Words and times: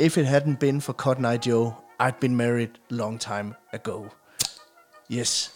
If 0.00 0.16
it 0.16 0.26
hadn't 0.26 0.56
been 0.60 0.80
for 0.80 0.92
Cotton 0.94 1.24
Eye 1.24 1.38
Joe, 1.46 1.74
I'd 2.00 2.20
been 2.20 2.36
married 2.36 2.68
long 2.88 3.18
time 3.20 3.54
ago. 3.72 4.04
Yes. 5.10 5.52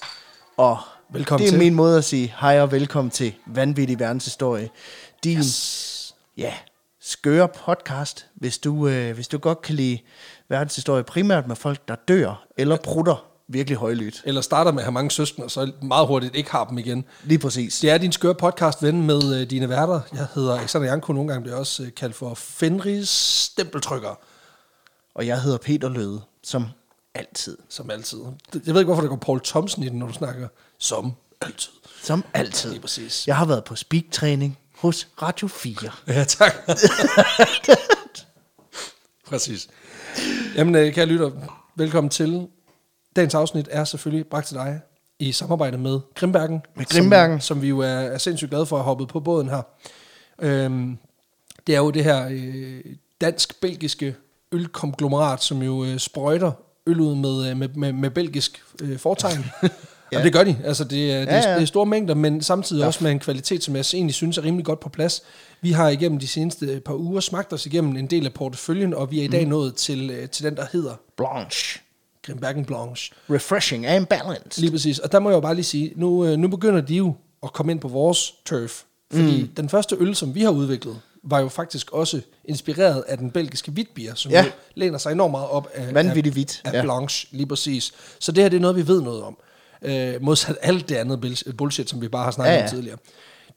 Og 0.56 0.78
Velkommen 1.12 1.42
det 1.42 1.46
er 1.46 1.52
til. 1.52 1.58
min 1.58 1.74
måde 1.74 1.98
at 1.98 2.04
sige 2.04 2.34
hej 2.40 2.60
og 2.60 2.72
velkommen 2.72 3.10
til 3.10 3.34
Vanvittig 3.46 3.98
Verdenshistorie. 4.00 4.70
Din 5.24 5.38
yes. 5.38 6.14
ja, 6.36 6.52
skøre 7.00 7.48
podcast, 7.48 8.26
hvis 8.34 8.58
du, 8.58 8.88
øh, 8.88 9.14
hvis 9.14 9.28
du 9.28 9.38
godt 9.38 9.62
kan 9.62 9.74
lide 9.74 9.98
verdenshistorie, 10.48 11.02
primært 11.02 11.48
med 11.48 11.56
folk, 11.56 11.88
der 11.88 11.94
dør 12.08 12.46
eller 12.56 12.76
prutter 12.76 13.26
virkelig 13.48 13.78
højlydt. 13.78 14.22
Eller 14.24 14.40
starter 14.40 14.72
med 14.72 14.78
at 14.80 14.84
have 14.84 14.92
mange 14.92 15.10
søskende, 15.10 15.44
og 15.44 15.50
så 15.50 15.72
meget 15.82 16.06
hurtigt 16.06 16.36
ikke 16.36 16.50
har 16.50 16.64
dem 16.64 16.78
igen. 16.78 17.04
Lige 17.24 17.38
præcis. 17.38 17.78
Det 17.80 17.90
er 17.90 17.98
din 17.98 18.12
skøre 18.12 18.34
podcast, 18.34 18.82
ven 18.82 19.06
med 19.06 19.40
øh, 19.40 19.50
dine 19.50 19.68
værter. 19.68 20.00
Jeg 20.12 20.26
hedder 20.34 20.56
Alexander 20.58 20.88
Janko, 20.88 21.12
nogle 21.12 21.28
gange 21.28 21.42
bliver 21.42 21.56
også 21.56 21.82
øh, 21.82 21.88
kaldt 21.96 22.14
for 22.16 22.34
Fenris 22.34 23.08
stempeltrykker, 23.08 24.18
Og 25.14 25.26
jeg 25.26 25.42
hedder 25.42 25.58
Peter 25.58 25.88
Løde, 25.88 26.20
som 26.42 26.66
altid. 27.14 27.58
som 27.68 27.90
altid. 27.90 28.18
Jeg 28.54 28.74
ved 28.74 28.80
ikke, 28.80 28.84
hvorfor 28.84 29.02
der 29.02 29.08
går 29.08 29.16
Paul 29.16 29.40
Thomsen 29.44 29.82
i 29.82 29.88
den, 29.88 29.98
når 29.98 30.06
du 30.06 30.12
snakker 30.12 30.48
som 30.78 31.12
altid. 31.40 31.72
Som 32.02 32.24
altid. 32.34 32.70
Lige 32.70 32.80
præcis. 32.80 33.26
Jeg 33.26 33.36
har 33.36 33.44
været 33.44 33.64
på 33.64 33.76
speak-træning 33.76 34.58
hos 34.78 35.08
Radio 35.22 35.48
4. 35.48 35.90
Ja, 36.06 36.24
tak. 36.24 36.52
Præcis. 39.26 39.68
Jamen, 40.56 40.74
øh, 40.74 40.94
kære 40.94 41.06
lytter, 41.06 41.30
velkommen 41.74 42.10
til. 42.10 42.48
Dagens 43.16 43.34
afsnit 43.34 43.68
er 43.70 43.84
selvfølgelig 43.84 44.26
bragt 44.26 44.46
til 44.46 44.56
dig 44.56 44.80
i 45.18 45.32
samarbejde 45.32 45.78
med 45.78 46.00
Grimbergen. 46.14 46.62
Med 46.76 46.84
Grimbergen. 46.84 47.40
Som, 47.40 47.56
som 47.56 47.62
vi 47.62 47.68
jo 47.68 47.78
er, 47.78 47.86
er 47.86 48.18
sindssygt 48.18 48.50
glade 48.50 48.66
for 48.66 48.76
at 48.76 48.80
have 48.82 48.84
hoppet 48.84 49.08
på 49.08 49.20
båden 49.20 49.48
her. 49.48 49.62
Øhm, 50.38 50.98
det 51.66 51.74
er 51.74 51.78
jo 51.78 51.90
det 51.90 52.04
her 52.04 52.28
øh, 52.30 52.84
dansk-belgiske 53.20 54.16
ølkonglomerat, 54.54 55.42
som 55.42 55.62
jo 55.62 55.84
øh, 55.84 55.98
sprøjter 55.98 56.52
øl 56.86 57.00
ud 57.00 57.14
med, 57.14 57.50
øh, 57.50 57.56
med, 57.56 57.68
med, 57.68 57.92
med 57.92 58.10
belgisk 58.10 58.62
øh, 58.82 58.98
fortegn. 58.98 59.44
ja. 59.62 59.68
Jamen, 60.12 60.24
det 60.24 60.32
gør 60.32 60.44
de. 60.44 60.56
Altså, 60.64 60.84
det, 60.84 61.12
er, 61.12 61.18
det, 61.18 61.26
Ja, 61.26 61.32
er, 61.32 61.48
ja. 61.48 61.54
det 61.54 61.62
er 61.62 61.66
store 61.66 61.86
mængder, 61.86 62.14
men 62.14 62.42
samtidig 62.42 62.80
ja. 62.80 62.86
også 62.86 63.04
med 63.04 63.10
en 63.10 63.18
kvalitet, 63.18 63.64
som 63.64 63.76
jeg 63.76 63.84
egentlig 63.94 64.14
synes 64.14 64.38
er 64.38 64.44
rimelig 64.44 64.64
godt 64.64 64.80
på 64.80 64.88
plads. 64.88 65.22
Vi 65.60 65.72
har 65.72 65.88
igennem 65.88 66.18
de 66.18 66.26
seneste 66.26 66.82
par 66.84 66.94
uger 66.94 67.20
smagt 67.20 67.52
os 67.52 67.66
igennem 67.66 67.96
en 67.96 68.06
del 68.06 68.26
af 68.26 68.32
porteføljen, 68.32 68.94
og 68.94 69.10
vi 69.10 69.20
er 69.20 69.24
i 69.24 69.28
dag 69.28 69.44
mm. 69.44 69.50
nået 69.50 69.74
til, 69.74 70.10
øh, 70.10 70.28
til 70.28 70.44
den, 70.44 70.56
der 70.56 70.66
hedder 70.72 70.94
Blanche. 71.16 71.80
Grimbergen 72.26 72.64
Blanche. 72.64 73.14
Refreshing 73.30 73.86
and 73.86 74.06
balanced. 74.06 74.62
Lige 74.62 74.70
præcis. 74.70 74.98
Og 74.98 75.12
der 75.12 75.18
må 75.18 75.30
jeg 75.30 75.34
jo 75.34 75.40
bare 75.40 75.54
lige 75.54 75.64
sige, 75.64 75.92
nu, 75.96 76.26
øh, 76.26 76.38
nu 76.38 76.48
begynder 76.48 76.80
de 76.80 76.94
jo 76.94 77.14
at 77.42 77.52
komme 77.52 77.72
ind 77.72 77.80
på 77.80 77.88
vores 77.88 78.34
turf. 78.44 78.82
Fordi 79.12 79.42
mm. 79.42 79.48
den 79.48 79.68
første 79.68 79.96
øl, 79.98 80.14
som 80.14 80.34
vi 80.34 80.42
har 80.42 80.50
udviklet, 80.50 81.00
var 81.26 81.40
jo 81.40 81.48
faktisk 81.48 81.90
også 81.92 82.20
inspireret 82.44 83.04
af 83.08 83.18
den 83.18 83.30
belgiske 83.30 83.70
hvidbier, 83.70 84.14
som 84.14 84.32
Ja. 84.32 84.44
jo 84.44 84.50
læner 84.74 84.98
sig 84.98 85.12
enormt 85.12 85.30
meget 85.30 85.48
op 85.48 85.68
af, 85.74 85.94
Vanvittigt 85.94 86.26
af, 86.26 86.32
hvidt, 86.32 86.60
af 86.64 86.72
ja. 86.72 86.82
Blanche, 86.82 87.28
lige 87.32 87.46
præcis. 87.46 87.92
Så 88.18 88.32
det 88.32 88.42
her, 88.44 88.48
det 88.48 88.56
er 88.56 88.60
noget, 88.60 88.76
vi 88.76 88.86
ved 88.86 89.00
noget 89.02 89.22
om. 89.22 89.36
Øh, 89.82 90.22
modsat 90.22 90.56
alt 90.62 90.88
det 90.88 90.94
andet 90.94 91.24
bull- 91.24 91.52
bullshit, 91.52 91.90
som 91.90 92.00
vi 92.02 92.08
bare 92.08 92.24
har 92.24 92.30
snakket 92.30 92.52
Ja, 92.52 92.56
ja, 92.58 92.62
om 92.64 92.70
tidligere. 92.70 92.98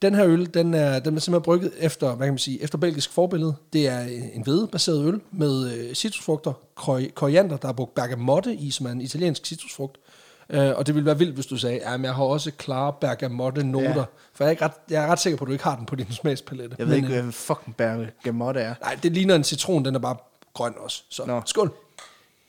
Den 0.01 0.15
her 0.15 0.25
øl, 0.27 0.53
den 0.53 0.73
er, 0.73 0.99
den 0.99 1.15
er 1.15 1.19
simpelthen 1.19 1.41
brygget 1.43 1.71
efter, 1.79 2.15
hvad 2.15 2.27
kan 2.27 2.33
man 2.33 2.37
sige, 2.39 2.61
efter 2.63 2.77
belgisk 2.77 3.11
forbillede. 3.11 3.55
Det 3.73 3.87
er 3.87 3.99
en 4.33 4.43
hvedebaseret 4.43 5.05
øl 5.05 5.19
med 5.31 5.71
øh, 5.73 5.93
citrusfrugter, 5.95 6.53
kor- 6.75 7.11
koriander, 7.13 7.57
der 7.57 7.67
er 7.67 7.73
brugt 7.73 7.95
bergamotte 7.95 8.55
i, 8.55 8.71
som 8.71 8.85
er 8.85 8.91
en 8.91 9.01
italiensk 9.01 9.45
citrusfrugt. 9.45 9.97
Øh, 9.97 10.01
og 10.49 10.87
det 10.87 10.95
ville 10.95 11.05
være 11.05 11.17
vildt, 11.17 11.33
hvis 11.35 11.45
du 11.45 11.57
sagde, 11.57 11.79
at 11.79 12.01
jeg 12.01 12.15
har 12.15 12.23
også 12.23 12.51
klare 12.51 12.93
bergamotte-noter. 13.01 13.89
Ja. 13.89 13.97
Ja. 13.99 14.03
For 14.33 14.43
jeg 14.43 14.47
er, 14.47 14.51
ikke 14.51 14.65
ret, 14.65 14.71
jeg 14.89 15.03
er 15.03 15.07
ret 15.07 15.19
sikker 15.19 15.37
på, 15.37 15.43
at 15.43 15.47
du 15.47 15.51
ikke 15.51 15.63
har 15.63 15.75
den 15.75 15.85
på 15.85 15.95
din 15.95 16.11
smagspalette. 16.21 16.75
Jeg 16.79 16.87
ved 16.87 16.95
Men, 16.95 17.03
ikke, 17.03 17.17
øh, 17.17 17.23
hvad 17.23 17.33
fucking 17.33 17.75
bergamotte 17.77 18.59
er. 18.61 18.75
Nej, 18.81 18.99
det 19.03 19.11
ligner 19.11 19.35
en 19.35 19.43
citron, 19.43 19.85
den 19.85 19.95
er 19.95 19.99
bare 19.99 20.17
grøn 20.53 20.73
også. 20.77 21.03
Så 21.09 21.25
Nå. 21.25 21.41
skål. 21.45 21.73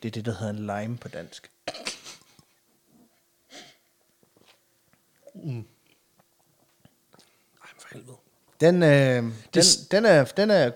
Det 0.02 0.08
er 0.08 0.12
det, 0.12 0.24
der 0.24 0.32
hedder 0.34 0.50
en 0.52 0.58
lime 0.82 0.96
på 0.96 1.08
dansk. 1.08 1.50
Ej, 7.62 7.68
for 7.78 7.88
helvede. 7.92 8.16
Den, 8.60 8.82
øh, 8.82 9.22
den, 9.22 9.34
Det- 9.54 9.86
den, 9.90 10.04
er, 10.06 10.24
den, 10.24 10.50
er, 10.50 10.70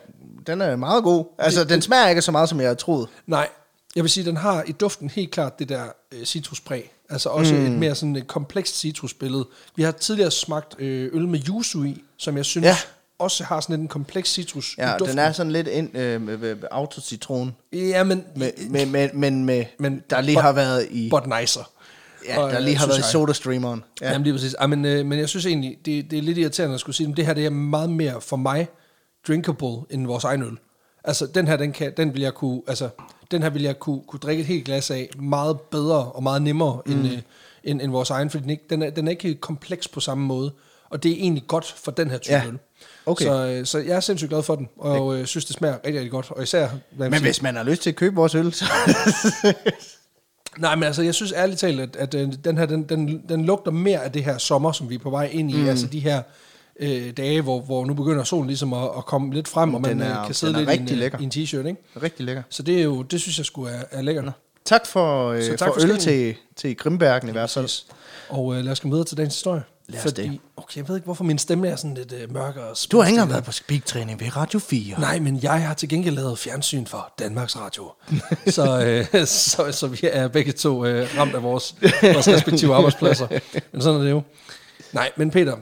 den 0.46 0.60
er 0.60 0.76
meget 0.76 1.04
god. 1.04 1.24
Altså, 1.38 1.64
den 1.64 1.82
smager 1.82 2.08
ikke 2.08 2.22
så 2.22 2.32
meget, 2.32 2.48
som 2.48 2.58
jeg 2.60 2.66
havde 2.66 2.76
troet. 2.78 3.08
Nej, 3.26 3.48
jeg 3.96 4.04
vil 4.04 4.10
sige, 4.10 4.24
den 4.26 4.36
har 4.36 4.62
i 4.66 4.72
duften 4.72 5.10
helt 5.10 5.30
klart 5.30 5.58
det 5.58 5.68
der 5.68 5.84
øh, 6.12 6.24
citruspræg. 6.24 6.90
Altså 7.12 7.28
også 7.28 7.54
mm. 7.54 7.66
et 7.66 7.72
mere 7.72 7.94
sådan 7.94 8.16
et 8.16 8.26
komplekst 8.26 8.78
citrusbillede. 8.78 9.46
Vi 9.76 9.82
har 9.82 9.92
tidligere 9.92 10.30
smagt 10.30 10.74
øh, 10.78 11.10
øl 11.12 11.28
med 11.28 11.40
yuzu 11.48 11.84
i, 11.84 12.02
som 12.16 12.36
jeg 12.36 12.44
synes 12.44 12.64
Ja. 12.66 12.76
også 13.18 13.44
har 13.44 13.60
sådan 13.60 13.80
en 13.80 13.88
kompleks 13.88 14.32
citrus 14.32 14.74
Ja, 14.78 14.94
den 15.06 15.18
er 15.18 15.32
sådan 15.32 15.52
lidt 15.52 15.68
ind 15.68 15.96
øh, 15.96 16.20
med, 16.22 16.36
med, 16.36 16.56
autocitron. 16.70 17.54
Ja, 17.72 18.04
men, 18.04 18.24
Med, 18.36 18.50
med, 18.70 18.86
med, 18.86 19.08
men 19.14 19.44
med, 19.44 19.64
Men- 19.78 20.02
der 20.10 20.20
lige 20.20 20.36
but- 20.38 20.42
har 20.42 20.52
været 20.52 20.86
i... 20.90 21.10
but 21.10 21.22
nicer. 21.40 21.70
Ja, 22.28 22.38
Og, 22.40 22.50
der 22.50 22.58
øh, 22.58 22.64
lige 22.64 22.76
har 22.76 22.86
været 22.86 22.98
i. 22.98 23.02
SodaStreameren. 23.12 23.84
Ja. 24.00 24.06
Ja. 24.06 24.12
Jamen 24.12 24.24
lige 24.24 24.34
præcis. 24.34 24.54
Ja, 24.60 24.66
men, 24.66 24.84
øh, 24.84 25.06
men 25.06 25.18
jeg 25.18 25.28
synes 25.28 25.46
egentlig, 25.46 25.76
det, 25.84 26.10
det 26.10 26.18
er 26.18 26.22
lidt 26.22 26.38
irriterende 26.38 26.74
at 26.74 26.80
skulle 26.80 26.96
sige, 26.96 27.08
at 27.10 27.16
det 27.16 27.26
her 27.26 27.34
det 27.34 27.46
er 27.46 27.50
meget 27.50 27.90
mere 27.90 28.20
for 28.20 28.36
mig 28.36 28.68
drinkable 29.28 29.76
end 29.90 30.06
vores 30.06 30.24
egen 30.24 30.42
øl. 30.42 30.56
Altså 31.04 31.26
den 31.26 31.48
her, 31.48 31.56
den, 31.56 31.72
kan, 31.72 31.92
den 31.96 32.14
vil 32.14 32.22
jeg 32.22 32.34
kunne, 32.34 32.62
altså 32.68 32.88
den 33.32 33.42
her 33.42 33.50
vil 33.50 33.62
jeg 33.62 33.78
kunne, 33.78 34.00
kunne 34.08 34.20
drikke 34.20 34.40
et 34.40 34.46
helt 34.46 34.64
glas 34.64 34.90
af 34.90 35.08
meget 35.18 35.60
bedre 35.60 36.04
og 36.12 36.22
meget 36.22 36.42
nemmere 36.42 36.80
mm. 36.86 36.92
end, 36.92 37.06
øh, 37.12 37.18
end, 37.64 37.80
end 37.82 37.90
vores 37.90 38.10
egen, 38.10 38.30
fordi 38.30 38.42
den, 38.42 38.50
ikke, 38.50 38.64
den, 38.70 38.82
er, 38.82 38.90
den 38.90 39.06
er 39.06 39.10
ikke 39.10 39.34
kompleks 39.34 39.88
på 39.88 40.00
samme 40.00 40.24
måde. 40.26 40.52
Og 40.90 41.02
det 41.02 41.10
er 41.12 41.16
egentlig 41.16 41.44
godt 41.46 41.74
for 41.84 41.90
den 41.90 42.10
her 42.10 42.18
type 42.18 42.34
Ja. 42.34 42.46
øl. 42.46 42.58
Okay. 43.06 43.24
Så, 43.24 43.46
øh, 43.46 43.66
så 43.66 43.78
jeg 43.78 43.96
er 43.96 44.00
sindssygt 44.00 44.28
glad 44.28 44.42
for 44.42 44.54
den, 44.54 44.68
og 44.78 45.18
øh, 45.18 45.26
synes, 45.26 45.44
det 45.44 45.56
smager 45.56 45.74
rigtig, 45.74 45.94
rigtig 45.94 46.10
godt. 46.10 46.30
Og 46.30 46.42
især, 46.42 46.68
hvad 46.90 47.10
Men 47.10 47.18
sige- 47.18 47.26
hvis 47.26 47.42
man 47.42 47.56
har 47.56 47.62
lyst 47.64 47.82
til 47.82 47.90
at 47.90 47.96
købe 47.96 48.16
vores 48.16 48.34
øl, 48.34 48.52
så... 48.52 48.64
Nej, 50.58 50.74
men 50.74 50.82
altså, 50.84 51.02
jeg 51.02 51.14
synes 51.14 51.32
ærligt 51.36 51.60
talt, 51.60 51.80
at, 51.80 51.96
at 51.96 52.14
øh, 52.14 52.28
den 52.44 52.58
her, 52.58 52.66
den, 52.66 52.82
den, 52.82 53.22
den 53.28 53.44
lugter 53.44 53.70
mere 53.70 54.04
af 54.04 54.12
det 54.12 54.24
her 54.24 54.38
sommer, 54.38 54.72
som 54.72 54.90
vi 54.90 54.94
er 54.94 54.98
på 54.98 55.10
vej 55.10 55.24
ind 55.32 55.50
i. 55.50 55.56
Mm. 55.56 55.68
Altså 55.68 55.86
de 55.86 56.00
her 56.00 56.22
øh, 56.82 57.12
dage, 57.16 57.40
hvor, 57.40 57.60
hvor 57.60 57.84
nu 57.84 57.94
begynder 57.94 58.24
solen 58.24 58.46
ligesom 58.46 58.72
at, 58.72 58.88
at 58.98 59.06
komme 59.06 59.34
lidt 59.34 59.48
frem, 59.48 59.74
og 59.74 59.80
man 59.80 60.00
er- 60.00 60.06
er, 60.20 60.26
kan 60.26 60.34
sidde 60.34 60.52
lidt 60.58 60.70
i 60.70 60.74
en, 60.76 60.88
øh, 60.90 60.96
lækker. 60.98 61.18
i 61.18 61.22
en 61.24 61.30
t-shirt, 61.34 61.66
ikke? 61.66 61.76
Rigtig 62.02 62.26
lækker. 62.26 62.42
Så 62.50 62.62
det 62.62 62.78
er 62.78 62.82
jo, 62.82 63.02
det 63.02 63.20
synes 63.20 63.38
jeg 63.38 63.46
skulle 63.46 63.72
er, 63.72 63.82
er 63.90 64.02
lækkert. 64.02 64.32
Tak 64.64 64.86
for, 64.86 65.28
øh, 65.28 65.42
Så 65.42 65.56
tak 65.56 65.68
for 65.68 65.80
for 65.80 65.88
øl 65.88 65.98
til, 65.98 66.34
til 66.56 66.76
Grimbergen 66.76 67.28
i 67.28 67.32
hvert 67.32 67.50
fald. 67.50 67.68
Og 68.28 68.54
øh, 68.56 68.64
lad 68.64 68.72
os 68.72 68.80
komme 68.80 68.92
videre 68.94 69.06
til 69.06 69.16
dagens 69.16 69.34
historie. 69.34 69.62
Lad 69.88 69.98
os 69.98 70.02
Fordi, 70.02 70.22
det. 70.28 70.38
okay, 70.56 70.76
jeg 70.76 70.88
ved 70.88 70.96
ikke, 70.96 71.04
hvorfor 71.04 71.24
min 71.24 71.38
stemme 71.38 71.68
er 71.68 71.76
sådan 71.76 71.94
lidt 71.94 72.12
øh, 72.22 72.32
mørkere. 72.32 72.64
og 72.64 72.76
Du 72.92 72.96
har 72.98 73.04
ikke 73.06 73.14
engang 73.14 73.30
været 73.30 73.44
på 73.44 73.52
speak-træning 73.52 74.20
ved 74.20 74.36
Radio 74.36 74.58
4. 74.58 75.00
Nej, 75.00 75.18
men 75.18 75.40
jeg 75.42 75.66
har 75.66 75.74
til 75.74 75.88
gengæld 75.88 76.14
lavet 76.14 76.38
fjernsyn 76.38 76.86
for 76.86 77.12
Danmarks 77.18 77.56
Radio. 77.56 77.92
så, 78.56 78.84
øh, 79.12 79.26
så, 79.26 79.72
så 79.72 79.86
vi 79.86 79.98
er 80.12 80.28
begge 80.28 80.52
to 80.52 80.84
øh, 80.86 81.08
ramt 81.18 81.34
af 81.34 81.42
vores, 81.42 81.74
vores 82.02 82.28
respektive 82.28 82.74
arbejdspladser. 82.74 83.26
Men 83.72 83.82
sådan 83.82 84.00
er 84.00 84.04
det 84.04 84.10
jo. 84.10 84.22
Nej, 84.92 85.10
men 85.16 85.30
Peter, 85.30 85.56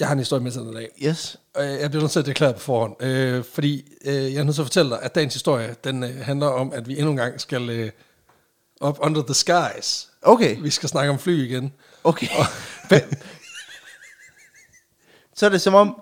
jeg 0.00 0.08
har 0.08 0.12
en 0.12 0.18
historie 0.18 0.42
med 0.42 0.52
dig 0.52 0.70
i 0.72 0.74
dag. 0.74 0.88
Yes. 1.02 1.36
Og 1.54 1.64
jeg 1.64 1.90
bliver 1.90 2.02
nødt 2.02 2.12
til 2.12 2.18
at 2.20 2.26
deklarere 2.26 2.54
på 2.54 2.60
forhånd, 2.60 3.02
øh, 3.02 3.44
fordi 3.52 3.84
øh, 4.04 4.14
jeg 4.14 4.34
er 4.40 4.44
nødt 4.44 4.54
til 4.54 4.62
at 4.62 4.66
fortælle 4.66 4.90
dig, 4.90 5.02
at 5.02 5.14
dagens 5.14 5.34
historie, 5.34 5.76
den 5.84 6.02
øh, 6.04 6.16
handler 6.22 6.46
om, 6.46 6.72
at 6.72 6.88
vi 6.88 6.96
endnu 6.98 7.10
en 7.10 7.16
gang 7.16 7.40
skal 7.40 7.70
øh, 7.70 7.90
up 8.80 8.98
under 9.00 9.22
the 9.22 9.34
skies. 9.34 10.08
Okay. 10.22 10.56
Vi 10.62 10.70
skal 10.70 10.88
snakke 10.88 11.10
om 11.12 11.18
fly 11.18 11.48
igen. 11.48 11.72
Okay. 12.04 12.26
Hva- 12.26 13.16
så 15.36 15.46
er 15.46 15.50
det 15.50 15.60
som 15.60 15.74
om... 15.74 15.96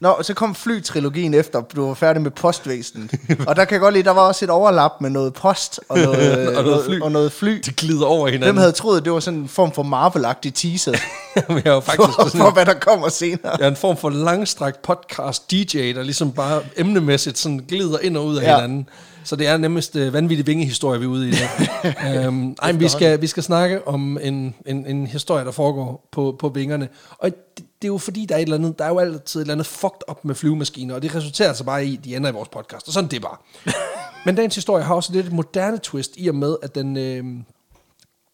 Nå, 0.00 0.16
så 0.22 0.34
kom 0.34 0.54
flytrilogien 0.54 1.34
efter, 1.34 1.60
du 1.60 1.86
var 1.86 1.94
færdig 1.94 2.22
med 2.22 2.30
postvæsenet. 2.30 3.10
og 3.46 3.56
der 3.56 3.64
kan 3.64 3.72
jeg 3.72 3.80
godt 3.80 3.94
lide, 3.94 4.04
der 4.04 4.10
var 4.10 4.20
også 4.20 4.44
et 4.44 4.50
overlap 4.50 4.90
med 5.00 5.10
noget 5.10 5.34
post 5.34 5.80
og 5.88 5.98
noget, 6.06 6.56
Og 6.56 6.64
noget 6.64 6.84
fly. 6.84 7.00
Og 7.00 7.12
noget 7.12 7.32
fly. 7.32 7.60
Det 7.64 7.76
glider 7.76 8.06
over 8.06 8.26
hinanden. 8.26 8.46
Hvem 8.46 8.56
havde 8.56 8.72
troet, 8.72 8.98
at 8.98 9.04
det 9.04 9.12
var 9.12 9.20
sådan 9.20 9.38
en 9.40 9.48
form 9.48 9.72
for 9.72 9.82
Marvel-agtig 9.82 10.50
teaser 10.54 10.92
Men 11.48 11.56
jeg 11.56 11.66
jo 11.66 11.80
faktisk 11.80 12.08
for, 12.16 12.24
sådan, 12.26 12.40
for, 12.40 12.50
hvad 12.50 12.66
der 12.66 12.74
kommer 12.74 13.08
senere? 13.08 13.56
jeg 13.58 13.64
er 13.64 13.68
en 13.70 13.76
form 13.76 13.96
for 13.96 14.10
langstrakt 14.10 14.82
podcast 14.82 15.50
DJ, 15.50 15.78
der 15.92 16.02
ligesom 16.02 16.32
bare 16.32 16.62
emnemæssigt 16.76 17.38
sådan 17.38 17.64
glider 17.68 17.98
ind 17.98 18.16
og 18.16 18.26
ud 18.26 18.36
af 18.36 18.42
Ja. 18.42 18.54
hinanden. 18.56 18.88
Så 19.24 19.36
det 19.36 19.46
er 19.46 19.56
nemmest 19.56 19.96
uh, 19.96 20.12
vanvittig 20.12 20.46
vingehistorie, 20.46 20.98
vi 21.00 21.04
er 21.04 21.08
ude 21.10 21.28
i 21.28 21.32
der. 21.32 22.28
um, 22.28 22.56
ej, 22.62 22.72
vi 22.72 22.88
skal, 22.88 23.20
vi 23.20 23.26
skal 23.26 23.42
snakke 23.42 23.88
om 23.88 24.18
en, 24.22 24.54
en, 24.66 24.86
en 24.86 25.06
historie, 25.06 25.44
der 25.44 25.50
foregår 25.50 26.08
på, 26.12 26.36
på 26.38 26.48
vingerne. 26.48 26.88
Og 27.18 27.30
det, 27.56 27.64
det 27.82 27.88
er 27.88 27.92
jo 27.92 27.98
fordi, 27.98 28.26
der 28.26 28.34
er, 28.34 28.38
et 28.38 28.42
eller 28.42 28.56
andet, 28.56 28.78
der 28.78 28.84
er 28.84 28.88
jo 28.88 28.98
altid 28.98 29.40
et 29.40 29.44
eller 29.44 29.54
andet 29.54 29.66
fucked 29.66 30.00
up 30.10 30.24
med 30.24 30.34
flyvemaskiner, 30.34 30.94
og 30.94 31.02
det 31.02 31.14
resulterer 31.14 31.52
så 31.52 31.64
bare 31.64 31.86
i, 31.86 31.96
at 31.96 32.04
de 32.04 32.16
ender 32.16 32.30
i 32.30 32.32
vores 32.32 32.48
podcast. 32.48 32.86
Og 32.86 32.92
sådan 32.92 33.10
det 33.10 33.16
er 33.16 33.20
bare. 33.20 33.36
men 34.26 34.34
dagens 34.34 34.54
historie 34.54 34.84
har 34.84 34.94
også 34.94 35.12
lidt 35.12 35.26
et 35.26 35.32
moderne 35.32 35.78
twist, 35.78 36.14
i 36.16 36.28
og 36.28 36.34
med, 36.34 36.56
at 36.62 36.74
den, 36.74 36.96
øh, 36.96 37.24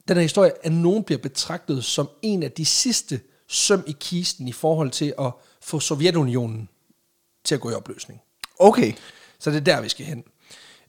den 0.08 0.16
her 0.16 0.20
historie 0.20 0.52
af 0.62 0.72
nogen 0.72 1.04
bliver 1.04 1.18
betragtet 1.18 1.84
som 1.84 2.08
en 2.22 2.42
af 2.42 2.52
de 2.52 2.64
sidste 2.64 3.20
søm 3.48 3.84
i 3.86 3.96
kisten 4.00 4.48
i 4.48 4.52
forhold 4.52 4.90
til 4.90 5.14
at 5.18 5.32
få 5.62 5.80
Sovjetunionen 5.80 6.68
til 7.44 7.54
at 7.54 7.60
gå 7.60 7.70
i 7.70 7.74
opløsning. 7.74 8.20
Okay. 8.58 8.92
Så 9.38 9.50
det 9.50 9.56
er 9.56 9.60
der, 9.60 9.80
vi 9.80 9.88
skal 9.88 10.06
hen. 10.06 10.24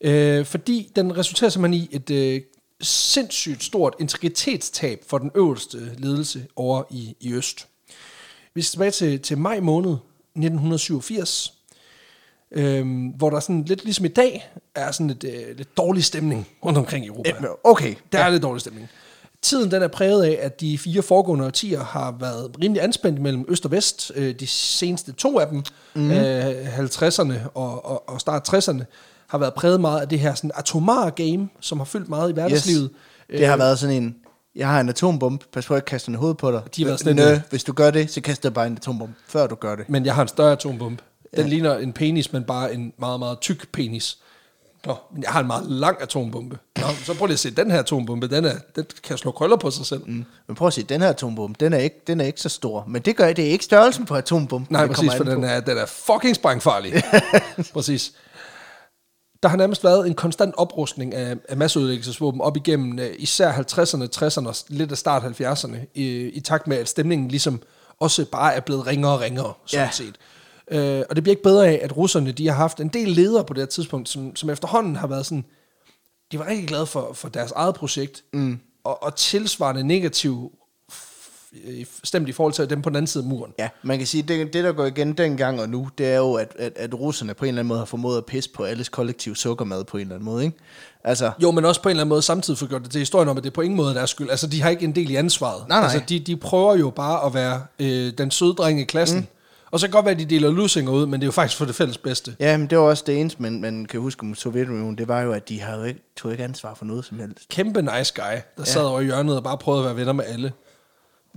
Øh, 0.02 0.46
fordi 0.46 0.92
den 0.96 1.18
resulterer 1.18 1.50
simpelthen 1.50 1.88
i 1.92 1.96
et 1.96 2.10
øh, 2.10 2.42
sindssygt 2.82 3.64
stort 3.64 3.96
integritetstab 4.00 5.04
for 5.08 5.18
den 5.18 5.32
øverste 5.36 5.96
ledelse 5.98 6.48
over 6.56 6.84
i, 6.92 7.16
i 7.20 7.34
Øst. 7.34 7.68
Vi 8.58 8.62
skal 8.62 8.72
tilbage 8.72 8.92
til, 8.92 9.20
til 9.20 9.38
maj 9.38 9.60
måned 9.60 9.92
1987. 9.92 11.54
øhm, 12.52 13.08
hvor 13.08 13.30
der 13.30 13.40
sådan 13.40 13.64
lidt 13.64 13.84
ligesom 13.84 14.06
i 14.06 14.08
dag 14.08 14.52
er 14.76 14.92
sådan 14.92 15.08
lidt, 15.08 15.24
øh, 15.24 15.58
lidt 15.58 15.78
dårlig 15.78 16.04
stemning 16.04 16.48
rundt 16.66 16.78
omkring 16.78 17.06
i 17.06 17.08
Europa. 17.08 17.34
Okay. 17.64 17.96
Der 18.12 18.20
er 18.20 18.30
lidt 18.30 18.44
dårlig 18.44 18.62
stemning. 18.62 18.90
Tiden 19.42 19.72
den 19.72 19.84
er 19.84 19.88
præget 19.88 20.24
af, 20.24 20.40
at 20.42 20.62
de 20.62 20.78
fire 20.78 21.02
foregående 21.02 21.46
årtier 21.46 21.84
har 21.84 22.16
været 22.20 22.52
rimelig 22.62 22.84
anspændt 22.84 23.22
mellem 23.22 23.46
øst 23.48 23.66
og 23.66 23.72
vest. 23.72 24.12
Øh, 24.16 24.36
De 24.40 24.48
seneste 24.48 25.12
to 25.12 25.40
af 25.40 25.48
dem, 25.48 25.64
mm. 25.96 26.12
øh, 26.12 26.80
50'erne 26.80 27.34
og, 27.54 27.86
og, 27.86 28.10
og 28.10 28.22
start 28.22 28.54
60'erne, 28.54 28.84
har 29.28 29.38
været 29.38 29.54
præget 29.54 29.82
meget 29.82 30.02
af 30.02 30.10
det 30.10 30.20
her 30.20 30.36
sådan 30.36 30.52
atomare 30.56 31.12
game, 31.12 31.50
som 31.60 31.78
har 31.78 31.86
fyldt 31.86 32.10
meget 32.10 32.30
i 32.30 32.34
hverdagslivet. 32.34 32.90
Det 33.32 33.48
har 33.48 33.58
været 33.58 33.80
sådan 33.80 34.04
en, 34.04 34.16
jeg 34.58 34.68
har 34.68 34.80
en 34.80 34.90
atombombe, 34.90 35.46
pas 35.54 35.66
på 35.66 35.74
at 35.74 35.76
jeg 35.76 35.82
ikke 35.82 35.86
kaster 35.90 36.06
den 36.06 36.16
i 36.16 36.18
hovedet 36.18 36.38
på 36.38 36.52
dig. 36.52 36.62
De 36.76 36.84
har 36.86 37.14
Nø, 37.14 37.34
en- 37.34 37.42
hvis 37.50 37.64
du 37.64 37.74
gør 37.74 37.92
det, 37.92 38.12
så 38.12 38.22
kaster 38.22 38.50
jeg 38.50 38.54
bare 38.54 38.68
en 38.68 38.78
atombombe, 38.78 39.14
før 39.28 39.48
du 39.48 39.56
gør 39.56 39.76
det. 39.76 39.90
Men 39.90 40.06
jeg 40.06 40.16
har 40.16 40.22
en 40.22 40.28
større 40.28 40.52
atombombe. 40.52 41.04
Den 41.36 41.44
ja. 41.46 41.50
ligner 41.50 41.78
en 41.78 41.94
penis, 41.94 42.34
men 42.34 42.44
bare 42.44 42.74
en 42.74 42.94
meget, 43.00 43.20
meget 43.20 43.40
tyk 43.40 43.72
penis. 43.72 44.18
Nå, 44.86 44.96
men 45.14 45.24
jeg 45.24 45.32
har 45.32 45.40
en 45.40 45.48
meget 45.48 45.66
lang 45.72 46.02
atombombe. 46.02 46.58
Nå, 46.78 46.84
så 47.04 47.14
prøv 47.14 47.26
lige 47.26 47.34
at 47.34 47.40
se, 47.40 47.52
den 47.52 47.72
her 47.72 47.80
atombombe, 47.80 48.28
den, 48.28 48.46
er, 48.46 48.54
den 48.76 48.86
kan 49.04 49.18
slå 49.18 49.32
krøller 49.32 49.58
på 49.58 49.72
sig 49.72 49.86
selv. 49.86 50.02
Mm. 50.06 50.26
Men 50.48 50.56
prøv 50.56 50.68
at 50.68 50.74
se, 50.74 50.84
den 50.84 51.02
her 51.02 51.10
atombombe, 51.10 51.56
den 51.60 51.74
er 51.74 51.78
ikke, 51.78 51.96
den 52.08 52.22
er 52.22 52.26
ikke 52.26 52.42
så 52.42 52.50
stor. 52.50 52.86
Men 52.88 53.02
det 53.02 53.16
gør 53.16 53.34
det 53.34 53.48
er 53.48 53.50
ikke 53.52 53.64
størrelsen 53.64 54.06
på 54.06 54.16
atombomben. 54.16 54.68
Nej, 54.70 54.86
det 54.86 54.96
præcis, 54.96 55.14
for 55.18 55.24
den 55.24 55.44
er, 55.44 55.60
den 55.60 55.78
er 55.78 55.86
fucking 55.86 56.36
sprængfarlig. 56.36 57.04
præcis. 57.74 58.14
Der 59.44 59.50
har 59.50 59.58
nærmest 59.58 59.84
været 59.84 60.08
en 60.08 60.14
konstant 60.14 60.54
oprustning 60.58 61.14
af, 61.16 61.38
af 61.50 61.58
masseudlæggelsesvåben 61.58 62.42
op 62.42 62.58
igennem 62.58 63.00
øh, 63.00 63.10
især 63.20 63.52
50'erne, 63.52 64.08
60'erne 64.16 64.48
og 64.48 64.56
lidt 64.68 64.92
af 64.92 64.98
start 64.98 65.24
70'erne, 65.42 65.76
i, 65.94 66.08
i 66.28 66.40
takt 66.40 66.68
med, 66.68 66.78
at 66.78 66.90
stemningen 66.90 67.28
ligesom 67.28 67.62
også 68.00 68.26
bare 68.26 68.54
er 68.54 68.60
blevet 68.60 68.88
ringere 68.88 69.12
og 69.12 69.22
ringere, 69.22 69.54
sådan 69.66 69.86
Ja. 69.86 69.92
set. 69.92 70.16
Øh, 70.72 71.04
og 71.10 71.16
det 71.16 71.24
bliver 71.24 71.32
ikke 71.34 71.44
bedre 71.44 71.68
af, 71.68 71.80
at 71.84 71.98
russerne 71.98 72.32
de 72.32 72.48
har 72.48 72.56
haft 72.56 72.80
en 72.80 72.88
del 72.88 73.08
ledere 73.08 73.44
på 73.44 73.54
det 73.54 73.62
her 73.62 73.68
tidspunkt, 73.68 74.10
som, 74.10 74.36
som 74.36 74.50
efterhånden 74.50 74.96
har 74.96 75.08
været 75.08 75.26
sådan, 75.26 75.46
de 76.32 76.40
var 76.40 76.48
rigtig 76.48 76.68
glade 76.68 76.86
for, 76.86 77.14
for 77.14 77.30
deres 77.30 77.52
eget 77.52 77.76
projekt, 77.76 78.24
mm. 78.34 78.60
og, 78.84 79.04
og 79.04 79.16
tilsvarende 79.16 79.84
negativ 79.84 80.52
stemt 82.04 82.30
i 82.30 82.32
forhold 82.32 82.54
til 82.54 82.70
dem 82.70 82.82
på 82.82 82.90
den 82.90 82.96
anden 82.96 83.08
side 83.08 83.24
af 83.24 83.30
muren. 83.30 83.54
Ja, 83.60 83.70
man 83.84 83.98
kan 83.98 84.08
sige, 84.08 84.24
det, 84.24 84.54
det 84.54 84.64
der 84.64 84.72
går 84.72 84.86
igen 84.86 85.14
dengang 85.14 85.62
og 85.62 85.70
nu, 85.70 85.90
det 85.98 86.08
er 86.08 86.18
jo, 86.18 86.34
at, 86.34 86.54
at, 86.60 86.74
at 86.76 86.94
russerne 87.00 87.34
på 87.34 87.46
en 87.46 87.50
eller 87.50 87.60
anden 87.60 87.68
måde 87.68 87.80
har 87.80 87.86
formået 87.86 88.18
at 88.18 88.26
pisse 88.26 88.50
på 88.50 88.64
alles 88.64 88.90
kollektiv 88.90 89.36
sukkermad 89.36 89.84
på 89.84 89.98
en 89.98 90.02
eller 90.02 90.16
anden 90.16 90.26
måde, 90.26 90.46
ikke? 90.46 90.58
Altså, 91.04 91.32
Jo, 91.42 91.52
men 91.52 91.66
også 91.66 91.82
på 91.82 91.90
en 91.90 91.92
eller 91.92 92.02
anden 92.02 92.10
måde 92.10 92.22
samtidig 92.22 92.58
få 92.58 92.66
gjort 92.66 92.84
det 92.84 92.92
til 92.92 93.00
historien 93.00 93.30
om, 93.30 93.38
at 93.38 93.44
det 93.44 93.50
er 93.50 93.54
på 93.54 93.62
ingen 93.62 93.78
måde 93.78 93.96
deres 93.96 94.10
skyld. 94.10 94.30
Altså, 94.30 94.48
de 94.48 94.62
har 94.62 94.70
ikke 94.70 94.84
en 94.86 94.96
del 94.96 95.10
i 95.10 95.16
ansvaret. 95.16 95.68
Nej, 95.70 95.80
nej. 95.80 95.84
Altså, 95.84 96.02
de, 96.10 96.20
de 96.20 96.38
prøver 96.38 96.76
jo 96.78 96.90
bare 96.90 97.26
at 97.26 97.34
være 97.34 97.62
øh, 97.80 98.14
den 98.18 98.32
søde 98.32 98.54
dreng 98.54 98.82
i 98.82 98.84
klassen. 98.84 99.20
Mm. 99.20 99.26
Og 99.72 99.80
så 99.80 99.88
kan 99.88 99.92
godt 99.92 100.06
være, 100.06 100.14
at 100.14 100.20
de 100.20 100.26
deler 100.26 100.52
lusinger 100.52 100.92
ud, 100.92 101.06
men 101.06 101.14
det 101.14 101.24
er 101.24 101.28
jo 101.28 101.32
faktisk 101.32 101.58
for 101.58 101.66
det 101.66 101.76
fælles 101.76 101.98
bedste. 101.98 102.36
ja, 102.40 102.58
men 102.58 102.68
det 102.68 102.78
var 102.78 102.84
også 102.84 103.04
det 103.08 103.20
eneste, 103.20 103.42
man, 103.42 103.62
man 103.62 103.86
kan 103.86 104.00
huske 104.00 104.24
om 104.24 104.36
Sovjetunionen, 104.36 104.98
det 104.98 105.08
var 105.08 105.22
jo, 105.22 105.32
at 105.32 105.50
de 105.50 105.62
havde 105.62 105.88
ikke, 105.88 106.14
tog 106.16 106.32
ikke 106.32 106.44
ansvar 106.44 106.74
for 106.74 106.86
noget 106.86 107.06
som 107.06 107.20
helst. 107.20 107.50
Kæmpe 107.50 107.82
nice 107.82 108.14
guy, 108.16 108.24
der 108.24 108.40
ja. 108.58 108.64
sad 108.64 108.82
over 108.84 109.02
i 109.02 109.06
hjørnet 109.06 109.38
og 109.38 109.44
bare 109.44 109.58
prøvede 109.58 109.82
at 109.82 109.86
være 109.86 109.96
venner 109.96 110.14
med 110.14 110.24
alle. 110.28 110.52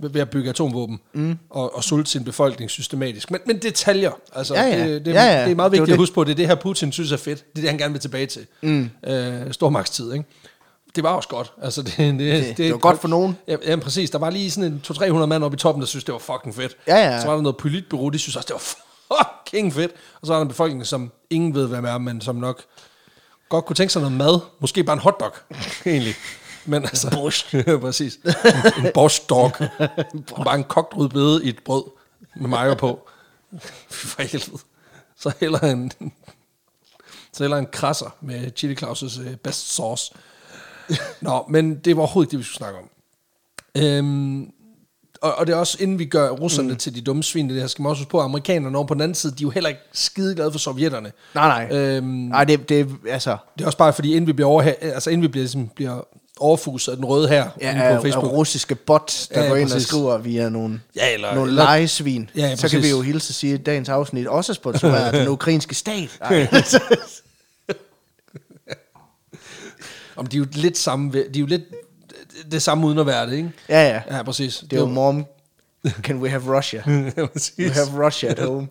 Ved 0.01 0.21
at 0.21 0.29
bygge 0.29 0.49
atomvåben 0.49 0.99
mm. 1.13 1.37
og, 1.49 1.75
og 1.75 1.83
sulte 1.83 2.11
sin 2.11 2.23
befolkning 2.23 2.69
systematisk. 2.71 3.31
Men, 3.31 3.39
men 3.45 3.57
detaljer, 3.57 4.11
altså, 4.35 4.53
Ja, 4.55 4.61
ja. 4.63 4.87
Det, 4.87 5.05
det, 5.05 5.13
Ja, 5.13 5.23
ja. 5.23 5.43
det 5.43 5.51
er 5.51 5.55
meget 5.55 5.71
Det 5.71 5.79
vigtigt 5.79 5.87
det. 5.87 5.93
at 5.93 5.97
huske 5.99 6.13
på, 6.15 6.23
det 6.23 6.31
er 6.31 6.35
det 6.35 6.47
her 6.47 6.55
Putin 6.55 6.91
synes 6.91 7.11
er 7.11 7.17
fedt. 7.17 7.39
Det 7.53 7.57
er 7.57 7.61
det, 7.61 7.69
han 7.69 7.77
gerne 7.79 7.91
vil 7.93 8.01
tilbage 8.01 8.25
til. 8.25 8.45
Mm. 8.61 8.89
Øh, 9.07 9.51
stormagtstid, 9.53 10.13
ikke? 10.13 10.25
Det 10.95 11.03
var 11.03 11.09
også 11.09 11.29
godt. 11.29 11.53
Altså, 11.61 11.81
det, 11.81 11.97
det, 11.97 12.19
det, 12.19 12.57
det 12.57 12.71
var 12.71 12.77
godt 12.77 13.01
for 13.01 13.07
nogen. 13.07 13.37
Ja, 13.47 13.55
ja, 13.65 13.75
præcis. 13.75 14.09
Der 14.09 14.17
var 14.19 14.29
lige 14.29 14.51
sådan 14.51 14.71
en 14.71 14.81
200-300 14.87 15.25
mand 15.25 15.43
oppe 15.43 15.55
i 15.55 15.57
toppen, 15.57 15.81
der 15.81 15.87
synes, 15.87 16.03
det 16.03 16.13
var 16.13 16.19
fucking 16.19 16.55
fedt. 16.55 16.77
Ja, 16.87 16.97
ja. 16.97 17.21
Så 17.21 17.27
var 17.27 17.35
der 17.35 17.41
noget 17.41 17.57
politbureau, 17.57 18.09
de 18.09 18.19
synes 18.19 18.35
også, 18.35 18.47
det 18.47 18.53
var 18.53 19.17
fucking 19.45 19.73
fedt. 19.73 19.91
Og 20.21 20.27
så 20.27 20.33
var 20.33 20.37
der 20.39 20.41
en 20.41 20.47
befolkning, 20.47 20.85
som 20.87 21.11
ingen 21.29 21.55
ved, 21.55 21.67
hvad 21.67 21.79
er, 21.79 21.97
men 21.97 22.21
som 22.21 22.35
nok 22.35 22.61
godt 23.49 23.65
kunne 23.65 23.75
tænke 23.75 23.93
sig 23.93 24.01
noget 24.01 24.17
mad. 24.17 24.39
Måske 24.59 24.83
bare 24.83 24.93
en 24.93 24.99
hotdog, 24.99 25.33
egentlig. 25.85 26.13
Men 26.65 26.83
altså... 26.83 27.31
Ja, 27.67 27.77
præcis. 27.77 28.15
En, 28.15 28.85
en 28.85 28.91
Bosch 28.93 29.29
dog. 29.29 29.51
bare 30.45 30.55
en 30.55 30.63
kogt 30.63 30.97
rødbede 30.97 31.45
i 31.45 31.49
et 31.49 31.63
brød 31.65 31.83
med 32.35 32.49
mayo 32.49 32.73
på. 32.73 33.09
For 33.89 34.21
helvede. 34.21 34.61
Så 35.17 35.31
heller 35.39 35.59
en... 35.59 35.91
Så 37.33 37.43
heller 37.43 37.57
en 37.57 37.67
krasser 37.71 38.15
med 38.21 38.51
Chili 38.55 38.75
Claus' 38.81 39.21
øh, 39.21 39.35
best 39.35 39.75
sauce. 39.75 40.13
Nå, 41.21 41.45
men 41.49 41.75
det 41.75 41.95
var 41.95 42.01
overhovedet 42.01 42.27
ikke 42.27 42.31
det, 42.31 42.39
vi 42.39 42.43
skulle 42.43 42.57
snakke 42.57 42.79
om. 42.79 42.89
Øhm, 43.75 44.51
og, 45.21 45.35
og 45.35 45.47
det 45.47 45.53
er 45.53 45.57
også, 45.57 45.77
inden 45.79 45.99
vi 45.99 46.05
gør 46.05 46.29
russerne 46.29 46.69
mm. 46.69 46.77
til 46.77 46.95
de 46.95 47.01
dumme 47.01 47.23
svin, 47.23 47.49
det 47.49 47.59
her, 47.59 47.67
skal 47.67 47.83
man 47.83 47.89
også 47.89 47.99
huske 47.99 48.11
på, 48.11 48.19
amerikanerne 48.19 48.77
over 48.77 48.87
på 48.87 48.93
den 48.93 49.01
anden 49.01 49.15
side, 49.15 49.33
de 49.33 49.43
er 49.43 49.45
jo 49.45 49.49
heller 49.49 49.69
ikke 49.69 49.81
skide 49.93 50.35
glade 50.35 50.51
for 50.51 50.59
sovjetterne. 50.59 51.11
Nej, 51.35 51.67
nej. 51.67 51.77
Øhm, 51.77 52.05
Nej, 52.05 52.43
det, 52.43 52.69
det 52.69 52.89
altså... 53.09 53.37
det 53.57 53.63
er 53.63 53.65
også 53.65 53.77
bare 53.77 53.93
fordi, 53.93 54.11
inden 54.11 54.27
vi 54.27 54.33
bliver, 54.33 54.47
over, 54.47 54.61
altså, 54.81 55.09
inden 55.09 55.21
vi 55.21 55.27
bliver, 55.27 55.43
ligesom, 55.43 55.67
bliver 55.67 56.07
overfuset 56.41 56.91
af 56.91 56.95
den 56.97 57.05
røde 57.05 57.27
her 57.27 57.49
Ja, 57.61 57.95
på 57.95 58.01
Facebook. 58.01 58.31
russiske 58.31 58.75
bots, 58.75 59.27
der 59.27 59.35
Ja, 59.35 59.39
ja, 59.39 59.45
ja, 59.45 59.49
går 59.51 59.55
ind 59.57 59.65
og 59.69 59.71
præcis. 59.75 59.87
skriver 59.87 60.17
via 60.17 60.49
nogle, 60.49 60.81
Ja, 60.95 61.13
eller- 61.13 61.35
nogle 61.35 61.49
eller- 61.49 61.63
lejesvin. 61.63 62.29
Ja, 62.35 62.41
ja, 62.41 62.55
så 62.55 62.69
kan 62.69 62.81
vi 62.83 62.89
jo 62.89 63.01
hilse 63.01 63.31
at 63.31 63.35
sige, 63.35 63.53
at 63.53 63.65
dagens 63.65 63.89
afsnit 63.89 64.27
også 64.27 64.51
er 64.51 64.53
sponsoreret 64.53 65.05
af 65.05 65.13
den 65.19 65.27
ukrainske 65.37 65.75
stat. 65.75 66.19
Om 70.15 70.27
de 70.27 70.37
er 70.37 70.39
jo 70.39 70.45
lidt 70.53 70.77
samme, 70.77 71.11
de 71.11 71.19
er 71.19 71.39
jo 71.39 71.45
lidt 71.45 71.61
det 72.51 72.61
samme 72.61 72.87
uden 72.87 72.99
at 72.99 73.05
være 73.05 73.25
det, 73.29 73.33
ikke? 73.37 73.51
ja, 73.69 73.87
ja. 73.89 74.17
Ja, 74.17 74.23
præcis. 74.23 74.57
Det 74.71 74.73
er 74.73 74.77
jo 74.81 74.85
mom, 74.87 75.25
can 76.01 76.17
we 76.21 76.29
have 76.29 76.57
Russia? 76.57 76.83
ja, 76.87 77.27
We 77.59 77.69
have 77.69 78.05
Russia 78.05 78.29
at 78.29 78.39
home. 78.39 78.67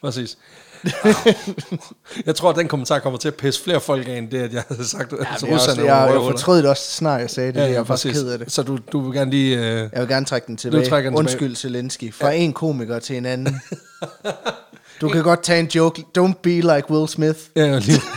præcis. 0.00 0.38
jeg 2.26 2.36
tror, 2.36 2.50
at 2.50 2.56
den 2.56 2.68
kommentar 2.68 2.98
kommer 2.98 3.18
til 3.18 3.28
at 3.28 3.34
pisse 3.34 3.62
flere 3.62 3.80
folk 3.80 4.08
af, 4.08 4.12
end 4.18 4.30
det, 4.30 4.38
at 4.42 4.52
jeg 4.52 4.64
havde 4.68 4.88
sagt, 4.88 5.12
at 5.12 5.18
Ja, 5.18 5.24
jeg, 5.42 5.50
er 5.50 5.54
også, 5.54 5.74
jeg, 5.82 5.86
jeg 6.12 6.20
fortrød 6.20 6.58
det 6.58 6.70
også 6.70 6.90
snart, 6.90 7.20
jeg 7.20 7.30
sagde 7.30 7.52
det. 7.52 7.56
Ja, 7.58 7.62
jeg 7.64 7.72
ja, 7.72 7.78
er 7.78 7.84
faktisk 7.84 8.14
ked 8.14 8.28
af 8.28 8.38
det. 8.38 8.52
Så 8.52 8.62
du, 8.62 8.78
du 8.92 9.00
vil 9.00 9.18
gerne 9.18 9.30
lige... 9.30 9.56
Øh, 9.58 9.64
Jeg 9.92 10.00
vil 10.00 10.08
gerne 10.08 10.26
trække 10.26 10.46
den 10.46 10.56
tilbage. 10.56 10.86
trækker 10.88 11.10
den 11.10 11.16
tilbage. 11.16 11.34
Undskyld, 11.34 11.56
Zelensky. 11.56 12.14
Fra 12.14 12.30
en 12.32 12.52
komiker 12.52 12.98
til 12.98 13.16
en 13.16 13.26
anden. 13.26 13.60
Du 15.00 15.08
kan 15.08 15.22
godt 15.22 15.42
tage 15.42 15.60
en 15.60 15.66
joke. 15.66 16.02
Don't 16.18 16.32
be 16.42 16.48
like 16.50 16.84
Will 16.90 17.08
Smith. 17.08 17.38
Ja, 17.56 17.78
lige. 17.78 18.00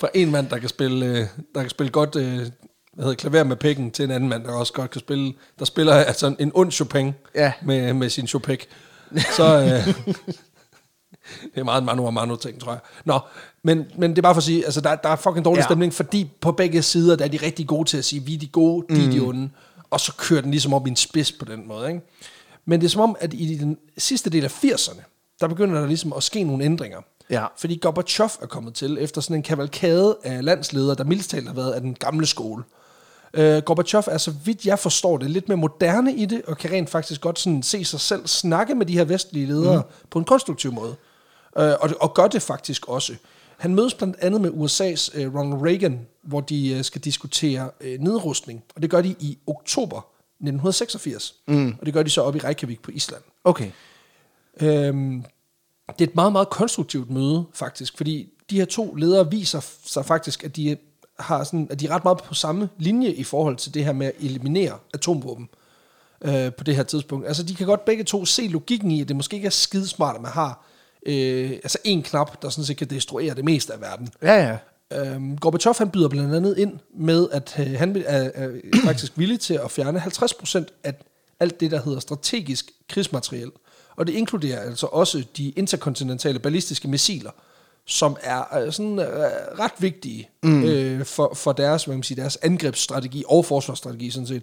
Fra 0.00 0.08
en 0.14 0.30
mand, 0.30 0.48
der 0.48 0.58
kan 0.58 0.68
spille, 0.68 1.06
øh, 1.06 1.26
der 1.54 1.60
kan 1.60 1.70
spille 1.70 1.90
godt 1.92 2.16
øh, 2.16 2.38
hvad 2.94 3.04
hedder, 3.04 3.14
klaver 3.14 3.44
med 3.44 3.56
pikken, 3.56 3.90
til 3.90 4.04
en 4.04 4.10
anden 4.10 4.28
mand, 4.28 4.44
der 4.44 4.52
også 4.52 4.72
godt 4.72 4.90
kan 4.90 5.00
spille, 5.00 5.32
der 5.58 5.64
spiller 5.64 5.94
altså 5.94 6.34
en 6.38 6.50
ond 6.54 6.72
Chopin 6.72 7.12
Ja. 7.34 7.52
med, 7.62 7.92
med 7.92 8.10
sin 8.10 8.26
Chopin. 8.26 8.56
Så 9.36 9.44
øh, 9.44 9.94
det 11.54 11.60
er 11.60 11.64
meget 11.64 11.80
en 11.80 11.86
manu 11.86 12.06
a 12.06 12.10
manu 12.10 12.36
ting, 12.36 12.60
tror 12.60 12.72
jeg. 12.72 12.80
Nå, 13.04 13.18
men, 13.62 13.84
men 13.98 14.10
det 14.10 14.18
er 14.18 14.22
bare 14.22 14.34
for 14.34 14.38
at 14.40 14.44
sige, 14.44 14.64
altså 14.64 14.80
der, 14.80 14.94
der 14.94 15.08
er 15.08 15.16
fucking 15.16 15.44
dårlig 15.44 15.60
Ja. 15.60 15.64
stemning, 15.64 15.94
fordi 15.94 16.30
på 16.40 16.52
begge 16.52 16.82
sider, 16.82 17.16
der 17.16 17.24
er 17.24 17.28
de 17.28 17.36
rigtig 17.42 17.66
gode 17.66 17.88
til 17.88 17.98
at 17.98 18.04
sige, 18.04 18.22
vi 18.22 18.34
er 18.34 18.38
de 18.38 18.46
gode, 18.46 18.94
de 18.96 19.06
er 19.06 19.10
de 19.10 19.20
onde, 19.20 19.50
og 19.90 20.00
så 20.00 20.12
kører 20.18 20.40
den 20.40 20.50
ligesom 20.50 20.74
op 20.74 20.86
i 20.86 20.90
en 20.90 20.96
spids 20.96 21.32
på 21.32 21.44
den 21.44 21.68
måde, 21.68 21.88
ikke? 21.88 22.00
Men 22.66 22.80
det 22.80 22.86
er 22.86 22.90
som 22.90 23.00
om, 23.00 23.16
at 23.20 23.34
i 23.34 23.58
den 23.58 23.78
sidste 23.98 24.30
del 24.30 24.44
af 24.44 24.64
80'erne, 24.64 25.02
der 25.40 25.48
begynder 25.48 25.80
der 25.80 25.86
ligesom 25.86 26.12
at 26.12 26.22
ske 26.22 26.44
nogle 26.44 26.64
ændringer. 26.64 26.98
Ja. 27.30 27.46
Fordi 27.58 27.78
Gorbachev 27.82 28.28
er 28.42 28.46
kommet 28.46 28.74
til 28.74 28.96
efter 29.00 29.20
sådan 29.20 29.36
en 29.36 29.42
kavalkade 29.42 30.16
af 30.24 30.44
landsledere, 30.44 30.94
der 30.94 31.04
mildt 31.04 31.28
talt 31.28 31.46
har 31.46 31.54
været 31.54 31.72
af 31.72 31.80
den 31.80 31.94
gamle 31.94 32.26
skole. 32.26 32.62
Uh, 33.38 33.58
Gorbachev 33.64 34.02
er, 34.06 34.18
så 34.18 34.34
vidt 34.44 34.66
jeg 34.66 34.78
forstår 34.78 35.18
det, 35.18 35.30
lidt 35.30 35.48
mere 35.48 35.58
moderne 35.58 36.14
i 36.14 36.26
det, 36.26 36.42
og 36.42 36.58
kan 36.58 36.70
rent 36.70 36.90
faktisk 36.90 37.20
godt 37.20 37.38
sådan 37.38 37.62
se 37.62 37.84
sig 37.84 38.00
selv 38.00 38.26
snakke 38.26 38.74
med 38.74 38.86
de 38.86 38.92
her 38.92 39.04
vestlige 39.04 39.46
ledere 39.46 39.76
mm. 39.76 40.08
på 40.10 40.18
en 40.18 40.24
konstruktiv 40.24 40.72
måde. 40.72 40.96
Uh, 41.56 41.62
og, 41.62 41.90
og 42.00 42.14
gør 42.14 42.26
det 42.26 42.42
faktisk 42.42 42.88
også. 42.88 43.14
Han 43.56 43.74
mødes 43.74 43.94
blandt 43.94 44.16
andet 44.20 44.40
med 44.40 44.50
USA's 44.50 45.26
uh, 45.26 45.34
Ronald 45.34 45.62
Reagan, 45.66 46.06
hvor 46.22 46.40
de 46.40 46.74
uh, 46.76 46.82
skal 46.82 47.00
diskutere 47.00 47.70
uh, 47.80 47.86
nedrustning. 47.86 48.62
Og 48.76 48.82
det 48.82 48.90
gør 48.90 49.00
de 49.00 49.14
i 49.20 49.38
oktober 49.46 49.98
1986. 49.98 51.34
Mm. 51.46 51.74
Og 51.80 51.86
det 51.86 51.94
gør 51.94 52.02
de 52.02 52.10
så 52.10 52.22
op 52.22 52.36
i 52.36 52.38
Reykjavik 52.38 52.82
på 52.82 52.90
Island. 52.90 53.22
Okay. 53.44 53.70
Øhm, 54.60 55.24
det 55.88 56.04
er 56.04 56.08
et 56.08 56.14
meget, 56.14 56.32
meget 56.32 56.50
konstruktivt 56.50 57.10
møde, 57.10 57.44
faktisk, 57.52 57.96
fordi 57.96 58.28
de 58.50 58.56
her 58.56 58.64
to 58.64 58.94
ledere 58.94 59.30
viser 59.30 59.60
sig 59.84 60.04
faktisk, 60.04 60.44
at 60.44 60.56
de, 60.56 60.76
har 61.18 61.44
sådan, 61.44 61.66
at 61.70 61.80
de 61.80 61.86
er 61.86 61.90
ret 61.90 62.04
meget 62.04 62.18
på 62.18 62.34
samme 62.34 62.68
linje 62.78 63.10
i 63.10 63.24
forhold 63.24 63.56
til 63.56 63.74
det 63.74 63.84
her 63.84 63.92
med 63.92 64.06
at 64.06 64.12
eliminere 64.20 64.78
atomvåben 64.94 65.48
øh, 66.24 66.52
på 66.52 66.64
det 66.64 66.76
her 66.76 66.82
tidspunkt. 66.82 67.26
Altså, 67.26 67.42
de 67.42 67.54
kan 67.54 67.66
godt 67.66 67.84
begge 67.84 68.04
to 68.04 68.24
se 68.24 68.46
logikken 68.46 68.90
i, 68.90 69.00
at 69.00 69.08
det 69.08 69.16
måske 69.16 69.36
ikke 69.36 69.46
er 69.46 69.50
skidesmart, 69.50 70.16
at 70.16 70.22
man 70.22 70.30
har 70.30 70.64
øh, 71.06 71.50
altså 71.50 71.78
en 71.84 72.02
knap, 72.02 72.42
der 72.42 72.48
sådan 72.48 72.64
set 72.64 72.76
kan 72.76 72.90
destruere 72.90 73.34
det 73.34 73.44
meste 73.44 73.72
af 73.72 73.80
verden. 73.80 74.08
Ja, 74.22 74.34
ja. 74.48 74.58
Øhm, 74.92 75.38
Gorbachev 75.38 75.74
han 75.78 75.90
byder 75.90 76.08
blandt 76.08 76.34
andet 76.34 76.58
ind 76.58 76.78
med, 76.96 77.28
at 77.32 77.54
øh, 77.58 77.78
han 77.78 78.02
er, 78.06 78.30
er 78.34 78.50
faktisk 78.86 79.12
villig 79.16 79.40
til 79.40 79.54
at 79.54 79.70
fjerne 79.70 79.98
50% 79.98 80.64
af 80.84 80.94
alt 81.40 81.60
det, 81.60 81.70
der 81.70 81.82
hedder 81.82 82.00
strategisk 82.00 82.70
krigsmateriel. 82.88 83.50
Og 83.96 84.06
det 84.06 84.12
inkluderer 84.12 84.60
altså 84.60 84.86
også 84.86 85.24
de 85.36 85.50
interkontinentale 85.50 86.38
ballistiske 86.38 86.88
missiler, 86.88 87.30
som 87.86 88.16
er 88.22 88.56
øh, 88.58 88.72
sådan 88.72 88.98
øh, 88.98 89.06
ret 89.58 89.72
vigtige 89.78 90.28
mm. 90.42 90.64
øh, 90.64 91.04
for, 91.04 91.32
for 91.34 91.52
deres, 91.52 91.88
man 91.88 92.02
siger, 92.02 92.22
deres 92.22 92.38
angrebsstrategi 92.42 93.24
og 93.28 93.44
forsvarsstrategi 93.44 94.10
sådan 94.10 94.26
set. 94.26 94.42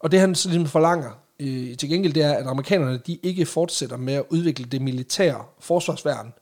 Og 0.00 0.10
det 0.12 0.20
han 0.20 0.34
så 0.34 0.48
ligesom 0.48 0.66
forlanger, 0.66 1.10
øh, 1.40 1.76
til 1.76 1.88
gengæld, 1.88 2.12
det 2.12 2.22
er, 2.22 2.32
at 2.32 2.46
amerikanerne 2.46 3.00
de 3.06 3.18
ikke 3.22 3.46
fortsætter 3.46 3.96
med 3.96 4.14
at 4.14 4.22
udvikle 4.30 4.64
det 4.64 4.82
militære 4.82 5.44
forsvarsværn, 5.60 6.32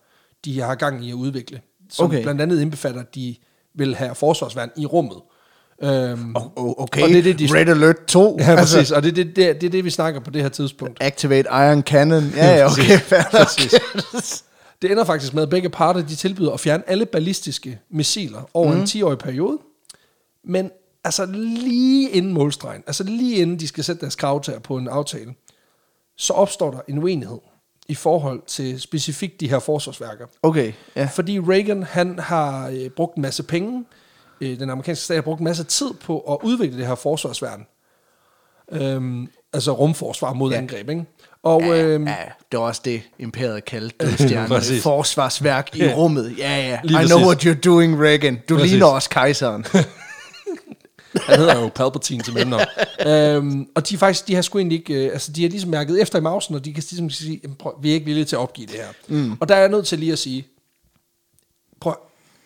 de 0.45 0.61
har 0.61 0.75
gang 0.75 1.05
i 1.05 1.11
at 1.11 1.14
udvikle. 1.14 1.61
Som 1.91 2.07
Okay. 2.07 2.23
blandt 2.23 2.41
andet 2.41 2.61
indbefatter, 2.61 3.00
at 3.00 3.14
de 3.14 3.37
vil 3.75 3.95
have 3.97 4.14
forsvarsværn 4.14 4.71
i 4.76 4.87
rummet. 4.87 5.17
Øhm, 5.83 6.37
Oh, 6.37 6.73
okay, 6.83 7.03
Og 7.03 7.09
det 7.09 7.19
er 7.19 7.23
det, 7.23 7.38
de- 7.38 7.49
Red 7.55 7.69
Alert 7.69 8.05
2. 8.07 8.37
ja, 8.41 8.57
præcis. 8.57 8.76
Altså, 8.76 8.95
og 8.95 9.03
det, 9.03 9.17
det, 9.17 9.26
det, 9.37 9.61
det 9.61 9.67
er 9.67 9.71
det, 9.71 9.85
vi 9.85 9.91
snakker 9.91 10.21
på 10.21 10.31
det 10.31 10.43
her 10.43 10.49
tidspunkt. 10.49 10.99
Activate 11.00 11.49
Iron 11.53 11.83
Cannon. 11.83 12.25
Ja, 12.37 12.57
ja, 12.57 12.67
okay. 12.73 12.99
fair. 12.99 13.23
Præcis. 13.31 13.75
Det 14.85 14.93
ender 14.93 15.05
faktisk 15.05 15.35
med, 15.35 15.43
at 15.43 15.50
begge 15.50 15.71
parter 15.71 16.03
de 16.03 16.14
tilbyder 16.14 16.53
at 16.53 16.61
fjerne 16.61 16.91
alle 16.91 17.07
ballistiske 17.07 17.81
missiler 17.91 18.43
over 18.55 18.73
mm. 18.73 18.79
en 18.79 18.85
10-årig 18.85 19.19
periode. 19.19 19.59
Men 20.45 20.71
altså 21.05 21.26
lige 21.26 22.11
inden 22.11 22.33
målstregen, 22.33 22.83
altså 22.87 23.05
lige 23.05 23.37
inden 23.37 23.61
de 23.61 23.69
skal 23.69 23.85
sætte 23.85 24.00
deres 24.00 24.17
kravtager 24.17 24.59
på 24.59 24.76
en 24.76 24.88
aftale, 24.88 25.35
så 26.17 26.33
opstår 26.33 26.71
der 26.71 26.81
en 26.88 26.99
uenighed 26.99 27.38
i 27.88 27.95
forhold 27.95 28.43
til 28.47 28.81
specifikt 28.81 29.41
de 29.41 29.49
her 29.49 29.59
forsvarsværker. 29.59 30.26
Okay, 30.43 30.73
ja. 30.97 31.09
Fordi 31.12 31.41
Reagan, 31.41 31.83
han 31.83 32.19
har 32.19 32.69
øh, 32.69 32.88
brugt 32.91 33.17
en 33.17 33.23
masse 33.23 33.43
penge, 33.43 33.85
øh, 34.41 34.59
den 34.59 34.71
amerikanske 34.71 35.05
stat 35.05 35.17
har 35.17 35.23
brugt 35.23 35.41
en 35.41 35.45
masse 35.45 35.64
tid 35.64 35.91
på 35.95 36.21
at 36.21 36.38
udvikle 36.43 36.79
det 36.79 36.87
her 36.87 36.95
forsvarsværn. 36.95 37.67
Øhm, 38.73 39.29
altså 39.53 39.73
rumforsvar 39.73 40.33
mod 40.33 40.50
Ja. 40.50 40.57
ja. 40.57 40.62
angreb, 40.62 40.88
ikke? 40.91 41.05
Og 41.45 41.63
øhm, 41.79 42.07
Ja, 42.07 42.15
det 42.53 42.59
var 42.61 42.67
også 42.67 42.81
det, 42.85 43.03
imperiet 43.19 43.65
kaldte 43.65 43.97
dødstjernen. 44.07 44.81
Forsvarsværk 44.83 45.77
i 45.77 45.87
rummet. 45.89 46.35
Ja, 46.39 46.57
ja. 46.69 46.79
Lige 46.85 47.03
I 47.03 47.07
know 47.07 47.19
præcis. 47.19 47.47
what 47.47 47.57
you're 47.57 47.61
doing, 47.61 48.01
Reagan. 48.03 48.39
Du 48.49 48.55
Præcis. 48.57 48.71
ligner 48.71 48.87
også 48.87 49.11
kejseren. 49.11 49.65
Han 51.27 51.39
hedder 51.39 51.61
jo 51.61 51.71
Palpatine 51.75 52.23
til 52.23 52.35
mindre. 52.35 52.61
øhm, 53.07 53.67
og 53.75 53.89
de 53.89 53.95
er 53.95 53.99
faktisk, 53.99 54.29
de 54.29 54.35
har 54.35 54.43
sgu 54.43 54.59
egentlig 54.59 54.79
ikke, 54.79 54.95
øh, 54.95 55.13
altså 55.13 55.33
de 55.33 55.43
har 55.43 55.49
ligesom 55.49 55.71
mærket 55.71 56.03
efter 56.03 56.19
i 56.19 56.23
mausen, 56.23 56.55
og 56.55 56.65
de 56.65 56.75
kan 56.75 56.83
ligesom 56.91 57.11
sige, 57.11 57.41
"Jamen, 57.43 57.57
prøv, 57.57 57.73
vi 57.83 57.91
er 57.91 57.95
ikke 57.95 58.07
villige 58.07 58.25
til 58.25 58.37
at 58.37 58.41
opgive 58.41 58.67
det 58.67 58.75
her. 58.75 58.87
Mm. 59.09 59.33
Og 59.41 59.49
der 59.49 59.55
er 59.55 59.61
jeg 59.61 59.69
nødt 59.69 59.87
til 59.87 59.99
lige 59.99 60.13
at 60.13 60.19
sige, 60.19 60.47
prøv, 61.81 61.95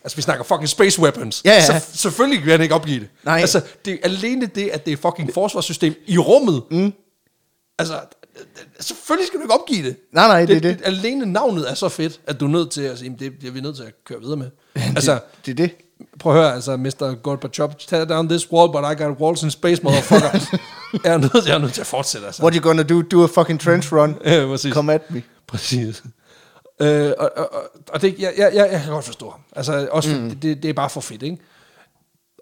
altså 0.05 0.17
vi 0.17 0.23
snakker 0.23 0.45
fucking 0.45 0.69
space 0.69 1.01
weapons. 1.03 1.43
Ja, 1.45 1.53
ja. 1.53 1.81
Så, 1.81 1.87
selvfølgelig 1.95 2.45
vil 2.45 2.53
han 2.53 2.61
ikke 2.61 2.75
opgive 2.75 3.01
det. 3.01 3.09
Nej. 3.25 3.41
Altså, 3.41 3.61
det 3.85 3.93
er 3.93 3.99
alene 4.03 4.47
det, 4.47 4.69
at 4.69 4.87
det 4.87 4.93
er 4.93 4.97
fucking 4.97 5.35
forsvarssystem 5.35 5.95
i 6.07 6.19
rummet. 6.19 6.63
Mm. 6.71 6.93
Altså, 7.79 8.01
selvfølgelig 8.81 9.27
skal 9.27 9.39
du 9.39 9.45
ikke 9.45 9.55
opgive 9.55 9.87
det. 9.89 9.97
Nej, 10.13 10.27
nej, 10.27 10.45
det 10.45 10.57
er 10.57 10.61
det. 10.61 10.81
Alene 10.85 11.27
navnet 11.27 11.71
er 11.71 11.75
så 11.75 11.89
fedt, 11.89 12.21
at 12.27 12.41
du 12.41 12.45
er 12.45 12.51
nødt 12.51 12.71
til 12.71 12.83
at 12.83 12.99
sige, 12.99 13.05
"Jamen, 13.07 13.19
det, 13.19 13.33
det 13.41 13.49
er 13.49 13.53
vi 13.53 13.61
nødt 13.61 13.77
til 13.77 13.83
at 13.83 13.93
køre 14.05 14.21
videre 14.21 14.37
med. 14.37 14.51
altså, 14.75 15.19
Det 15.47 15.51
er 15.51 15.55
det. 15.57 15.71
Prøv 16.21 16.33
at 16.37 16.39
høre, 16.43 16.55
altså, 16.55 16.77
Mr. 16.77 17.15
Gorbachev, 17.23 17.71
tear 17.89 18.05
down 18.05 18.29
this 18.29 18.53
wall, 18.53 18.73
but 18.73 18.81
I 18.93 19.03
got 19.03 19.19
walls 19.21 19.43
in 19.43 19.51
space, 19.51 19.83
motherfucker. 19.83 20.29
jeg, 21.05 21.13
er 21.13 21.19
nødt, 21.19 21.47
jeg 21.47 21.55
er 21.55 21.59
nødt 21.59 21.73
til 21.73 21.81
at 21.81 21.87
fortsætte, 21.87 22.27
altså. 22.27 22.43
What 22.43 22.55
you 22.55 22.63
gonna 22.63 22.83
do? 22.83 23.03
Do 23.03 23.25
a 23.25 23.27
fucking 23.27 23.61
trench 23.61 23.93
run? 23.93 24.17
Ja, 24.25 24.47
præcis. 24.47 24.75
Come 24.75 24.95
at 24.95 25.11
me. 25.11 25.23
Præcis. 25.47 26.03
Øh, 26.81 27.13
og, 27.19 27.31
og, 27.37 27.53
og, 27.53 27.63
og 27.89 28.03
det, 28.03 28.19
jeg, 28.19 28.35
jeg, 28.39 28.51
jeg, 28.55 28.69
jeg 28.73 28.81
kan 28.83 28.93
godt 28.93 29.05
forstå 29.05 29.31
ham. 29.31 29.41
Altså, 29.57 29.89
også, 29.91 30.17
mm. 30.17 30.31
det, 30.31 30.43
det, 30.43 30.63
det 30.63 30.69
er 30.69 30.73
bare 30.73 30.91
for 30.91 31.01
fedt, 31.01 31.23
ikke? 31.23 31.39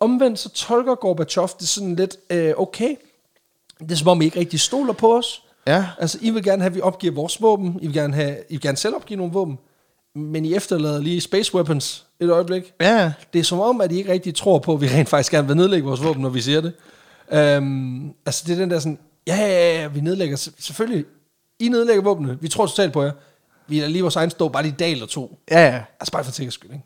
Omvendt 0.00 0.38
så 0.38 0.48
tolker 0.48 0.94
Gorbachev 0.94 1.48
det 1.60 1.68
sådan 1.68 1.96
lidt, 1.96 2.16
øh, 2.30 2.52
okay, 2.56 2.94
det 3.80 3.92
er 3.92 3.96
som 3.96 4.08
om 4.08 4.22
I 4.22 4.24
ikke 4.24 4.40
rigtig 4.40 4.60
stoler 4.60 4.92
på 4.92 5.16
os. 5.18 5.42
Ja. 5.66 5.86
Altså, 5.98 6.18
I 6.22 6.30
vil 6.30 6.42
gerne 6.42 6.62
have, 6.62 6.70
at 6.70 6.74
vi 6.74 6.80
opgiver 6.80 7.14
vores 7.14 7.42
våben. 7.42 7.78
I 7.82 7.86
vil 7.86 7.94
gerne, 7.94 8.14
have, 8.14 8.36
I 8.48 8.52
vil 8.52 8.60
gerne 8.60 8.76
selv 8.76 8.94
opgive 8.96 9.16
nogle 9.16 9.32
våben. 9.32 9.58
Men 10.14 10.44
I 10.44 10.54
efterlader 10.54 11.00
lige 11.00 11.20
space 11.20 11.54
weapons 11.54 12.06
et 12.20 12.30
øjeblik. 12.30 12.72
Ja, 12.80 13.12
Det 13.32 13.38
er 13.38 13.42
som 13.44 13.60
om, 13.60 13.80
at 13.80 13.92
I 13.92 13.96
ikke 13.96 14.12
rigtig 14.12 14.34
tror 14.34 14.58
på, 14.58 14.74
at 14.74 14.80
vi 14.80 14.86
rent 14.88 15.08
faktisk 15.08 15.32
gerne 15.32 15.48
vil 15.48 15.56
nedlægge 15.56 15.86
vores 15.86 16.02
våben, 16.04 16.22
når 16.22 16.28
vi 16.28 16.40
siger 16.40 16.60
det. 16.60 16.72
Um, 17.58 18.14
altså 18.26 18.44
det 18.46 18.52
er 18.52 18.56
den 18.58 18.70
der 18.70 18.78
sådan, 18.78 18.98
ja, 19.26 19.36
ja, 19.36 19.46
ja, 19.48 19.80
ja, 19.80 19.86
vi 19.88 20.00
nedlægger, 20.00 20.36
se- 20.36 20.52
selvfølgelig, 20.58 21.04
I 21.60 21.68
nedlægger 21.68 22.02
våbnene, 22.02 22.38
vi 22.40 22.48
tror 22.48 22.66
totalt 22.66 22.92
på 22.92 23.02
jer. 23.02 23.12
Vi 23.68 23.80
er 23.80 23.88
lige 23.88 24.02
vores 24.02 24.16
egen 24.16 24.30
stå, 24.30 24.48
bare 24.48 24.62
lige 24.62 24.74
dag 24.78 24.92
eller 24.92 25.06
to. 25.06 25.38
ja, 25.50 25.60
ja. 25.66 25.82
Altså 26.00 26.12
bare 26.12 26.24
for 26.24 26.32
sikkerheds 26.32 26.54
skyld, 26.54 26.70
ikke? 26.72 26.84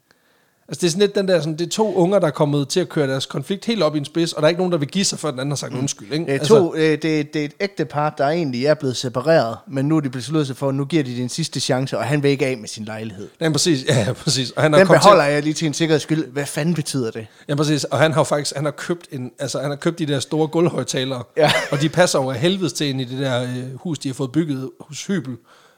Altså 0.70 0.80
det 0.80 0.86
er 0.86 0.90
sådan 0.90 1.00
lidt 1.00 1.14
den 1.14 1.28
der, 1.28 1.40
sådan, 1.40 1.56
det 1.56 1.66
er 1.66 1.70
to 1.70 1.94
unger, 1.94 2.18
der 2.18 2.26
er 2.26 2.30
kommet 2.30 2.68
til 2.68 2.80
at 2.80 2.88
køre 2.88 3.08
deres 3.08 3.26
konflikt 3.26 3.64
helt 3.64 3.82
op 3.82 3.94
i 3.94 3.98
en 3.98 4.04
spids, 4.04 4.32
og 4.32 4.42
der 4.42 4.46
er 4.46 4.48
ikke 4.48 4.58
nogen, 4.60 4.72
der 4.72 4.78
vil 4.78 4.88
give 4.88 5.04
sig, 5.04 5.18
før 5.18 5.30
den 5.30 5.40
anden 5.40 5.50
har 5.50 5.56
sagt 5.56 5.74
undskyld, 5.74 6.12
ikke? 6.12 6.26
Det 6.26 6.34
er, 6.34 6.44
to, 6.44 6.74
øh, 6.74 6.80
det, 6.82 7.02
det 7.02 7.36
er 7.36 7.44
et 7.44 7.52
ægte 7.60 7.84
par, 7.84 8.14
der 8.18 8.28
egentlig 8.28 8.66
er 8.66 8.74
blevet 8.74 8.96
separeret, 8.96 9.56
men 9.68 9.84
nu 9.84 9.96
er 9.96 10.00
de 10.00 10.10
besluttet 10.10 10.46
sig 10.46 10.56
for, 10.56 10.68
at 10.68 10.74
nu 10.74 10.84
giver 10.84 11.02
de 11.02 11.16
den 11.16 11.28
sidste 11.28 11.60
chance, 11.60 11.98
og 11.98 12.04
han 12.04 12.22
vil 12.22 12.30
ikke 12.30 12.46
af 12.46 12.58
med 12.58 12.68
sin 12.68 12.84
lejlighed. 12.84 13.28
Ja, 13.40 13.50
præcis, 13.50 13.84
ja, 13.88 14.12
præcis. 14.12 14.50
Og 14.50 14.62
han 14.62 14.72
Den 14.72 14.86
beholder 14.86 15.24
jeg 15.24 15.42
lige 15.42 15.54
til 15.54 15.66
en 15.66 15.74
sikkerheds 15.74 16.02
skyld. 16.02 16.26
Hvad 16.32 16.46
fanden 16.46 16.74
betyder 16.74 17.10
det? 17.10 17.26
Ja, 17.48 17.54
præcis. 17.54 17.84
Og 17.84 17.98
han 17.98 18.12
har 18.12 18.24
faktisk 18.24 18.56
han 18.56 18.64
har 18.64 18.72
købt, 18.72 19.08
en, 19.12 19.30
altså, 19.38 19.60
han 19.60 19.70
har 19.70 19.76
købt 19.76 19.98
de 19.98 20.06
der 20.06 20.20
store 20.20 20.48
gulvhøjtalere, 20.48 21.22
Ja. 21.36 21.52
og 21.70 21.80
de 21.80 21.88
passer 21.88 22.18
af 22.18 22.34
helvedes 22.38 22.72
til 22.72 22.86
ind 22.88 23.00
i 23.00 23.04
det 23.04 23.18
der 23.18 23.42
øh, 23.42 23.74
hus, 23.74 23.98
de 23.98 24.08
har 24.08 24.14
fået 24.14 24.32
bygget 24.32 24.70
hos 24.80 25.06
Hybel. 25.06 25.36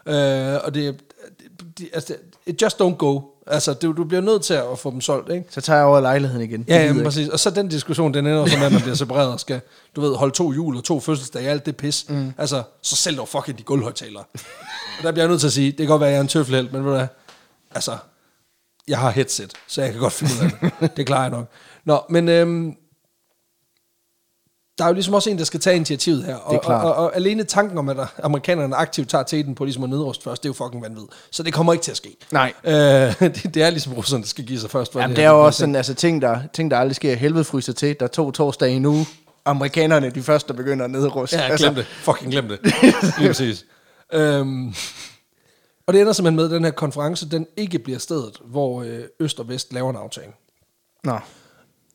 Øh, 0.09 0.55
og 0.65 0.75
det, 0.75 0.97
det, 1.79 1.89
altså, 1.93 2.15
it 2.47 2.63
just 2.63 2.81
don't 2.81 2.97
go. 2.97 3.21
Altså, 3.47 3.75
du, 3.75 3.93
du 3.93 4.05
bliver 4.05 4.21
nødt 4.21 4.43
til 4.43 4.55
at 4.55 4.79
få 4.79 4.91
dem 4.91 5.01
solgt, 5.01 5.31
ikke? 5.31 5.45
Så 5.51 5.61
tager 5.61 5.77
jeg 5.77 5.87
over 5.87 6.01
lejligheden 6.01 6.43
igen. 6.43 6.65
Ja, 6.69 6.75
gider 6.75 6.89
ja, 6.89 6.95
jeg 6.95 7.05
præcis. 7.05 7.29
Og 7.29 7.41
så 7.41 7.51
den 7.51 7.69
diskussion, 7.69 8.15
den 8.15 8.27
ender 8.27 8.47
så 8.47 8.57
med, 8.57 8.67
at 8.67 8.73
man 8.73 8.81
bliver 8.81 8.95
separeret 8.95 9.33
og 9.33 9.41
skal, 9.41 9.61
du 9.97 10.01
ved, 10.01 10.15
holde 10.15 10.35
to 10.35 10.53
jul 10.53 10.77
og 10.77 10.85
to 10.85 11.01
fødselsdage, 11.01 11.49
alt 11.49 11.67
det 11.67 11.77
pis. 11.77 12.07
Mm. 12.09 12.33
Altså, 12.39 12.63
så 12.83 12.97
sælg 12.97 13.17
dog 13.17 13.29
fucking 13.29 13.59
de 13.59 13.63
gulvhøjtalere. 13.63 14.25
og 14.99 15.03
der 15.03 15.13
bliver 15.13 15.25
jeg 15.25 15.29
nødt 15.29 15.41
til 15.41 15.47
at 15.47 15.53
sige, 15.53 15.71
det 15.71 15.77
kan 15.77 15.87
godt 15.87 16.01
være, 16.01 16.09
at 16.09 16.13
jeg 16.13 16.19
er 16.19 16.23
en 16.23 16.29
tøffelhelt, 16.29 16.73
men 16.73 16.85
ved 16.85 16.91
du 16.91 16.97
hvad, 16.97 17.07
altså, 17.71 17.97
jeg 18.89 18.99
har 18.99 19.11
headset, 19.11 19.53
så 19.67 19.83
jeg 19.83 19.93
kan 19.93 20.01
godt 20.01 20.13
finde 20.13 20.33
ud 20.33 20.45
af 20.45 20.71
det. 20.81 20.97
det 20.97 21.07
klarer 21.07 21.23
jeg 21.23 21.31
nok. 21.31 21.49
Nå, 21.85 22.01
men 22.09 22.29
øhm, 22.29 22.77
der 24.83 24.87
er 24.87 24.91
jo 24.91 24.95
ligesom 24.95 25.15
også 25.15 25.31
en, 25.31 25.39
der 25.39 25.45
skal 25.45 25.61
tage 25.61 25.77
initiativet 25.77 26.25
her. 26.25 26.35
Og, 26.35 26.51
Det 26.51 26.57
er 26.57 26.63
klart. 26.63 26.85
Og, 26.85 26.95
og, 26.95 27.05
og 27.05 27.17
alene 27.17 27.45
tanken 27.45 27.79
om, 27.79 27.89
at 27.89 27.97
amerikanerne 28.23 28.77
aktivt 28.77 29.09
tager 29.09 29.25
teten 29.25 29.55
på 29.55 29.65
ligesom 29.65 29.85
at 29.85 29.91
nedruste 29.91 30.25
først, 30.25 30.43
det 30.43 30.49
er 30.49 30.51
jo 30.51 30.65
fucking 30.65 30.83
vanvid. 30.83 31.03
Så 31.31 31.43
det 31.43 31.55
kommer 31.55 31.73
ikke 31.73 31.83
til 31.83 31.91
at 31.91 31.97
ske. 31.97 32.17
Nej. 32.31 32.53
Øh, 32.65 32.73
det, 33.21 33.55
det, 33.55 33.63
er 33.63 33.71
ligesom 33.71 33.93
russerne, 33.93 34.23
der 34.23 34.29
skal 34.29 34.45
give 34.45 34.59
sig 34.61 34.71
først. 34.71 34.93
for 34.93 35.01
Jamen, 35.01 35.11
det 35.11 35.17
det 35.17 35.25
er 35.25 35.31
jo 35.31 35.47
også 35.47 35.59
sådan, 35.59 35.77
altså 35.77 35.95
ting 35.95 36.23
der, 36.23 36.41
ting, 36.53 36.71
der 36.71 36.79
aldrig 36.79 36.97
sker. 36.97 37.15
Helvede 37.15 37.45
fryser 37.45 37.73
til. 37.73 37.97
Der 38.01 38.07
er 38.07 38.11
to 38.11 38.31
torsdage 38.31 38.81
nu. 38.81 39.07
Amerikanerne, 39.45 40.11
de 40.11 40.23
første, 40.23 40.49
der 40.49 40.55
begynder 40.55 40.85
at 40.85 40.91
nedruste. 40.91 41.37
Ja, 41.37 41.43
altså, 41.43 41.67
glem 41.67 41.75
det. 41.75 41.87
Fucking 41.87 42.33
glem 42.33 42.49
det. 42.49 42.59
Lige 43.19 43.29
præcis. 43.29 43.65
Øhm, 44.15 44.75
og 45.87 45.93
det 45.93 46.01
ender 46.01 46.13
simpelthen 46.13 46.37
med, 46.37 46.45
at 46.45 46.51
den 46.51 46.65
her 46.65 46.71
konference, 46.71 47.29
den 47.29 47.47
ikke 47.57 47.79
bliver 47.79 47.99
stedet, 47.99 48.39
hvor 48.45 48.83
øh, 48.83 49.01
Øst 49.21 49.41
og 49.41 49.49
Vest 49.49 49.73
laver 49.73 49.91
en 49.91 49.97
aftale. 49.97 50.33
Nå. 51.05 51.19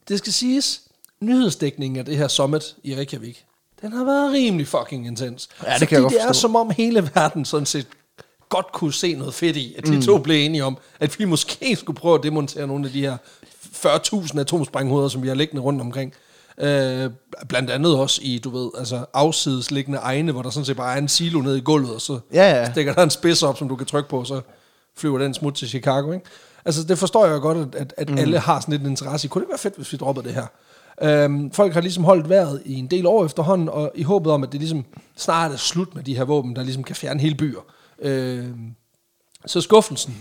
Det 0.07 0.17
skal 0.17 0.33
siges, 0.33 0.81
nyhedsdækningen 1.21 1.99
af 1.99 2.05
det 2.05 2.17
her 2.17 2.27
summit 2.27 2.75
i 2.83 2.95
Reykjavik, 2.95 3.45
den 3.81 3.93
har 3.93 4.03
været 4.03 4.33
rimelig 4.33 4.67
fucking 4.67 5.07
intens. 5.07 5.49
Ja, 5.65 5.73
det 5.79 5.87
kan 5.87 5.95
jeg 5.95 6.01
godt 6.01 6.13
det 6.13 6.21
er 6.21 6.27
forstå. 6.27 6.41
som 6.41 6.55
om 6.55 6.69
hele 6.69 7.09
verden 7.15 7.45
sådan 7.45 7.65
set 7.65 7.87
godt 8.49 8.71
kunne 8.71 8.93
se 8.93 9.13
noget 9.13 9.33
fedt 9.33 9.57
i, 9.57 9.75
at 9.77 9.85
de 9.85 9.91
mm. 9.95 10.01
to 10.01 10.17
blev 10.17 10.45
enige 10.45 10.63
om, 10.63 10.77
at 10.99 11.19
vi 11.19 11.25
måske 11.25 11.75
skulle 11.75 11.99
prøve 11.99 12.15
at 12.15 12.23
demontere 12.23 12.67
nogle 12.67 12.85
af 12.85 12.91
de 12.91 13.01
her 13.01 13.17
40.000 13.75 14.39
atomsprænghoveder, 14.39 15.07
som 15.09 15.23
vi 15.23 15.27
har 15.27 15.35
liggende 15.35 15.61
rundt 15.61 15.81
omkring. 15.81 16.13
Øh, 16.57 17.09
blandt 17.47 17.69
andet 17.69 17.95
også 17.99 18.19
i, 18.23 18.37
du 18.37 18.49
ved, 18.49 18.69
altså 18.77 19.05
afsidesliggende 19.13 19.99
egne, 19.99 20.31
hvor 20.31 20.41
der 20.41 20.49
sådan 20.49 20.65
set 20.65 20.77
bare 20.77 20.93
er 20.93 20.97
en 20.97 21.07
silo 21.07 21.41
nede 21.41 21.57
i 21.57 21.61
gulvet, 21.61 21.95
og 21.95 22.01
så 22.01 22.19
Ja, 22.33 22.59
ja. 22.59 22.71
stikker 22.71 22.93
der 22.93 23.03
en 23.03 23.09
spids 23.09 23.43
op, 23.43 23.57
som 23.57 23.69
du 23.69 23.75
kan 23.75 23.85
trykke 23.85 24.09
på, 24.09 24.19
og 24.19 24.27
så 24.27 24.41
flyver 24.97 25.17
den 25.17 25.33
smut 25.33 25.53
til 25.53 25.69
Chicago, 25.69 26.11
ikke? 26.11 26.25
Altså, 26.65 26.83
det 26.83 26.97
forstår 26.97 27.25
jeg 27.25 27.41
godt, 27.41 27.75
at, 27.75 27.93
at, 27.97 28.09
mm. 28.09 28.17
alle 28.17 28.39
har 28.39 28.59
sådan 28.59 28.71
lidt 28.71 28.81
en 28.81 28.89
interesse 28.89 29.25
i. 29.25 29.27
Kunne 29.27 29.41
det 29.41 29.49
være 29.49 29.57
fedt, 29.57 29.75
hvis 29.75 29.91
vi 29.91 29.97
droppede 29.97 30.27
det 30.27 30.33
her? 30.33 30.45
Øhm, 31.01 31.51
folk 31.51 31.73
har 31.73 31.81
ligesom 31.81 32.03
holdt 32.03 32.29
vejret 32.29 32.61
i 32.65 32.73
en 32.75 32.87
del 32.87 33.05
år 33.05 33.25
efterhånden, 33.25 33.69
og 33.69 33.91
i 33.95 34.03
håbet 34.03 34.31
om, 34.31 34.43
at 34.43 34.51
det 34.51 34.59
ligesom 34.59 34.85
snart 35.15 35.51
er 35.51 35.55
slut 35.57 35.95
med 35.95 36.03
de 36.03 36.15
her 36.15 36.23
våben, 36.23 36.55
der 36.55 36.63
ligesom 36.63 36.83
kan 36.83 36.95
fjerne 36.95 37.19
hele 37.19 37.35
byer. 37.35 37.59
Øhm, 37.99 38.75
så 39.45 39.61
skuffelsen 39.61 40.17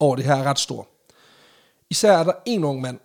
over 0.00 0.16
det 0.16 0.24
her 0.24 0.34
er 0.34 0.42
ret 0.44 0.58
stor. 0.58 0.88
Især 1.90 2.18
er 2.18 2.24
der 2.24 2.32
en 2.46 2.64
ung 2.64 2.80
mand, 2.80 2.98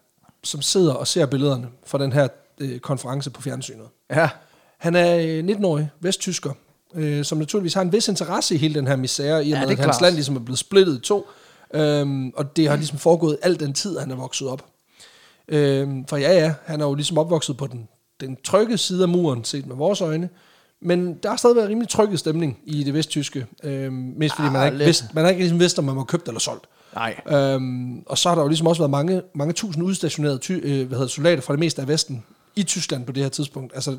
som 0.44 0.62
sidder 0.62 0.94
og 0.94 1.08
ser 1.08 1.26
billederne 1.26 1.68
fra 1.86 1.98
den 1.98 2.12
her 2.12 2.28
øh, 2.60 2.80
konference 2.80 3.30
på 3.30 3.42
fjernsynet. 3.42 3.86
Ja. 4.12 4.30
Han 4.78 4.96
er 4.96 5.16
øh, 5.18 5.44
19-årig 5.58 5.90
vesttysker, 6.00 6.52
øh, 6.96 7.26
som 7.26 7.38
naturligvis 7.38 7.74
har 7.74 7.82
en 7.82 7.92
vis 7.94 8.08
interesse 8.08 8.56
i 8.56 8.58
hele 8.58 8.74
den 8.74 8.88
her 8.88 8.96
misære, 8.96 9.46
i 9.46 9.52
og 9.52 9.60
Ja, 9.60 9.66
med, 9.66 9.72
at 9.72 9.78
hans 9.78 9.86
klart. 9.86 10.02
land 10.02 10.16
ligesom 10.16 10.36
er 10.36 10.40
blevet 10.40 10.60
splittet 10.60 10.98
i 10.98 11.02
to. 11.02 11.28
Øhm, 11.74 12.30
og 12.36 12.56
det 12.56 12.70
har 12.70 12.76
ligesom 12.76 12.98
foregået 12.98 13.38
al 13.42 13.60
den 13.60 13.74
tid, 13.74 14.00
han 14.00 14.12
er 14.12 14.16
vokset 14.16 14.48
op. 14.48 14.66
Øhm, 15.50 16.06
for 16.06 16.18
ja, 16.18 16.32
ja, 16.32 16.54
han 16.66 16.82
er 16.82 16.86
jo 16.86 16.94
ligesom 16.94 17.18
opvokset 17.18 17.58
på 17.58 17.68
den, 17.68 17.88
den 18.22 18.38
trygge 18.44 18.78
side 18.78 19.04
af 19.04 19.10
muren, 19.10 19.44
set 19.44 19.68
med 19.68 19.76
vores 19.76 20.02
øjne. 20.02 20.30
Men 20.82 21.14
der 21.24 21.30
har 21.30 21.38
stadig 21.38 21.56
været 21.56 21.70
rimelig 21.70 21.90
trykket 21.90 22.20
stemning 22.20 22.60
i 22.66 22.84
det 22.84 22.94
vesttyske. 22.94 23.46
Øhm, 23.64 24.14
mest 24.18 24.36
fordi 24.36 24.48
Ah, 24.48 24.54
man 24.54 24.62
har 24.62 24.72
ikke, 24.72 24.86
vidst, 24.86 25.14
man 25.14 25.24
har 25.24 25.30
ikke 25.30 25.42
ligesom 25.42 25.60
vidst, 25.60 25.80
om 25.80 25.86
man 25.86 25.96
var 25.96 26.04
købt 26.04 26.28
eller 26.28 26.40
solgt. 26.40 26.66
Nej. 26.96 27.22
Øhm, 27.32 28.04
og 28.06 28.18
så 28.18 28.30
har 28.30 28.36
der 28.36 28.42
jo 28.42 28.48
ligesom 28.48 28.68
også 28.68 28.82
været 28.82 28.92
mange, 28.92 29.22
mange 29.36 29.54
tusind 29.54 29.84
udstationerede 29.84 30.38
ty, 30.38 30.52
øh, 30.64 30.88
hvad 30.88 30.98
hedder, 30.98 31.08
soldater 31.08 31.42
fra 31.42 31.54
det 31.54 31.60
meste 31.60 31.82
af 31.82 31.88
Vesten 31.88 32.24
i 32.56 32.64
Tyskland 32.64 33.06
på 33.06 33.12
det 33.12 33.24
her 33.24 33.30
tidspunkt. 33.30 33.74
Altså, 33.76 33.98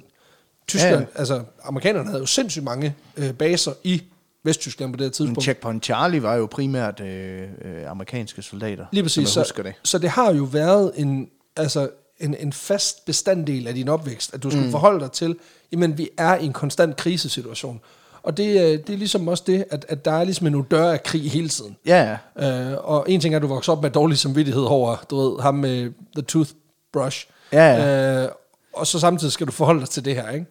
Tyskland, 0.68 1.00
Ja, 1.00 1.18
altså 1.18 1.42
amerikanerne 1.64 2.06
havde 2.06 2.20
jo 2.20 2.26
sindssygt 2.26 2.64
mange 2.64 2.94
øh, 3.16 3.32
baser 3.32 3.72
i 3.84 4.02
Vesttyskland 4.44 4.92
på 4.92 4.96
det 4.96 5.04
her 5.04 5.08
Men 5.08 5.12
tidspunkt. 5.12 5.42
Checkpoint 5.42 5.84
Charlie 5.84 6.22
var 6.22 6.34
jo 6.34 6.46
primært 6.46 7.00
øh, 7.00 7.42
øh, 7.42 7.90
amerikanske 7.90 8.42
soldater. 8.42 8.86
Lige 8.92 9.02
præcis. 9.02 9.28
Så, 9.28 9.52
det. 9.56 9.74
så 9.82 9.98
det 9.98 10.10
har 10.10 10.32
jo 10.34 10.44
været 10.44 10.92
en, 10.96 11.28
altså, 11.56 11.88
en, 12.20 12.34
en 12.34 12.52
fast 12.52 13.04
bestanddel 13.04 13.66
af 13.66 13.74
din 13.74 13.88
opvækst, 13.88 14.34
at 14.34 14.42
du 14.42 14.50
skal 14.50 14.62
mm. 14.64 14.70
forholde 14.70 15.00
dig 15.00 15.12
til, 15.12 15.36
jamen 15.72 15.98
vi 15.98 16.08
er 16.18 16.36
i 16.36 16.44
en 16.44 16.52
konstant 16.52 16.96
krisesituation. 16.96 17.80
Og 18.22 18.36
det, 18.36 18.48
øh, 18.48 18.78
det 18.86 18.90
er 18.90 18.96
ligesom 18.96 19.28
også 19.28 19.44
det, 19.46 19.64
at, 19.70 19.86
at 19.88 20.04
der 20.04 20.12
er 20.12 20.24
ligesom 20.24 20.46
en 20.46 20.62
dør 20.62 20.92
af 20.92 21.02
krig 21.02 21.30
hele 21.30 21.48
tiden. 21.48 21.76
Ja, 21.86 22.16
ja. 22.40 22.72
Øh, 22.72 22.78
og 22.80 23.04
en 23.08 23.20
ting 23.20 23.34
er, 23.34 23.38
at 23.38 23.42
du 23.42 23.46
vokser 23.46 23.72
op 23.72 23.82
med 23.82 23.90
dårlig 23.90 24.18
samvittighed 24.18 24.62
over, 24.62 24.96
du 25.10 25.20
ved, 25.20 25.40
ham 25.40 25.54
med 25.54 25.92
the 26.14 26.22
toothbrush. 26.22 27.26
Ja, 27.52 27.64
ja. 27.64 28.22
Øh, 28.22 28.28
og 28.72 28.86
så 28.86 29.00
samtidig 29.00 29.32
skal 29.32 29.46
du 29.46 29.52
forholde 29.52 29.80
dig 29.80 29.88
til 29.88 30.04
det 30.04 30.14
her, 30.14 30.30
ikke? 30.30 30.46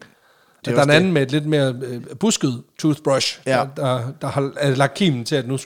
er 0.65 0.72
at 0.72 0.75
der 0.75 0.79
er 0.79 0.84
en 0.84 0.89
anden 0.89 1.13
med 1.13 1.22
et 1.22 1.32
lidt 1.32 1.46
mere 1.46 1.75
øh, 1.82 2.01
busket 2.20 2.63
toothbrush, 2.79 3.39
Ja. 3.46 3.51
der, 3.51 3.68
der, 3.75 4.12
der 4.22 4.27
har 4.27 4.51
er 4.58 4.75
lagt 4.75 4.94
kimen 4.94 5.25
til, 5.25 5.36
at 5.36 5.48
nu 5.48 5.58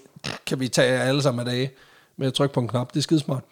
kan 0.46 0.60
vi 0.60 0.68
tage 0.68 1.00
alle 1.00 1.22
sammen 1.22 1.48
af 1.48 1.54
dage 1.54 1.72
med 2.18 2.28
at 2.28 2.34
trykke 2.34 2.54
på 2.54 2.60
en 2.60 2.68
knap. 2.68 2.94
Det 2.94 3.00
er 3.00 3.04
skidesmart. 3.04 3.44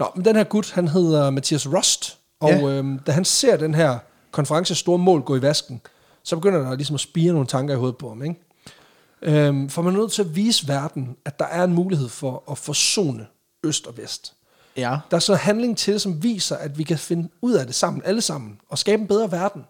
Nå, 0.00 0.06
men 0.16 0.24
den 0.24 0.36
her 0.36 0.44
gut, 0.44 0.70
han 0.70 0.88
hedder 0.88 1.30
Mathias 1.30 1.66
Rust, 1.72 2.18
og 2.40 2.50
Ja. 2.50 2.60
øhm, 2.68 2.98
da 2.98 3.12
han 3.12 3.24
ser 3.24 3.56
den 3.56 3.74
her 3.74 3.98
konferences 4.30 4.78
store 4.78 4.98
mål 4.98 5.22
gå 5.22 5.36
i 5.36 5.42
vasken, 5.42 5.80
så 6.22 6.36
begynder 6.36 6.58
der 6.60 6.74
ligesom 6.76 6.94
at 6.94 7.00
spire 7.00 7.32
nogle 7.32 7.46
tanker 7.46 7.74
i 7.74 7.76
hovedet 7.76 7.96
på 7.96 8.08
ham, 8.08 8.22
ikke? 8.22 8.34
Øhm, 9.22 9.68
for 9.68 9.82
man 9.82 9.94
er 9.94 9.98
nødt 9.98 10.12
til 10.12 10.22
at 10.22 10.36
vise 10.36 10.68
verden, 10.68 11.16
at 11.24 11.38
der 11.38 11.44
er 11.44 11.64
en 11.64 11.72
mulighed 11.72 12.08
for 12.08 12.42
at 12.50 12.58
forsone 12.58 13.26
øst 13.64 13.86
og 13.86 13.96
vest. 13.96 14.32
Ja. 14.76 14.98
Der 15.10 15.16
er 15.16 15.20
så 15.20 15.34
handling 15.34 15.78
til 15.78 16.00
som 16.00 16.22
viser, 16.22 16.56
at 16.56 16.78
vi 16.78 16.82
kan 16.82 16.98
finde 16.98 17.28
ud 17.42 17.52
af 17.52 17.66
det 17.66 17.74
sammen, 17.74 18.02
alle 18.04 18.20
sammen, 18.20 18.58
og 18.68 18.78
skabe 18.78 19.02
en 19.02 19.08
bedre 19.08 19.32
verden. 19.32 19.64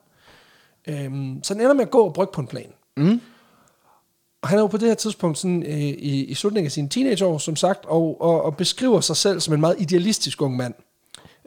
Øhm, 0.86 1.40
så 1.42 1.54
den 1.54 1.60
ender 1.62 1.74
med 1.74 1.84
at 1.84 1.90
gå 1.90 2.04
og 2.04 2.12
brygge 2.14 2.32
på 2.32 2.40
en 2.40 2.46
plan. 2.46 2.72
Mm. 2.96 3.20
Og 4.42 4.48
han 4.48 4.58
er 4.58 4.62
jo 4.62 4.66
på 4.66 4.76
det 4.76 4.88
her 4.88 4.94
tidspunkt 4.94 5.38
sådan, 5.38 5.62
øh, 5.66 5.78
i, 5.78 6.24
i 6.24 6.34
slutningen 6.34 6.66
af 6.66 6.72
sine 6.72 6.88
teenageår, 6.88 7.38
som 7.38 7.56
sagt, 7.56 7.84
og, 7.86 8.16
og, 8.20 8.44
og 8.44 8.56
beskriver 8.56 9.00
sig 9.00 9.16
selv 9.16 9.40
som 9.40 9.54
en 9.54 9.60
meget 9.60 9.74
idealistisk 9.78 10.42
ung 10.42 10.56
mand. 10.56 10.74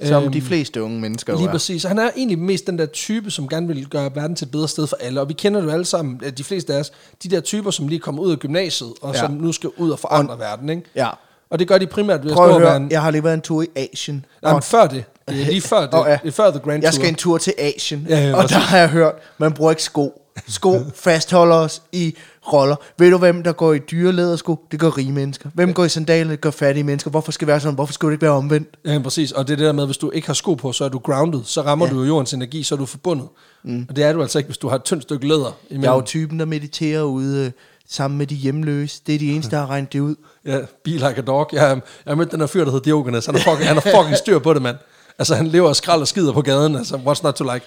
Som 0.03 0.23
Øhm, 0.23 0.31
de 0.31 0.41
fleste 0.41 0.83
unge 0.83 0.99
mennesker 1.01 1.35
Lige 1.37 1.47
er. 1.47 1.51
præcis. 1.51 1.85
Og 1.85 1.89
han 1.89 1.99
er 1.99 2.09
egentlig 2.15 2.39
mest 2.39 2.67
den 2.67 2.79
der 2.79 2.85
type, 2.85 3.31
som 3.31 3.47
gerne 3.49 3.67
vil 3.67 3.85
gøre 3.89 4.15
verden 4.15 4.35
til 4.35 4.45
et 4.45 4.51
bedre 4.51 4.67
sted 4.67 4.87
for 4.87 4.97
alle. 5.01 5.21
Og 5.21 5.29
vi 5.29 5.33
kender 5.33 5.59
det 5.59 5.67
jo 5.67 5.71
alle 5.71 5.85
sammen, 5.85 6.21
de 6.37 6.43
fleste 6.43 6.73
af 6.73 6.79
os, 6.79 6.91
de 7.23 7.29
der 7.29 7.39
typer, 7.39 7.71
som 7.71 7.87
lige 7.87 7.99
kommer 7.99 8.21
ud 8.21 8.31
af 8.31 8.37
gymnasiet, 8.39 8.93
og 9.01 9.13
Ja. 9.13 9.19
som 9.19 9.31
nu 9.31 9.51
skal 9.51 9.69
ud 9.77 9.89
og 9.91 9.99
forandre 9.99 10.39
verden. 10.39 10.69
Ikke? 10.69 10.83
Ja. 10.95 11.09
Og 11.49 11.59
det 11.59 11.67
gør 11.67 11.77
de 11.77 11.87
primært 11.87 12.23
ved 12.23 12.31
at 12.31 12.35
Prøv 12.35 12.49
at 12.49 12.53
og 12.55 12.59
høre, 12.61 12.77
en... 12.77 12.91
jeg 12.91 13.01
har 13.01 13.11
lige 13.11 13.23
været 13.23 13.33
en 13.33 13.41
tur 13.41 13.61
i 13.63 13.67
Asien. 13.75 14.25
Nej, 14.41 14.51
men 14.51 14.55
Og 14.55 14.63
før 14.63 14.87
det. 14.87 15.03
Lige 15.29 15.61
før 15.61 15.81
det. 15.85 15.93
Åh, 15.93 16.05
ja. 16.09 16.17
Det 16.23 16.33
før 16.33 16.51
The 16.51 16.59
Grand 16.59 16.83
jeg 16.83 16.91
Tour. 16.93 16.99
skal 16.99 17.09
en 17.09 17.15
tur 17.15 17.37
til 17.37 17.53
Asien, 17.57 18.05
Ja, 18.09 18.27
ja, 18.27 18.35
og 18.35 18.49
der 18.49 18.55
har 18.55 18.77
jeg 18.77 18.89
hørt, 18.89 19.13
man 19.37 19.53
bruger 19.53 19.71
ikke 19.71 19.83
sko. 19.83 20.21
Sko 20.47 20.79
fastholder 20.95 21.55
os 21.55 21.81
i 21.91 22.15
roller. 22.53 22.75
Ved 22.97 23.11
du, 23.11 23.17
hvem 23.17 23.43
der 23.43 23.51
går 23.51 23.73
i 23.73 23.79
dyreledersko? 23.79 24.59
Det 24.71 24.79
gør 24.79 24.97
rige 24.97 25.11
mennesker. 25.11 25.49
Hvem 25.53 25.73
går 25.73 25.83
i 25.85 25.89
sandaler? 25.89 26.29
Det 26.29 26.41
gør 26.41 26.51
fattige 26.51 26.83
mennesker. 26.83 27.11
Hvorfor 27.11 27.31
skal 27.31 27.45
det 27.45 27.51
være 27.51 27.59
sådan? 27.59 27.75
Hvorfor 27.75 27.93
skulle 27.93 28.09
det 28.11 28.15
ikke 28.15 28.21
være 28.21 28.31
omvendt? 28.31 28.67
Ja, 28.85 28.99
præcis. 28.99 29.31
Og 29.31 29.47
det 29.47 29.53
er 29.53 29.57
det 29.57 29.65
der 29.65 29.71
med, 29.71 29.83
at 29.83 29.87
hvis 29.87 29.97
du 29.97 30.11
ikke 30.11 30.27
har 30.27 30.33
sko 30.33 30.53
på, 30.53 30.71
så 30.71 30.85
er 30.85 30.89
du 30.89 30.99
grounded. 30.99 31.41
Så 31.45 31.61
rammer 31.61 31.85
Ja. 31.85 31.91
ja. 31.91 31.95
du 31.95 32.01
jo 32.01 32.07
jordens 32.07 32.33
energi, 32.33 32.63
så 32.63 32.75
er 32.75 32.79
du 32.79 32.85
forbundet. 32.85 33.27
Mm. 33.63 33.85
Og 33.89 33.95
det 33.95 34.03
er 34.03 34.13
du 34.13 34.21
altså 34.21 34.37
ikke, 34.39 34.47
hvis 34.47 34.57
du 34.57 34.67
har 34.67 34.75
et 34.75 34.83
tyndt 34.83 35.03
stykke 35.03 35.27
læder. 35.27 35.57
Imellem. 35.69 35.83
Jeg 35.83 35.89
er 35.91 35.95
jo 35.95 36.01
typen, 36.01 36.39
der 36.39 36.45
mediterer 36.45 37.01
ude 37.03 37.45
øh, 37.45 37.51
sammen 37.89 38.17
med 38.17 38.27
de 38.27 38.35
hjemløse. 38.35 39.01
Det 39.07 39.15
er 39.15 39.19
de 39.19 39.31
eneste, 39.31 39.51
der 39.51 39.57
har 39.59 39.67
regnet 39.67 39.93
det 39.93 39.99
ud. 39.99 40.15
Ja, 40.45 40.59
be 40.83 40.89
like 40.89 41.05
a 41.17 41.21
dog. 41.21 41.49
Jeg, 41.53 41.61
jeg 41.61 42.11
har 42.11 42.15
mødt 42.15 42.31
den 42.31 42.39
der 42.39 42.47
fyr, 42.47 42.63
der 42.63 42.71
hedder 42.71 42.83
Diogenes. 42.83 43.25
Han 43.25 43.35
har 43.35 43.41
fucking, 43.51 43.67
han 43.67 43.75
har 43.77 43.91
fucking 43.97 44.17
styr 44.17 44.39
på 44.39 44.53
det, 44.53 44.61
mand. 44.61 44.77
Altså, 45.19 45.35
han 45.35 45.47
lever 45.47 45.67
og 45.69 45.75
skrald 45.75 46.01
og 46.01 46.07
skider 46.07 46.33
på 46.33 46.41
gaden. 46.41 46.75
Altså, 46.75 46.95
what's 46.95 47.23
not 47.23 47.33
to 47.33 47.43
like? 47.53 47.65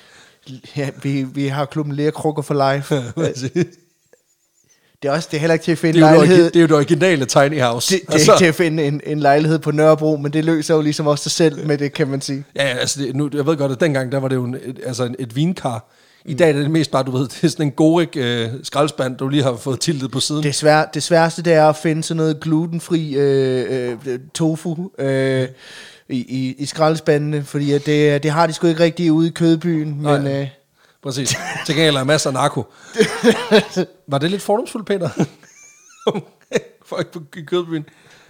Ja, 0.76 0.90
vi, 1.02 1.22
vi 1.22 1.46
har 1.48 1.64
klubben 1.64 1.94
Lærkrukker 1.94 2.42
for 2.42 2.74
life. 2.74 3.02
det 5.02 5.08
er 5.08 5.12
også 5.12 5.28
det 5.30 5.36
er 5.36 5.40
heller 5.40 5.54
ikke 5.54 5.64
til 5.64 5.72
at 5.72 5.78
finde 5.78 6.00
Det 6.00 6.06
er, 6.06 6.14
lejlighed. 6.14 6.44
det 6.44 6.56
er 6.56 6.60
jo 6.60 6.66
det 6.66 6.76
originale 6.76 7.24
tiny 7.24 7.60
house. 7.62 7.94
Det, 7.94 8.02
det 8.06 8.14
er 8.14 8.18
ikke 8.18 8.38
til 8.38 8.44
at 8.44 8.54
finde 8.54 8.84
en, 8.84 9.00
en 9.06 9.20
lejlighed 9.20 9.58
på 9.58 9.70
Nørrebro, 9.70 10.16
men 10.16 10.32
det 10.32 10.44
løser 10.44 10.74
jo 10.74 10.80
ligesom 10.80 11.06
også 11.06 11.22
sig 11.22 11.32
selv 11.32 11.66
med 11.66 11.78
det, 11.78 11.92
kan 11.92 12.08
man 12.08 12.20
sige. 12.20 12.44
Ja, 12.56 12.62
altså, 12.62 13.02
det, 13.02 13.16
nu, 13.16 13.30
jeg 13.34 13.46
ved 13.46 13.56
godt, 13.56 13.72
at 13.72 13.80
dengang, 13.80 14.12
der 14.12 14.18
var 14.20 14.28
det 14.28 14.36
jo 14.36 14.44
en, 14.44 14.54
et, 14.54 14.80
altså 14.86 15.04
en, 15.04 15.16
et 15.18 15.36
vinkar. 15.36 15.88
I 16.24 16.34
dag 16.34 16.48
er 16.48 16.52
det 16.52 16.70
mest 16.70 16.90
bare, 16.90 17.02
du 17.02 17.10
ved, 17.10 17.28
det 17.28 17.44
er 17.44 17.48
sådan 17.48 17.66
en 17.66 17.72
gorik 17.72 18.16
øh, 18.16 18.48
skraldspand, 18.62 19.16
du 19.16 19.28
lige 19.28 19.42
har 19.42 19.56
fået 19.56 19.80
tiltet 19.80 20.10
på 20.10 20.20
siden. 20.20 20.42
Det, 20.42 20.54
svær, 20.54 20.84
det 20.84 21.02
sværeste, 21.02 21.42
det 21.42 21.52
er 21.52 21.68
at 21.68 21.76
finde 21.76 22.02
sådan 22.02 22.16
noget 22.16 22.40
glutenfri 22.40 23.14
øh, 23.16 23.92
øh, 24.06 24.18
tofu 24.34 24.90
øh, 24.98 25.48
i, 26.08 26.16
i, 26.18 26.54
i 26.58 26.66
skraldespandene, 26.66 27.44
fordi 27.44 27.72
at 27.72 27.86
det, 27.86 28.22
det 28.22 28.30
har 28.30 28.46
de 28.46 28.52
sgu 28.52 28.66
ikke 28.66 28.84
rigtig 28.84 29.12
ude 29.12 29.26
i 29.28 29.30
kødbyen, 29.30 29.98
Nej. 30.00 30.18
men 30.18 30.26
øh, 30.40 30.48
Præcis. 31.06 31.36
Til 31.66 31.74
gengæld 31.74 31.96
er 31.96 32.04
masser 32.04 32.30
af 32.30 32.34
narko. 32.34 32.64
var 34.12 34.18
det 34.18 34.30
lidt 34.30 34.42
fordomsfuldt, 34.42 34.86
Peter? 34.86 35.08
Folk 36.90 37.10
på 37.10 37.20
kødbyen. 37.46 37.84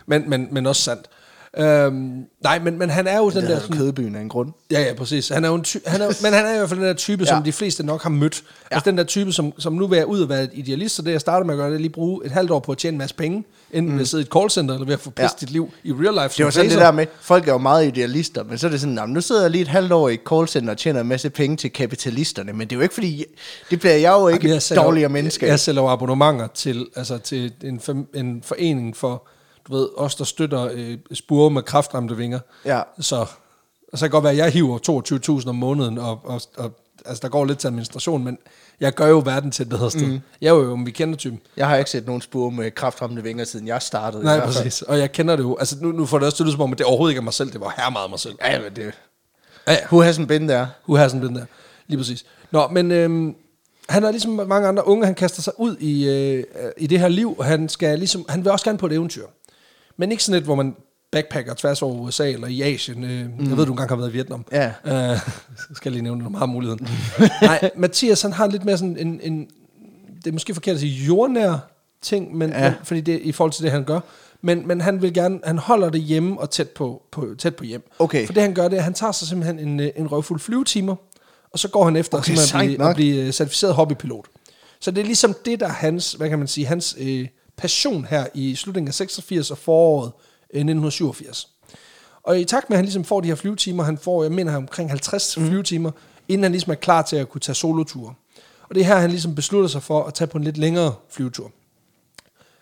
Men, 0.07 0.31
men, 0.31 0.49
men 0.51 0.67
også 0.67 0.83
sandt. 0.83 1.11
Øhm, 1.59 2.25
nej, 2.42 2.59
men, 2.59 2.79
men 2.79 2.90
han 2.90 3.07
er 3.07 3.19
jo 3.19 3.31
den 3.31 3.42
der... 3.42 3.57
er 3.57 3.61
Sådan, 3.61 3.77
kødbyen 3.77 4.14
af 4.16 4.21
en 4.21 4.29
grund. 4.29 4.53
ja, 4.71 4.81
ja, 4.83 4.95
præcis. 4.95 5.29
Han 5.29 5.45
er 5.45 5.49
jo 5.49 5.55
en 5.55 5.62
ty- 5.64 5.77
han 5.87 6.01
er, 6.01 6.07
men 6.23 6.33
han 6.33 6.47
er 6.47 6.55
i 6.55 6.57
hvert 6.57 6.69
fald 6.69 6.81
den 6.81 6.88
der 6.88 6.95
type, 6.95 7.23
ja. 7.25 7.29
som 7.29 7.42
de 7.42 7.53
fleste 7.53 7.87
nok 7.87 8.03
har 8.03 8.11
mødt. 8.11 8.42
Ja. 8.71 8.77
Altså 8.77 8.90
den 8.90 8.99
der 8.99 9.05
type, 9.05 9.33
som, 9.33 9.53
som 9.59 9.73
nu 9.73 9.87
vil 9.87 9.97
jeg 9.97 10.07
ud 10.07 10.21
og 10.21 10.29
være 10.29 10.42
et 10.45 10.51
idealist, 10.53 10.95
så 10.97 11.03
det 11.03 11.12
jeg 11.12 11.21
starter 11.21 11.47
med 11.47 11.55
at 11.55 11.59
gøre, 11.59 11.69
det 11.69 11.75
er 11.75 11.79
lige 11.81 11.90
bruge 11.90 12.27
et 12.27 12.33
halvt 12.33 12.51
år 12.51 12.59
på 12.61 12.73
at 12.73 12.79
tjene 12.79 12.95
en 12.95 12.99
masse 12.99 13.14
penge, 13.14 13.45
enten 13.73 13.90
mm. 13.92 13.95
ved 13.99 14.03
at 14.03 14.09
sidde 14.09 14.23
i 14.23 14.27
et 14.27 14.33
callcenter, 14.33 14.75
eller 14.75 14.87
ved 14.87 14.95
at 14.95 15.01
få 15.01 15.12
Ja. 15.19 15.29
dit 15.40 15.51
liv 15.51 15.71
i 15.85 15.92
real 15.92 16.14
life. 16.25 16.37
Det 16.37 16.45
var 16.45 16.51
sådan 16.51 16.71
det 16.71 16.79
der 16.79 16.92
med, 16.92 17.07
folk 17.21 17.49
er 17.49 17.53
jo 17.53 17.59
meget 17.59 17.87
idealister, 17.87 18.45
men 18.45 18.59
så 18.59 18.66
er 18.66 18.71
det 18.71 18.81
sådan, 18.81 18.95
"Nå, 18.95 19.07
men 19.07 19.14
nu 19.14 19.21
sidder 19.21 19.42
jeg 19.42 19.51
lige 19.51 19.62
et 19.62 19.69
halvt 19.69 19.92
år 19.92 20.09
i 20.09 20.14
et 20.14 20.21
callcenter 20.29 20.71
og 20.71 20.79
tjener 20.79 21.01
en 21.01 21.07
masse 21.09 21.31
penge 21.31 21.57
til 21.57 21.73
kapitalisterne, 21.73 22.53
men 22.53 22.61
det 22.61 22.73
er 22.73 22.77
jo 22.77 22.83
ikke 22.83 22.95
fordi, 22.95 23.25
det 23.71 23.81
bliver 23.81 23.95
jeg 23.95 24.12
jo 24.12 24.29
ikke 24.29 24.40
Jamen, 24.42 24.55
jeg 24.55 24.62
sælger- 24.62 24.83
dårligere 24.83 25.09
menneske. 25.09 25.47
Jeg, 25.47 25.51
jeg 25.51 25.61
sælger 25.61 25.83
abonnementer 25.88 26.47
til, 26.55 26.87
altså 26.97 27.19
til 27.19 27.53
en, 27.64 27.81
en 28.14 28.42
forening 28.45 28.97
for, 28.97 29.29
du 29.68 29.76
ved, 29.76 29.88
os 29.96 30.14
der 30.14 30.24
støtter 30.24 30.68
øh, 30.72 30.98
spure 31.12 31.50
med 31.50 31.62
kraftramte 31.62 32.16
vinger. 32.16 32.38
Ja. 32.64 32.83
Så, 33.00 33.16
og 33.92 33.98
så 33.98 33.98
kan 33.98 34.05
det 34.05 34.11
godt 34.11 34.24
være, 34.24 34.33
at 34.33 34.38
jeg 34.38 34.50
hiver 34.50 35.38
22.000 35.40 35.48
om 35.48 35.55
måneden, 35.55 35.98
og, 35.98 36.20
og, 36.24 36.40
og 36.57 36.72
altså, 37.07 37.22
der 37.22 37.29
går 37.29 37.44
lidt 37.44 37.59
til 37.59 37.68
administration, 37.68 38.24
men 38.24 38.38
jeg 38.81 38.92
gør 38.92 39.07
jo 39.07 39.22
verden 39.24 39.50
til 39.50 39.62
et 39.62 39.68
bedre 39.68 39.90
sted. 39.90 40.07
Mm. 40.07 40.20
Jeg 40.40 40.48
er 40.48 40.55
jo 40.55 40.74
en 40.74 41.16
typen. 41.16 41.40
Jeg 41.57 41.68
har 41.68 41.76
ikke 41.76 41.90
set 41.90 42.07
nogen 42.07 42.22
spur 42.22 42.50
med 42.50 42.70
kraftrammende 42.70 43.22
vinger, 43.22 43.44
siden 43.44 43.66
jeg 43.66 43.83
startede. 43.83 44.24
Nej, 44.24 44.40
præcis. 44.46 44.83
Og 44.83 44.98
jeg 44.98 45.12
kender 45.12 45.37
det 45.37 45.42
jo. 45.42 45.57
Altså, 45.59 45.76
nu, 45.81 45.92
nu 45.92 46.07
får 46.07 46.18
det 46.18 46.26
også 46.26 46.44
til 46.44 46.52
som 46.52 46.61
om, 46.61 46.72
at 46.72 46.79
det 46.79 46.87
overhovedet 46.87 47.12
ikke 47.12 47.18
er 47.20 47.24
mig 47.24 47.35
selv. 47.35 47.52
Det 47.52 47.61
var 47.61 47.74
her 47.76 47.90
meget 47.90 48.11
mig 48.11 48.18
selv. 48.18 48.35
Ja, 48.44 48.61
men 48.61 48.76
det... 48.76 48.92
Ja, 49.66 49.72
ja. 49.72 49.79
Who 49.92 50.11
hasn't 50.11 50.26
been 50.26 50.48
there? 50.48 50.68
Who 50.88 51.07
hasn't 51.07 51.20
been 51.20 51.35
there? 51.35 51.46
Lige 51.87 51.98
præcis. 51.98 52.24
Nå, 52.50 52.68
men 52.68 52.90
øhm, 52.90 53.35
han 53.88 54.05
er 54.05 54.11
ligesom 54.11 54.33
mange 54.33 54.68
andre 54.68 54.87
unge, 54.87 55.07
han 55.07 55.14
kaster 55.14 55.42
sig 55.42 55.52
ud 55.61 55.76
i, 55.76 56.09
øh, 56.09 56.44
i 56.76 56.87
det 56.87 57.00
her 57.00 57.09
liv, 57.09 57.35
og 57.38 57.44
han, 57.44 57.68
skal 57.68 57.98
ligesom, 57.98 58.24
han 58.29 58.44
vil 58.44 58.52
også 58.52 58.64
gerne 58.64 58.79
på 58.79 58.87
et 58.87 58.92
eventyr. 58.92 59.26
Men 59.97 60.11
ikke 60.11 60.25
sådan 60.25 60.39
et, 60.39 60.45
hvor 60.45 60.55
man 60.55 60.77
backpacker 61.13 61.55
tværs 61.55 61.83
over 61.83 61.95
USA 61.95 62.31
eller 62.33 62.47
i 62.47 62.63
Asien. 62.63 63.05
Øh, 63.05 63.27
mm. 63.39 63.49
Jeg 63.49 63.57
ved, 63.57 63.67
du 63.67 63.73
engang 63.73 63.89
har 63.89 63.97
været 63.97 64.09
i 64.09 64.13
Vietnam. 64.13 64.45
Ja. 64.53 64.67
Øh, 64.85 65.19
så 65.57 65.75
skal 65.75 65.91
jeg 65.91 65.93
lige 65.93 66.03
nævne, 66.03 66.23
når 66.23 66.31
du 66.31 66.37
har 66.37 66.47
muligheden. 66.47 66.89
Nej, 67.43 67.71
Mathias, 67.77 68.23
han 68.23 68.33
har 68.33 68.47
lidt 68.47 68.65
mere 68.65 68.79
sådan 68.79 68.97
en, 68.99 69.21
en 69.23 69.49
det 70.25 70.27
er 70.31 70.33
måske 70.33 70.55
forkert 70.55 70.75
at 70.75 70.81
sige 70.81 71.05
jordnær 71.05 71.57
ting, 72.03 72.37
men, 72.37 72.51
Ja. 72.51 72.63
men 72.63 72.73
fordi 72.85 73.01
det 73.01 73.21
i 73.23 73.33
forhold 73.33 73.53
til 73.53 73.63
det, 73.65 73.73
han 73.73 73.85
gør. 73.85 74.01
Men, 74.43 74.69
men 74.69 74.81
han 74.81 75.03
vil 75.03 75.15
gerne, 75.15 75.41
han 75.45 75.59
holder 75.59 75.91
det 75.91 76.01
hjemme 76.01 76.41
og 76.41 76.51
tæt 76.51 76.69
på, 76.69 77.03
på, 77.13 77.27
tæt 77.39 77.57
på 77.57 77.65
hjem. 77.65 77.91
Okay. 77.99 78.27
For 78.27 78.33
det 78.33 78.43
han 78.43 78.55
gør, 78.55 78.63
det 78.69 78.73
er, 78.73 78.77
at 78.79 78.85
han 78.85 78.95
tager 78.95 79.13
sig 79.13 79.29
simpelthen 79.29 79.59
en, 79.59 79.81
øh, 79.81 79.91
en 79.97 80.07
røvfuld 80.13 80.41
flyvetimer, 80.41 80.95
og 81.53 81.59
så 81.59 81.69
går 81.69 81.85
han 81.85 81.97
efter 81.97 82.19
Okay, 82.19 82.33
at, 82.33 82.55
blive, 82.59 82.77
nok. 82.77 82.91
at 82.91 82.97
blive 82.97 83.27
øh, 83.27 83.33
certificeret 83.33 83.75
hobbypilot. 83.75 84.27
Så 84.81 84.91
det 84.91 85.01
er 85.01 85.05
ligesom 85.05 85.35
det, 85.45 85.61
der 85.61 85.67
er 85.67 85.73
hans, 85.73 86.13
hvad 86.13 86.29
kan 86.29 86.39
man 86.39 86.49
sige, 86.49 86.67
hans 86.67 86.97
øh, 87.01 87.27
passion 87.57 88.05
her 88.05 88.27
i 88.35 88.55
slutningen 88.55 88.88
af 88.88 88.95
86 88.95 89.51
og 89.51 89.59
foråret 89.59 90.12
øh, 90.55 90.61
1987. 90.61 91.49
Og 92.23 92.40
i 92.40 92.45
takt 92.45 92.71
med, 92.71 92.77
at 92.77 92.79
han 92.79 92.85
ligesom 92.85 93.05
får 93.05 93.21
de 93.21 93.29
her 93.29 93.35
flyvetimer, 93.35 93.85
han 93.85 93.99
får, 93.99 94.23
jeg 94.23 94.33
mener, 94.33 94.57
omkring 94.57 94.90
50 94.90 95.37
mm. 95.37 95.47
flyvetimer, 95.47 95.90
inden 96.29 96.42
han 96.42 96.53
ligesom 96.53 96.71
er 96.71 96.75
klar 96.75 97.03
til 97.03 97.16
at 97.16 97.29
kunne 97.29 97.40
tage 97.40 97.57
soloture. 97.57 98.14
Og 98.69 98.75
det 98.75 98.81
er 98.81 98.85
her, 98.85 98.97
han 98.97 99.11
ligesom 99.11 99.35
beslutter 99.35 99.69
sig 99.69 99.83
for 99.83 100.05
at 100.05 100.14
tage 100.14 100.29
på 100.29 100.38
en 100.38 100.45
lidt 100.45 100.57
længere 100.57 100.95
flyvetur. 101.11 101.51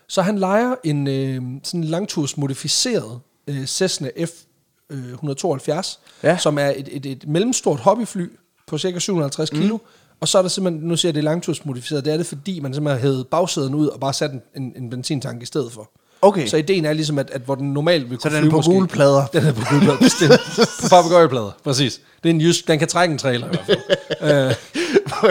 Så 0.09 0.22
han 0.22 0.38
leger 0.38 0.74
en 0.85 1.07
øh, 1.07 1.42
sådan 1.62 1.80
en 1.80 1.85
langturs 1.85 2.37
modificeret 2.37 3.20
øh, 3.46 3.66
Cessna 3.66 4.09
F-172, 4.09 5.98
Ja. 6.22 6.38
som 6.38 6.59
er 6.59 6.72
et, 6.76 6.88
et, 6.92 7.07
et 7.07 7.28
mellemstort 7.28 7.80
hobbyfly 7.80 8.26
på 8.66 8.78
cirka 8.78 8.98
750 8.98 9.50
kilo. 9.50 9.78
Og 10.24 10.28
så 10.28 10.38
er 10.38 10.42
der 10.42 10.48
simpelthen, 10.48 10.88
nu 10.88 10.96
siger 10.96 11.08
jeg, 11.08 11.14
det 11.14 11.20
er 11.20 11.24
langtursmodificeret, 11.24 12.04
det 12.04 12.12
er 12.12 12.16
det, 12.16 12.26
fordi 12.26 12.60
man 12.60 12.74
simpelthen 12.74 13.02
hævet 13.02 13.26
bagsæden 13.26 13.74
ud 13.74 13.87
og 13.87 14.00
bare 14.00 14.12
sat 14.12 14.30
en, 14.32 14.42
en, 14.56 14.72
en 14.76 14.90
benzintank 14.90 15.42
i 15.42 15.46
stedet 15.46 15.72
for. 15.72 15.90
Okay. 16.22 16.46
Så 16.46 16.56
ideen 16.56 16.84
er 16.84 16.92
ligesom, 16.92 17.18
at, 17.18 17.30
at 17.30 17.40
hvor 17.40 17.54
den 17.54 17.72
normalt 17.72 18.10
vil 18.10 18.18
Så 18.20 18.28
kunne 18.28 18.37
den 18.38 18.46
er 18.46 18.50
på 18.50 18.60
gule 18.60 18.88
plader. 18.88 19.26
Den 19.32 19.46
er 19.46 19.52
på 19.52 19.60
gule 19.70 19.80
plader, 19.80 19.98
bestemt. 19.98 20.32
på 20.82 20.88
papagøjeplader, 20.90 21.50
præcis. 21.64 22.00
Det 22.22 22.28
er 22.28 22.34
en 22.34 22.40
jysk, 22.40 22.68
den 22.68 22.78
kan 22.78 22.88
trække 22.88 23.12
en 23.12 23.18
trailer 23.18 23.46
i 23.46 23.48
hvert 23.48 23.66
fald. 23.66 24.50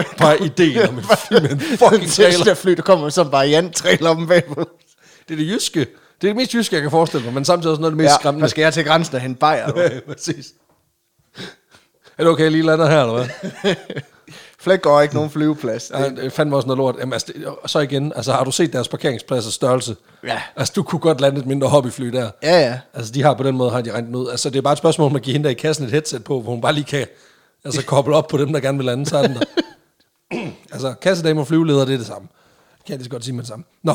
øh, 0.00 0.04
bare 0.18 0.42
ideen 0.44 0.88
om 0.88 0.94
en 0.98 1.00
en 1.00 1.60
fucking 1.82 2.10
trailer. 2.10 2.30
Tesla 2.36 2.52
fly, 2.52 2.70
der 2.72 2.82
kommer 2.82 3.08
som 3.08 3.32
variant 3.32 3.74
trailer 3.74 4.10
om 4.10 4.26
bagved. 4.28 4.66
Det 5.28 5.34
er 5.34 5.38
det 5.38 5.46
jyske. 5.46 5.80
Det 5.80 5.86
er 6.22 6.28
det 6.28 6.36
mest 6.36 6.54
jyske, 6.54 6.74
jeg 6.74 6.82
kan 6.82 6.90
forestille 6.90 7.24
mig, 7.24 7.34
men 7.34 7.44
samtidig 7.44 7.70
også 7.70 7.80
noget 7.80 7.92
af 7.92 7.96
det 7.96 8.02
mest 8.04 8.12
Ja, 8.12 8.16
skræmmende. 8.20 8.42
der 8.42 8.48
skal 8.48 8.62
jeg 8.62 8.74
til 8.74 8.84
grænsen 8.84 9.14
og 9.14 9.20
hente 9.20 9.38
bajer. 9.38 9.70
Ja, 9.76 9.88
præcis. 10.12 10.46
Er 12.18 12.24
det 12.24 12.26
okay, 12.26 12.42
jeg 12.42 12.52
lige 12.52 12.62
lander 12.64 12.90
her, 12.90 13.00
eller 13.00 13.14
hvad? 13.14 13.74
Flæk 14.64 14.82
går 14.82 15.00
ikke 15.00 15.14
nogen 15.14 15.30
flyveplads. 15.30 15.90
Ja, 15.94 16.08
det 16.08 16.32
fandt 16.32 16.54
også 16.54 16.66
noget 16.66 16.78
lort. 16.78 16.96
Jamen, 16.98 17.12
altså, 17.12 17.32
det, 17.36 17.46
og 17.46 17.70
så 17.70 17.78
igen, 17.78 18.12
altså 18.16 18.32
har 18.32 18.44
du 18.44 18.50
set 18.50 18.72
deres 18.72 18.88
parkeringsplads 18.88 19.46
og 19.46 19.52
størrelse? 19.52 19.96
Ja. 20.26 20.42
Altså 20.56 20.72
du 20.76 20.82
kunne 20.82 21.00
godt 21.00 21.20
lande 21.20 21.40
et 21.40 21.46
mindre 21.46 21.68
hobbyfly 21.68 22.06
der. 22.06 22.30
Ja, 22.42 22.60
ja. 22.60 22.78
Altså 22.94 23.12
de 23.12 23.22
har 23.22 23.34
på 23.34 23.42
den 23.42 23.56
måde, 23.56 23.70
har 23.70 23.80
de 23.80 23.92
regnet 23.92 24.16
ud. 24.16 24.28
Altså 24.30 24.50
det 24.50 24.56
er 24.56 24.62
bare 24.62 24.72
et 24.72 24.78
spørgsmål 24.78 25.10
om 25.10 25.16
at 25.16 25.22
give 25.22 25.32
hende 25.32 25.44
der 25.44 25.50
i 25.50 25.54
kassen 25.54 25.84
et 25.84 25.90
headset 25.90 26.24
på, 26.24 26.40
hvor 26.40 26.52
hun 26.52 26.60
bare 26.60 26.72
lige 26.72 26.84
kan 26.84 27.06
altså, 27.64 27.84
koble 27.84 28.16
op 28.16 28.28
på 28.28 28.36
dem, 28.36 28.52
der 28.52 28.60
gerne 28.60 28.78
vil 28.78 28.84
lande, 28.84 29.06
så 29.06 29.16
er 29.18 29.26
den 29.26 29.36
der. 29.36 29.44
altså 30.74 30.94
kassedame 31.02 31.40
og 31.40 31.46
flyveleder, 31.46 31.84
det 31.84 31.94
er 31.94 31.98
det 31.98 32.06
samme. 32.06 32.28
Kan 32.86 32.92
jeg 32.92 32.96
lige 32.96 33.04
så 33.04 33.10
godt 33.10 33.24
sige 33.24 33.34
med 33.34 33.42
det 33.42 33.48
samme. 33.48 33.64
Nå, 33.82 33.94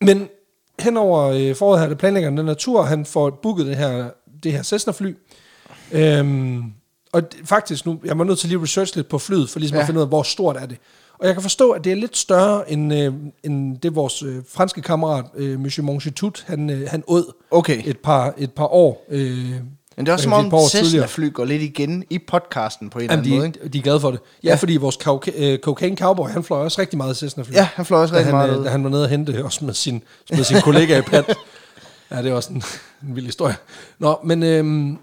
men 0.00 0.28
henover 0.80 1.22
øh, 1.22 1.56
foråret 1.56 1.80
her, 1.80 1.88
det 1.88 1.98
planlægger 1.98 2.30
den 2.30 2.48
her 2.48 2.54
tur, 2.54 2.82
han 2.82 3.04
får 3.04 3.30
booket 3.42 3.66
det 3.66 3.76
her, 3.76 4.10
det 4.42 4.52
her 4.52 4.62
Cessna-fly. 4.62 5.14
Øhm, 5.92 6.72
og 7.12 7.22
faktisk 7.44 7.86
nu, 7.86 8.00
jeg 8.04 8.18
var 8.18 8.24
nødt 8.24 8.38
til 8.38 8.48
lige 8.48 8.56
at 8.58 8.62
research 8.62 8.96
lidt 8.96 9.08
på 9.08 9.18
flyet, 9.18 9.50
for 9.50 9.58
ligesom 9.58 9.74
ja. 9.76 9.80
At 9.80 9.86
finde 9.86 9.98
ud 9.98 10.02
af, 10.02 10.08
hvor 10.08 10.22
stort 10.22 10.56
er 10.56 10.66
det. 10.66 10.76
Og 11.18 11.26
jeg 11.26 11.34
kan 11.34 11.42
forstå, 11.42 11.70
at 11.70 11.84
det 11.84 11.92
er 11.92 11.96
lidt 11.96 12.16
større, 12.16 12.70
end, 12.72 12.94
øh, 12.94 13.12
end 13.44 13.78
det 13.78 13.94
vores 13.94 14.22
øh, 14.22 14.36
franske 14.52 14.82
kammerat, 14.82 15.24
øh, 15.36 15.60
Monsieur 15.60 15.84
Monchetut, 15.86 16.44
han, 16.46 16.70
øh, 16.70 16.88
han 16.90 17.04
åd 17.06 17.32
Okay. 17.50 17.82
et 17.84 17.98
par, 17.98 18.34
et 18.38 18.52
par 18.52 18.66
år. 18.66 19.06
Øh, 19.10 19.20
Men 19.96 20.06
det 20.06 20.08
er 20.08 20.12
også 20.12 20.22
som 20.22 20.32
et 20.44 20.50
par 20.50 20.56
om. 20.58 20.68
Cessna-fly 20.68 21.32
går 21.32 21.44
lidt 21.44 21.62
igen 21.62 22.04
i 22.10 22.18
podcasten 22.28 22.90
på 22.90 22.98
en 22.98 23.02
eller 23.02 23.12
Jamen, 23.14 23.24
anden 23.24 23.38
måde, 23.38 23.46
ikke? 23.46 23.60
de, 23.64 23.68
de 23.68 23.78
er 23.78 23.82
glade 23.82 24.00
for 24.00 24.10
det. 24.10 24.20
Ja, 24.44 24.48
Ja. 24.48 24.54
fordi 24.54 24.76
vores 24.76 24.96
coca- 24.96 25.42
øh, 25.44 25.58
cocaine 25.58 25.96
cowboy, 25.96 26.28
han 26.28 26.44
fløj 26.44 26.58
også 26.64 26.80
rigtig 26.80 26.96
meget 26.96 27.16
Cessna-fly. 27.16 27.54
Ja, 27.54 27.68
han 27.74 27.84
fløj 27.84 28.00
også 28.02 28.14
rigtig 28.14 28.26
han, 28.26 28.34
meget 28.34 28.58
øh. 28.58 28.64
Da 28.64 28.70
han 28.70 28.84
var 28.84 28.90
nede 28.90 29.02
og 29.04 29.08
hente 29.08 29.44
også 29.44 29.64
med 29.64 29.74
sin, 29.74 30.02
med 30.30 30.44
sin 30.44 30.60
kollega 30.68 30.98
i 30.98 31.02
Pat. 31.02 31.34
Ja, 32.10 32.22
det 32.22 32.30
er 32.30 32.34
også 32.34 32.52
en, 32.52 32.62
en 33.08 33.16
vild 33.16 33.26
historie. 33.26 33.54
Nå, 33.98 34.18
men, 34.24 34.42
øhm, 34.42 34.98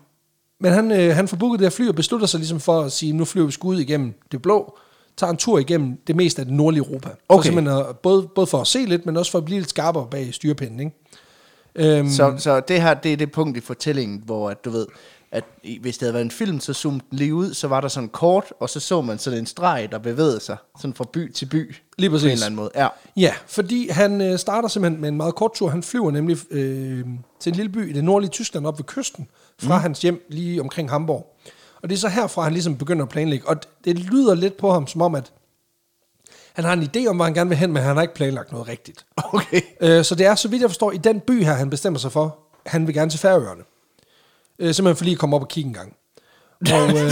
men 0.59 0.71
han, 0.71 0.91
øh, 0.91 1.15
han 1.15 1.27
får 1.27 1.37
booket 1.37 1.59
det 1.59 1.65
her 1.65 1.69
fly 1.71 1.87
og 1.87 1.95
beslutter 1.95 2.27
sig 2.27 2.39
ligesom 2.39 2.59
for 2.59 2.81
at 2.81 2.91
sige, 2.91 3.13
nu 3.13 3.25
flyver 3.25 3.45
vi 3.45 3.51
sgu 3.51 3.67
ud 3.67 3.79
igennem 3.79 4.13
det 4.31 4.41
blå, 4.41 4.77
tager 5.17 5.31
en 5.31 5.37
tur 5.37 5.59
igennem 5.59 5.97
det 6.07 6.15
meste 6.15 6.39
af 6.41 6.45
det 6.45 6.53
nordlige 6.55 6.83
Europa. 6.85 7.09
For 7.09 7.15
Okay. 7.29 7.43
simpelthen 7.47 7.77
at, 7.79 7.97
både, 7.97 8.27
både 8.35 8.47
for 8.47 8.61
at 8.61 8.67
se 8.67 8.79
lidt, 8.85 9.05
men 9.05 9.17
også 9.17 9.31
for 9.31 9.37
at 9.37 9.45
blive 9.45 9.59
lidt 9.59 9.69
skarpere 9.69 10.07
bag 10.11 10.33
styrepinden, 10.33 10.79
ikke? 10.79 10.91
Øhm, 11.75 12.09
Så, 12.09 12.33
så 12.37 12.59
det 12.59 12.81
her, 12.81 12.93
det 12.93 13.13
er 13.13 13.17
det 13.17 13.31
punkt 13.31 13.57
i 13.57 13.61
fortællingen, 13.61 14.21
hvor 14.25 14.49
at, 14.49 14.65
du 14.65 14.69
ved, 14.69 14.85
at 15.31 15.43
hvis 15.81 15.97
det 15.97 16.05
havde 16.05 16.13
været 16.13 16.25
en 16.25 16.31
film, 16.31 16.59
så 16.59 16.73
zoomede 16.73 17.03
den 17.11 17.17
lige 17.17 17.33
ud, 17.33 17.53
så 17.53 17.67
var 17.67 17.81
der 17.81 17.87
sådan 17.87 18.09
kort, 18.09 18.53
og 18.59 18.69
så 18.69 18.79
så 18.79 19.01
man 19.01 19.19
sådan 19.19 19.39
en 19.39 19.45
streg, 19.45 19.87
der 19.91 19.97
bevægede 19.97 20.39
sig, 20.39 20.57
sådan 20.79 20.93
fra 20.93 21.05
by 21.13 21.31
til 21.31 21.45
by. 21.45 21.75
Lige 21.97 22.09
På 22.09 22.15
en 22.15 22.19
præcis. 22.21 22.31
eller 22.33 22.45
anden 22.45 22.55
måde. 22.55 22.69
Ja. 22.75 22.87
Ja, 23.17 23.33
fordi 23.47 23.89
han 23.89 24.21
øh, 24.21 24.39
starter 24.39 24.67
simpelthen 24.67 25.01
med 25.01 25.09
en 25.09 25.17
meget 25.17 25.35
kort 25.35 25.51
tur. 25.53 25.69
Han 25.69 25.83
flyver 25.83 26.11
nemlig 26.11 26.37
øh, 26.51 27.05
til 27.39 27.49
en 27.49 27.55
lille 27.55 27.71
by 27.71 27.89
i 27.89 27.93
det 27.93 28.03
nordlige 28.03 28.29
Tyskland 28.31 28.67
op 28.67 28.77
ved 28.79 28.85
kysten, 28.85 29.27
fra 29.61 29.77
mm. 29.77 29.81
hans 29.81 30.01
hjem 30.01 30.25
lige 30.29 30.61
omkring 30.61 30.89
Hamburg. 30.89 31.35
Og 31.81 31.89
det 31.89 31.95
er 31.95 31.99
så 31.99 32.09
herfra, 32.09 32.43
han 32.43 32.53
ligesom 32.53 32.77
begynder 32.77 33.03
at 33.03 33.09
planlægge. 33.09 33.47
Og 33.47 33.55
det 33.85 33.99
lyder 33.99 34.35
lidt 34.35 34.57
på 34.57 34.71
ham 34.71 34.87
som 34.87 35.01
om, 35.01 35.15
at 35.15 35.31
han 36.53 36.65
har 36.65 36.73
en 36.73 36.89
idé 36.95 37.07
om, 37.07 37.15
hvor 37.15 37.25
han 37.25 37.33
gerne 37.33 37.49
vil 37.49 37.57
hen, 37.57 37.73
men 37.73 37.83
han 37.83 37.95
har 37.95 38.01
ikke 38.01 38.13
planlagt 38.13 38.51
noget 38.51 38.67
rigtigt. 38.67 39.05
Okay. 39.17 39.61
Øh, 39.81 40.03
så 40.03 40.15
det 40.15 40.25
er, 40.25 40.35
så 40.35 40.47
vidt 40.47 40.61
jeg 40.61 40.69
forstår, 40.69 40.91
i 40.91 40.97
den 40.97 41.19
by 41.19 41.43
her, 41.43 41.53
han 41.53 41.69
bestemmer 41.69 41.99
sig 41.99 42.11
for, 42.11 42.37
han 42.65 42.87
vil 42.87 42.95
gerne 42.95 43.11
til 43.11 43.19
Færøerne. 43.19 43.63
Øh, 44.59 44.73
simpelthen 44.73 44.97
fordi 44.97 45.11
at 45.11 45.19
komme 45.19 45.35
op 45.35 45.41
og 45.41 45.47
kigge 45.47 45.67
en 45.67 45.73
gang. 45.73 45.95
Og, 46.73 46.89
øhm, 46.99 47.11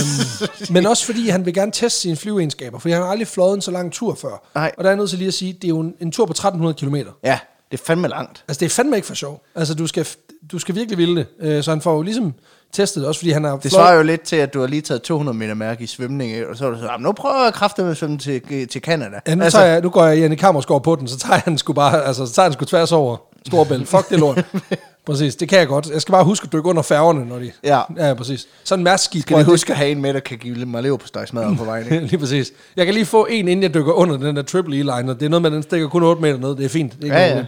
men 0.70 0.86
også 0.86 1.06
fordi 1.06 1.30
han 1.30 1.46
vil 1.46 1.54
gerne 1.54 1.72
teste 1.72 2.00
sine 2.00 2.16
flyveegenskaber, 2.16 2.80
for 2.80 2.90
han 2.90 3.02
har 3.02 3.10
aldrig 3.10 3.28
fløjet 3.28 3.54
en 3.54 3.62
så 3.62 3.72
lang 3.72 3.92
tur 3.92 4.16
før. 4.16 4.50
Nej. 4.56 4.72
Og 4.78 4.84
der 4.84 4.90
er 4.90 4.94
jeg 4.94 4.98
nødt 4.98 5.10
til 5.10 5.20
lige 5.20 5.28
at 5.28 5.34
sige, 5.34 5.54
det 5.54 5.64
er 5.64 5.70
jo 5.70 5.80
en, 5.80 5.96
en 6.00 6.12
tur 6.12 6.26
på 6.26 6.32
1300 6.32 6.74
km. 6.74 6.96
Ja, 7.24 7.40
det 7.72 7.80
er 7.80 7.84
fandme 7.84 8.08
langt. 8.08 8.44
Altså 8.48 8.60
det 8.60 8.66
er 8.66 8.70
fandme 8.70 8.96
ikke 8.96 9.08
for 9.08 9.14
sjov. 9.14 9.46
Altså 9.56 9.76
du 9.76 9.88
skal, 9.88 10.08
du 10.52 10.60
skal 10.60 10.76
virkelig 10.76 10.98
ville 10.98 11.16
det. 11.16 11.26
Øh, 11.40 11.64
så 11.64 11.72
han 11.72 11.82
får 11.82 11.96
jo 11.96 12.02
ligesom 12.02 12.34
testet 12.74 13.08
også 13.08 13.20
fordi 13.20 13.32
han 13.32 13.44
har 13.44 13.58
Det 13.58 13.72
svarer 13.72 13.96
jo 13.96 14.04
lidt 14.04 14.22
til, 14.22 14.36
at 14.36 14.54
du 14.54 14.60
har 14.60 14.68
lige 14.68 14.82
taget 14.82 15.02
200 15.02 15.38
meter 15.38 15.54
mærke 15.54 15.84
i 15.84 15.88
svømning, 15.88 16.32
ikke? 16.32 16.50
og 16.50 16.58
så 16.58 16.66
er 16.66 16.70
du 16.72 16.78
så, 16.80 16.86
"Jamen, 16.86 17.04
nu 17.04 17.12
prøver 17.12 17.44
jeg 17.44 17.54
kraftigt 17.54 17.86
med 17.86 17.92
at 17.92 17.98
svømme 17.98 18.18
til, 18.18 18.68
til 18.68 18.82
Canada. 18.82 19.20
Ja, 19.28 19.36
nu, 19.36 19.44
altså, 19.44 19.62
jeg, 19.62 19.82
nu 19.82 19.90
går 19.90 20.06
jeg 20.06 20.18
Janne 20.20 20.36
Kammersgaard 20.36 20.84
på 20.84 20.96
den, 20.96 21.08
så 21.08 21.18
tager 21.18 21.40
han 21.40 21.58
sgu 21.58 21.74
bare, 21.74 22.04
altså, 22.06 22.26
så 22.26 22.34
tager 22.34 22.44
han 22.44 22.54
sgu 22.54 22.66
tværs 22.66 22.92
over 22.92 23.18
Storbælt. 23.48 23.88
Fuck 23.88 24.10
det 24.10 24.20
lort. 24.20 24.46
præcis, 25.06 25.36
det 25.36 25.50
kan 25.50 25.60
jeg 25.60 25.68
godt. 25.68 25.90
Jeg 25.90 26.02
skal 26.02 26.12
bare 26.12 26.24
huske 26.24 26.44
at 26.46 26.54
dykke 26.54 26.70
under 26.70 26.82
færgerne, 26.82 27.26
når 27.26 27.40
de... 27.40 27.52
Ja. 27.64 27.82
Ja, 27.98 28.14
præcis. 28.14 28.48
Sådan 28.64 28.80
en 28.80 28.84
mærsk 28.84 29.20
Skal 29.22 29.38
vi 29.38 29.44
huske 29.44 29.72
at 29.72 29.78
have 29.78 29.92
en 29.92 30.02
med, 30.02 30.14
der 30.14 30.20
kan 30.20 30.38
give 30.38 30.66
mig 30.66 30.84
lever 30.84 30.98
på 30.98 31.08
stegsmadder 31.08 31.56
på 31.58 31.64
vejen, 31.64 31.86
ikke? 31.86 32.00
Lige 32.08 32.18
præcis. 32.18 32.52
Jeg 32.76 32.86
kan 32.86 32.94
lige 32.94 33.06
få 33.06 33.26
en, 33.30 33.48
inden 33.48 33.64
jeg 33.64 33.74
dykker 33.74 33.94
under 33.94 34.18
den 34.18 34.36
der 34.36 34.42
triple 34.42 34.80
E-liner. 34.80 35.14
Det 35.14 35.24
er 35.24 35.30
noget 35.30 35.42
med, 35.42 35.52
den 35.52 35.64
stikker 35.64 35.88
kun 35.88 36.04
8 36.04 36.22
meter 36.22 36.38
ned. 36.38 36.50
Det 36.56 36.66
er 36.66 36.70
fint. 36.70 36.94
Det 36.94 37.00
er 37.02 37.04
ikke 37.06 37.18
Ja, 37.18 37.30
noget 37.30 37.48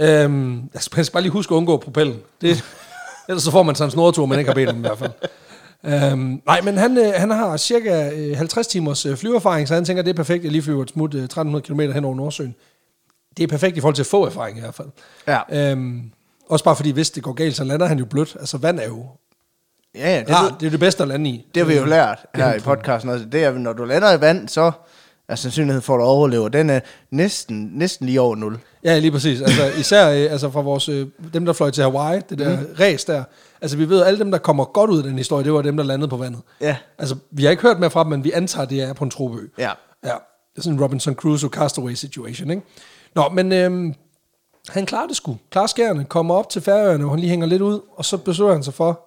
Øhm, 0.00 0.70
jeg 0.74 0.82
skal 0.82 1.06
bare 1.12 1.22
lige 1.22 1.32
huske 1.32 1.52
at 1.54 1.56
undgå 1.56 1.76
propellen. 1.76 2.16
Det, 2.40 2.64
ellers 3.28 3.42
så 3.42 3.50
får 3.50 3.62
man 3.62 3.74
sådan 3.74 3.86
en 3.88 3.90
snortur, 3.92 4.26
man 4.26 4.38
ikke 4.38 4.48
har 4.48 4.54
bedt 4.54 4.68
om 4.68 4.76
i 4.76 4.80
hvert 4.80 4.98
fald. 4.98 5.12
Øhm, 5.84 6.42
nej, 6.46 6.60
men 6.60 6.76
han, 6.78 6.98
øh, 6.98 7.12
han 7.16 7.30
har 7.30 7.56
cirka 7.56 8.10
øh, 8.16 8.36
50 8.36 8.66
timers 8.66 9.06
øh, 9.06 9.16
flyerfaring, 9.16 9.68
så 9.68 9.74
han 9.74 9.84
tænker, 9.84 10.02
det 10.02 10.10
er 10.10 10.14
perfekt, 10.14 10.44
jeg 10.44 10.52
lige 10.52 10.62
flyver 10.62 10.82
et 10.82 10.90
smut 10.90 11.14
øh, 11.14 11.24
1300 11.24 11.62
km 11.66 11.80
hen 11.94 12.04
over 12.04 12.14
Nordsøen. 12.14 12.54
Det 13.36 13.42
er 13.44 13.48
perfekt 13.48 13.76
i 13.76 13.80
forhold 13.80 13.94
til 13.94 14.02
at 14.02 14.06
få 14.06 14.26
erfaring 14.26 14.58
i 14.58 14.60
hvert 14.60 14.74
fald. 14.74 14.88
Ja. 15.26 15.70
Øhm, 15.70 16.02
også 16.48 16.64
bare 16.64 16.76
fordi, 16.76 16.90
hvis 16.90 17.10
det 17.10 17.22
går 17.22 17.32
galt, 17.32 17.56
så 17.56 17.64
lander 17.64 17.86
han 17.86 17.98
jo 17.98 18.04
blødt. 18.04 18.36
Altså 18.40 18.58
vand 18.58 18.78
er 18.80 18.86
jo 18.86 19.06
Ja, 19.94 20.14
ja, 20.14 20.18
det, 20.20 20.28
ved, 20.28 20.50
det 20.60 20.66
er 20.66 20.70
det 20.70 20.80
bedste 20.80 21.02
at 21.02 21.08
lande 21.08 21.30
i. 21.30 21.46
det 21.54 21.62
har 21.62 21.68
vi 21.68 21.76
jo 21.78 21.84
lært 21.84 22.18
Det 22.34 22.40
er 22.42 22.46
her 22.46 22.52
i 22.52 22.56
en- 22.56 22.62
podcasten. 22.62 23.10
også. 23.10 23.24
Det 23.24 23.44
er, 23.44 23.52
når 23.52 23.72
du 23.72 23.84
lander 23.84 24.12
i 24.12 24.20
vand, 24.20 24.48
så 24.48 24.72
er 25.28 25.34
sandsynligheden 25.34 25.82
for, 25.82 25.94
at 25.94 25.98
du 25.98 26.04
overlever, 26.04 26.48
den 26.48 26.70
er 26.70 26.80
næsten, 27.10 27.70
næsten 27.72 28.06
lige 28.06 28.20
over 28.20 28.36
0. 28.36 28.58
Ja, 28.84 28.98
lige 28.98 29.10
præcis. 29.10 29.40
Altså, 29.40 29.62
især 29.80 30.10
øh, 30.10 30.32
altså 30.32 30.50
fra 30.50 30.60
vores, 30.60 30.88
øh, 30.88 31.06
dem, 31.32 31.44
der 31.44 31.52
fløj 31.52 31.70
til 31.70 31.82
Hawaii, 31.82 32.20
det 32.30 32.38
der 32.38 32.60
mm. 32.60 32.66
race 32.80 33.12
der. 33.12 33.24
Altså, 33.60 33.76
vi 33.76 33.88
ved, 33.88 34.00
at 34.00 34.06
alle 34.06 34.18
dem, 34.18 34.30
der 34.30 34.38
kommer 34.38 34.64
godt 34.64 34.90
ud 34.90 34.98
af 34.98 35.04
den 35.04 35.18
historie, 35.18 35.44
det 35.44 35.52
var 35.52 35.62
dem, 35.62 35.76
der 35.76 35.84
landede 35.84 36.08
på 36.08 36.16
vandet. 36.16 36.40
Ja. 36.60 36.76
Altså, 36.98 37.16
vi 37.30 37.44
har 37.44 37.50
ikke 37.50 37.62
hørt 37.62 37.80
mere 37.80 37.90
fra 37.90 38.02
dem, 38.02 38.10
men 38.10 38.24
vi 38.24 38.32
antager, 38.32 38.66
det 38.66 38.82
er 38.82 38.92
på 38.92 39.04
en 39.04 39.10
tropeø. 39.10 39.46
Ja. 39.58 39.70
Ja, 40.04 40.08
det 40.08 40.58
er 40.58 40.62
sådan 40.62 40.78
en 40.78 40.82
Robinson 40.82 41.14
Crusoe 41.14 41.50
castaway 41.50 41.94
situation, 41.94 42.50
ikke? 42.50 42.62
Nå, 43.14 43.28
men 43.28 43.52
øhm, 43.52 43.94
han 44.68 44.86
klarer 44.86 45.06
det 45.06 45.16
sgu. 45.16 45.36
Klarer 45.50 45.66
skærene, 45.66 46.04
kommer 46.04 46.34
op 46.34 46.50
til 46.50 46.62
Færøerne, 46.62 47.04
hvor 47.04 47.10
han 47.10 47.20
lige 47.20 47.30
hænger 47.30 47.46
lidt 47.46 47.62
ud, 47.62 47.80
og 47.96 48.04
så 48.04 48.16
beslutter 48.16 48.54
han 48.54 48.62
sig 48.62 48.74
for, 48.74 49.00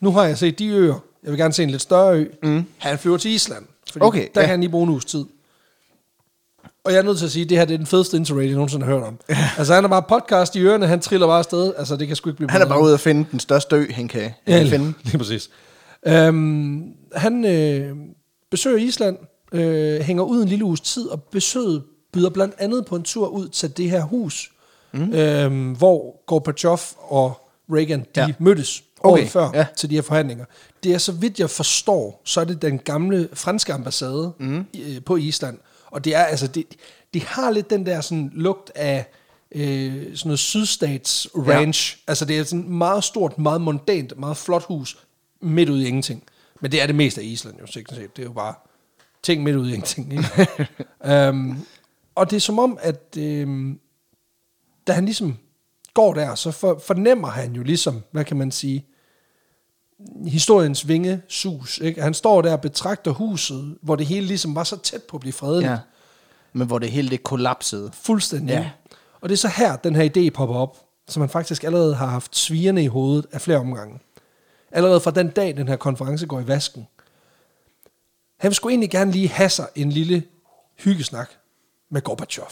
nu 0.00 0.12
har 0.12 0.24
jeg 0.24 0.38
set 0.38 0.58
de 0.58 0.66
øer, 0.66 0.94
jeg 1.22 1.30
vil 1.30 1.38
gerne 1.38 1.54
se 1.54 1.62
en 1.62 1.70
lidt 1.70 1.82
større 1.82 2.18
ø. 2.18 2.26
Mm. 2.42 2.64
Han 2.78 2.98
flyver 2.98 3.16
til 3.16 3.30
Island, 3.30 3.64
fordi 3.92 4.04
Okay, 4.04 4.28
der 4.34 4.40
ja. 4.40 4.40
kan 4.40 4.48
han 4.48 4.60
lige 4.60 4.70
bruge 4.70 4.84
en 4.84 4.90
uges 4.90 5.04
tid. 5.04 5.24
Og 6.84 6.92
jeg 6.92 6.98
er 6.98 7.02
nødt 7.02 7.18
til 7.18 7.24
at 7.24 7.30
sige, 7.32 7.42
at 7.42 7.48
det 7.50 7.58
her 7.58 7.64
det 7.64 7.74
er 7.74 7.78
den 7.78 7.86
fedeste 7.86 8.16
interrail, 8.16 8.46
jeg 8.46 8.54
nogensinde 8.54 8.86
har 8.86 8.92
hørt 8.94 9.02
om. 9.02 9.18
altså, 9.58 9.74
han 9.74 9.84
har 9.84 9.88
bare 9.88 10.02
podcast 10.02 10.56
i 10.56 10.60
ørerne, 10.60 10.86
han 10.86 11.00
triller 11.00 11.26
bare 11.26 11.38
afsted. 11.38 11.72
Altså, 11.78 11.96
det 11.96 12.06
kan 12.06 12.16
sgu 12.16 12.30
ikke 12.30 12.36
blive 12.36 12.50
Han 12.50 12.60
er 12.60 12.64
bedre. 12.64 12.74
bare 12.76 12.84
ude 12.84 12.94
at 12.94 13.00
finde 13.00 13.26
den 13.32 13.40
største 13.40 13.76
ø, 13.76 13.92
han 13.92 14.08
kan, 14.08 14.22
han 14.22 14.32
Ja, 14.46 14.58
kan 14.58 14.68
finde. 14.68 14.92
lige 15.04 15.18
præcis. 15.18 15.50
Øhm, 16.06 16.82
han 17.14 17.44
øh, 17.44 17.96
besøger 18.50 18.76
Island, 18.78 19.16
øh, 19.52 20.00
hænger 20.00 20.22
ud 20.22 20.42
en 20.42 20.48
lille 20.48 20.64
uges 20.64 20.80
tid, 20.80 21.06
og 21.08 21.22
besøget 21.22 21.82
byder 22.12 22.30
blandt 22.30 22.54
andet 22.58 22.84
på 22.86 22.96
en 22.96 23.02
tur 23.02 23.26
ud 23.28 23.48
til 23.48 23.76
det 23.76 23.90
her 23.90 24.02
hus, 24.02 24.50
mm. 24.92 25.12
øhm, 25.14 25.72
hvor 25.72 26.24
Gorbachev 26.26 26.78
og 27.08 27.40
Reagan 27.72 28.00
de 28.00 28.06
Ja. 28.16 28.26
ja. 28.26 28.32
mødtes 28.38 28.82
Okay, 29.00 29.22
året 29.22 29.30
før 29.30 29.50
ja. 29.54 29.58
ja. 29.58 29.66
til 29.76 29.90
de 29.90 29.94
her 29.94 30.02
forhandlinger. 30.02 30.44
Det 30.84 30.94
er 30.94 30.98
så 30.98 31.12
vidt 31.12 31.40
jeg 31.40 31.50
forstår, 31.50 32.22
så 32.24 32.40
er 32.40 32.44
det 32.44 32.62
den 32.62 32.78
gamle 32.78 33.28
franske 33.34 33.72
ambassade 33.72 34.32
mm. 34.38 34.56
øh, 34.58 35.02
på 35.06 35.16
Island. 35.16 35.58
Og 35.94 36.04
det 36.04 36.14
er 36.14 36.24
altså, 36.24 36.46
det, 36.46 36.66
det 37.14 37.22
har 37.22 37.50
lidt 37.50 37.70
den 37.70 37.86
der 37.86 38.00
sådan 38.00 38.30
lugt 38.34 38.72
af 38.74 39.06
øh, 39.52 39.92
sådan 39.92 40.28
noget 40.28 40.38
sydstats 40.38 41.28
ranch. 41.34 41.96
Ja. 41.96 42.10
Altså 42.10 42.24
det 42.24 42.38
er 42.38 42.44
sådan 42.44 42.64
et 42.64 42.70
meget 42.70 43.04
stort, 43.04 43.38
meget 43.38 43.60
mondant, 43.60 44.18
meget 44.18 44.36
flot 44.36 44.64
hus 44.64 44.98
midt 45.40 45.68
ude 45.68 45.84
i 45.84 45.86
ingenting. 45.86 46.22
Men 46.60 46.72
det 46.72 46.82
er 46.82 46.86
det 46.86 46.94
meste 46.94 47.20
af 47.20 47.24
Island 47.24 47.60
jo 47.60 47.66
sikkert 47.66 47.96
set. 47.96 48.16
Det 48.16 48.22
er 48.22 48.26
jo 48.26 48.32
bare 48.32 48.54
ting 49.22 49.42
midt 49.42 49.56
ude 49.56 49.70
i 49.70 49.74
ingenting. 49.74 50.12
Ikke? 50.12 51.28
um, 51.28 51.66
og 52.14 52.30
det 52.30 52.36
er 52.36 52.40
som 52.40 52.58
om, 52.58 52.78
at 52.80 53.16
øhm, 53.18 53.80
da 54.86 54.92
han 54.92 55.04
ligesom 55.04 55.38
går 55.94 56.14
der, 56.14 56.34
så 56.34 56.50
for, 56.50 56.82
fornemmer 56.86 57.28
han 57.28 57.52
jo 57.52 57.62
ligesom, 57.62 58.02
hvad 58.10 58.24
kan 58.24 58.36
man 58.36 58.50
sige, 58.50 58.86
historiens 60.26 60.88
vinge 60.88 61.22
sus. 61.28 61.78
Ikke? 61.78 62.02
Han 62.02 62.14
står 62.14 62.42
der 62.42 62.52
og 62.52 62.60
betragter 62.60 63.10
huset, 63.10 63.78
hvor 63.82 63.96
det 63.96 64.06
hele 64.06 64.26
ligesom 64.26 64.54
var 64.54 64.64
så 64.64 64.76
tæt 64.76 65.02
på 65.02 65.16
at 65.16 65.20
blive 65.20 65.32
fredeligt. 65.32 65.70
Ja. 65.70 65.78
Men 66.52 66.66
hvor 66.66 66.78
det 66.78 66.90
hele 66.90 67.10
det 67.10 67.22
kollapsede. 67.22 67.90
Fuldstændig. 67.92 68.54
Ja. 68.54 68.70
Og 69.20 69.28
det 69.28 69.32
er 69.32 69.38
så 69.38 69.48
her, 69.48 69.76
den 69.76 69.96
her 69.96 70.10
idé 70.16 70.30
popper 70.30 70.56
op, 70.56 70.78
som 71.08 71.20
man 71.20 71.28
faktisk 71.28 71.64
allerede 71.64 71.94
har 71.94 72.06
haft 72.06 72.36
svigerne 72.36 72.84
i 72.84 72.86
hovedet 72.86 73.26
af 73.32 73.40
flere 73.40 73.58
omgange. 73.58 73.98
Allerede 74.72 75.00
fra 75.00 75.10
den 75.10 75.28
dag, 75.28 75.56
den 75.56 75.68
her 75.68 75.76
konference 75.76 76.26
går 76.26 76.40
i 76.40 76.48
vasken. 76.48 76.86
Han 78.38 78.54
sgu 78.54 78.68
egentlig 78.68 78.90
gerne 78.90 79.12
lige 79.12 79.28
have 79.28 79.48
sig 79.48 79.66
en 79.74 79.92
lille 79.92 80.22
hyggesnak 80.78 81.30
med 81.90 82.02
Gorbachev. 82.02 82.44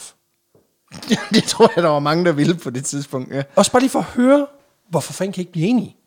det 1.33 1.43
tror 1.43 1.71
jeg, 1.75 1.83
der 1.83 1.89
var 1.89 1.99
mange, 1.99 2.25
der 2.25 2.31
ville 2.31 2.55
på 2.55 2.69
det 2.69 2.85
tidspunkt. 2.85 3.33
Ja. 3.33 3.43
Også 3.55 3.71
bare 3.71 3.81
lige 3.81 3.89
for 3.89 3.99
at 3.99 4.05
høre, 4.05 4.47
hvorfor 4.89 5.13
fanden 5.13 5.33
kan 5.33 5.41
I 5.41 5.43
ikke 5.43 5.51
blive 5.51 5.67
enige? 5.67 5.97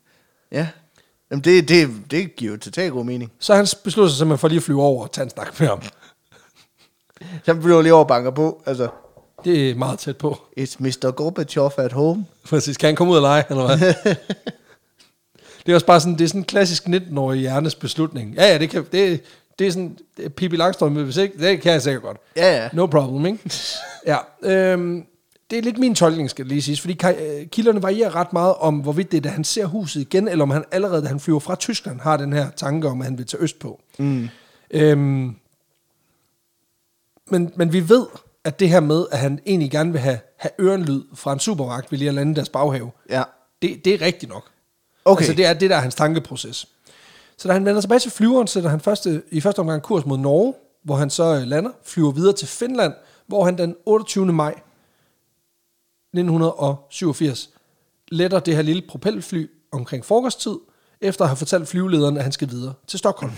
ja. 0.53 0.69
Jamen, 1.31 1.45
det, 1.45 1.69
det, 1.69 1.89
det 2.11 2.37
giver 2.37 2.53
jo 2.53 2.59
totalt 2.59 2.93
god 2.93 3.05
mening. 3.05 3.33
Så 3.39 3.55
han 3.55 3.67
beslutter 3.85 4.11
sig 4.11 4.19
simpelthen 4.19 4.39
for 4.41 4.49
lige 4.49 4.57
at 4.57 4.63
flyve 4.63 4.83
over 4.83 5.03
og 5.05 5.13
tage 5.13 5.23
en 5.25 5.31
snak 5.31 5.61
med 5.61 5.69
ham. 5.69 5.83
Så 7.45 7.55
bliver 7.55 7.83
lige 7.83 7.95
over 7.95 8.03
og 8.05 8.09
banker 8.09 8.31
på. 8.31 8.63
Altså, 8.67 8.89
Det 9.45 9.71
er 9.71 9.75
meget 9.75 9.99
tæt 9.99 10.17
på. 10.17 10.39
it's 10.61 10.77
Mr. 10.79 11.11
Gorbachev 11.11 11.71
at 11.79 11.93
home. 11.93 12.27
Præcis. 12.49 12.77
Kan 12.77 12.87
han 12.87 12.97
komme 12.97 13.13
ud 13.13 13.17
og 13.17 13.23
lege, 13.23 13.45
eller 13.51 13.67
hvad? 13.77 13.79
det 15.67 15.73
er 15.73 15.75
også 15.75 15.87
bare 15.87 16.01
sådan, 16.01 16.19
det 16.19 16.25
er 16.25 16.29
sådan 16.29 16.41
en 16.41 16.45
klassisk 16.45 16.87
19-årig 16.87 17.41
hjernes 17.41 17.75
beslutning. 17.75 18.35
Ja, 18.35 18.53
ja, 18.53 18.59
det, 18.59 18.71
kan, 18.71 18.87
det, 18.93 19.21
Det 19.59 19.67
er 19.67 19.71
sådan, 19.71 19.99
Pippi 20.37 20.57
Langstrøm, 20.57 20.93
hvis 20.95 21.17
ikke, 21.17 21.39
det 21.39 21.61
kan 21.61 21.73
jeg 21.73 21.83
sikkert 21.83 22.03
godt. 22.03 22.17
Ja, 22.37 22.63
ja. 22.63 22.69
No 22.73 22.87
problem, 22.87 23.27
ikke? 23.27 23.51
ja, 24.13 24.19
øhm, 24.43 25.05
det 25.51 25.59
er 25.59 25.63
lidt 25.63 25.79
min 25.79 25.95
tolkning, 25.95 26.31
skal 26.31 26.45
det 26.45 26.53
lige 26.53 26.63
siges, 26.63 26.81
fordi 26.81 26.99
øh, 27.05 27.47
kilderne 27.47 27.83
varierer 27.83 28.15
ret 28.15 28.33
meget 28.33 28.55
om, 28.55 28.79
hvorvidt 28.79 29.11
det 29.13 29.17
er, 29.17 29.21
da 29.21 29.29
han 29.29 29.45
ser 29.45 29.67
huset 29.67 30.01
igen, 30.01 30.29
eller 30.29 30.43
om 30.43 30.51
han 30.51 30.65
allerede, 30.73 31.03
da 31.03 31.07
han 31.09 31.21
flyver 31.21 31.41
fra 31.41 31.55
Tyskland, 31.55 32.01
har 32.01 32.17
den 32.17 32.33
her 32.33 32.51
tanke 32.51 32.89
om, 32.89 33.01
at 33.01 33.05
han 33.05 33.19
vil 33.19 33.27
til 33.27 33.39
øst 33.43 33.59
på. 33.59 33.81
Mm. 33.99 34.29
Øhm, 34.71 35.35
men, 37.31 37.53
men 37.57 37.73
vi 37.73 37.89
ved, 37.89 38.07
at 38.45 38.61
det 38.61 38.69
her 38.69 38.81
med, 38.81 39.07
at 39.13 39.19
han 39.19 39.41
egentlig 39.47 39.71
gerne 39.71 39.93
vil 39.93 40.01
have, 40.01 40.19
have 40.37 40.51
ørenlyd 40.61 41.03
fra 41.15 41.33
en 41.33 41.39
supermagt, 41.39 41.91
vil 41.91 41.99
lige 41.99 42.09
at 42.09 42.15
lande 42.15 42.35
deres 42.35 42.49
baghave, 42.49 42.91
Ja. 43.11 43.23
det, 43.63 43.85
det 43.85 43.95
er 43.95 44.01
rigtigt 44.07 44.33
nok. 44.33 44.45
Okay. 45.05 45.21
Altså 45.23 45.35
det 45.37 45.47
er 45.47 45.53
det, 45.53 45.71
der 45.71 45.77
er 45.77 45.81
hans 45.81 45.95
tankeproces. 45.95 46.69
Så 47.39 47.49
da 47.49 47.53
han 47.53 47.65
vender 47.65 47.81
tilbage 47.81 47.99
til 47.99 48.11
flyveren, 48.11 48.47
sætter 48.47 48.71
han 48.71 48.81
første, 48.81 49.23
i 49.31 49.41
første 49.41 49.59
omgang 49.61 49.83
kurs 49.83 50.07
mod 50.07 50.19
Norge, 50.19 50.55
hvor 50.83 50.97
han 50.97 51.11
så 51.11 51.35
øh, 51.35 51.43
lander, 51.43 51.71
flyver 51.85 52.11
videre 52.11 52.33
til 52.33 52.49
Finland, 52.49 52.93
hvor 53.27 53.45
han 53.45 53.59
den 53.59 53.77
28. 53.87 54.27
maj 54.33 54.55
1987 56.19 57.51
letter 58.09 58.39
det 58.39 58.55
her 58.57 58.63
lille 58.63 58.83
propelfly 58.89 59.47
omkring 59.73 60.05
frokosttid, 60.05 60.57
efter 61.01 61.25
at 61.25 61.29
have 61.29 61.37
fortalt 61.37 61.69
flyvelederen, 61.69 62.17
at 62.17 62.23
han 62.23 62.33
skal 62.33 62.51
videre 62.51 62.75
til 62.87 62.99
Stockholm. 62.99 63.33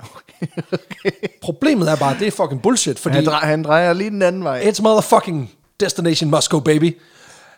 Problemet 1.42 1.90
er 1.90 1.96
bare, 1.96 2.14
at 2.14 2.20
det 2.20 2.26
er 2.26 2.30
fucking 2.30 2.62
bullshit, 2.62 2.98
fordi 2.98 3.14
Han, 3.14 3.26
drej, 3.26 3.40
han 3.46 3.62
drejer 3.62 3.92
lige 3.92 4.10
den 4.10 4.22
anden 4.22 4.44
vej. 4.44 4.60
it's 4.62 4.82
motherfucking 4.82 5.50
destination 5.80 6.34
go, 6.50 6.60
baby. 6.60 6.98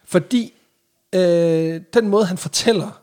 Fordi 0.05 0.53
øh, 1.15 1.81
den 1.95 2.09
måde, 2.09 2.25
han 2.27 2.39
fortæller 2.39 3.01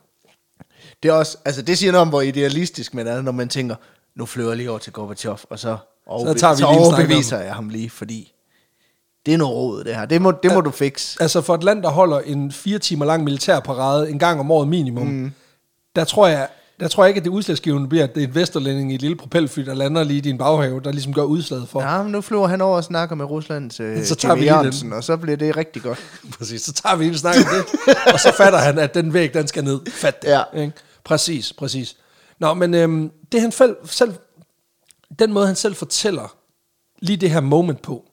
Det 1.03 1.09
er 1.09 1.13
også, 1.13 1.37
altså 1.45 1.61
det 1.61 1.77
siger 1.77 1.91
noget 1.91 2.01
om, 2.01 2.09
hvor 2.09 2.21
idealistisk 2.21 2.93
man 2.93 3.07
er, 3.07 3.21
når 3.21 3.31
man 3.31 3.49
tænker, 3.49 3.75
nu 4.15 4.25
flyver 4.25 4.49
jeg 4.49 4.57
lige 4.57 4.69
over 4.69 4.79
til 4.79 4.93
Gorbachev, 4.93 5.37
og 5.49 5.59
så, 5.59 5.77
overbe- 6.07 6.39
tager 6.39 6.53
vi 6.53 6.59
så 6.59 6.65
overbeviser 6.65 7.39
jeg 7.39 7.53
ham 7.55 7.69
lige, 7.69 7.89
fordi 7.89 8.33
det 9.29 9.33
er 9.33 9.37
noget 9.37 9.55
råd, 9.55 9.83
det 9.83 9.95
her. 9.95 10.05
Det 10.05 10.21
må, 10.21 10.31
det 10.31 10.53
må 10.53 10.61
du 10.61 10.71
fikse. 10.71 11.21
Altså 11.21 11.41
for 11.41 11.55
et 11.55 11.63
land, 11.63 11.83
der 11.83 11.89
holder 11.89 12.19
en 12.19 12.51
fire 12.51 12.79
timer 12.79 13.05
lang 13.05 13.23
militærparade 13.23 14.09
en 14.09 14.19
gang 14.19 14.39
om 14.39 14.51
året 14.51 14.67
minimum, 14.67 15.07
mm. 15.07 15.31
der 15.95 16.03
tror 16.03 16.27
jeg, 16.27 16.47
der 16.79 16.87
tror 16.87 17.03
jeg 17.03 17.09
ikke, 17.09 17.17
at 17.17 17.23
det 17.23 17.29
udslagsgivende 17.29 17.87
bliver, 17.89 18.03
at 18.03 18.15
det 18.15 18.23
er 18.23 18.27
et 18.27 18.35
vesterlænding 18.35 18.91
i 18.91 18.95
et 18.95 19.01
lille 19.01 19.17
propelfly, 19.17 19.63
der 19.63 19.73
lander 19.73 20.03
lige 20.03 20.17
i 20.17 20.21
din 20.21 20.37
baghave, 20.37 20.79
der 20.79 20.91
ligesom 20.91 21.13
gør 21.13 21.21
udslaget 21.21 21.69
for. 21.69 21.81
Ja. 21.81 22.03
Men 22.03 22.11
nu 22.11 22.21
flyver 22.21 22.47
han 22.47 22.61
over 22.61 22.77
og 22.77 22.83
snakker 22.83 23.15
med 23.15 23.25
Ruslands 23.25 23.79
øh, 23.79 24.03
Så 24.03 24.15
tager 24.15 24.35
vi 24.35 24.45
Jørgensen, 24.45 24.93
og 24.93 25.03
så 25.03 25.17
bliver 25.17 25.37
det 25.37 25.57
rigtig 25.57 25.81
godt. 25.81 25.99
Præcis, 26.37 26.61
så 26.61 26.73
tager 26.73 26.95
vi 26.95 27.07
en 27.07 27.17
snak 27.17 27.35
om 27.35 27.43
det, 27.43 27.95
og 28.13 28.19
så 28.19 28.33
fatter 28.37 28.59
han, 28.59 28.79
at 28.79 28.93
den 28.93 29.13
væg, 29.13 29.33
den 29.33 29.47
skal 29.47 29.63
ned. 29.63 29.79
Fat 29.91 30.21
det. 30.21 30.27
Ja. 30.27 30.43
Ikke? 30.55 30.73
Præcis, 31.03 31.53
præcis. 31.53 31.95
Nå, 32.39 32.53
men 32.53 32.73
øhm, 32.73 33.11
det 33.31 33.41
han 33.41 33.51
selv, 33.51 33.75
selv, 33.85 34.13
den 35.19 35.33
måde, 35.33 35.47
han 35.47 35.55
selv 35.55 35.75
fortæller 35.75 36.35
lige 37.01 37.17
det 37.17 37.31
her 37.31 37.41
moment 37.41 37.81
på, 37.81 38.08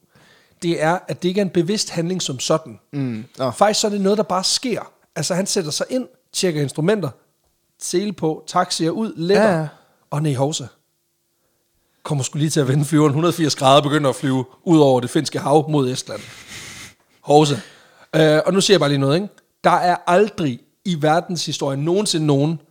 det 0.63 0.81
er, 0.83 0.99
at 1.07 1.23
det 1.23 1.29
ikke 1.29 1.41
er 1.41 1.45
en 1.45 1.49
bevidst 1.51 1.89
handling 1.89 2.21
som 2.21 2.39
sådan. 2.39 2.79
Mm. 2.93 3.25
Nå. 3.37 3.51
Faktisk 3.51 3.79
så 3.81 3.87
er 3.87 3.91
det 3.91 4.01
noget, 4.01 4.17
der 4.17 4.23
bare 4.23 4.43
sker. 4.43 4.91
Altså 5.15 5.33
han 5.35 5.45
sætter 5.47 5.71
sig 5.71 5.85
ind, 5.89 6.07
tjekker 6.33 6.61
instrumenter, 6.61 7.09
sele 7.81 8.13
på, 8.13 8.43
taxier 8.47 8.89
ud, 8.91 9.13
letter, 9.15 9.57
Ja, 9.59 9.67
og 10.11 10.21
nej, 10.23 10.33
hovsa. 10.33 10.63
Kommer 12.03 12.23
skulle 12.23 12.41
lige 12.41 12.49
til 12.49 12.59
at 12.59 12.67
vende 12.67 12.85
flyveren 12.85 13.09
180 13.09 13.55
grader, 13.55 13.81
begynder 13.81 14.09
at 14.09 14.15
flyve 14.15 14.45
ud 14.63 14.79
over 14.79 14.99
det 15.01 15.09
finske 15.09 15.39
hav 15.39 15.69
mod 15.69 15.91
Estland. 15.91 16.21
Hovsa. 17.21 17.55
Øh, 18.15 18.39
og 18.45 18.53
nu 18.53 18.61
siger 18.61 18.75
jeg 18.75 18.79
bare 18.79 18.89
lige 18.89 18.99
noget, 18.99 19.15
ikke? 19.15 19.27
Der 19.63 19.69
er 19.71 19.95
aldrig 20.07 20.59
i 20.85 21.01
verdenshistorien 21.01 21.79
nogensinde 21.79 22.25
nogen, 22.25 22.61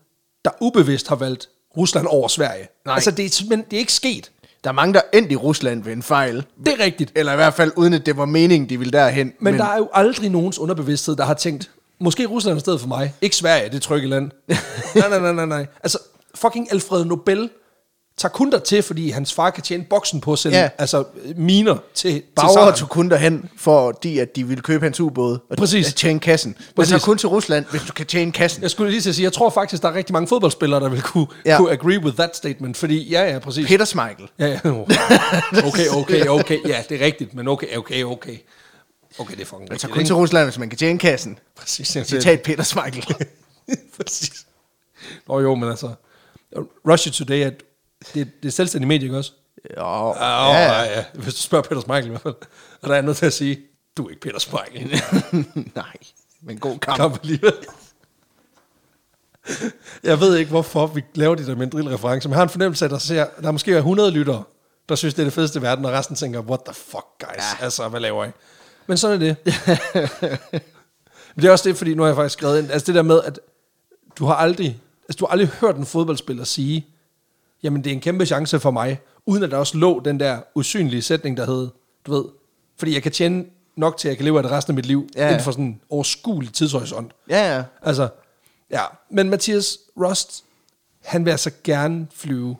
der 0.44 0.50
ubevidst 0.60 1.08
har 1.08 1.16
valgt 1.16 1.48
Rusland 1.76 2.06
over 2.06 2.28
Sverige. 2.28 2.68
Nej. 2.84 2.94
Altså, 2.94 3.10
det 3.10 3.24
er, 3.26 3.30
simpelthen- 3.30 3.66
det 3.70 3.76
er 3.76 3.80
ikke 3.80 3.92
sket. 3.92 4.30
Der 4.66 4.70
er 4.72 4.74
mange, 4.74 4.94
der 4.94 5.00
er 5.12 5.18
endt 5.18 5.32
i 5.32 5.36
Rusland 5.36 5.84
ved 5.84 5.92
en 5.92 6.02
fejl. 6.02 6.44
Det 6.66 6.74
er 6.78 6.84
rigtigt. 6.84 7.12
Eller 7.14 7.32
i 7.32 7.36
hvert 7.36 7.54
fald 7.54 7.72
uden 7.76 7.94
at 7.94 8.06
det 8.06 8.16
var 8.16 8.24
meningen, 8.24 8.68
de 8.68 8.78
ville 8.78 8.90
derhen. 8.90 9.26
Men, 9.26 9.34
Men 9.40 9.54
der 9.58 9.64
er 9.64 9.76
jo 9.76 9.88
aldrig 9.92 10.30
nogens 10.30 10.58
underbevidsthed, 10.58 11.16
der 11.16 11.24
har 11.24 11.34
tænkt, 11.34 11.70
måske 12.00 12.26
Rusland 12.26 12.56
er 12.56 12.60
stedet 12.60 12.80
for 12.80 12.88
mig. 12.88 13.14
Ikke 13.20 13.36
Sverige, 13.36 13.70
det 13.70 13.82
trygge 13.82 14.08
land. 14.08 14.30
nej, 14.94 15.08
nej, 15.08 15.18
nej, 15.18 15.32
nej, 15.32 15.46
nej. 15.46 15.66
Altså, 15.82 15.98
fucking 16.34 16.72
Alfred 16.72 17.04
Nobel 17.04 17.50
tager 18.18 18.32
kun 18.32 18.52
til, 18.64 18.82
fordi 18.82 19.10
hans 19.10 19.32
far 19.34 19.50
kan 19.50 19.62
tjene 19.62 19.84
boksen 19.84 20.20
på 20.20 20.36
sælge 20.36 20.58
Ja. 20.58 20.68
altså, 20.78 21.04
miner 21.36 21.76
til, 21.94 22.12
til 22.12 22.22
Bauer 22.36 22.52
zaren. 22.52 22.74
tog 22.74 22.88
kun 22.88 23.10
derhen, 23.10 23.48
fordi 23.56 24.18
at 24.18 24.36
de 24.36 24.44
ville 24.46 24.62
købe 24.62 24.84
hans 24.84 25.00
ubåd 25.00 25.38
og 25.50 25.56
Præcis. 25.56 25.94
tjene 25.94 26.20
kassen. 26.20 26.54
Man 26.58 26.66
Præcis. 26.76 26.90
tager 26.90 27.00
kun 27.00 27.18
til 27.18 27.28
Rusland, 27.28 27.64
hvis 27.70 27.82
du 27.82 27.92
kan 27.92 28.06
tjene 28.06 28.32
kassen. 28.32 28.62
Jeg 28.62 28.70
skulle 28.70 28.90
lige 28.90 29.00
til 29.00 29.08
at 29.08 29.14
sige, 29.14 29.24
jeg 29.24 29.32
tror 29.32 29.50
faktisk, 29.50 29.82
der 29.82 29.88
er 29.88 29.94
rigtig 29.94 30.12
mange 30.12 30.28
fodboldspillere, 30.28 30.80
der 30.80 30.88
vil 30.88 31.02
kunne, 31.02 31.26
Ja. 31.44 31.56
kunne 31.56 31.70
agree 31.72 31.98
with 32.00 32.16
that 32.16 32.36
statement, 32.36 32.76
fordi 32.76 33.08
ja, 33.10 33.32
ja, 33.32 33.38
præcis. 33.38 33.66
Peter 33.68 33.84
Smeichel. 33.84 34.28
Ja, 34.38 34.46
ja. 34.46 34.58
Okay, 35.66 35.88
okay, 35.88 36.26
okay. 36.26 36.58
Ja, 36.68 36.82
det 36.88 37.00
er 37.02 37.04
rigtigt, 37.06 37.34
men 37.34 37.48
okay, 37.48 37.76
okay, 37.76 38.04
okay. 38.04 38.36
Okay, 39.18 39.34
det 39.34 39.40
er 39.42 39.46
fucking 39.46 39.68
Man 39.70 39.78
tager 39.78 39.94
kun 39.94 40.04
til 40.04 40.14
Rusland, 40.14 40.44
hvis 40.46 40.58
man 40.58 40.68
kan 40.68 40.78
tjene 40.78 40.98
kassen. 40.98 41.38
Præcis. 41.56 41.86
Citat 42.06 42.42
Peter 42.42 42.62
Smeichel. 42.62 43.14
Præcis. 43.96 44.46
Nå 45.28 45.40
jo, 45.40 45.54
men 45.54 45.68
altså, 45.70 45.90
Russia 46.88 47.12
Today 47.12 47.40
er, 47.46 47.50
det, 48.14 48.42
det 48.42 48.48
er 48.48 48.52
selvstændig 48.52 48.88
medie, 48.88 49.04
ikke 49.04 49.16
også? 49.18 49.32
Jo, 49.76 50.14
Ja, 50.14 50.50
ja. 50.52 50.82
ja. 50.82 51.04
Hvis 51.14 51.34
du 51.34 51.42
spørger 51.42 51.62
Peter 51.68 51.80
Smeichel 51.80 52.06
i 52.06 52.10
hvert 52.10 52.22
fald. 52.22 52.34
Og 52.82 52.82
der 52.82 52.88
er 52.88 52.94
jeg 52.94 53.02
nødt 53.02 53.16
til 53.16 53.26
at 53.26 53.32
sige, 53.32 53.58
du 53.96 54.06
er 54.06 54.10
ikke 54.10 54.20
Peter 54.20 54.38
Smeichel. 54.38 55.02
Nej, 55.74 55.96
men 56.42 56.58
god 56.58 56.78
kamp. 56.78 56.96
Kamp 56.96 57.18
alligevel. 57.22 57.54
Jeg 60.02 60.20
ved 60.20 60.36
ikke, 60.36 60.50
hvorfor 60.50 60.86
vi 60.86 61.04
laver 61.14 61.34
de 61.34 61.46
der 61.46 61.56
mandrill-referencer, 61.56 62.28
men 62.28 62.32
jeg 62.32 62.38
har 62.38 62.42
en 62.42 62.48
fornemmelse 62.48 62.84
af, 62.84 62.88
at 62.88 62.92
der, 62.92 62.98
ser, 62.98 63.26
der 63.40 63.48
er 63.48 63.52
måske 63.52 63.72
er 63.72 63.76
100 63.76 64.10
lyttere, 64.10 64.42
der 64.88 64.94
synes, 64.94 65.14
det 65.14 65.22
er 65.22 65.26
det 65.26 65.32
fedeste 65.32 65.58
i 65.58 65.62
verden, 65.62 65.84
og 65.84 65.92
resten 65.92 66.16
tænker, 66.16 66.40
what 66.40 66.60
the 66.66 66.74
fuck, 66.74 67.06
guys? 67.18 67.44
Ja. 67.60 67.64
Altså, 67.64 67.88
hvad 67.88 68.00
laver 68.00 68.24
I? 68.24 68.28
Men 68.86 68.96
sådan 68.96 69.22
er 69.22 69.26
det. 69.26 69.36
men 71.34 71.42
det 71.42 71.44
er 71.44 71.50
også 71.52 71.68
det, 71.68 71.76
fordi 71.76 71.94
nu 71.94 72.02
har 72.02 72.08
jeg 72.08 72.16
faktisk 72.16 72.32
skrevet 72.38 72.58
ind, 72.58 72.70
altså 72.70 72.86
det 72.86 72.94
der 72.94 73.02
med, 73.02 73.20
at 73.24 73.40
du 74.18 74.26
har 74.26 74.34
aldrig, 74.34 74.80
altså 75.08 75.16
du 75.18 75.24
har 75.26 75.32
aldrig 75.32 75.48
hørt 75.48 75.76
en 75.76 75.86
fodboldspiller 75.86 76.44
sige, 76.44 76.86
jamen 77.62 77.84
det 77.84 77.90
er 77.90 77.94
en 77.94 78.00
kæmpe 78.00 78.26
chance 78.26 78.60
for 78.60 78.70
mig, 78.70 79.00
uden 79.26 79.42
at 79.42 79.50
der 79.50 79.56
også 79.56 79.78
lå 79.78 80.00
den 80.00 80.20
der 80.20 80.38
usynlige 80.54 81.02
sætning, 81.02 81.36
der 81.36 81.46
hed, 81.46 81.68
du 82.06 82.14
ved, 82.14 82.24
fordi 82.76 82.94
jeg 82.94 83.02
kan 83.02 83.12
tjene 83.12 83.44
nok 83.76 83.96
til, 83.96 84.08
at 84.08 84.10
jeg 84.10 84.16
kan 84.16 84.24
leve 84.24 84.36
af 84.36 84.42
det 84.42 84.52
resten 84.52 84.70
af 84.70 84.74
mit 84.74 84.86
liv, 84.86 85.08
Ja. 85.16 85.22
ja. 85.22 85.28
inden 85.28 85.44
for 85.44 85.50
sådan 85.50 85.64
en 85.64 85.80
overskuelig 85.90 86.52
tidshorisont. 86.52 87.12
Ja, 87.30 87.56
ja. 87.56 87.62
Altså, 87.82 88.08
ja. 88.70 88.80
Men 89.10 89.30
Mathias 89.30 89.78
Rust, 89.96 90.44
han 91.04 91.24
vil 91.24 91.30
altså 91.30 91.50
gerne 91.64 92.06
flyve 92.14 92.56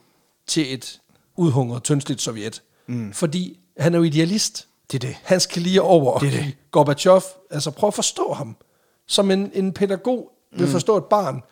til 0.47 0.75
et 0.75 1.01
udhungret, 1.37 1.83
tyndsligt 1.83 2.23
Sovjet. 2.23 2.63
Mm. 2.87 3.13
Fordi 3.13 3.59
han 3.79 3.95
er 3.95 3.99
jo 3.99 4.05
idealist. 4.05 4.67
Det 4.93 5.05
er 5.05 5.09
det. 5.09 5.17
Han 5.23 5.41
skal 5.41 5.63
lige 5.63 5.83
over 5.83 6.19
Det 6.19 6.35
er 6.35 6.43
det. 6.43 6.57
Gorbachev, 6.71 7.21
altså 7.51 7.71
prøv 7.71 7.89
at 7.89 7.95
forstå 7.95 8.33
ham. 8.33 8.57
Som 9.07 9.31
en, 9.31 9.51
en 9.55 9.73
pædagog 9.73 10.33
vil 10.59 10.69
forstå 10.69 10.97
et 10.97 11.05
barn, 11.05 11.43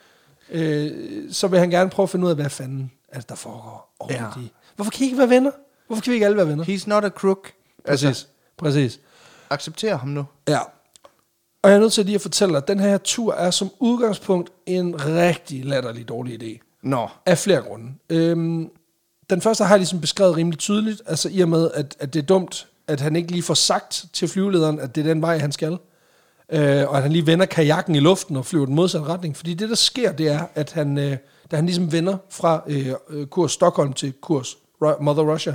øh, 0.51 0.93
så 1.33 1.49
vil 1.49 1.59
han 1.59 1.71
gerne 1.71 1.91
prøve 1.91 2.05
at 2.05 2.11
finde 2.11 2.25
ud 2.25 2.31
af, 2.31 2.37
hvad 2.37 2.51
fanden 2.51 2.93
er 3.15 3.19
det, 3.21 3.29
der 3.29 3.35
foregår. 3.35 3.93
Ja. 4.11 4.15
Ja. 4.23 4.29
Hvorfor 4.77 4.91
kan 4.91 5.01
I 5.03 5.05
ikke 5.05 5.19
være 5.19 5.29
venner? 5.31 5.51
Hvorfor 5.87 6.03
kan 6.03 6.11
vi 6.11 6.15
ikke 6.15 6.27
alle 6.27 6.37
være 6.37 6.49
venner? 6.49 6.65
He's 6.65 6.83
not 6.87 7.05
a 7.05 7.09
crook. 7.09 7.53
Præcis, 7.87 8.05
Altså, 8.07 8.27
præcis. 8.59 9.01
accepter 9.51 9.97
ham 9.97 10.09
nu. 10.09 10.25
Ja. 10.49 10.59
Og 11.63 11.71
jeg 11.71 11.77
er 11.77 11.81
nødt 11.81 11.93
til 11.93 12.05
lige 12.05 12.15
at 12.15 12.21
fortælle 12.21 12.53
dig, 12.53 12.63
at 12.63 12.69
den 12.69 12.81
her 12.81 12.99
tur 12.99 13.35
er 13.35 13.51
som 13.51 13.71
udgangspunkt 13.79 14.51
en 14.67 15.05
rigtig 15.07 15.65
latterlig 15.65 16.09
dårlig 16.09 16.43
idé. 16.43 16.79
Nå. 16.83 17.09
Af 17.27 17.39
flere 17.39 17.61
grunde. 17.63 17.93
Øhm, 18.11 18.71
den 19.31 19.41
første 19.41 19.65
har 19.65 19.75
jeg 19.75 19.79
ligesom 19.79 20.01
beskrevet 20.01 20.37
rimelig 20.37 20.59
tydeligt, 20.59 21.03
altså 21.07 21.29
i 21.33 21.41
og 21.41 21.49
med, 21.49 21.71
at, 21.75 21.97
at 21.99 22.15
det 22.15 22.23
er 22.23 22.27
dumt, 22.27 22.67
at 22.89 23.01
han 23.01 23.17
ikke 23.17 23.31
lige 23.31 23.43
får 23.43 23.55
sagt 23.55 24.05
til 24.13 24.29
flyvelederen, 24.29 24.81
at 24.81 24.95
det 24.95 25.01
er 25.01 25.05
den 25.13 25.23
vej, 25.23 25.39
han 25.39 25.53
skal. 25.53 25.79
Øh, 26.53 26.89
og 26.89 26.97
at 26.97 27.03
han 27.03 27.13
lige 27.13 27.27
vender 27.27 27.47
kajakken 27.47 27.95
i 27.95 28.01
luften 28.01 28.37
og 28.37 28.47
flyver 28.47 28.67
den 28.67 28.75
modsatte 28.75 29.07
retning. 29.09 29.37
Fordi 29.37 29.55
det, 29.55 29.69
der 29.69 29.75
sker, 29.75 30.13
det 30.13 30.29
er, 30.29 30.47
at 30.55 30.73
han, 30.73 30.99
øh, 30.99 31.17
da 31.51 31.57
han 31.57 31.67
ligesom 31.67 31.93
vender 31.93 32.17
fra 32.31 32.63
øh, 32.67 32.93
øh, 33.11 33.27
kurs 33.27 33.53
Stockholm 33.53 33.93
til 33.93 34.13
kurs 34.13 34.57
Mother 35.01 35.33
Russia, 35.33 35.55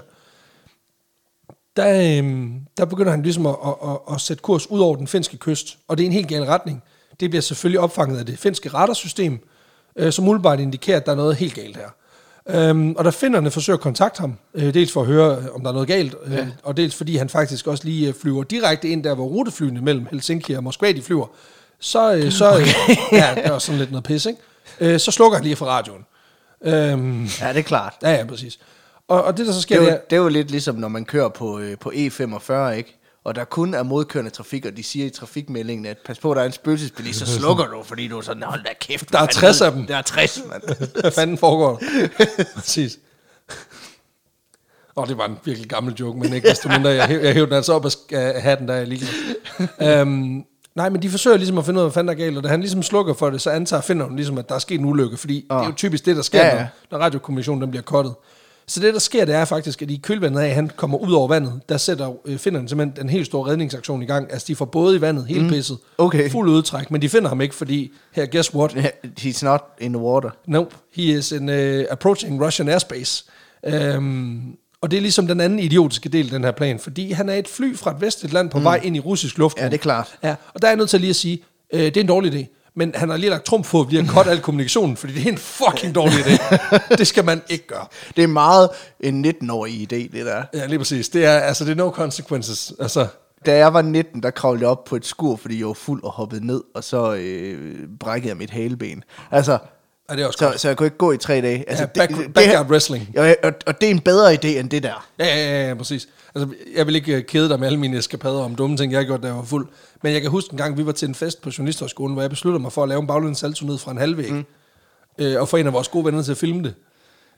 der, 1.76 2.22
øh, 2.24 2.52
der 2.78 2.86
begynder 2.86 3.12
han 3.12 3.22
ligesom 3.22 3.46
at, 3.46 3.56
at, 3.66 3.74
at, 3.84 4.16
at 4.16 4.22
sætte 4.22 4.42
kurs 4.42 4.72
ud 4.72 4.80
over 4.80 4.96
den 4.96 5.08
finske 5.08 5.38
kyst. 5.38 5.78
Og 5.88 5.98
det 5.98 6.04
er 6.04 6.08
en 6.08 6.14
helt 6.14 6.28
gal 6.28 6.44
retning. 6.44 6.84
Det 7.20 7.30
bliver 7.30 7.42
selvfølgelig 7.42 7.80
opfanget 7.80 8.20
af 8.20 8.26
det 8.26 8.40
finske 8.40 8.70
radarsystem, 8.70 9.40
øh, 9.96 10.12
som 10.12 10.28
umiddelbart 10.28 10.60
indikerer, 10.60 10.98
at 10.98 11.06
der 11.06 11.12
er 11.12 11.16
noget 11.16 11.36
helt 11.36 11.54
galt 11.54 11.78
her. 11.78 11.90
Øhm, 12.50 12.96
og 12.98 13.06
da 13.06 13.10
finderne 13.10 13.52
forsøger 13.52 13.78
at 13.78 13.84
kontakte 13.84 14.20
ham, 14.20 14.38
øh, 14.54 14.74
dels 14.74 14.92
for 14.92 15.02
at 15.02 15.08
høre, 15.08 15.38
øh, 15.38 15.56
om 15.56 15.62
der 15.62 15.70
er 15.70 15.74
noget 15.74 15.88
galt, 15.88 16.16
øh, 16.26 16.34
ja. 16.34 16.48
og 16.64 16.78
dels 16.78 16.96
fordi 16.96 17.16
han 17.16 17.30
faktisk 17.30 17.68
også 17.68 17.84
lige 17.84 18.08
øh, 18.08 18.14
flyver 18.14 18.44
direkte 18.44 18.90
ind 18.90 19.04
der, 19.04 19.16
hvor 19.16 19.26
ruteflyene 19.26 19.82
mellem 19.82 20.08
Helsinki 20.12 20.54
og 20.54 20.64
Moskva 20.64 20.92
de 20.92 21.02
flyver, 21.02 21.28
så, 21.80 22.14
øh, 22.16 22.32
så 22.32 22.52
okay. 22.52 22.66
ja, 23.12 23.36
det 23.36 23.46
er 23.46 23.60
sådan 23.60 23.80
lidt 23.80 23.92
noget 23.92 24.04
pis, 24.04 24.26
ikke? 24.26 24.40
Øh, 24.80 25.00
så 25.00 25.12
slukker 25.12 25.38
han 25.38 25.44
lige 25.44 25.56
for 25.56 25.66
radioen. 25.66 26.06
Øhm, 26.66 27.24
Ja, 27.42 27.50
det 27.50 27.58
er 27.58 27.62
klart. 27.62 27.94
ja, 28.02 28.12
ja, 28.12 28.26
præcis. 28.26 28.60
Og, 29.08 29.24
og 29.24 29.38
det, 29.38 29.48
der 29.48 29.54
så 29.54 29.62
sker, 29.62 29.80
Det 29.80 29.84
er, 29.84 29.86
det 29.90 29.92
jo, 29.92 29.98
er, 29.98 30.02
det 30.10 30.16
er 30.16 30.20
jo 30.22 30.28
lidt 30.28 30.52
ligesom, 30.52 30.76
når 30.76 30.88
man 30.88 31.06
kører 31.06 31.30
på, 31.30 31.60
øh, 31.60 31.78
på 31.78 31.92
E45, 31.96 32.54
ikke? 32.70 32.96
Og 33.24 33.36
der 33.36 33.44
kun 33.44 33.74
er 33.74 33.84
modkørende 33.84 34.32
trafik, 34.32 34.66
og 34.66 34.78
de 34.78 34.84
siger 34.84 35.06
i 35.06 35.10
trafikmeldingen, 35.10 35.86
at 35.86 35.98
pas 36.06 36.20
på, 36.20 36.34
der 36.34 36.42
er 36.42 36.46
en 36.46 36.52
spøgelsesbilist, 36.52 37.20
så 37.20 37.26
slukker 37.40 37.66
du, 37.68 37.84
fordi 37.84 38.08
du 38.08 38.18
er 38.18 38.22
sådan, 38.22 38.44
hold 38.44 38.64
da 38.64 38.70
kæft. 38.82 39.12
Der 39.12 39.18
er 39.18 39.22
mand. 39.22 39.30
60 39.32 39.62
af 39.62 39.72
dem. 39.72 39.86
Der 39.88 39.98
er 39.98 40.02
60, 40.02 40.40
mand. 40.50 40.64
hvad 41.02 41.12
fanden 41.12 41.38
foregår 41.38 41.78
der? 41.78 42.10
præcis. 42.56 42.98
Og 44.96 45.08
det 45.08 45.18
var 45.18 45.26
en 45.26 45.38
virkelig 45.46 45.70
gammel 45.70 45.94
joke, 45.94 46.20
men 46.20 46.34
ikke 46.34 46.50
desto 46.50 46.70
mindre. 46.70 46.90
Jeg, 46.90 47.08
hæv, 47.08 47.20
jeg 47.20 47.34
hævde 47.34 47.48
den 47.48 47.56
altså 47.56 47.74
op 47.74 47.86
af 48.12 48.42
hatten, 48.42 48.68
der 48.68 48.76
jeg 48.76 48.88
lige 48.88 49.06
øhm, 49.82 50.44
Nej, 50.76 50.90
men 50.90 51.02
de 51.02 51.10
forsøger 51.10 51.38
ligesom 51.38 51.58
at 51.58 51.66
finde 51.66 51.78
ud 51.78 51.84
af, 51.84 51.88
hvad 51.88 51.94
fanden 51.94 52.08
der 52.08 52.24
er 52.24 52.26
galt, 52.26 52.38
og 52.38 52.44
da 52.44 52.50
han 52.50 52.60
ligesom 52.60 52.84
slukker 52.84 53.14
for 53.14 53.30
det, 53.30 53.42
så 53.42 53.50
antager 53.50 53.82
finder 53.82 54.06
hun 54.06 54.16
ligesom, 54.16 54.38
at 54.38 54.50
der 54.50 54.56
er 54.56 54.60
sket 54.60 54.80
en 54.80 54.86
ulykke, 54.86 55.18
fordi 55.18 55.46
oh. 55.50 55.58
det 55.58 55.64
er 55.64 55.68
jo 55.70 55.76
typisk 55.76 56.06
det, 56.06 56.16
der 56.16 56.22
sker, 56.22 56.40
ja, 56.40 56.56
ja. 56.56 56.62
Når, 56.62 56.68
når 56.92 56.98
radiokommissionen 57.06 57.62
den 57.62 57.70
bliver 57.70 57.84
kottet. 57.84 58.14
Så 58.68 58.80
det, 58.80 58.94
der 58.94 59.00
sker, 59.00 59.26
det 59.26 59.36
er 59.36 59.46
faktisk, 59.46 59.82
at 59.82 59.92
i 59.92 60.00
kølvandet 60.04 60.42
af, 60.42 60.56
han 60.56 60.72
kommer 60.76 60.98
ud 60.98 61.14
over 61.14 61.28
vandet, 61.28 61.62
der 61.70 61.78
sætter 61.78 62.14
øh, 62.26 62.38
finder 62.38 62.68
simpelthen 62.68 63.06
en 63.06 63.10
helt 63.10 63.26
stor 63.26 63.48
redningsaktion 63.48 64.04
i 64.04 64.06
gang. 64.06 64.32
Altså, 64.32 64.46
de 64.48 64.56
får 64.56 64.66
både 64.66 64.96
i 64.98 65.02
vandet, 65.02 65.26
helt 65.28 65.44
mm. 65.44 65.50
pisset, 65.50 65.78
okay. 65.98 66.30
fuld 66.30 66.50
udtræk, 66.50 66.92
men 66.92 67.02
de 67.02 67.10
finder 67.10 67.30
ham 67.30 67.42
ikke, 67.42 67.56
fordi, 67.56 67.92
her, 68.12 68.26
guess 68.26 68.56
what? 68.56 68.94
He's 69.20 69.46
not 69.46 69.64
in 69.82 69.94
the 69.94 70.02
water. 70.02 70.30
Nope, 70.48 70.76
he 70.94 71.04
is 71.04 71.32
in 71.32 71.50
uh, 71.50 71.86
approaching 71.92 72.44
Russian 72.46 72.70
airspace. 72.70 73.26
Um, 73.98 74.58
og 74.82 74.92
det 74.92 74.98
er 74.98 75.02
ligesom 75.02 75.28
den 75.28 75.42
anden 75.42 75.60
idiotiske 75.60 76.10
del 76.10 76.26
af 76.26 76.32
den 76.32 76.44
her 76.44 76.52
plan, 76.52 76.80
fordi 76.80 77.12
han 77.12 77.30
er 77.30 77.34
et 77.34 77.48
fly 77.48 77.76
fra 77.76 77.92
et 77.92 78.02
vestligt 78.02 78.34
land 78.34 78.50
på 78.50 78.58
mm. 78.58 78.64
vej 78.64 78.80
ind 78.84 78.96
i 78.96 79.00
russisk 79.00 79.38
luftrum. 79.38 79.64
Ja, 79.64 79.70
det 79.70 79.74
er 79.74 79.78
klart. 79.78 80.18
Ja, 80.24 80.36
og 80.54 80.62
der 80.62 80.68
er 80.68 80.72
jeg 80.72 80.78
nødt 80.78 80.90
til 80.90 81.00
lige 81.00 81.10
at 81.10 81.16
sige, 81.16 81.44
øh, 81.74 81.82
det 81.82 81.98
er 81.98 82.02
en 82.02 82.08
dårlig 82.08 82.34
idé. 82.34 82.56
Men 82.76 82.92
han 82.96 83.10
har 83.10 83.18
lige 83.18 83.30
lagt 83.30 83.46
trumf 83.46 83.72
på, 83.72 83.82
at 83.82 83.92
vi 83.92 83.96
har 83.96 84.06
cut 84.06 84.28
al 84.32 84.42
kommunikationen, 84.42 84.98
fordi 84.98 85.14
det 85.14 85.26
er 85.26 85.32
en 85.32 85.38
fucking 85.38 85.96
dårlig 85.96 86.18
idé. 86.18 86.96
det 86.98 87.08
skal 87.08 87.26
man 87.26 87.42
ikke 87.50 87.68
gøre. 87.68 87.86
Det 88.16 88.24
er 88.24 88.28
meget 88.28 88.70
en 89.00 89.26
19-årig 89.26 89.74
idé, 89.74 90.18
det 90.18 90.26
der. 90.26 90.44
Ja, 90.54 90.66
lige 90.66 90.80
præcis. 90.80 91.10
Det 91.10 91.26
er, 91.26 91.34
altså, 91.40 91.66
det 91.66 91.72
er 91.72 91.76
no 91.76 91.90
consequences. 91.90 92.74
Altså, 92.80 93.08
da 93.46 93.58
jeg 93.58 93.74
var 93.74 93.82
19, 93.82 94.24
der 94.24 94.30
kravlede 94.32 94.64
jeg 94.64 94.70
op 94.70 94.84
på 94.84 94.96
et 94.96 95.06
skur, 95.06 95.36
fordi 95.36 95.60
jeg 95.60 95.68
var 95.68 95.74
fuld 95.74 96.04
og 96.04 96.12
hoppede 96.12 96.48
ned, 96.48 96.62
og 96.76 96.84
så 96.84 97.14
øh, 97.14 97.78
brækkede 98.00 98.30
jeg 98.30 98.38
mit 98.38 98.50
haleben. 98.50 99.04
Altså, 99.32 99.58
Ja, 100.10 100.16
det 100.16 100.24
er 100.24 100.28
også 100.28 100.38
så, 100.38 100.54
så 100.58 100.68
jeg 100.68 100.78
kunne 100.78 100.88
ikke 100.88 100.98
gå 100.98 101.12
i 101.12 101.18
tre 101.18 101.42
dage. 101.42 101.70
Altså, 101.70 101.84
ja, 101.84 102.00
back, 102.00 102.18
det, 102.18 102.34
backyard 102.34 102.66
det, 102.66 102.72
wrestling. 102.72 103.14
Og, 103.18 103.36
og, 103.44 103.54
og 103.66 103.82
det 103.82 103.88
er 103.88 103.92
en 103.92 104.00
bedre 104.00 104.34
idé 104.34 104.48
end 104.48 104.70
det 104.70 104.84
der. 104.84 105.08
Ja, 105.20 105.26
ja, 105.26 105.62
ja, 105.62 105.68
ja 105.68 105.74
præcis. 105.74 106.08
Altså, 106.36 106.56
jeg 106.76 106.88
vil 106.88 106.96
ikke 106.96 107.16
øh, 107.16 107.24
kede 107.24 107.50
dig 107.50 107.60
med 107.60 107.68
alle 107.68 107.80
mine 107.80 107.98
eskapader 107.98 108.40
om 108.40 108.56
dumme 108.56 108.78
ting, 108.78 108.92
jeg 108.92 109.00
har 109.00 109.06
gjort, 109.06 109.22
da 109.22 109.28
jeg 109.28 109.36
var 109.36 109.44
fuld. 109.44 109.68
Men 110.04 110.14
jeg 110.14 110.22
kan 110.22 110.32
huske 110.32 110.52
en 110.52 110.58
gang, 110.58 110.78
vi 110.78 110.86
var 110.86 110.92
til 110.92 111.08
en 111.08 111.16
fest 111.16 111.42
på 111.42 111.50
Journalisthøjskolen, 111.58 112.14
hvor 112.14 112.24
jeg 112.24 112.30
besluttede 112.30 112.62
mig 112.62 112.72
for 112.72 112.84
at 112.84 112.90
lave 112.90 113.02
en 113.02 113.08
baglæns 113.08 113.38
salto 113.38 113.66
ned 113.66 113.78
fra 113.78 113.92
en 113.92 113.98
halvvæg. 113.98 114.32
Mm. 114.32 114.46
Øh, 115.18 115.42
og 115.42 115.50
få 115.50 115.58
en 115.58 115.68
af 115.68 115.74
vores 115.74 115.88
gode 115.88 116.06
venner 116.06 116.22
til 116.22 116.32
at 116.32 116.38
filme 116.38 116.64
det. 116.64 116.74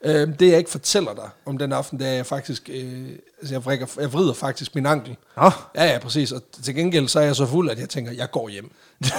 Øh, 0.06 0.40
det 0.40 0.50
jeg 0.50 0.58
ikke 0.58 0.70
fortæller 0.70 1.14
dig 1.14 1.30
om 1.46 1.58
den 1.58 1.74
aften, 1.74 2.00
det 2.00 2.08
er 2.08 2.12
jeg 2.12 2.26
faktisk, 2.26 2.70
øh, 2.74 3.06
altså 3.40 3.54
jeg, 3.54 3.66
vrikker, 3.66 3.88
jeg 4.00 4.14
vrider 4.14 4.34
faktisk 4.34 4.76
min 4.76 4.86
ankel. 4.86 5.16
Oh. 5.36 5.52
Ja, 5.76 5.86
ja, 5.86 6.00
præcis. 6.00 6.32
Og 6.32 6.42
til 6.64 6.76
gengæld 6.76 7.08
så 7.08 7.20
er 7.20 7.24
jeg 7.24 7.36
så 7.36 7.46
fuld, 7.46 7.70
at 7.70 7.80
jeg 7.80 7.90
tænker, 7.90 8.12
jeg 8.12 8.32
går 8.32 8.50
hjem. 8.50 8.72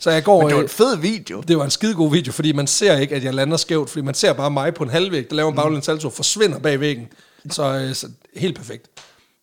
Så 0.00 0.10
jeg 0.10 0.24
går, 0.24 0.40
Men 0.40 0.48
det 0.48 0.56
var 0.56 0.62
en 0.62 0.68
fed 0.68 0.96
video. 0.96 1.40
Det 1.40 1.58
var 1.58 1.64
en 1.64 1.70
skide 1.70 1.94
god 1.94 2.10
video, 2.12 2.32
fordi 2.32 2.52
man 2.52 2.66
ser 2.66 2.98
ikke, 2.98 3.16
at 3.16 3.24
jeg 3.24 3.34
lander 3.34 3.56
skævt, 3.56 3.90
fordi 3.90 4.04
man 4.04 4.14
ser 4.14 4.32
bare 4.32 4.50
mig 4.50 4.74
på 4.74 4.84
en 4.84 4.90
halvvæg, 4.90 5.30
der 5.30 5.36
laver 5.36 5.48
en 5.48 5.54
mm. 5.54 5.62
baglæns 5.62 5.84
salto, 5.84 6.10
forsvinder 6.10 6.58
bag 6.58 6.80
væggen. 6.80 7.08
Så, 7.50 7.74
øh, 7.74 7.94
så 7.94 8.10
helt 8.36 8.56
perfekt. 8.56 8.90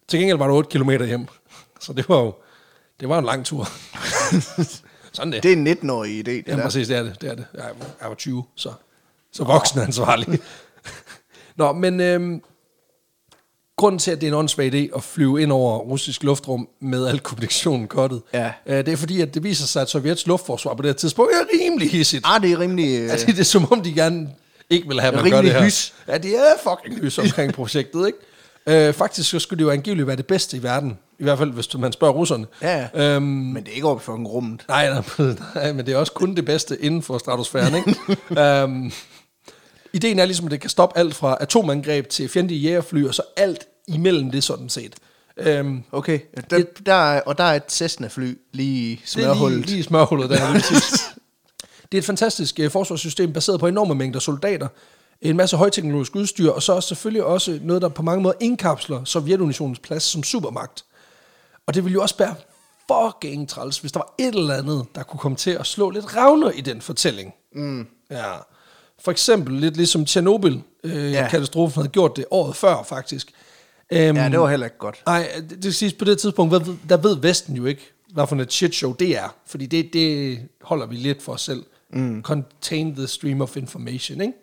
Til 0.08 0.20
gengæld 0.20 0.38
var 0.38 0.48
det 0.48 0.56
8 0.56 0.70
km 0.70 0.90
hjem. 0.90 1.28
Så 1.80 1.94
det 1.94 2.10
var 2.10 2.20
jo 2.20 2.34
det 3.00 3.10
var 3.10 3.20
en 3.20 3.26
lang 3.26 3.46
tur. 3.46 3.68
Sådan 5.14 5.32
det. 5.32 5.44
Det 5.44 5.54
er 5.54 5.58
en 5.58 5.68
19-årig 5.68 6.20
idé, 6.20 6.32
det 6.32 6.44
ja, 6.48 6.56
der. 6.56 6.64
præcis, 6.64 6.88
det 6.88 6.98
er 6.98 7.04
det. 7.04 7.22
det, 7.22 7.30
er 7.30 7.36
det. 7.36 7.46
Jeg, 7.54 7.70
jeg 8.02 8.10
var 8.10 8.16
20, 8.16 8.44
så, 8.56 8.74
så 9.32 9.44
voksen 9.44 9.80
ansvarlig. 9.80 10.40
Nå, 11.56 11.72
men 11.72 12.00
øhm, 12.00 12.44
grunden 13.78 14.00
til, 14.00 14.12
at 14.12 14.22
det 14.22 14.28
er 14.28 14.32
en 14.32 14.38
åndssvag 14.38 14.74
idé 14.74 14.98
at 14.98 15.04
flyve 15.04 15.42
ind 15.42 15.52
over 15.52 15.78
russisk 15.78 16.24
luftrum 16.24 16.68
med 16.82 17.08
al 17.08 17.20
kommunikationen 17.20 17.88
kottet, 17.88 18.22
ja. 18.34 18.52
øh, 18.66 18.78
det 18.78 18.88
er 18.88 18.98
fordi, 18.98 19.22
at 19.22 19.34
det 19.34 19.44
viser 19.44 19.68
sig, 19.68 19.82
at 19.82 19.90
Sovjets 19.90 20.28
luftforsvar 20.28 20.74
på 20.74 20.82
det 20.82 20.90
her 20.90 20.96
tidspunkt 20.96 21.32
er 21.34 21.66
rimelig 21.66 21.92
hissigt. 21.92 22.26
Ah, 22.28 22.42
det 22.42 22.52
er 22.52 22.60
rimelig... 22.60 23.00
Øh... 23.00 23.12
Altså, 23.12 23.28
det 23.28 23.40
er 23.40 23.44
som 23.44 23.72
om, 23.72 23.82
de 23.82 23.94
gerne 23.94 24.30
ikke 24.70 24.88
vil 24.88 25.02
have, 25.02 25.14
at 25.18 25.24
man 25.24 25.32
gør 25.32 25.42
det 25.42 25.52
her. 25.52 25.64
Hys. 25.64 25.94
Ja, 26.08 26.18
det 26.18 26.32
er 26.36 26.54
fucking 26.64 27.02
hys 27.02 27.18
omkring 27.18 27.54
projektet, 27.64 28.08
ikke? 28.08 28.18
Øh, 28.88 28.94
faktisk 28.94 29.30
så 29.30 29.40
skulle 29.40 29.58
det 29.58 29.64
jo 29.64 29.70
angiveligt 29.70 30.08
være 30.08 30.16
det 30.16 30.28
bedste 30.28 30.58
i 30.58 30.64
verden. 30.64 30.98
I 31.20 31.24
hvert 31.24 31.38
fald, 31.38 31.52
hvis 31.52 31.78
man 31.78 31.92
spørger 31.92 32.14
russerne. 32.14 32.46
Ja, 32.62 32.88
øhm, 32.94 33.24
men 33.24 33.64
det 33.64 33.72
er 33.72 33.76
ikke 33.76 33.88
over 33.88 34.00
for 34.00 34.12
fucking 34.12 34.30
rummet. 34.30 34.62
Nej, 34.68 34.90
nej, 34.90 35.04
nej, 35.56 35.74
men 35.74 35.86
det 35.86 35.94
er 35.94 35.98
også 35.98 36.12
kun 36.12 36.36
det 36.36 36.46
bedste 36.46 36.82
inden 36.82 37.02
for 37.02 37.18
stratosfæren, 37.18 37.76
ikke? 37.76 37.96
øhm, 38.42 38.92
ideen 39.96 40.20
er 40.20 40.26
ligesom, 40.26 40.46
at 40.46 40.52
det 40.52 40.62
kan 40.62 40.70
stoppe 40.70 40.98
alt 40.98 41.16
fra 41.16 41.38
atomangreb 41.40 42.10
til 42.10 42.30
fjendtlige 42.30 42.62
jægerfly, 42.62 43.06
og 43.08 43.16
så 43.16 43.22
alt 43.38 43.68
imellem 43.88 44.32
det 44.32 44.44
sådan 44.44 44.70
set. 44.70 44.96
Øhm, 45.38 45.84
okay, 45.92 46.20
der, 46.50 46.58
det, 46.58 46.86
der 46.86 46.94
er, 46.94 47.22
og 47.22 47.38
der 47.38 47.44
er 47.44 47.56
et 47.56 47.72
Cessna-fly 47.72 48.38
lige 48.52 48.94
i 48.94 49.02
smørhullet. 49.06 49.60
Lige, 49.60 49.70
lige 49.70 49.80
i 49.80 49.84
smørhullet, 49.84 50.30
der 50.30 50.36
er 50.42 50.54
Det 51.92 51.98
er 51.98 52.02
et 52.02 52.06
fantastisk 52.06 52.60
uh, 52.64 52.72
forsvarssystem, 52.72 53.34
baseret 53.34 53.60
på 53.60 53.68
enorme 53.68 53.96
mængder 53.96 54.20
soldater, 54.20 54.68
en 55.22 55.38
masse 55.38 55.58
højteknologisk 55.58 56.16
udstyr, 56.16 56.52
og 56.52 56.64
så 56.64 56.74
også 56.74 56.88
selvfølgelig 56.88 57.24
også 57.24 57.60
noget, 57.62 57.82
der 57.82 57.90
på 57.90 58.02
mange 58.02 58.24
måder 58.24 58.36
indkapsler 58.40 59.04
Sovjetunionens 59.04 59.80
plads 59.80 60.04
som 60.04 60.24
supermagt. 60.24 60.86
Og 61.68 61.74
det 61.74 61.84
ville 61.84 61.94
jo 61.94 62.02
også 62.02 62.16
være 62.18 62.36
fucking 62.92 63.50
træls, 63.50 63.78
hvis 63.78 63.92
der 63.92 64.00
var 64.00 64.14
et 64.18 64.36
eller 64.36 64.54
andet, 64.54 64.86
der 64.96 65.04
kunne 65.04 65.20
komme 65.20 65.36
til 65.36 65.52
at 65.52 65.66
slå 65.66 65.90
lidt 65.90 66.16
ravner 66.16 66.52
i 66.52 66.62
den 66.62 66.82
fortælling. 66.82 67.34
Mm. 67.56 67.88
Ja. 68.12 68.34
For 69.00 69.12
eksempel 69.12 69.56
lidt 69.56 69.78
ligesom 69.78 70.06
Tjernobyl-katastrofen 70.06 71.82
øh, 71.82 71.82
ja. 71.82 71.82
havde 71.82 71.92
gjort 71.92 72.16
det 72.16 72.26
året 72.32 72.56
før, 72.56 72.84
faktisk. 72.84 73.32
Um, 73.92 73.98
ja, 73.98 74.30
det 74.30 74.40
var 74.40 74.50
heller 74.50 74.66
ikke 74.66 74.78
godt. 74.78 75.04
Nej, 75.06 75.28
det 75.50 75.58
skal 75.62 75.74
siges, 75.74 75.94
på 75.94 76.06
det 76.06 76.18
tidspunkt, 76.18 76.54
der 76.90 76.98
ved 76.98 77.18
Vesten 77.18 77.56
jo 77.56 77.66
ikke, 77.66 77.82
hvad 78.14 78.28
for 78.28 78.36
et 78.36 78.54
shit 78.54 78.76
show 78.76 78.94
det 78.94 79.18
er. 79.18 79.36
Fordi 79.46 79.66
det, 79.66 79.94
det 79.94 80.40
holder 80.62 80.86
vi 80.86 80.96
lidt 80.96 81.22
for 81.22 81.34
os 81.34 81.42
selv. 81.42 81.64
Mm. 81.90 82.22
Contain 82.22 82.96
the 82.96 83.08
stream 83.08 83.42
of 83.42 83.58
information, 83.58 84.22
ikke? 84.22 84.34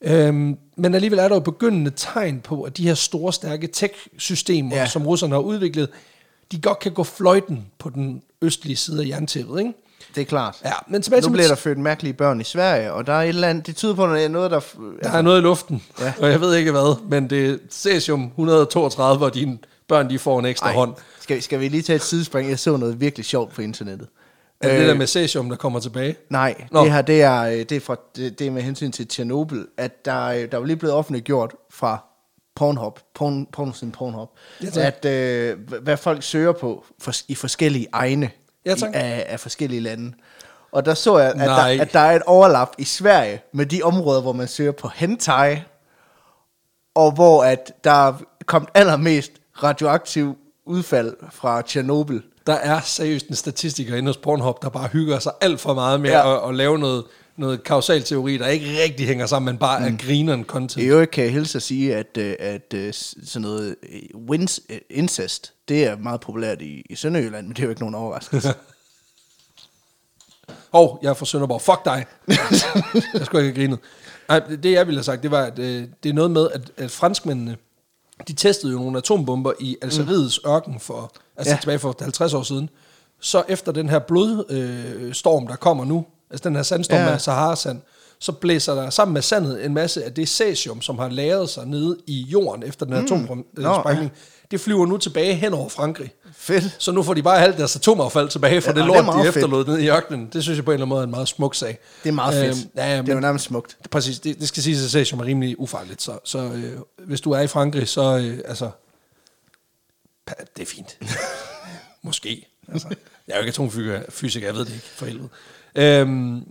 Øhm, 0.00 0.58
men 0.76 0.94
alligevel 0.94 1.18
er 1.18 1.28
der 1.28 1.34
jo 1.34 1.40
begyndende 1.40 1.92
tegn 1.96 2.40
på, 2.40 2.62
at 2.62 2.76
de 2.76 2.86
her 2.86 2.94
store, 2.94 3.32
stærke 3.32 3.66
tech-systemer, 3.66 4.76
ja. 4.76 4.86
som 4.86 5.06
russerne 5.06 5.34
har 5.34 5.40
udviklet, 5.40 5.88
de 6.52 6.60
godt 6.60 6.78
kan 6.78 6.92
gå 6.92 7.04
fløjten 7.04 7.66
på 7.78 7.90
den 7.90 8.22
østlige 8.42 8.76
side 8.76 9.02
af 9.02 9.08
jerntæppet, 9.08 9.60
ikke? 9.60 9.72
Det 10.18 10.24
er 10.24 10.28
klart. 10.28 10.56
Ja, 10.64 10.72
men 10.88 11.02
tilbage 11.02 11.22
nu 11.22 11.28
bliver 11.28 11.48
der 11.48 11.54
født 11.54 11.78
mærkelige 11.78 12.12
børn 12.12 12.40
i 12.40 12.44
Sverige, 12.44 12.92
og 12.92 13.06
der 13.06 13.12
er 13.12 13.22
et 13.22 13.28
eller 13.28 13.48
andet, 13.48 13.66
det 13.66 13.76
tyder 13.76 13.94
på, 13.94 14.04
at 14.04 14.10
der 14.10 14.16
er 14.16 14.28
noget, 14.28 14.50
der... 14.50 14.56
Altså, 14.56 14.78
der 15.02 15.10
er 15.10 15.22
noget 15.22 15.38
i 15.38 15.42
luften, 15.42 15.82
ja. 16.00 16.12
og 16.20 16.30
jeg 16.30 16.40
ved 16.40 16.54
ikke 16.54 16.70
hvad, 16.70 17.00
men 17.08 17.30
det 17.30 17.50
er 17.50 17.56
cesium 17.70 18.24
132, 18.24 19.18
hvor 19.18 19.28
dine 19.28 19.58
børn 19.88 20.10
de 20.10 20.18
får 20.18 20.38
en 20.38 20.44
ekstra 20.44 20.68
Ej, 20.68 20.74
hånd. 20.74 20.94
Skal, 21.20 21.42
skal 21.42 21.60
vi 21.60 21.68
lige 21.68 21.82
tage 21.82 21.96
et 21.96 22.02
sidespring? 22.02 22.50
Jeg 22.50 22.58
så 22.58 22.76
noget 22.76 23.00
virkelig 23.00 23.26
sjovt 23.26 23.52
på 23.52 23.62
internettet. 23.62 24.08
Er 24.60 24.68
det 24.68 24.74
øh, 24.74 24.80
det 24.80 24.88
der 24.88 24.94
med 24.94 25.06
cesium, 25.06 25.48
der 25.48 25.56
kommer 25.56 25.80
tilbage? 25.80 26.16
Nej, 26.30 26.54
Nå. 26.70 26.84
det 26.84 26.92
her 26.92 27.02
det 27.02 27.22
er, 27.22 27.40
øh, 27.42 27.52
det, 27.52 27.72
er 27.72 27.80
fra, 27.80 27.96
det, 28.16 28.38
det 28.38 28.46
er 28.46 28.50
med 28.50 28.62
hensyn 28.62 28.92
til 28.92 29.08
Tjernobyl, 29.08 29.64
at 29.76 30.04
der, 30.04 30.24
øh, 30.24 30.52
der 30.52 30.58
er 30.58 30.64
lige 30.64 30.76
blevet 30.76 30.94
offentliggjort 30.94 31.54
fra 31.70 32.04
Pornhub, 32.56 33.00
porn, 33.14 33.46
porn, 33.52 33.92
Pornhub 33.92 34.28
ja, 34.62 34.86
at 34.86 35.04
øh, 35.04 35.58
hvad 35.82 35.96
folk 35.96 36.22
søger 36.22 36.52
på 36.52 36.84
for, 36.98 37.12
i 37.28 37.34
forskellige 37.34 37.86
egne 37.92 38.30
ja, 38.68 38.86
i, 38.86 38.90
af, 38.94 39.26
af 39.28 39.40
forskellige 39.40 39.80
lande. 39.80 40.12
Og 40.72 40.84
der 40.84 40.94
så 40.94 41.18
jeg, 41.18 41.30
at 41.30 41.36
der, 41.36 41.82
at 41.82 41.92
der 41.92 42.00
er 42.00 42.16
et 42.16 42.22
overlap 42.22 42.70
i 42.78 42.84
Sverige 42.84 43.40
med 43.52 43.66
de 43.66 43.82
områder, 43.82 44.20
hvor 44.20 44.32
man 44.32 44.48
søger 44.48 44.72
på 44.72 44.90
hentai, 44.94 45.62
og 46.94 47.12
hvor 47.12 47.44
at 47.44 47.72
der 47.84 48.08
er 48.08 48.14
kommet 48.46 48.70
allermest 48.74 49.32
radioaktiv 49.62 50.36
udfald 50.66 51.16
fra 51.30 51.62
Tjernobyl. 51.62 52.20
Der 52.46 52.54
er 52.54 52.80
seriøst 52.80 53.28
en 53.28 53.34
statistiker 53.34 53.96
inde 53.96 54.08
hos 54.08 54.16
Pornhub, 54.16 54.62
der 54.62 54.68
bare 54.68 54.88
hygger 54.88 55.18
sig 55.18 55.32
alt 55.40 55.60
for 55.60 55.74
meget 55.74 56.00
med 56.00 56.10
ja. 56.10 56.44
at, 56.44 56.48
at 56.48 56.54
lave 56.54 56.78
noget, 56.78 57.04
noget 57.38 57.62
teori, 58.04 58.36
der 58.36 58.46
ikke 58.46 58.82
rigtig 58.82 59.06
hænger 59.06 59.26
sammen, 59.26 59.52
men 59.52 59.58
bare 59.58 59.80
mm. 59.80 59.94
er 59.94 59.98
grineren 59.98 60.44
content. 60.44 60.84
I 60.84 60.86
øvrigt 60.86 61.10
kan 61.10 61.24
jeg 61.24 61.32
hilse 61.32 61.58
at 61.58 61.62
sige, 61.62 61.96
at, 61.96 62.16
øh, 62.18 62.34
at, 62.38 62.74
at 62.74 62.74
øh, 62.74 62.94
sådan 62.94 63.42
noget 63.42 63.76
øh, 63.92 64.20
wins, 64.28 64.60
incest, 64.90 65.52
det 65.68 65.84
er 65.84 65.96
meget 65.96 66.20
populært 66.20 66.62
i, 66.62 66.82
i 66.90 66.94
Sønderjylland, 66.94 67.46
men 67.46 67.56
det 67.56 67.62
er 67.62 67.64
jo 67.64 67.70
ikke 67.70 67.82
nogen 67.82 67.94
overraskelse. 67.94 68.48
Åh, 70.72 70.80
oh, 70.80 70.98
jeg 71.02 71.10
er 71.10 71.14
fra 71.14 71.26
Sønderborg. 71.26 71.62
Fuck 71.62 71.84
dig. 71.84 72.06
jeg 73.14 73.26
skulle 73.26 73.46
ikke 73.46 73.60
have 73.60 73.68
grinet. 73.68 73.78
Nej, 74.28 74.38
det 74.38 74.72
jeg 74.72 74.86
ville 74.86 74.98
have 74.98 75.04
sagt, 75.04 75.22
det 75.22 75.30
var, 75.30 75.42
at 75.42 75.56
det 75.56 76.06
er 76.06 76.12
noget 76.12 76.30
med, 76.30 76.48
at, 76.54 76.70
at 76.76 76.90
franskmændene, 76.90 77.56
de 78.28 78.32
testede 78.32 78.72
jo 78.72 78.78
nogle 78.78 78.98
atombomber 78.98 79.52
i 79.60 79.76
Algeriets 79.82 80.40
mm. 80.44 80.50
ørken 80.50 80.80
for, 80.80 81.12
altså 81.36 81.54
ja. 81.54 81.60
tilbage 81.60 81.78
for 81.78 81.96
50 82.00 82.34
år 82.34 82.42
siden. 82.42 82.70
Så 83.20 83.42
efter 83.48 83.72
den 83.72 83.88
her 83.88 83.98
blodstorm, 83.98 85.42
øh, 85.42 85.48
der 85.48 85.56
kommer 85.56 85.84
nu, 85.84 86.06
altså 86.30 86.48
den 86.48 86.56
her 86.56 86.62
sandstorm 86.62 86.98
ja. 86.98 87.10
af 87.10 87.20
Sahara-sand, 87.20 87.80
så 88.18 88.32
blæser 88.32 88.74
der 88.74 88.90
sammen 88.90 89.12
med 89.12 89.22
sandet 89.22 89.64
en 89.64 89.74
masse 89.74 90.04
af 90.04 90.14
det 90.14 90.28
cesium, 90.28 90.82
som 90.82 90.98
har 90.98 91.08
lagret 91.08 91.50
sig 91.50 91.66
nede 91.66 91.98
i 92.06 92.20
jorden 92.20 92.62
efter 92.62 92.86
den 92.86 92.94
her 92.94 93.00
mm. 93.00 93.06
atomsprængning. 93.06 94.12
Ja. 94.14 94.20
Det 94.50 94.60
flyver 94.60 94.86
nu 94.86 94.96
tilbage 94.96 95.34
hen 95.34 95.54
over 95.54 95.68
Frankrig. 95.68 96.14
Fedt. 96.36 96.76
Så 96.78 96.92
nu 96.92 97.02
får 97.02 97.14
de 97.14 97.22
bare 97.22 97.42
alt 97.42 97.58
deres 97.58 97.76
atomaffald 97.76 98.28
tilbage 98.28 98.60
fra 98.60 98.70
ja, 98.70 98.78
det 98.78 98.86
lort, 98.86 99.04
det 99.04 99.24
de 99.24 99.28
efterlod 99.28 99.66
nede 99.66 99.84
i 99.84 99.90
ørkenen. 99.90 100.28
Det 100.32 100.42
synes 100.42 100.56
jeg 100.56 100.64
på 100.64 100.70
en 100.70 100.74
eller 100.74 100.84
anden 100.84 100.88
måde 100.88 101.00
er 101.00 101.04
en 101.04 101.10
meget 101.10 101.28
smuk 101.28 101.54
sag. 101.54 101.78
Det 102.02 102.08
er 102.08 102.12
meget 102.12 102.34
fedt. 102.34 102.64
Øhm, 102.64 102.70
ja, 102.76 102.94
ja, 102.94 103.02
det 103.02 103.08
er 103.08 103.14
jo 103.14 103.20
nærmest 103.20 103.44
smukt. 103.44 103.76
Præcis. 103.90 104.20
Det, 104.20 104.40
det 104.40 104.48
skal 104.48 104.62
sige 104.62 104.78
sig 104.78 105.06
som 105.06 105.20
er 105.20 105.24
rimelig 105.24 105.60
ufarligt. 105.60 106.02
Så, 106.02 106.18
så 106.24 106.38
øh, 106.38 106.72
hvis 107.06 107.20
du 107.20 107.32
er 107.32 107.40
i 107.40 107.46
Frankrig, 107.46 107.88
så 107.88 108.18
øh, 108.18 108.38
altså... 108.44 108.70
Det 110.56 110.62
er 110.62 110.66
fint. 110.66 110.98
Måske. 112.02 112.46
Altså, 112.72 112.88
jeg 113.28 113.34
er 113.34 113.38
jo 113.38 113.42
ikke 113.42 113.48
atomfysiker, 113.48 114.46
jeg 114.46 114.54
ved 114.54 114.64
det 114.64 114.74
ikke, 114.74 114.86
for 114.94 115.06
helvede. 115.06 115.28
Øhm, 115.78 116.42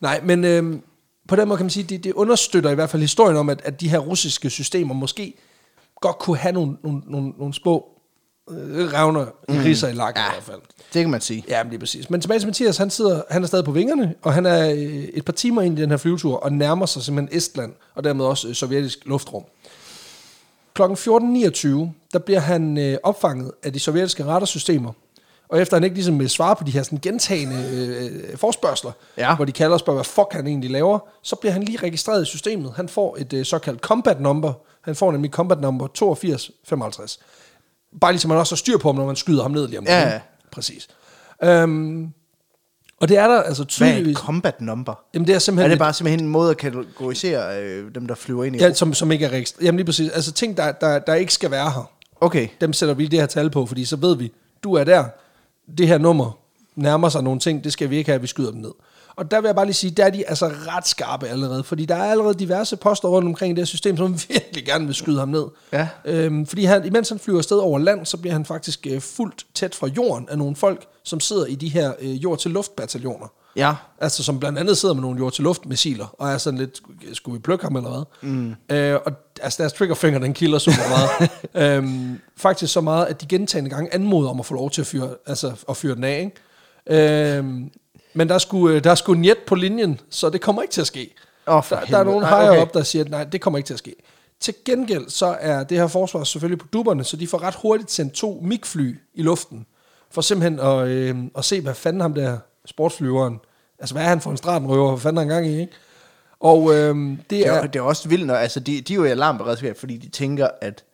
nej, 0.00 0.20
men 0.24 0.44
øhm, 0.44 0.82
på 1.28 1.36
den 1.36 1.48
måde 1.48 1.56
kan 1.56 1.64
man 1.64 1.70
sige, 1.70 1.84
det, 1.84 2.04
det 2.04 2.12
understøtter 2.12 2.70
i 2.70 2.74
hvert 2.74 2.90
fald 2.90 3.02
historien 3.02 3.36
om, 3.36 3.48
at, 3.48 3.60
at 3.64 3.80
de 3.80 3.88
her 3.88 3.98
russiske 3.98 4.50
systemer 4.50 4.94
måske 4.94 5.34
godt 6.00 6.18
kunne 6.18 6.36
have 6.36 6.52
nogle, 6.52 6.76
nogle, 6.82 7.02
nogle, 7.06 7.32
nogle 7.38 7.54
små 7.54 7.88
øh, 8.50 8.92
revner 8.92 9.26
mm. 9.48 9.58
riser 9.58 9.88
i 9.88 9.92
lakken 9.92 10.22
ja. 10.22 10.30
i 10.30 10.34
hvert 10.34 10.44
fald. 10.44 10.60
Det 10.92 11.02
kan 11.02 11.10
man 11.10 11.20
sige. 11.20 11.44
Ja, 11.48 11.64
men 11.64 11.74
er 11.74 11.78
præcis. 11.78 12.10
Men 12.10 12.20
tilbage 12.20 12.40
til 12.40 12.48
Mathias, 12.48 12.76
han, 12.76 12.90
sidder, 12.90 13.22
han 13.30 13.42
er 13.42 13.46
stadig 13.46 13.64
på 13.64 13.72
vingerne, 13.72 14.14
og 14.22 14.34
han 14.34 14.46
er 14.46 14.70
øh, 14.70 14.78
et 14.78 15.24
par 15.24 15.32
timer 15.32 15.62
ind 15.62 15.78
i 15.78 15.82
den 15.82 15.90
her 15.90 15.96
flyvetur, 15.96 16.36
og 16.36 16.52
nærmer 16.52 16.86
sig 16.86 17.02
simpelthen 17.02 17.36
Estland, 17.36 17.72
og 17.94 18.04
dermed 18.04 18.24
også 18.24 18.48
øh, 18.48 18.54
sovjetisk 18.54 18.98
luftrum. 19.06 19.44
Klokken 20.74 20.96
14.29, 20.96 21.68
der 22.12 22.18
bliver 22.18 22.40
han 22.40 22.78
øh, 22.78 22.98
opfanget 23.02 23.52
af 23.62 23.72
de 23.72 23.80
sovjetiske 23.80 24.24
radarsystemer, 24.24 24.92
og 25.52 25.60
efter 25.60 25.76
han 25.76 25.84
ikke 25.84 25.94
ligesom 25.96 26.18
vil 26.18 26.30
svare 26.30 26.56
på 26.56 26.64
de 26.64 26.70
her 26.70 26.82
sådan 26.82 26.98
gentagende 27.02 27.68
øh, 27.72 28.36
forspørgseler, 28.38 28.92
Ja. 29.16 29.36
hvor 29.36 29.44
de 29.44 29.52
kalder 29.52 29.72
og 29.74 29.80
spørger, 29.80 29.96
hvad 29.96 30.04
fuck 30.04 30.32
han 30.32 30.46
egentlig 30.46 30.70
laver, 30.70 30.98
så 31.22 31.36
bliver 31.36 31.52
han 31.52 31.62
lige 31.62 31.78
registreret 31.78 32.22
i 32.22 32.24
systemet. 32.24 32.72
Han 32.76 32.88
får 32.88 33.16
et 33.20 33.32
øh, 33.32 33.44
såkaldt 33.44 33.80
combat 33.80 34.20
number. 34.20 34.52
Han 34.80 34.94
får 34.96 35.12
nemlig 35.12 35.30
combat 35.30 35.60
number 35.60 35.84
8255. 35.84 37.18
Bare 38.00 38.12
ligesom 38.12 38.28
man 38.28 38.38
også 38.38 38.54
har 38.54 38.56
styr 38.56 38.78
på 38.78 38.88
ham, 38.88 38.96
når 38.96 39.06
man 39.06 39.16
skyder 39.16 39.42
ham 39.42 39.50
ned 39.50 39.68
lige 39.68 39.78
om 39.78 39.84
Ja. 39.88 40.20
Præcis. 40.52 40.88
Øhm, 41.44 42.08
og 43.00 43.08
det 43.08 43.16
er 43.18 43.28
der 43.28 43.42
altså 43.42 43.62
Hvad 43.78 43.88
er 43.88 43.90
et 43.92 43.94
tydeligvis... 43.96 44.16
combat 44.18 44.60
number? 44.60 44.94
Jamen 45.14 45.26
det 45.26 45.32
er 45.32 45.36
Er 45.36 45.38
simpelthen... 45.40 45.70
det 45.70 45.74
et- 45.74 45.78
bare 45.78 45.92
simpelthen 45.92 46.24
en 46.24 46.30
måde 46.32 46.50
at 46.50 46.56
kategorisere 46.56 47.62
øh, 47.62 47.94
dem, 47.94 48.06
der 48.06 48.14
flyver 48.14 48.44
ind 48.44 48.56
i? 48.56 48.58
Ja, 48.58 48.72
som, 48.72 48.94
som 48.94 49.12
ikke 49.12 49.24
er 49.24 49.30
registreret. 49.30 49.64
Jamen 49.66 49.76
lige 49.76 49.86
præcis. 49.86 50.10
Altså 50.10 50.32
ting, 50.32 50.56
der, 50.56 50.72
der, 50.72 50.98
der 50.98 51.14
ikke 51.14 51.32
skal 51.34 51.50
være 51.50 51.70
her, 51.70 51.90
Okay. 52.20 52.48
dem 52.60 52.72
sætter 52.72 52.94
vi 52.94 53.06
det 53.06 53.18
her 53.20 53.26
tal 53.26 53.50
på, 53.50 53.66
fordi 53.66 53.84
så 53.84 53.96
ved 53.96 54.16
vi, 54.16 54.32
du 54.64 54.74
er 54.74 54.84
der, 54.84 55.04
det 55.78 55.88
her 55.88 55.98
nummer 55.98 56.38
nærmer 56.76 57.08
sig 57.08 57.22
nogle 57.22 57.40
ting, 57.40 57.64
det 57.64 57.72
skal 57.72 57.90
vi 57.90 57.96
ikke 57.96 58.10
have, 58.10 58.14
at 58.14 58.22
vi 58.22 58.26
skyder 58.26 58.50
dem 58.50 58.60
ned. 58.60 58.72
Og 59.16 59.30
der 59.30 59.40
vil 59.40 59.48
jeg 59.48 59.54
bare 59.54 59.64
lige 59.64 59.74
sige, 59.74 59.90
der 59.90 60.04
er 60.04 60.10
de 60.10 60.28
altså 60.28 60.46
ret 60.46 60.88
skarpe 60.88 61.28
allerede, 61.28 61.64
fordi 61.64 61.84
der 61.84 61.94
er 61.94 62.10
allerede 62.10 62.34
diverse 62.34 62.76
poster 62.76 63.08
rundt 63.08 63.28
omkring 63.28 63.56
det 63.56 63.62
her 63.62 63.66
system, 63.66 63.96
som 63.96 64.18
virkelig 64.28 64.64
gerne 64.64 64.86
vil 64.86 64.94
skyde 64.94 65.18
ham 65.18 65.28
ned. 65.28 65.44
Ja. 65.72 65.88
Øhm, 66.04 66.46
fordi 66.46 66.64
han, 66.64 66.86
imens 66.86 67.08
han 67.08 67.18
flyver 67.18 67.38
afsted 67.38 67.56
over 67.56 67.78
land, 67.78 68.06
så 68.06 68.16
bliver 68.16 68.32
han 68.32 68.44
faktisk 68.44 68.86
øh, 68.90 69.00
fuldt 69.00 69.46
tæt 69.54 69.74
fra 69.74 69.86
jorden 69.86 70.28
af 70.28 70.38
nogle 70.38 70.56
folk, 70.56 70.86
som 71.02 71.20
sidder 71.20 71.46
i 71.46 71.54
de 71.54 71.68
her 71.68 71.92
øh, 72.00 72.22
jord-til-luft-bataljoner. 72.22 73.26
Ja. 73.56 73.74
Altså 74.00 74.22
som 74.22 74.40
blandt 74.40 74.58
andet 74.58 74.78
sidder 74.78 74.94
med 74.94 75.02
nogle 75.02 75.18
jord-til-luft-missiler, 75.18 76.06
og 76.18 76.28
er 76.30 76.38
sådan 76.38 76.58
lidt, 76.58 76.80
skulle 77.12 77.38
vi 77.38 77.42
plukke 77.42 77.64
ham 77.64 77.76
eller 77.76 77.90
hvad? 77.90 78.30
Mm. 78.30 78.54
Øh, 78.70 78.98
og 79.06 79.12
altså 79.42 79.62
deres 79.62 79.72
triggerfinger, 79.72 80.20
den 80.20 80.34
kilder 80.34 80.58
super 80.58 80.88
meget. 80.88 81.30
øhm, 81.76 82.20
faktisk 82.36 82.72
så 82.72 82.80
meget, 82.80 83.06
at 83.06 83.20
de 83.20 83.26
gentagende 83.26 83.70
gange 83.70 83.94
anmoder 83.94 84.30
om 84.30 84.40
at 84.40 84.46
få 84.46 84.54
lov 84.54 84.70
til 84.70 84.80
at 84.80 84.86
fyre, 84.86 85.08
altså 85.26 85.52
at 85.68 85.76
fyre 85.76 85.94
den 85.94 86.04
af, 86.04 86.30
ikke? 86.86 87.36
Øhm, 87.36 87.70
men 88.14 88.28
der 88.28 88.34
er, 88.34 88.38
sgu, 88.38 88.68
øh, 88.68 88.84
der 88.84 88.90
er 88.90 89.10
en 89.10 89.24
jet 89.24 89.38
på 89.46 89.54
linjen, 89.54 90.00
så 90.10 90.30
det 90.30 90.40
kommer 90.40 90.62
ikke 90.62 90.72
til 90.72 90.80
at 90.80 90.86
ske. 90.86 91.14
For 91.44 91.76
der, 91.76 91.84
der 91.84 91.98
er 91.98 92.04
nogen 92.04 92.24
higher 92.24 92.50
okay. 92.50 92.60
op, 92.60 92.74
der 92.74 92.82
siger, 92.82 93.04
at 93.04 93.10
nej, 93.10 93.24
det 93.24 93.40
kommer 93.40 93.58
ikke 93.58 93.66
til 93.66 93.74
at 93.74 93.78
ske. 93.78 93.94
Til 94.40 94.54
gengæld 94.64 95.08
så 95.08 95.36
er 95.40 95.64
det 95.64 95.78
her 95.78 95.86
forsvar 95.86 96.24
selvfølgelig 96.24 96.58
på 96.58 96.66
dupperne, 96.72 97.04
så 97.04 97.16
de 97.16 97.26
får 97.26 97.42
ret 97.42 97.54
hurtigt 97.54 97.90
sendt 97.90 98.12
to 98.12 98.40
MiG-fly 98.42 98.98
i 99.14 99.22
luften, 99.22 99.66
for 100.10 100.20
simpelthen 100.20 100.60
at, 100.60 100.88
øh, 100.88 101.16
at 101.38 101.44
se, 101.44 101.60
hvad 101.60 101.74
fanden 101.74 102.00
ham 102.00 102.14
der 102.14 102.38
sportsflyveren, 102.70 103.40
altså 103.78 103.94
hvad 103.94 104.04
er 104.04 104.08
han 104.08 104.20
for 104.20 104.30
en 104.30 104.36
stratenrøver, 104.36 104.88
hvad 104.90 105.00
fanden 105.00 105.16
er 105.16 105.20
han 105.20 105.28
gang 105.28 105.46
i, 105.46 105.60
ikke? 105.60 105.72
Og 106.40 106.74
øh, 106.74 106.94
det 106.96 107.18
Det 107.30 107.46
er, 107.46 107.52
er... 107.52 107.66
det 107.66 107.76
er 107.78 107.82
også 107.82 108.08
vildt, 108.08 108.26
når, 108.26 108.34
altså 108.34 108.60
de, 108.60 108.80
de 108.80 108.92
er 108.92 108.96
jo 108.96 109.04
i 109.04 109.08
alarmberedskab, 109.10 109.76
fordi 109.76 109.96
de 109.96 110.08
tænker, 110.08 110.48
at, 110.60 110.84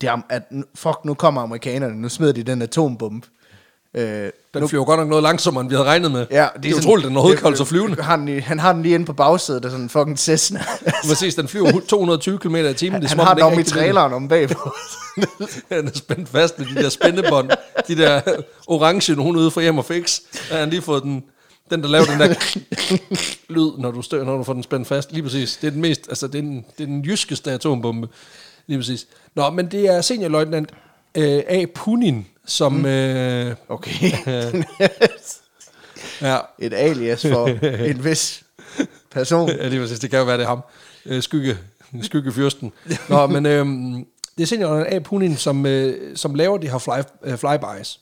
det 0.00 0.08
er, 0.08 0.20
at 0.28 0.42
fuck, 0.74 1.04
nu 1.04 1.14
kommer 1.14 1.40
amerikanerne, 1.40 2.00
nu 2.00 2.08
smider 2.08 2.32
de 2.32 2.42
den 2.42 2.62
atombombe. 2.62 3.26
Øh, 3.98 4.30
Den 4.54 4.68
flyver 4.68 4.84
godt 4.84 5.00
nok 5.00 5.08
noget 5.08 5.22
langsommere, 5.22 5.60
end 5.60 5.68
vi 5.68 5.74
havde 5.74 5.88
regnet 5.88 6.10
med. 6.12 6.26
ja, 6.30 6.46
det 6.62 6.70
er 6.70 6.74
utroligt, 6.76 7.08
den 7.08 7.16
overhovedet 7.16 7.42
kan 7.42 7.56
sig 7.56 7.66
flyvende. 7.66 8.02
Han, 8.02 8.40
han 8.40 8.58
har 8.58 8.72
den 8.72 8.82
lige 8.82 8.94
inde 8.94 9.06
på 9.06 9.12
bagsædet, 9.12 9.62
der 9.62 9.68
er 9.68 9.70
sådan 9.70 9.84
en 9.84 9.88
fucking 9.90 10.18
Cessna. 10.18 10.64
Præcis, 11.08 11.34
den 11.34 11.48
flyver 11.48 11.80
220 11.88 12.38
km 12.38 12.56
i 12.56 12.74
timen. 12.74 12.92
han 12.92 13.02
Det 13.02 13.12
er, 13.12 13.16
han 13.16 13.26
har 13.26 13.34
den 13.34 13.42
om 13.42 13.52
i 13.52 13.56
det. 13.56 13.66
traileren 13.66 14.12
om 14.12 14.28
bagpå. 14.28 14.70
Han 15.72 15.86
er 15.86 15.90
spændt 15.94 16.28
fast 16.28 16.58
med 16.58 16.66
de 16.66 16.74
der 16.74 16.88
spændebånd. 16.88 17.50
de 17.88 17.96
der 17.96 18.20
orange, 18.66 19.14
nogen 19.16 19.36
ude 19.36 19.50
fra 19.50 19.60
hjem 19.60 19.78
og 19.78 19.84
fix. 19.84 20.20
Der 20.48 20.54
har 20.54 20.60
han 20.60 20.70
lige 20.70 20.82
fået 20.82 21.02
den, 21.02 21.24
den 21.70 21.82
der 21.82 21.88
laver 21.88 22.04
den 22.04 22.20
der 22.20 22.34
lyd, 23.54 23.70
når 23.78 23.90
du, 23.90 24.02
stør, 24.02 24.24
når 24.24 24.36
du 24.36 24.44
får 24.44 24.52
den 24.52 24.62
spændt 24.62 24.88
fast. 24.88 25.12
Lige 25.12 25.22
præcis. 25.22 25.56
Det 25.60 25.66
er 25.66 25.70
den 25.70 25.80
mest, 25.80 26.00
altså 26.08 26.26
det 26.26 26.34
er 26.38 26.42
den, 26.42 26.64
det 26.78 26.82
er 26.82 26.86
den 26.86 27.02
jyskeste 27.02 27.52
atombombe. 27.52 28.08
Lige 28.66 28.78
præcis. 28.78 29.06
Nå, 29.34 29.50
men 29.50 29.66
det 29.66 29.88
er 29.88 30.00
seniorløjtnant 30.00 30.70
øh, 31.14 31.42
A. 31.48 31.64
Punin, 31.74 32.26
som... 32.48 32.72
Mm. 32.72 32.86
Øh, 32.86 33.54
Okay. 33.68 34.10
ja, 36.20 36.38
Et 36.58 36.74
alias 36.74 37.22
for 37.22 37.46
en 37.90 38.04
vis 38.04 38.44
person. 39.10 39.48
Ja, 39.48 39.68
lige 39.68 39.80
præcis. 39.80 39.98
Det 39.98 40.10
kan 40.10 40.18
jo 40.18 40.24
være, 40.24 40.38
det 40.38 40.44
er 40.44 40.48
ham. 40.48 40.60
Øh, 41.06 41.22
skygge, 41.22 41.58
skyggefyrsten. 42.02 42.72
Nå, 43.08 43.26
men 43.26 43.46
øhm, 43.46 44.06
det 44.36 44.42
er 44.42 44.46
senior 44.46 44.86
A. 44.88 44.98
Punin, 44.98 45.36
som, 45.36 45.66
øh, 45.66 46.16
som 46.16 46.34
laver 46.34 46.58
de 46.58 46.70
her 46.70 46.78
fly, 46.78 47.02
øh, 47.24 47.38
flybys. 47.38 48.00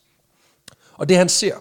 Og 0.94 1.08
det 1.08 1.16
han 1.16 1.28
ser, 1.28 1.54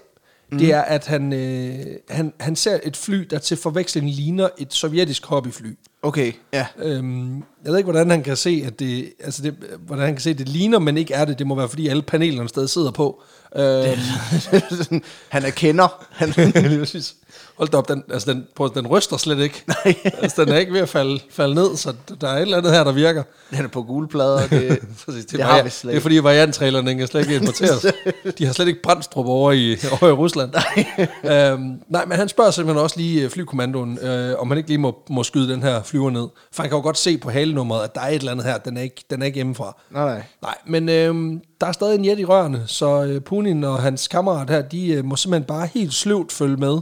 mm. 0.51 0.57
det 0.57 0.73
er, 0.73 0.81
at 0.81 1.07
han, 1.07 1.33
øh, 1.33 1.95
han, 2.09 2.33
han 2.39 2.55
ser 2.55 2.79
et 2.83 2.97
fly, 2.97 3.27
der 3.29 3.39
til 3.39 3.57
forveksling 3.57 4.09
ligner 4.09 4.49
et 4.57 4.73
sovjetisk 4.73 5.25
hobbyfly. 5.25 5.77
Okay, 6.01 6.33
ja. 6.53 6.67
Øhm, 6.77 7.43
jeg 7.65 7.71
ved 7.71 7.77
ikke, 7.77 7.91
hvordan 7.91 8.09
han 8.09 8.23
kan 8.23 8.37
se, 8.37 8.63
at 8.65 8.79
det, 8.79 9.13
altså 9.23 9.41
det, 9.41 9.55
hvordan 9.85 10.05
han 10.05 10.13
kan 10.13 10.21
se, 10.21 10.29
at 10.29 10.37
det 10.37 10.49
ligner, 10.49 10.79
men 10.79 10.97
ikke 10.97 11.13
er 11.13 11.25
det. 11.25 11.39
Det 11.39 11.47
må 11.47 11.55
være, 11.55 11.69
fordi 11.69 11.87
alle 11.87 12.01
panelerne 12.01 12.49
stadig 12.49 12.69
sidder 12.69 12.91
på. 12.91 13.21
Øh, 13.55 13.63
han 15.35 15.45
er 15.45 15.49
kender. 15.49 16.05
Han, 16.11 16.29
Lige 16.55 16.79
præcis. 16.79 17.15
Hold 17.57 17.69
da 17.69 17.77
op, 17.77 17.89
den, 17.89 18.03
altså 18.13 18.33
den, 18.33 18.47
prøv, 18.55 18.73
den 18.75 18.87
ryster 18.87 19.17
slet 19.17 19.39
ikke. 19.39 19.63
Nej. 19.67 19.95
altså, 20.21 20.45
den 20.45 20.53
er 20.53 20.57
ikke 20.57 20.73
ved 20.73 20.79
at 20.79 20.89
falde, 20.89 21.19
falde 21.29 21.55
ned, 21.55 21.75
så 21.75 21.93
der 22.21 22.27
er 22.27 22.35
et 22.35 22.41
eller 22.41 22.57
andet 22.57 22.71
her, 22.71 22.83
der 22.83 22.91
virker. 22.91 23.23
han 23.51 23.65
er 23.65 23.69
på 23.69 23.83
gule 23.83 24.07
plader. 24.07 24.47
Det, 24.47 24.79
Præcis, 25.05 25.25
det, 25.25 25.31
det 25.31 25.41
er 25.41 25.45
har 25.45 25.63
vi 25.63 25.69
slet 25.69 25.91
det 25.91 25.97
er 25.97 26.01
fordi 26.01 26.17
varianttrailerne 26.17 26.89
den 26.89 26.97
kan 26.97 27.07
slet 27.07 27.21
ikke 27.21 27.35
importeres. 27.35 27.85
De 28.37 28.45
har 28.45 28.53
slet 28.53 28.67
ikke 28.67 28.81
brændstrup 28.81 29.25
over 29.25 29.51
i, 29.51 29.77
over 29.91 30.07
i 30.07 30.11
Rusland. 30.11 30.51
Nej. 30.53 31.51
Øhm, 31.51 31.73
nej, 31.89 32.05
men 32.05 32.17
han 32.17 32.29
spørger 32.29 32.51
simpelthen 32.51 32.83
også 32.83 32.97
lige 32.97 33.23
øh, 33.23 33.29
flykommandoen, 33.29 33.99
øh, 33.99 34.39
om 34.39 34.47
han 34.47 34.57
ikke 34.57 34.69
lige 34.69 34.77
må, 34.77 34.95
må 35.09 35.23
skyde 35.23 35.53
den 35.53 35.63
her 35.63 35.83
flyver 35.83 36.09
ned. 36.09 36.27
For 36.51 36.63
han 36.63 36.69
kan 36.69 36.77
jo 36.77 36.83
godt 36.83 36.97
se 36.97 37.17
på 37.17 37.29
halenummeret, 37.55 37.83
at 37.83 37.95
der 37.95 38.01
er 38.01 38.07
et 38.07 38.15
eller 38.15 38.31
andet 38.31 38.45
her, 38.45 38.57
den 38.57 38.77
er 38.77 38.81
ikke, 38.81 39.03
den 39.09 39.21
er 39.21 39.25
ikke 39.25 39.35
hjemmefra. 39.35 39.77
nej, 39.89 40.05
nej. 40.05 40.23
Nej, 40.41 40.55
men 40.65 40.89
øh, 40.89 41.41
der 41.61 41.67
er 41.67 41.71
stadig 41.71 41.95
en 41.95 42.05
jet 42.05 42.19
i 42.19 42.25
rørene, 42.25 42.63
så 42.67 43.03
øh, 43.03 43.21
Putin 43.21 43.63
og 43.63 43.81
hans 43.81 44.07
kammerat 44.07 44.49
her, 44.49 44.61
de 44.61 44.87
øh, 44.87 45.05
må 45.05 45.15
simpelthen 45.15 45.47
bare 45.47 45.67
helt 45.73 45.93
sløvt 45.93 46.31
følge 46.31 46.57
med 46.57 46.77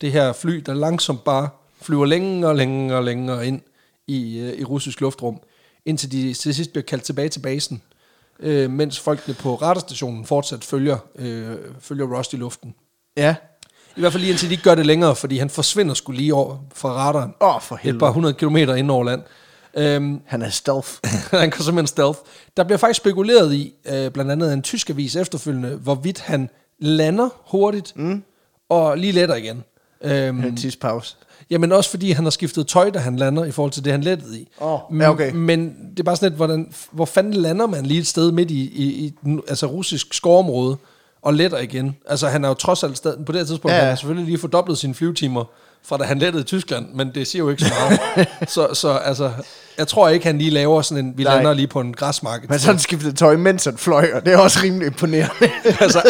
det 0.00 0.12
her 0.12 0.32
fly, 0.32 0.54
der 0.66 0.74
langsomt 0.74 1.24
bare 1.24 1.48
flyver 1.82 2.06
længere 2.06 2.50
og 2.50 2.56
længere 2.56 2.98
og 2.98 3.04
længere 3.04 3.46
ind 3.46 3.60
i, 4.06 4.38
øh, 4.38 4.60
i 4.60 4.64
russisk 4.64 5.00
luftrum, 5.00 5.40
indtil 5.86 6.12
de 6.12 6.34
til 6.34 6.54
sidst 6.54 6.70
bliver 6.72 6.84
kaldt 6.84 7.04
tilbage 7.04 7.28
til 7.28 7.40
basen, 7.40 7.82
øh, 8.40 8.70
mens 8.70 9.00
folkene 9.00 9.34
på 9.34 9.54
radarstationen 9.54 10.26
fortsat 10.26 10.64
følger, 10.64 10.98
øh, 11.18 11.56
følger 11.80 12.18
Rust 12.18 12.32
i 12.32 12.36
luften. 12.36 12.74
Ja. 13.16 13.34
I 13.96 14.00
hvert 14.00 14.12
fald 14.12 14.20
lige 14.20 14.30
indtil 14.30 14.48
de 14.48 14.54
ikke 14.54 14.64
gør 14.64 14.74
det 14.74 14.86
længere, 14.86 15.16
fordi 15.16 15.38
han 15.38 15.50
forsvinder 15.50 15.94
skulle 15.94 16.20
lige 16.20 16.34
over 16.34 16.56
fra 16.74 16.88
radaren. 16.88 17.34
Åh, 17.40 17.54
oh, 17.56 17.62
for 17.62 17.74
Et 17.74 17.80
helvede. 17.80 18.00
par 18.00 18.10
hundrede 18.10 18.34
kilometer 18.34 18.74
ind 18.74 18.90
over 18.90 19.04
land. 19.04 19.22
Øhm, 19.76 20.20
Han 20.26 20.42
er 20.42 20.48
stealth. 20.50 20.88
han 21.30 21.50
kan 21.50 21.64
simpelthen 21.64 21.86
stealth. 21.86 22.18
Der 22.56 22.64
bliver 22.64 22.78
faktisk 22.78 22.96
spekuleret 23.00 23.54
i, 23.54 23.72
øh, 23.84 24.10
blandt 24.10 24.30
andet 24.30 24.48
af 24.48 24.52
en 24.52 24.62
tysk 24.62 24.90
avis 24.90 25.16
efterfølgende, 25.16 25.68
hvorvidt 25.68 26.20
han 26.20 26.50
lander 26.78 27.28
hurtigt, 27.50 27.92
mm. 27.96 28.22
og 28.68 28.98
lige 28.98 29.12
letter 29.12 29.34
igen. 29.34 29.64
Øhm, 30.04 30.44
En 30.44 30.56
tidspause. 30.56 31.16
jamen 31.50 31.72
også 31.72 31.90
fordi 31.90 32.10
han 32.10 32.24
har 32.24 32.30
skiftet 32.30 32.66
tøj, 32.66 32.90
da 32.90 32.98
han 32.98 33.16
lander, 33.16 33.44
i 33.44 33.50
forhold 33.50 33.72
til 33.72 33.84
det, 33.84 33.92
han 33.92 34.00
lettede 34.00 34.38
i. 34.40 34.48
Åh, 34.60 34.78
ja, 35.00 35.10
okay. 35.10 35.32
Men 35.32 35.74
det 35.90 36.00
er 36.00 36.02
bare 36.04 36.16
sådan 36.16 36.28
lidt, 36.30 36.36
hvordan, 36.36 36.72
hvor 36.90 37.04
fanden 37.04 37.32
lander 37.34 37.66
man 37.66 37.86
lige 37.86 38.00
et 38.00 38.06
sted 38.06 38.32
midt 38.32 38.50
i, 38.50 38.60
i, 38.60 38.84
i 38.84 39.12
den, 39.24 39.40
altså 39.48 39.66
russisk 39.66 40.14
skovområde, 40.14 40.76
og 41.22 41.34
letter 41.34 41.58
igen. 41.58 41.96
Altså 42.08 42.28
han 42.28 42.44
er 42.44 42.48
jo 42.48 42.54
trods 42.54 42.84
alt 42.84 42.96
stadig, 42.96 43.24
på 43.24 43.32
det 43.32 43.40
her 43.40 43.46
tidspunkt, 43.46 43.72
ja, 43.72 43.76
ja. 43.76 43.80
han 43.82 43.88
har 43.88 43.96
selvfølgelig 43.96 44.26
lige 44.26 44.38
fordoblet 44.38 44.78
sine 44.78 44.94
flyvetimer, 44.94 45.44
fra 45.84 45.96
da 45.96 46.04
han 46.04 46.18
lettede 46.18 46.42
i 46.42 46.44
Tyskland, 46.44 46.86
men 46.94 47.10
det 47.14 47.26
siger 47.26 47.44
jo 47.44 47.50
ikke 47.50 47.62
så 47.62 47.72
meget. 47.80 48.28
så, 48.54 48.68
så 48.74 48.90
altså, 48.90 49.30
jeg 49.78 49.88
tror 49.88 50.08
ikke, 50.08 50.26
han 50.26 50.38
lige 50.38 50.50
laver 50.50 50.82
sådan 50.82 51.04
en, 51.04 51.12
vi 51.16 51.24
Nej. 51.24 51.34
lander 51.34 51.54
lige 51.54 51.66
på 51.66 51.80
en 51.80 51.94
græsmark. 51.94 52.50
Men 52.50 52.58
sådan 52.58 52.78
skiftede 52.78 53.12
tøj, 53.12 53.36
mens 53.36 53.64
han 53.64 53.78
fløj, 53.78 54.10
og 54.14 54.26
det 54.26 54.32
er 54.32 54.38
også 54.38 54.60
rimelig 54.62 54.86
imponerende. 54.86 55.50
altså, 55.80 56.02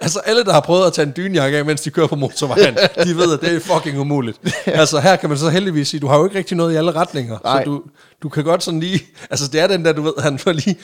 altså 0.00 0.18
alle, 0.18 0.44
der 0.44 0.52
har 0.52 0.60
prøvet 0.60 0.86
at 0.86 0.92
tage 0.92 1.06
en 1.06 1.12
dynjakke 1.16 1.58
af, 1.58 1.64
mens 1.64 1.80
de 1.80 1.90
kører 1.90 2.06
på 2.06 2.16
motorvejen, 2.16 2.74
de 3.04 3.16
ved, 3.16 3.32
at 3.32 3.40
det 3.40 3.54
er 3.54 3.60
fucking 3.60 3.98
umuligt. 3.98 4.38
Altså 4.66 5.00
her 5.00 5.16
kan 5.16 5.28
man 5.28 5.38
så 5.38 5.48
heldigvis 5.48 5.88
sige, 5.88 6.00
du 6.00 6.06
har 6.06 6.18
jo 6.18 6.24
ikke 6.24 6.38
rigtig 6.38 6.56
noget 6.56 6.72
i 6.74 6.76
alle 6.76 6.92
retninger, 6.92 7.38
Nej. 7.44 7.64
så 7.64 7.70
du, 7.70 7.82
du 8.22 8.28
kan 8.28 8.44
godt 8.44 8.62
sådan 8.62 8.80
lige, 8.80 9.00
altså 9.30 9.48
det 9.48 9.60
er 9.60 9.66
den 9.66 9.84
der, 9.84 9.92
du 9.92 10.02
ved, 10.02 10.12
han 10.18 10.38
får 10.38 10.52
lige 10.52 10.76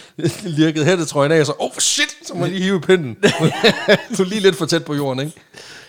lirket 0.42 0.84
hættetrøjen 0.84 1.32
af, 1.32 1.40
og 1.40 1.46
så, 1.46 1.52
oh 1.58 1.70
shit, 1.78 2.08
så 2.26 2.34
må 2.34 2.44
jeg 2.44 2.54
lige 2.54 2.64
hive 2.64 2.80
pinden. 2.80 3.16
du 4.18 4.22
er 4.22 4.24
lige 4.24 4.40
lidt 4.40 4.56
for 4.56 4.66
tæt 4.66 4.84
på 4.84 4.94
jorden, 4.94 5.20
ikke? 5.20 5.40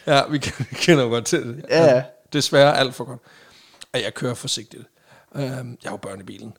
Ja, 0.08 0.22
vi 0.32 0.38
kender 0.86 1.04
jo 1.04 1.10
godt 1.10 1.26
til 1.26 1.39
det. 1.39 1.56
Ja, 1.70 1.95
ja. 1.95 2.02
Desværre 2.34 2.77
alt 2.77 2.95
for 2.95 3.03
godt. 3.03 3.19
Og 3.93 4.01
jeg 4.01 4.13
kører 4.13 4.34
forsigtigt. 4.34 4.84
Uh, 5.32 5.41
jeg 5.41 5.53
har 5.84 5.91
jo 5.91 5.97
børn 5.97 6.19
i 6.19 6.23
bilen. 6.23 6.53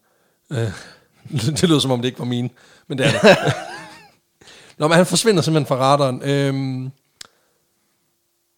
Uh, 0.51 0.57
det 1.61 1.63
lyder 1.63 1.79
som 1.79 1.91
om 1.91 2.01
det 2.01 2.09
ikke 2.09 2.19
var 2.19 2.25
mine, 2.25 2.51
men 2.87 2.99
det 2.99 3.07
er 3.07 3.11
det. 3.11 3.21
Nå, 4.79 4.89
men 4.89 4.97
han 4.97 5.07
forsvinder 5.07 5.43
simpelthen 5.43 5.67
fra 5.67 5.77
radaren. 5.77 6.23
Øhm, 6.23 6.91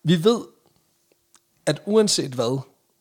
vi 0.05 0.25
ved, 0.25 0.41
at 1.67 1.83
uanset 1.87 2.33
hvad, 2.33 2.61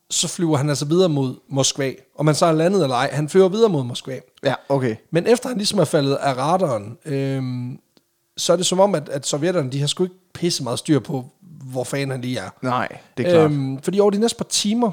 så 0.09 0.27
flyver 0.27 0.57
han 0.57 0.69
altså 0.69 0.85
videre 0.85 1.09
mod 1.09 1.35
Moskva. 1.49 1.93
Om 2.15 2.25
man 2.25 2.35
så 2.35 2.45
er 2.45 2.51
landet 2.51 2.83
eller 2.83 2.95
ej, 2.95 3.09
han 3.13 3.29
flyver 3.29 3.49
videre 3.49 3.69
mod 3.69 3.83
Moskva. 3.83 4.19
Ja, 4.43 4.53
okay. 4.69 4.95
Men 5.11 5.27
efter 5.27 5.49
han 5.49 5.57
ligesom 5.57 5.79
er 5.79 5.85
faldet 5.85 6.15
af 6.15 6.37
radaren, 6.37 6.97
øhm, 7.05 7.79
så 8.37 8.53
er 8.53 8.57
det 8.57 8.65
som 8.65 8.79
om, 8.79 8.95
at, 8.95 9.09
at 9.09 9.27
sovjetterne, 9.27 9.71
de 9.71 9.79
har 9.79 9.87
sgu 9.87 10.03
ikke 10.03 10.15
pisse 10.33 10.63
meget 10.63 10.79
styr 10.79 10.99
på, 10.99 11.29
hvor 11.73 11.83
fanden 11.83 12.11
han 12.11 12.21
lige 12.21 12.39
er. 12.39 12.49
Nej, 12.61 12.87
det 13.17 13.25
er 13.27 13.31
klart. 13.31 13.51
Øhm, 13.51 13.81
fordi 13.81 13.99
over 13.99 14.11
de 14.11 14.17
næste 14.17 14.37
par 14.37 14.45
timer, 14.45 14.91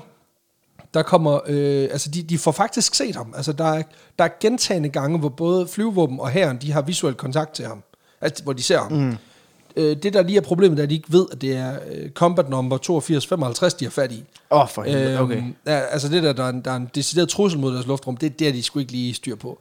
der 0.95 1.03
kommer, 1.03 1.41
øh, 1.47 1.89
altså 1.91 2.11
de, 2.11 2.23
de 2.23 2.39
får 2.39 2.53
faktisk 2.53 2.95
set 2.95 3.17
ham. 3.17 3.35
Altså 3.37 3.53
der 3.53 3.65
er, 3.65 3.83
der 4.19 4.25
er 4.25 4.29
gentagende 4.41 4.89
gange, 4.89 5.19
hvor 5.19 5.29
både 5.29 5.69
flyvevåben 5.69 6.21
og 6.21 6.31
herren, 6.31 6.59
de 6.63 6.73
har 6.73 6.83
visuel 6.83 7.15
kontakt 7.15 7.53
til 7.53 7.67
ham. 7.67 7.83
Altså 8.21 8.45
hvor 8.45 8.53
de 8.53 8.63
ser 8.63 8.79
ham. 8.79 8.93
Mm. 8.93 9.17
Øh, 9.77 9.97
det 10.03 10.15
der 10.15 10.23
lige 10.23 10.37
er 10.37 10.43
problemet, 10.43 10.79
er, 10.79 10.83
at 10.83 10.91
de 10.91 10.95
ikke 10.95 11.13
ved, 11.13 11.27
at 11.33 11.41
det 11.41 11.57
er 11.57 11.79
øh, 11.91 12.11
combat 12.11 12.49
number 12.49 12.77
8255, 12.77 13.75
de 13.75 13.85
har 13.85 13.91
fat 13.91 14.13
i. 14.13 14.25
Åh, 14.51 14.61
oh, 14.61 14.69
for 14.69 14.83
helvede, 14.83 15.21
okay. 15.21 15.37
Øhm, 15.37 15.55
ja, 15.67 15.79
altså 15.79 16.09
det 16.09 16.23
der, 16.23 16.33
der 16.33 16.45
er, 16.45 16.49
en, 16.49 16.61
der 16.61 16.71
er 16.71 16.77
en 16.77 16.91
decideret 16.95 17.29
trussel 17.29 17.61
mod 17.61 17.75
deres 17.75 17.87
luftrum, 17.87 18.17
det, 18.17 18.39
det 18.39 18.49
er 18.49 18.53
de 18.53 18.63
sgu 18.63 18.79
ikke 18.79 18.93
lige 18.93 19.15
styr 19.15 19.37
på. 19.37 19.59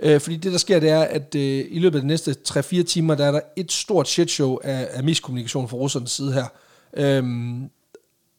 Øh, 0.00 0.20
fordi 0.20 0.36
det, 0.36 0.52
der 0.52 0.58
sker, 0.58 0.80
det 0.80 0.90
er, 0.90 1.00
at 1.00 1.34
øh, 1.34 1.64
i 1.70 1.78
løbet 1.78 1.98
af 1.98 2.02
de 2.02 2.06
næste 2.06 2.36
3-4 2.48 2.82
timer, 2.82 3.14
der 3.14 3.26
er 3.26 3.32
der 3.32 3.40
et 3.56 3.72
stort 3.72 4.08
shitshow 4.08 4.58
af, 4.64 4.88
af 4.90 5.04
miskommunikation 5.04 5.68
fra 5.68 5.76
russernes 5.76 6.10
side 6.10 6.32
her. 6.32 6.46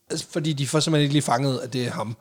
Altså, 0.09 0.25
fordi 0.31 0.53
de 0.53 0.67
får 0.67 0.79
simpelthen 0.79 1.03
ikke 1.03 1.13
lige 1.13 1.21
fanget, 1.21 1.59
at 1.63 1.73
det 1.73 1.87
er 1.87 1.91
ham. 1.91 2.17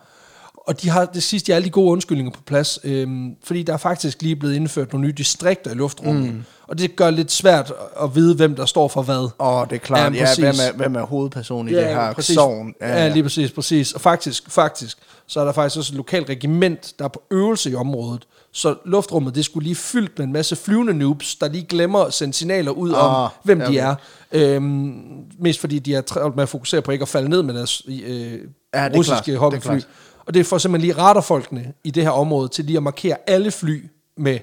Og 0.69 0.83
de 0.83 0.89
har 0.89 1.05
det 1.05 1.23
sidste, 1.23 1.47
de 1.47 1.53
har 1.53 1.57
alle 1.57 1.67
de 1.67 1.71
gode 1.71 1.91
undskyldninger 1.91 2.33
på 2.33 2.41
plads, 2.47 2.79
øhm, 2.85 3.37
fordi 3.45 3.63
der 3.63 3.73
er 3.73 3.77
faktisk 3.77 4.23
lige 4.23 4.37
blevet 4.37 4.55
indført 4.55 4.93
nogle 4.93 5.07
nye 5.07 5.13
distrikter 5.13 5.71
i 5.71 5.75
luftrummet. 5.75 6.35
Mm. 6.35 6.45
Og 6.67 6.79
det 6.79 6.97
gør 6.97 7.11
lidt 7.11 7.33
svært 7.33 7.73
at 8.03 8.15
vide, 8.15 8.35
hvem 8.35 8.57
der 8.57 8.67
står 8.67 8.89
for 8.89 9.03
hvad. 9.03 9.17
Åh, 9.17 9.31
oh, 9.39 9.67
det 9.69 9.75
er 9.75 9.79
klart. 9.79 10.15
Ja, 10.15 10.21
Ja, 10.21 10.35
hvem, 10.39 10.55
er, 10.69 10.77
hvem 10.77 10.95
er 10.95 11.03
hovedpersonen 11.03 11.75
i 11.75 11.77
det 11.77 11.85
her 11.85 12.13
præcis. 12.13 12.35
sovn? 12.35 12.75
Ja, 12.81 13.05
ja, 13.05 13.09
lige 13.09 13.23
præcis, 13.23 13.51
præcis. 13.53 13.93
Og 13.93 14.01
faktisk, 14.01 14.51
faktisk, 14.51 14.99
så 15.27 15.41
er 15.41 15.45
der 15.45 15.53
faktisk 15.53 15.79
også 15.79 15.93
et 15.93 15.97
lokalt 15.97 16.29
regiment, 16.29 16.93
der 16.99 17.05
er 17.05 17.09
på 17.09 17.23
øvelse 17.31 17.71
i 17.71 17.75
området. 17.75 18.27
Så 18.59 18.75
luftrummet, 18.85 19.35
det 19.35 19.45
skulle 19.45 19.65
lige 19.65 19.75
fyldt 19.77 20.19
med 20.19 20.27
en 20.27 20.33
masse 20.33 20.57
flyvende 20.57 20.95
noobs, 20.95 21.37
der 21.37 21.49
lige 21.49 21.65
glemmer 21.65 21.99
at 21.99 22.15
sende 22.15 22.35
signaler 22.35 22.71
ud 22.71 22.91
om, 22.91 23.25
Ah, 23.25 23.31
hvem 23.43 23.59
ja, 23.61 23.65
de 23.65 23.69
okay. 23.71 23.97
er. 24.33 24.55
Øhm, 24.57 25.03
mest 25.39 25.61
fordi 25.61 25.79
de 25.79 25.95
er 25.95 26.01
travlt 26.01 26.37
med 26.37 26.43
at 26.43 26.49
fokusere 26.49 26.83
på 26.83 26.91
ikke 26.91 27.03
at 27.03 27.09
falde 27.09 27.29
ned 27.29 27.43
med 27.43 27.55
deres 27.55 27.83
øh, 27.89 28.39
er 28.73 28.91
russiske 28.97 29.33
det 29.33 29.39
er 29.41 29.59
klart. 29.61 29.89
Og 30.27 30.35
det 30.35 30.47
får 30.47 30.59
simpelthen 30.59 30.87
lige 30.95 31.03
radarfolkene 31.03 31.73
i 31.85 31.91
det 31.91 32.03
her 32.03 32.11
område 32.11 32.49
til 32.49 32.65
lige 32.65 32.77
at 32.77 32.83
markere 32.83 33.17
alle 33.27 33.51
fly 33.51 33.85
med 34.17 34.39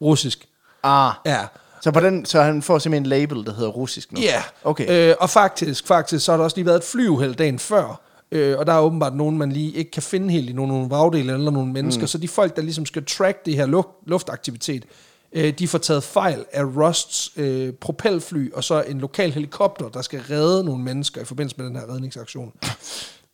russisk. 0.00 0.48
Ah, 0.82 1.12
Ja. 1.26 1.38
så, 1.80 1.90
på 1.90 2.00
den, 2.00 2.24
så 2.24 2.42
han 2.42 2.62
får 2.62 2.78
simpelthen 2.78 3.02
en 3.04 3.08
label, 3.08 3.44
der 3.46 3.54
hedder 3.54 3.70
russisk 3.70 4.12
nu? 4.12 4.20
Ja, 4.20 4.42
Okay. 4.64 5.10
øh, 5.10 5.14
og 5.20 5.30
faktisk, 5.30 5.86
faktisk, 5.86 6.24
så 6.24 6.32
har 6.32 6.36
der 6.36 6.44
også 6.44 6.56
lige 6.56 6.66
været 6.66 6.76
et 6.76 6.84
flyuheld 6.84 7.34
dagen 7.34 7.58
før, 7.58 8.00
øh, 8.32 8.58
og 8.58 8.66
der 8.66 8.72
er 8.72 8.80
åbenbart 8.80 9.16
nogen, 9.16 9.38
man 9.38 9.52
lige 9.52 9.72
ikke 9.72 9.90
kan 9.90 10.02
finde 10.02 10.30
helt 10.30 10.50
i 10.50 10.52
nogle, 10.52 10.72
nogle 10.72 10.88
vragdele 10.88 11.32
eller 11.32 11.50
nogle 11.50 11.72
mennesker, 11.72 12.02
mm. 12.02 12.06
så 12.06 12.18
de 12.18 12.28
folk, 12.28 12.56
der 12.56 12.62
ligesom 12.62 12.86
skal 12.86 13.04
track 13.04 13.46
det 13.46 13.56
her 13.56 13.66
luft, 13.66 13.88
luftaktivitet, 14.06 14.84
øh, 15.32 15.52
de 15.58 15.68
får 15.68 15.78
taget 15.78 16.04
fejl 16.04 16.44
af 16.52 16.64
Rusts 16.64 17.32
øh, 17.36 17.72
propelfly, 17.72 18.52
og 18.52 18.64
så 18.64 18.82
en 18.82 18.98
lokal 18.98 19.32
helikopter, 19.32 19.88
der 19.88 20.02
skal 20.02 20.20
redde 20.20 20.64
nogle 20.64 20.84
mennesker 20.84 21.20
i 21.20 21.24
forbindelse 21.24 21.56
med 21.58 21.66
den 21.66 21.76
her 21.76 21.92
redningsaktion. 21.92 22.52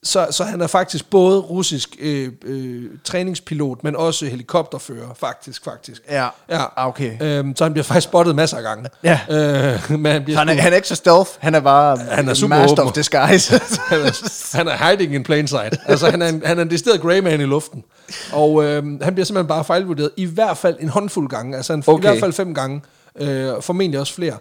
Så, 0.05 0.27
så 0.31 0.45
han 0.45 0.61
er 0.61 0.67
faktisk 0.67 1.11
både 1.11 1.39
russisk 1.39 1.97
øh, 2.01 2.33
øh, 2.45 2.85
træningspilot, 3.05 3.85
men 3.85 3.97
også 3.97 4.27
helikopterfører, 4.27 5.15
faktisk, 5.15 5.65
faktisk. 5.65 6.03
Ja. 6.11 6.29
ja. 6.49 6.65
Ah, 6.77 6.89
okay. 6.89 7.23
Øhm, 7.23 7.57
så 7.57 7.65
han 7.65 7.73
bliver 7.73 7.85
faktisk 7.85 8.05
spottet 8.05 8.37
masser 8.37 8.57
af 8.57 8.63
gange. 8.63 8.89
Ja. 9.03 9.21
Øh, 9.31 9.99
men 10.01 10.13
han 10.13 10.25
bliver 10.25 10.39
han 10.39 10.49
er, 10.49 10.55
han 10.55 10.73
er 10.73 10.77
ikke 10.77 10.89
så 10.89 10.95
stealth, 10.95 11.31
han 11.39 11.55
er 11.55 11.61
bare 11.61 11.97
Han 11.97 12.27
er 12.27 12.31
en 12.31 12.37
super 12.37 12.57
master 12.57 12.73
åben. 12.83 12.89
of 12.89 12.93
disguise. 12.93 13.53
han, 13.91 14.01
er, 14.01 14.13
han 14.57 14.69
er 14.69 14.91
hiding 14.91 15.15
in 15.15 15.23
plain 15.23 15.49
sight. 15.49 15.77
Altså, 15.87 16.11
han 16.11 16.23
er 16.23 16.29
en, 16.29 16.43
han 16.45 16.59
er 16.59 16.63
en 16.63 16.71
decideret 16.71 17.01
greyman 17.01 17.41
i 17.41 17.45
luften. 17.45 17.85
Og 18.33 18.65
øh, 18.65 19.01
han 19.03 19.15
bliver 19.15 19.25
simpelthen 19.25 19.49
bare 19.49 19.65
fejlvurderet 19.65 20.11
i 20.17 20.25
hvert 20.25 20.57
fald 20.57 20.77
en 20.81 20.89
håndfuld 20.89 21.29
gange. 21.29 21.57
Altså 21.57 21.73
en, 21.73 21.85
okay. 21.87 21.99
I 21.99 22.01
hvert 22.01 22.21
fald 22.21 22.33
fem 22.33 22.55
gange. 22.55 22.83
Øh, 23.21 23.53
formentlig 23.61 24.01
også 24.01 24.15
flere. 24.15 24.37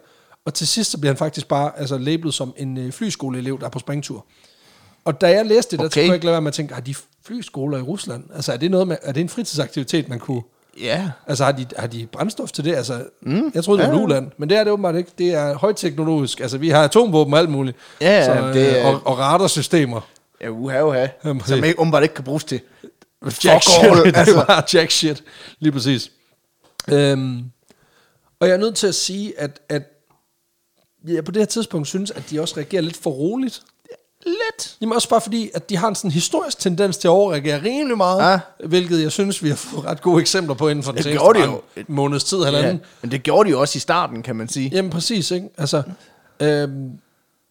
Og 0.45 0.53
til 0.53 0.68
sidst 0.68 0.91
så 0.91 0.97
bliver 0.97 1.12
han 1.14 1.18
faktisk 1.18 1.47
bare 1.47 1.72
altså, 1.78 1.97
labelet 1.97 2.34
som 2.34 2.53
en 2.57 2.78
øh, 2.78 2.91
flyskoleelev, 2.91 3.59
der 3.59 3.66
er 3.66 3.70
på 3.70 3.80
springtur. 3.80 4.26
Og 5.06 5.22
da 5.22 5.28
jeg 5.30 5.45
læste 5.45 5.72
det, 5.72 5.80
der 5.80 5.86
Okay. 5.86 6.02
kunne 6.02 6.08
jeg 6.08 6.14
ikke 6.16 6.26
lade 6.26 6.34
være 6.34 6.41
med 6.41 6.47
at 6.47 6.54
tænke, 6.54 6.74
har 6.74 6.82
de 6.82 6.95
flyskoler 7.26 7.78
i 7.78 7.82
Rusland? 7.82 8.24
Altså 8.36 8.54
er 8.54 8.58
det, 8.58 8.72
noget 8.72 8.88
med, 8.88 8.97
er 9.02 9.12
det 9.12 9.22
en 9.22 9.30
fritidsaktivitet, 9.30 10.10
man 10.10 10.20
kunne... 10.20 10.41
ja. 10.82 11.10
Altså 11.28 11.43
har 11.43 11.52
de, 11.52 11.66
har 11.78 11.88
de 11.88 12.08
brændstof 12.12 12.52
til 12.52 12.66
det? 12.66 12.76
Altså, 12.76 13.04
mm, 13.22 13.52
jeg 13.56 13.64
troede, 13.64 13.82
det 13.82 13.89
var 13.91 13.97
ja. 13.97 14.04
uland, 14.04 14.32
men 14.38 14.49
det 14.49 14.58
er 14.58 14.64
det 14.64 14.74
åbenbart 14.74 14.95
ikke. 14.95 15.12
Det 15.18 15.34
er 15.34 15.54
højteknologisk. 15.58 16.39
Altså 16.39 16.58
vi 16.58 16.70
har 16.70 16.84
atomvåben 16.84 17.34
og 17.34 17.39
alt 17.39 17.49
muligt. 17.49 17.78
Ja, 18.02 18.26
så, 18.26 18.47
det 18.47 18.54
det 18.56 18.82
er- 18.82 18.86
og, 18.86 19.02
og 19.06 19.18
radarsystemer. 19.20 20.02
Ja, 20.41 20.49
uha, 20.49 20.82
uha. 20.84 21.08
Jamen, 21.26 21.43
Som 21.45 21.64
ikke, 21.64 21.80
umiddelbart 21.80 22.04
ikke 22.04 22.16
kan 22.16 22.24
bruges 22.24 22.43
til. 22.43 22.60
Jack 23.24 23.34
Fuck 23.34 23.43
all, 23.84 23.95
shit. 23.95 24.06
Det 24.06 24.18
altså. 24.18 24.36
var 24.36 24.70
jack 24.74 24.91
shit. 24.91 25.24
Lige 25.60 25.72
præcis. 25.72 26.12
Øhm, 26.88 27.43
og 28.39 28.47
jeg 28.47 28.54
er 28.54 28.58
nødt 28.60 28.76
til 28.76 28.88
at 28.88 28.95
sige, 28.95 29.39
at, 29.39 29.60
at 29.70 29.84
jeg 31.08 31.26
på 31.26 31.32
det 31.32 31.41
her 31.41 31.45
tidspunkt 31.45 31.88
synes, 31.88 32.12
at 32.12 32.24
de 32.30 32.41
også 32.41 32.54
reagerer 32.58 32.82
lidt 32.82 32.97
for 32.97 33.10
roligt. 33.10 33.62
Lidt. 34.26 34.76
Jamen 34.82 34.93
også 34.95 35.09
bare 35.09 35.22
fordi, 35.22 35.49
at 35.53 35.69
de 35.69 35.78
har 35.78 35.88
en 35.88 35.95
sådan 35.95 36.11
historisk 36.11 36.59
tendens 36.59 36.97
til 36.97 37.07
at 37.07 37.11
overreagere 37.11 37.63
rimelig 37.63 37.97
meget, 37.97 38.32
Ja. 38.32 38.39
hvilket 38.67 39.01
jeg 39.03 39.11
synes, 39.11 39.43
vi 39.43 39.49
har 39.49 39.55
fået 39.55 39.86
ret 39.86 40.01
gode 40.01 40.22
eksempler 40.22 40.55
på 40.55 40.67
inden 40.67 40.84
for 40.84 40.91
den 40.91 41.03
seneste 41.03 41.26
de 41.34 41.43
jo. 41.43 41.61
en 41.78 41.86
måneds 41.88 42.24
tid, 42.24 42.43
halvanden. 42.43 42.76
Ja. 42.76 42.80
Men 43.01 43.11
det 43.11 43.24
gjorde 43.24 43.47
de 43.47 43.51
jo 43.51 43.61
også 43.61 43.78
i 43.78 43.80
starten, 43.80 44.24
kan 44.24 44.36
man 44.36 44.49
sige. 44.49 44.69
Jamen 44.74 44.91
præcis, 44.91 45.32
ikke? 45.32 45.47
Altså, 45.57 45.84
øhm, 46.39 46.89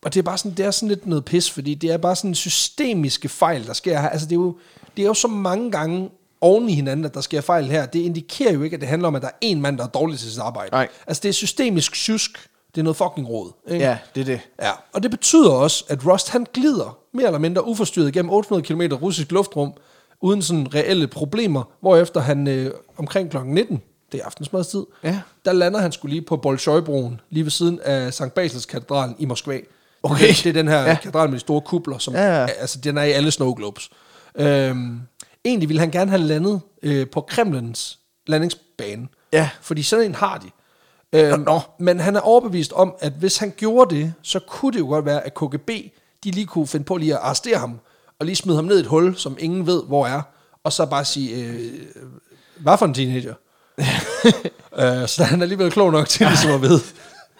og 0.04 0.14
det 0.14 0.18
er 0.20 0.22
bare 0.22 0.38
sådan, 0.38 0.52
det 0.56 0.66
er 0.66 0.70
sådan 0.70 0.88
lidt 0.88 1.06
noget 1.06 1.24
pis, 1.24 1.50
fordi 1.50 1.74
det 1.74 1.90
er 1.90 1.96
bare 1.96 2.16
sådan 2.16 2.34
systemiske 2.34 3.28
fejl, 3.28 3.66
der 3.66 3.72
sker 3.72 4.00
her. 4.00 4.08
Altså 4.08 4.26
det 4.26 4.32
er 4.32 4.36
jo, 4.40 4.56
det 4.96 5.02
er 5.02 5.06
jo 5.06 5.14
så 5.14 5.28
mange 5.28 5.70
gange 5.70 6.10
oven 6.40 6.68
i 6.68 6.74
hinanden, 6.74 7.04
at 7.06 7.14
der 7.14 7.20
sker 7.20 7.40
fejl 7.40 7.64
her. 7.64 7.86
Det 7.86 7.98
indikerer 8.00 8.52
jo 8.52 8.62
ikke, 8.62 8.74
at 8.74 8.80
det 8.80 8.88
handler 8.88 9.08
om, 9.08 9.14
at 9.14 9.22
der 9.22 9.28
er 9.28 9.32
en 9.40 9.60
mand, 9.60 9.78
der 9.78 9.84
er 9.84 9.88
dårlig 9.88 10.18
til 10.18 10.30
sit 10.30 10.38
arbejde. 10.40 10.70
Nej. 10.72 10.88
Altså 11.06 11.20
det 11.20 11.28
er 11.28 11.32
systemisk 11.32 11.94
sjusk. 11.94 12.30
Det 12.74 12.80
er 12.80 12.82
noget 12.82 12.96
fucking 12.96 13.28
råd. 13.28 13.52
Ikke? 13.68 13.84
Ja, 13.84 13.98
det 14.14 14.20
er 14.20 14.24
det. 14.24 14.40
Ja, 14.62 14.70
og 14.92 15.02
det 15.02 15.10
betyder 15.10 15.50
også, 15.50 15.84
at 15.88 16.06
Rust 16.06 16.28
han 16.30 16.46
glider 16.54 16.98
mere 17.14 17.26
eller 17.26 17.38
mindre 17.38 17.66
uforstyrret 17.66 18.12
gennem 18.12 18.30
800 18.32 18.66
km 18.66 18.94
russisk 18.94 19.32
luftrum, 19.32 19.72
uden 20.20 20.42
sådan 20.42 20.74
reelle 20.74 21.06
problemer, 21.06 21.62
hvorefter 21.80 22.20
han 22.20 22.48
øh, 22.48 22.70
omkring 22.98 23.30
kl. 23.30 23.36
19, 23.44 23.82
det 24.12 24.20
er 24.20 24.24
aftensmadstid, 24.24 24.84
Ja. 25.04 25.20
der 25.44 25.52
lander 25.52 25.80
han 25.80 25.92
skulle 25.92 26.14
lige 26.14 26.22
på 26.26 26.36
Bolshoi-broen, 26.36 27.20
lige 27.30 27.44
ved 27.44 27.50
siden 27.50 27.80
af 27.84 28.14
Sankt 28.14 28.34
Basils 28.34 28.66
katedralen 28.66 29.16
i 29.18 29.24
Moskva. 29.24 29.52
Det 29.54 29.64
Okay. 30.02 30.26
den- 30.26 30.34
Det 30.34 30.46
er 30.46 30.52
den 30.52 30.68
her 30.68 30.80
Ja. 30.80 30.88
ja. 30.88 30.94
katedral 30.94 31.28
med 31.28 31.34
de 31.34 31.40
store 31.40 31.60
kubler, 31.60 31.98
som 31.98 32.14
Ja, 32.14 32.40
ja. 32.40 32.46
altså 32.46 32.78
den 32.84 32.98
er 32.98 33.02
i 33.02 33.10
alle 33.10 33.30
snow 33.30 33.54
globes. 33.54 33.90
Øhm, 34.34 35.00
egentlig 35.44 35.68
ville 35.68 35.80
han 35.80 35.90
gerne 35.90 36.10
have 36.10 36.22
landet 36.22 36.60
øh, 36.82 37.06
på 37.10 37.20
Kremlens 37.20 37.98
landingsbane, 38.26 39.08
Ja. 39.32 39.48
fordi 39.60 39.82
sådan 39.82 40.04
en 40.06 40.14
har 40.14 40.38
de. 40.38 40.46
Øhm, 41.12 41.40
Nå. 41.40 41.60
men 41.78 42.00
han 42.00 42.16
er 42.16 42.20
overbevist 42.20 42.72
om, 42.72 42.94
at 43.00 43.12
hvis 43.12 43.38
han 43.38 43.52
gjorde 43.56 43.94
det, 43.94 44.14
så 44.22 44.40
kunne 44.40 44.72
det 44.72 44.78
jo 44.78 44.86
godt 44.86 45.04
være, 45.04 45.26
at 45.26 45.34
KGB, 45.34 45.70
de 46.24 46.30
lige 46.30 46.46
kunne 46.46 46.66
finde 46.66 46.84
på 46.84 46.96
lige 46.96 47.14
at 47.14 47.20
arrestere 47.22 47.58
ham, 47.58 47.80
og 48.18 48.26
lige 48.26 48.36
smide 48.36 48.56
ham 48.56 48.64
ned 48.64 48.76
i 48.76 48.80
et 48.80 48.86
hul, 48.86 49.16
som 49.16 49.36
ingen 49.38 49.66
ved, 49.66 49.82
hvor 49.82 50.06
er, 50.06 50.22
og 50.64 50.72
så 50.72 50.86
bare 50.86 51.04
sige, 51.04 51.44
øh, 51.44 51.72
hvad 52.56 52.78
for 52.78 52.86
en 52.86 52.94
teenager? 52.94 53.34
øh, 55.02 55.08
så 55.08 55.24
han 55.24 55.40
er 55.40 55.42
alligevel 55.42 55.70
klog 55.70 55.92
nok 55.92 56.08
til 56.08 56.26
ligesom 56.26 56.50
at 56.50 56.62
vide, 56.62 56.80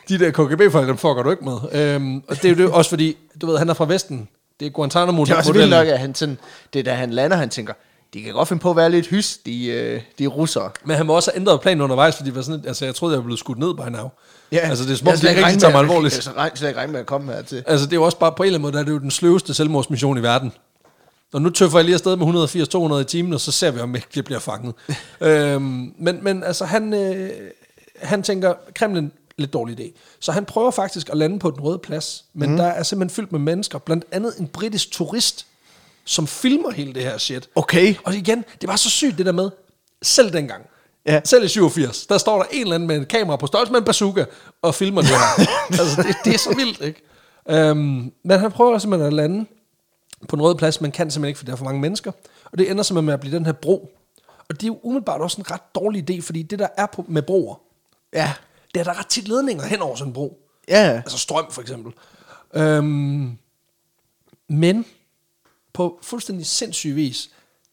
de 0.09 0.19
der 0.19 0.31
KGB-folk, 0.31 0.89
dem 0.89 0.97
fucker 0.97 1.23
du 1.23 1.31
ikke 1.31 1.45
med. 1.45 1.59
Øhm, 1.73 2.23
og 2.29 2.37
det 2.37 2.45
er 2.45 2.49
jo 2.49 2.55
det, 2.55 2.71
også 2.71 2.91
fordi, 2.91 3.17
du 3.41 3.47
ved, 3.47 3.59
han 3.59 3.69
er 3.69 3.75
fra 3.75 3.87
Vesten. 3.87 4.29
Det 4.61 4.67
er 4.67 4.71
Guantanamo. 4.71 5.25
Det 5.25 5.33
er 5.33 5.37
også 5.37 5.53
vildt 5.53 5.71
nok, 5.71 5.87
at 5.87 5.99
han 5.99 6.15
sådan, 6.15 6.39
det 6.73 6.79
er 6.79 6.83
da 6.83 6.95
han 6.95 7.11
lander, 7.11 7.37
han 7.37 7.49
tænker, 7.49 7.73
de 8.15 8.23
kan 8.23 8.33
godt 8.33 8.49
finde 8.49 8.61
på 8.61 8.71
at 8.71 8.77
være 8.77 8.91
lidt 8.91 9.07
hys, 9.07 9.39
de, 9.47 9.67
øh, 9.67 10.01
de 10.19 10.27
russere. 10.27 10.71
Men 10.85 10.97
han 10.97 11.07
må 11.07 11.15
også 11.15 11.31
have 11.31 11.41
ændret 11.41 11.61
planen 11.61 11.81
undervejs, 11.81 12.17
fordi 12.17 12.35
var 12.35 12.43
sådan, 12.43 12.65
altså, 12.67 12.85
jeg 12.85 12.95
troede, 12.95 13.13
jeg 13.13 13.19
var 13.19 13.25
blevet 13.25 13.39
skudt 13.39 13.59
ned 13.59 13.75
by 13.75 13.81
now. 13.81 14.09
altså, 14.69 14.85
det 14.85 14.93
er 14.93 14.97
som 14.97 15.09
om, 15.09 15.15
de 15.17 15.29
ikke 15.29 15.47
rigtig 15.47 15.61
tager 15.61 15.73
mig 15.73 15.81
alvorligt. 15.87 16.31
Jeg 16.37 16.51
slet 16.55 16.69
ikke 16.69 16.79
regnet 16.79 16.93
med 16.93 17.01
at 17.01 17.07
komme 17.07 17.33
her 17.33 17.43
til. 17.43 17.65
Altså, 17.67 17.87
det 17.87 17.93
er 17.93 17.97
jo 17.97 18.03
også 18.03 18.19
bare 18.19 18.33
på 18.33 18.43
en 18.43 18.47
eller 18.47 18.59
anden 18.59 18.63
måde, 18.63 18.73
der 18.73 18.79
er 18.79 18.85
det 18.85 18.93
jo 18.93 18.99
den 18.99 19.11
sløveste 19.11 19.55
selvmordsmission 19.55 20.19
i 20.19 20.23
verden. 20.23 20.53
Og 21.33 21.43
nu 21.43 21.51
tøffer 21.51 21.79
jeg 21.79 21.85
lige 21.85 21.95
afsted 21.95 22.17
med 22.17 22.27
180-200 22.97 23.01
i 23.01 23.05
timen, 23.05 23.33
og 23.33 23.41
så 23.41 23.53
ser 23.53 23.71
vi, 23.71 23.81
om 23.81 23.95
ikke 23.95 24.07
det 24.15 24.25
bliver 24.25 24.41
fanget. 24.41 24.75
øhm, 25.21 25.95
men, 25.99 26.19
men 26.25 26.45
altså, 26.45 26.65
han, 26.65 26.95
øh, 26.95 27.31
han 28.03 28.23
tænker, 28.23 28.55
Kremlin, 28.75 29.13
lidt 29.39 29.53
dårlig 29.53 29.81
idé. 29.81 29.93
Så 30.21 30.33
han 30.33 30.45
prøver 30.45 30.71
faktisk 30.71 31.09
at 31.09 31.17
lande 31.17 31.39
på 31.39 31.51
den 31.51 31.61
røde 31.61 31.79
plads, 31.79 32.25
men 32.35 32.51
mm. 32.51 32.57
der 32.57 32.65
er 32.65 32.83
simpelthen 32.83 33.15
fyldt 33.15 33.33
med 33.33 33.41
mennesker, 33.41 33.79
blandt 33.79 34.05
andet 34.13 34.35
en 34.39 34.47
britisk 34.47 34.91
turist, 34.91 35.47
som 36.11 36.27
filmer 36.27 36.71
hele 36.71 36.93
det 36.95 37.03
her 37.03 37.19
shit. 37.19 37.49
Okay. 37.55 37.95
Og 38.05 38.15
igen, 38.15 38.45
det 38.61 38.69
var 38.69 38.77
så 38.77 38.91
sygt 38.91 39.19
det 39.19 39.27
der 39.27 39.33
med, 39.33 39.51
selv 40.03 40.33
dengang, 40.33 40.65
Ja. 41.07 41.21
selv 41.25 41.45
i 41.45 41.49
87, 41.49 42.07
der 42.07 42.19
står 42.19 42.37
der 42.39 42.45
en 42.53 42.61
eller 42.63 42.75
anden 42.75 42.87
med 42.87 42.97
en 42.97 43.07
kamera 43.07 43.37
på 43.37 43.47
størrelse 43.47 43.73
med 43.73 43.81
en 43.81 43.85
bazooka, 43.85 44.25
og 44.63 44.75
filmer 44.75 45.01
det 45.01 45.11
her. 45.11 45.47
altså, 45.81 46.03
det, 46.03 46.17
det 46.25 46.35
er 46.35 46.39
så 46.39 46.55
vildt, 46.57 46.81
ikke? 46.81 47.03
Øhm, 47.49 48.13
men 48.25 48.41
han 48.41 48.51
prøver 48.53 48.79
simpelthen 48.79 49.07
at 49.07 49.13
lande 49.13 49.47
på 50.29 50.37
en 50.37 50.43
rød 50.43 50.55
plads, 50.55 50.81
men 50.81 50.93
kan 50.93 51.11
simpelthen 51.11 51.29
ikke, 51.29 51.39
fordi 51.39 51.47
der 51.47 51.53
er 51.53 51.57
for 51.57 51.65
mange 51.65 51.81
mennesker. 51.81 52.13
Og 52.45 52.59
det 52.59 52.71
ender 52.71 52.83
simpelthen 52.83 53.07
med 53.07 53.15
at 53.15 53.21
blive 53.21 53.37
den 53.37 53.47
her 53.47 53.53
bro. 53.53 53.91
Og 54.49 54.55
det 54.61 54.63
er 54.63 54.67
jo 54.67 54.79
umiddelbart 54.83 55.21
også 55.21 55.41
en 55.41 55.51
ret 55.51 55.75
dårlig 55.75 56.11
idé, 56.11 56.23
fordi 56.23 56.43
det 56.43 56.59
der 56.59 56.69
er 56.77 56.87
på, 56.87 57.05
med 57.09 57.23
broer, 57.23 57.55
Ja. 58.13 58.33
det 58.75 58.81
er 58.81 58.85
der 58.85 58.99
ret 58.99 59.07
tit 59.07 59.29
ledninger 59.29 59.65
hen 59.65 59.81
over 59.81 59.97
sådan 59.97 60.09
en 60.11 60.15
bro. 60.15 60.39
Ja. 60.69 60.77
Altså 61.05 61.19
strøm 61.19 61.51
for 61.51 61.61
eksempel. 61.63 61.93
Øhm, 62.55 63.39
men 64.49 64.85
på 65.73 65.99
fuldstændig 66.03 66.47
sindssyg 66.47 66.97
vis, 66.97 67.31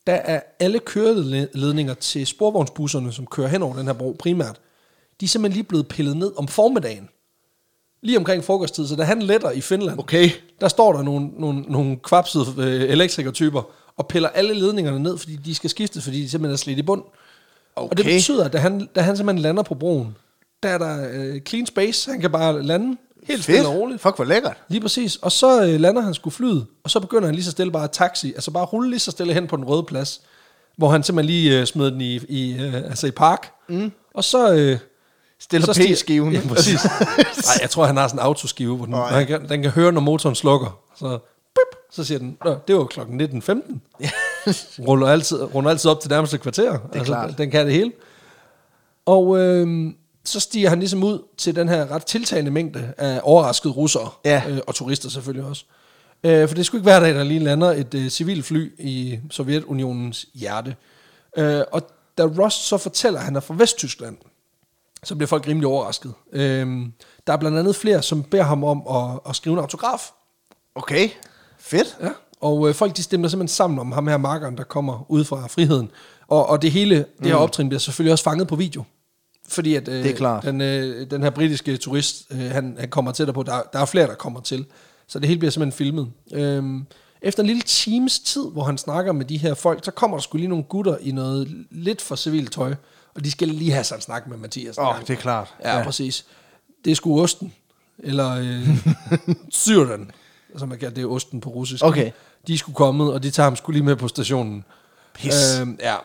der 0.08 0.14
er 0.14 0.42
alle 0.60 0.80
køreledninger 0.80 1.94
til 1.94 2.28
sporvognsbusserne, 2.28 3.14
som 3.14 3.26
kører 3.26 3.48
hen 3.48 3.64
over 3.64 3.76
den 3.76 3.86
her 3.86 3.94
bro 3.94 4.16
primært, 4.20 4.60
de 5.20 5.26
er 5.26 5.28
simpelthen 5.28 5.58
lige 5.58 5.68
blevet 5.68 5.88
pillet 5.88 6.18
ned 6.18 6.32
om 6.38 6.48
formiddagen. 6.48 7.10
Lige 8.02 8.18
omkring 8.18 8.44
frokosttid, 8.44 8.88
så 8.88 8.96
da 8.96 9.04
han 9.04 9.22
letter 9.22 9.52
i 9.52 9.62
Finland, 9.62 10.00
Okay. 10.00 10.30
der 10.62 10.68
står 10.68 10.94
der 10.94 11.02
nogle, 11.02 11.28
nogle, 11.28 11.62
nogle 11.62 11.98
kvapsede 12.04 12.46
øh, 12.58 12.82
elektrikertyper 12.82 13.62
og 13.98 14.08
piller 14.08 14.30
alle 14.30 14.54
ledningerne 14.54 15.00
ned, 15.00 15.18
fordi 15.18 15.36
de 15.36 15.56
skal 15.56 15.70
skiftes, 15.70 16.04
fordi 16.04 16.22
de 16.22 16.30
simpelthen 16.30 16.54
er 16.54 16.58
slidt 16.58 16.80
i 16.80 16.82
bund. 16.82 17.04
Okay. 17.76 17.90
Og 17.92 17.98
det 17.98 18.06
betyder, 18.06 18.46
at 18.46 18.54
da 18.54 18.58
han, 18.58 18.90
da 18.96 19.02
han 19.02 19.18
simpelthen 19.18 19.42
lander 19.42 19.64
på 19.64 19.76
broen, 19.76 20.16
der 20.64 20.70
er 20.70 20.78
der 20.78 21.10
øh, 21.14 21.42
clean 21.42 21.66
space, 21.66 22.12
han 22.12 22.22
kan 22.22 22.32
bare 22.32 22.64
lande 22.64 22.98
helt 23.28 23.44
stille 23.44 23.68
og 23.68 23.74
roligt. 23.76 24.02
Fuck, 24.02 24.16
hvor 24.16 24.26
lækkert. 24.26 24.58
Lige 24.68 24.82
præcis. 24.82 25.16
Og 25.16 25.32
så 25.32 25.64
øh, 25.64 25.80
lander 25.80 26.02
han 26.02 26.14
sgu 26.14 26.30
flyet, 26.30 26.66
og 26.84 26.90
så 26.90 27.00
begynder 27.00 27.26
han 27.26 27.36
lige 27.36 27.46
så 27.46 27.52
stille 27.52 27.72
bare 27.72 27.84
at 27.84 27.92
taxi, 27.92 28.34
altså 28.34 28.52
bare 28.52 28.66
rulle 28.66 28.90
lige 28.90 29.00
så 29.00 29.12
stille 29.12 29.34
hen 29.34 29.48
på 29.48 29.56
den 29.56 29.66
røde 29.66 29.84
plads, 29.84 30.22
hvor 30.76 30.90
han 30.90 31.04
simpelthen 31.04 31.36
lige 31.36 31.60
øh, 31.60 31.66
smed 31.66 31.92
den 31.92 32.02
i, 32.02 32.16
i, 32.16 32.62
øh, 32.62 32.76
altså 32.76 33.08
i 33.08 33.12
park. 33.12 33.52
Mm. 33.70 33.92
Og 34.14 34.24
så... 34.24 34.54
Øh, 34.54 34.78
Stiller 35.40 35.74
så 35.74 35.82
P-skiven. 35.82 36.34
Ja, 36.34 36.42
præcis. 36.50 36.86
Nej, 36.86 37.58
jeg 37.62 37.70
tror, 37.70 37.86
han 37.86 37.98
har 37.98 38.08
sådan 38.08 38.20
en 38.20 38.26
autoskive, 38.26 38.76
hvor 38.76 38.86
den, 38.86 38.92
Nå, 38.92 38.98
ja. 38.98 39.04
han 39.04 39.28
kan, 39.28 39.50
den 39.50 39.62
kan 39.62 39.72
høre, 39.72 39.92
når 39.92 40.02
motoren 40.02 40.36
slukker. 40.36 40.80
Så, 40.96 41.20
bip, 41.56 41.80
så 41.92 42.04
siger 42.04 42.20
den, 42.20 42.38
Nå, 42.46 42.56
det 42.68 42.76
var 42.76 42.86
klokken 42.86 43.22
19.15. 43.22 43.78
ruller, 44.88 45.08
altid, 45.08 45.44
runder 45.56 45.72
altid 45.72 45.92
op 45.92 46.02
til 46.02 46.10
nærmeste 46.10 46.38
kvarter. 46.38 46.78
Det 46.94 47.02
er 47.02 47.06
klart. 47.06 47.38
Den 47.38 47.52
kan 47.52 47.66
det 47.66 47.74
hele. 47.74 47.92
Og 49.06 49.40
øh, 49.40 49.92
så 50.28 50.40
stiger 50.40 50.70
han 50.70 50.80
ligesom 50.80 51.04
ud 51.04 51.20
til 51.38 51.56
den 51.56 51.70
her 51.70 51.92
ret 51.92 52.06
tiltagende 52.06 52.52
mængde 52.52 52.94
af 52.98 53.20
overraskede 53.24 53.74
russere. 53.74 54.10
Ja. 54.26 54.44
Øh, 54.50 54.60
og 54.68 54.76
turister 54.76 55.10
selvfølgelig 55.10 55.50
også. 55.50 55.66
Øh, 56.24 56.48
for 56.48 56.56
det 56.56 56.66
skulle 56.66 56.80
ikke 56.80 56.92
hver 56.92 57.00
dag, 57.00 57.16
der 57.16 57.24
lige 57.24 57.40
lander 57.40 57.72
et 57.72 57.94
øh, 57.94 58.10
civilt 58.10 58.46
fly 58.46 58.72
i 58.80 59.20
Sovjetunionens 59.32 60.26
hjerte. 60.34 60.76
Øh, 61.38 61.62
og 61.72 61.82
da 62.18 62.24
Ross 62.24 62.56
så 62.56 62.78
fortæller, 62.78 63.20
at 63.20 63.26
han 63.26 63.36
er 63.36 63.40
fra 63.40 63.56
Vesttyskland, 63.58 64.18
så 65.04 65.16
bliver 65.16 65.28
folk 65.28 65.48
rimelig 65.48 65.68
overrasket. 65.68 66.14
Øhm, 66.34 66.94
der 67.28 67.34
er 67.34 67.38
blandt 67.38 67.58
andet 67.58 67.76
flere, 67.76 68.02
som 68.02 68.24
beder 68.24 68.44
ham 68.44 68.64
om 68.64 68.84
at, 68.90 69.20
at 69.30 69.36
skrive 69.36 69.54
en 69.54 69.60
autograf. 69.60 70.12
Okay. 70.76 71.10
Fedt. 71.60 71.98
Ja. 72.02 72.10
Og 72.42 72.70
øh, 72.70 72.76
folk 72.76 72.98
de 72.98 73.04
stemmer 73.04 73.28
simpelthen 73.28 73.56
sammen 73.56 73.80
om 73.80 73.92
ham 73.92 74.08
her 74.08 74.18
markeren, 74.18 74.58
der 74.58 74.64
kommer 74.64 75.06
ud 75.10 75.24
fra 75.24 75.48
friheden. 75.48 75.92
Og, 76.28 76.50
og 76.50 76.62
det 76.62 76.72
hele, 76.72 77.06
det 77.20 77.28
her 77.28 77.36
optrin 77.36 77.70
bliver 77.70 77.80
selvfølgelig 77.80 78.12
også 78.12 78.24
fanget 78.24 78.48
på 78.48 78.56
video. 78.56 78.84
Fordi 79.48 79.76
at 79.76 79.88
øh, 79.88 80.04
Det 80.04 80.12
er 80.12 80.16
klart. 80.16 80.44
Den, 80.44 80.62
øh, 80.62 81.12
den 81.12 81.24
her 81.24 81.30
britiske 81.30 81.78
turist, 81.78 82.26
øh, 82.32 82.40
han, 82.40 82.76
han 82.80 82.90
kommer 82.90 83.12
tættere 83.12 83.34
på, 83.34 83.44
der, 83.44 83.62
der 83.74 83.80
er 83.80 83.86
flere, 83.86 84.08
der 84.08 84.16
kommer 84.16 84.42
til. 84.42 84.66
Så 85.08 85.20
det 85.20 85.28
hele 85.28 85.40
bliver 85.40 85.52
simpelthen 85.52 85.78
filmet. 85.78 86.08
Øhm, 86.34 86.86
efter 87.22 87.44
en 87.44 87.48
lille 87.48 87.62
times 87.62 88.20
tid, 88.20 88.44
hvor 88.52 88.64
han 88.64 88.78
snakker 88.78 89.12
med 89.12 89.26
de 89.26 89.38
her 89.38 89.54
folk, 89.54 89.86
så 89.86 89.92
kommer 89.92 90.18
der 90.18 90.22
skulle 90.22 90.40
lige 90.40 90.50
nogle 90.50 90.64
gutter 90.64 90.98
i 91.02 91.12
noget 91.12 91.66
lidt 91.72 92.02
for 92.02 92.16
civilt 92.16 92.52
tøj. 92.52 92.76
Og 93.16 93.24
de 93.24 93.32
skal 93.32 93.48
lige 93.48 93.72
have 93.72 93.84
sig 93.84 93.96
en 93.96 94.02
snak 94.02 94.28
med 94.28 94.38
Mathias. 94.38 94.78
Åh, 94.78 94.88
oh, 94.88 95.02
det 95.02 95.10
er 95.10 95.16
klart. 95.16 95.54
Ja, 95.64 95.78
ja, 95.78 95.84
præcis. 95.84 96.26
Det 96.86 96.92
er 96.92 96.96
sgu 96.96 97.22
osten. 97.22 97.54
Eller 98.00 98.36
øh, 98.40 98.70
syren, 99.50 100.12
som 100.58 100.70
man 100.70 100.78
kalder 100.78 100.94
det 100.94 101.02
er 101.02 101.08
osten 101.08 101.42
på 101.42 101.50
russisk. 101.50 101.84
Okay. 101.84 102.12
De 102.48 102.58
sgu 102.58 102.72
kommet, 102.72 103.14
og 103.14 103.24
de 103.24 103.32
tager 103.32 103.46
ham 103.46 103.56
sgu 103.56 103.72
lige 103.72 103.84
med 103.84 103.96
på 103.96 104.08
stationen. 104.08 104.64
Pis. 105.14 105.60
Øh, 105.62 105.68
ja. 105.80 105.96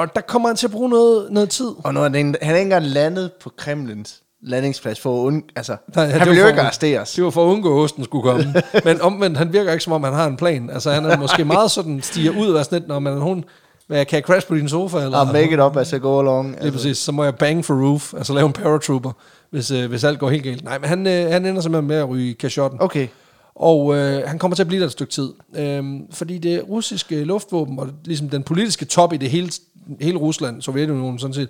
Og 0.00 0.14
der 0.14 0.20
kommer 0.20 0.48
han 0.48 0.56
til 0.56 0.66
at 0.66 0.70
bruge 0.70 0.88
noget, 0.88 1.32
noget 1.32 1.50
tid. 1.50 1.70
Og 1.84 1.94
er 1.94 2.08
den, 2.08 2.36
han 2.42 2.54
er 2.54 2.58
ikke 2.58 2.62
engang 2.62 2.86
landet 2.86 3.32
på 3.32 3.50
Kremlins 3.56 4.22
landingsplads 4.42 5.00
for 5.00 5.22
at 5.22 5.26
und, 5.26 5.42
altså, 5.56 5.76
Nej, 5.96 6.06
han 6.06 6.20
det 6.20 6.28
vil 6.28 6.36
var 6.36 6.42
jo 6.42 6.48
ikke 6.48 6.60
arresteres. 6.60 7.12
Det 7.12 7.24
var 7.24 7.30
for 7.30 7.44
at 7.44 7.48
undgå, 7.52 7.78
at 7.78 7.84
osten 7.84 8.04
skulle 8.04 8.22
komme. 8.22 8.54
Men 8.84 9.00
omvendt, 9.00 9.36
han 9.38 9.52
virker 9.52 9.72
ikke 9.72 9.84
som 9.84 9.92
om, 9.92 10.02
han 10.04 10.12
har 10.12 10.26
en 10.26 10.36
plan. 10.36 10.70
Altså, 10.70 10.90
han 10.90 11.04
er 11.04 11.16
måske 11.16 11.44
meget 11.44 11.70
sådan, 11.70 12.02
stiger 12.02 12.30
ud 12.40 12.48
og 12.48 12.58
er 12.58 12.62
sådan 12.62 12.78
lidt, 12.78 12.88
når 12.88 12.98
man 12.98 13.20
hun, 13.20 13.44
hvad, 13.86 14.04
kan 14.04 14.16
jeg 14.16 14.24
crash 14.24 14.46
på 14.46 14.54
din 14.54 14.68
sofa? 14.68 14.98
Eller, 14.98 15.18
Og 15.18 15.26
make 15.26 15.52
it 15.52 15.60
up 15.60 15.76
as 15.76 15.92
I 15.92 15.98
go 15.98 16.20
along. 16.20 16.56
Lige 16.62 16.72
præcis, 16.72 16.98
så 16.98 17.12
må 17.12 17.24
jeg 17.24 17.34
bang 17.34 17.64
for 17.64 17.74
roof, 17.74 18.14
altså 18.14 18.32
lave 18.32 18.46
en 18.46 18.52
paratrooper, 18.52 19.12
hvis, 19.50 19.70
øh, 19.70 19.88
hvis 19.88 20.04
alt 20.04 20.18
går 20.18 20.30
helt 20.30 20.44
galt. 20.44 20.64
Nej, 20.64 20.78
men 20.78 20.88
han, 20.88 21.06
øh, 21.06 21.30
han 21.30 21.46
ender 21.46 21.62
simpelthen 21.62 21.88
med 21.88 21.96
at 21.96 22.08
ryge 22.08 22.34
kashotten. 22.34 22.82
Okay. 22.82 23.08
Og 23.54 23.96
øh, 23.96 24.22
han 24.26 24.38
kommer 24.38 24.54
til 24.54 24.62
at 24.62 24.66
blive 24.66 24.80
der 24.80 24.86
et 24.86 24.92
stykke 24.92 25.12
tid. 25.12 25.32
Øhm, 25.56 26.12
fordi 26.12 26.38
det 26.38 26.64
russiske 26.68 27.24
luftvåben, 27.24 27.78
og 27.78 27.88
ligesom 28.04 28.28
den 28.28 28.42
politiske 28.42 28.84
top 28.84 29.12
i 29.12 29.16
det 29.16 29.30
hele, 29.30 29.50
hele 30.00 30.18
Rusland, 30.18 30.62
Sovjetunionen 30.62 31.18
sådan 31.18 31.34
set, 31.34 31.48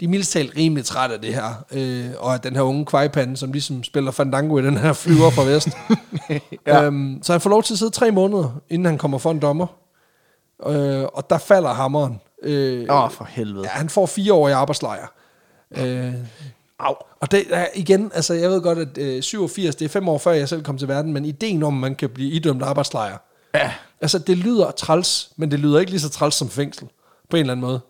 de 0.00 0.04
er 0.04 0.08
mildest 0.08 0.32
talt 0.32 0.56
rimelig 0.56 0.84
trætte 0.84 1.14
af 1.14 1.20
det 1.20 1.34
her. 1.34 1.64
Øh, 1.72 2.10
og 2.18 2.34
at 2.34 2.44
den 2.44 2.54
her 2.54 2.62
unge 2.62 2.84
kvejpande, 2.86 3.36
som 3.36 3.52
ligesom 3.52 3.84
spiller 3.84 4.10
fandango 4.10 4.58
i 4.58 4.62
den 4.62 4.76
her 4.76 4.92
flyver 4.92 5.30
fra 5.30 5.42
vest. 5.44 5.68
Ja. 6.66 6.82
øhm, 6.84 7.18
så 7.22 7.32
han 7.32 7.40
får 7.40 7.50
lov 7.50 7.62
til 7.62 7.74
at 7.74 7.78
sidde 7.78 7.90
tre 7.90 8.10
måneder, 8.10 8.60
inden 8.70 8.86
han 8.86 8.98
kommer 8.98 9.18
for 9.18 9.30
en 9.30 9.38
dommer. 9.38 9.66
Øh, 10.66 11.04
og 11.14 11.30
der 11.30 11.38
falder 11.38 11.72
hammeren. 11.72 12.20
Øh, 12.42 12.86
Åh, 12.90 13.04
oh, 13.04 13.10
for 13.10 13.24
helvede. 13.30 13.62
Ja, 13.64 13.68
han 13.68 13.88
får 13.88 14.06
fire 14.06 14.32
år 14.32 14.48
i 14.48 14.52
arbejdslejr. 14.52 15.06
Øh, 15.76 16.14
Au. 16.78 16.94
Og 17.20 17.30
det 17.30 17.44
er 17.50 17.66
igen, 17.74 18.10
altså 18.14 18.34
jeg 18.34 18.50
ved 18.50 18.60
godt, 18.62 18.78
at 18.78 18.98
øh, 18.98 19.22
87, 19.22 19.74
det 19.76 19.84
er 19.84 19.88
fem 19.88 20.08
år 20.08 20.18
før 20.18 20.32
jeg 20.32 20.48
selv 20.48 20.62
kom 20.62 20.78
til 20.78 20.88
verden, 20.88 21.12
men 21.12 21.24
ideen 21.24 21.62
om, 21.62 21.74
at 21.74 21.80
man 21.80 21.94
kan 21.94 22.08
blive 22.10 22.30
idømt 22.30 22.62
arbejdslejr, 22.62 23.18
Ja. 23.54 23.72
altså 24.00 24.18
det 24.18 24.38
lyder 24.38 24.70
træls, 24.70 25.30
men 25.36 25.50
det 25.50 25.58
lyder 25.60 25.78
ikke 25.78 25.90
lige 25.92 26.00
så 26.00 26.08
træls 26.08 26.34
som 26.34 26.48
fængsel, 26.48 26.88
på 27.30 27.36
en 27.36 27.40
eller 27.40 27.52
anden 27.52 27.66
måde. 27.66 27.80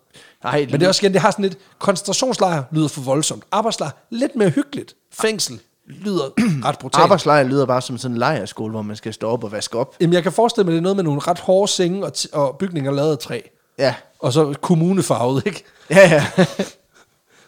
Nej, 0.45 0.61
Men 0.61 0.73
det 0.73 0.83
er 0.83 0.89
også 0.89 1.01
igen, 1.07 1.13
det 1.13 1.21
har 1.21 1.31
sådan 1.31 1.43
lidt, 1.43 1.59
koncentrationslejr 1.79 2.63
lyder 2.73 2.89
for 2.89 3.01
voldsomt, 3.01 3.45
arbejdslejr 3.53 3.91
lidt 4.11 4.37
mere 4.37 4.51
hyggeligt, 4.51 4.95
fængsel 5.13 5.61
lyder 5.89 6.25
ret 6.69 6.79
brutalt. 6.79 7.03
Arbejdslejr 7.03 7.43
lyder 7.45 7.67
bare 7.67 7.83
som 7.83 7.99
sådan 7.99 8.15
en 8.15 8.19
lejrskole, 8.19 8.71
hvor 8.71 8.83
man 8.83 8.97
skal 8.97 9.15
stå 9.15 9.29
op 9.29 9.45
og 9.45 9.53
vaske 9.53 9.79
op. 9.79 9.97
Jamen 10.01 10.15
jeg 10.15 10.23
kan 10.23 10.33
forestille 10.33 10.65
mig, 10.65 10.73
det 10.73 10.79
er 10.79 10.83
noget 10.83 10.97
med 10.97 11.05
nogle 11.05 11.21
ret 11.21 11.39
hårde 11.39 11.73
senge 11.73 12.07
og, 12.07 12.13
og 12.33 12.57
bygninger 12.59 12.91
lavet 12.93 13.13
af 13.13 13.19
træ, 13.19 13.41
Ja. 13.79 13.95
og 14.19 14.33
så 14.33 14.55
kommunefarvet, 14.61 15.43
ikke? 15.47 15.65
Ja, 15.91 16.09
ja. 16.39 16.45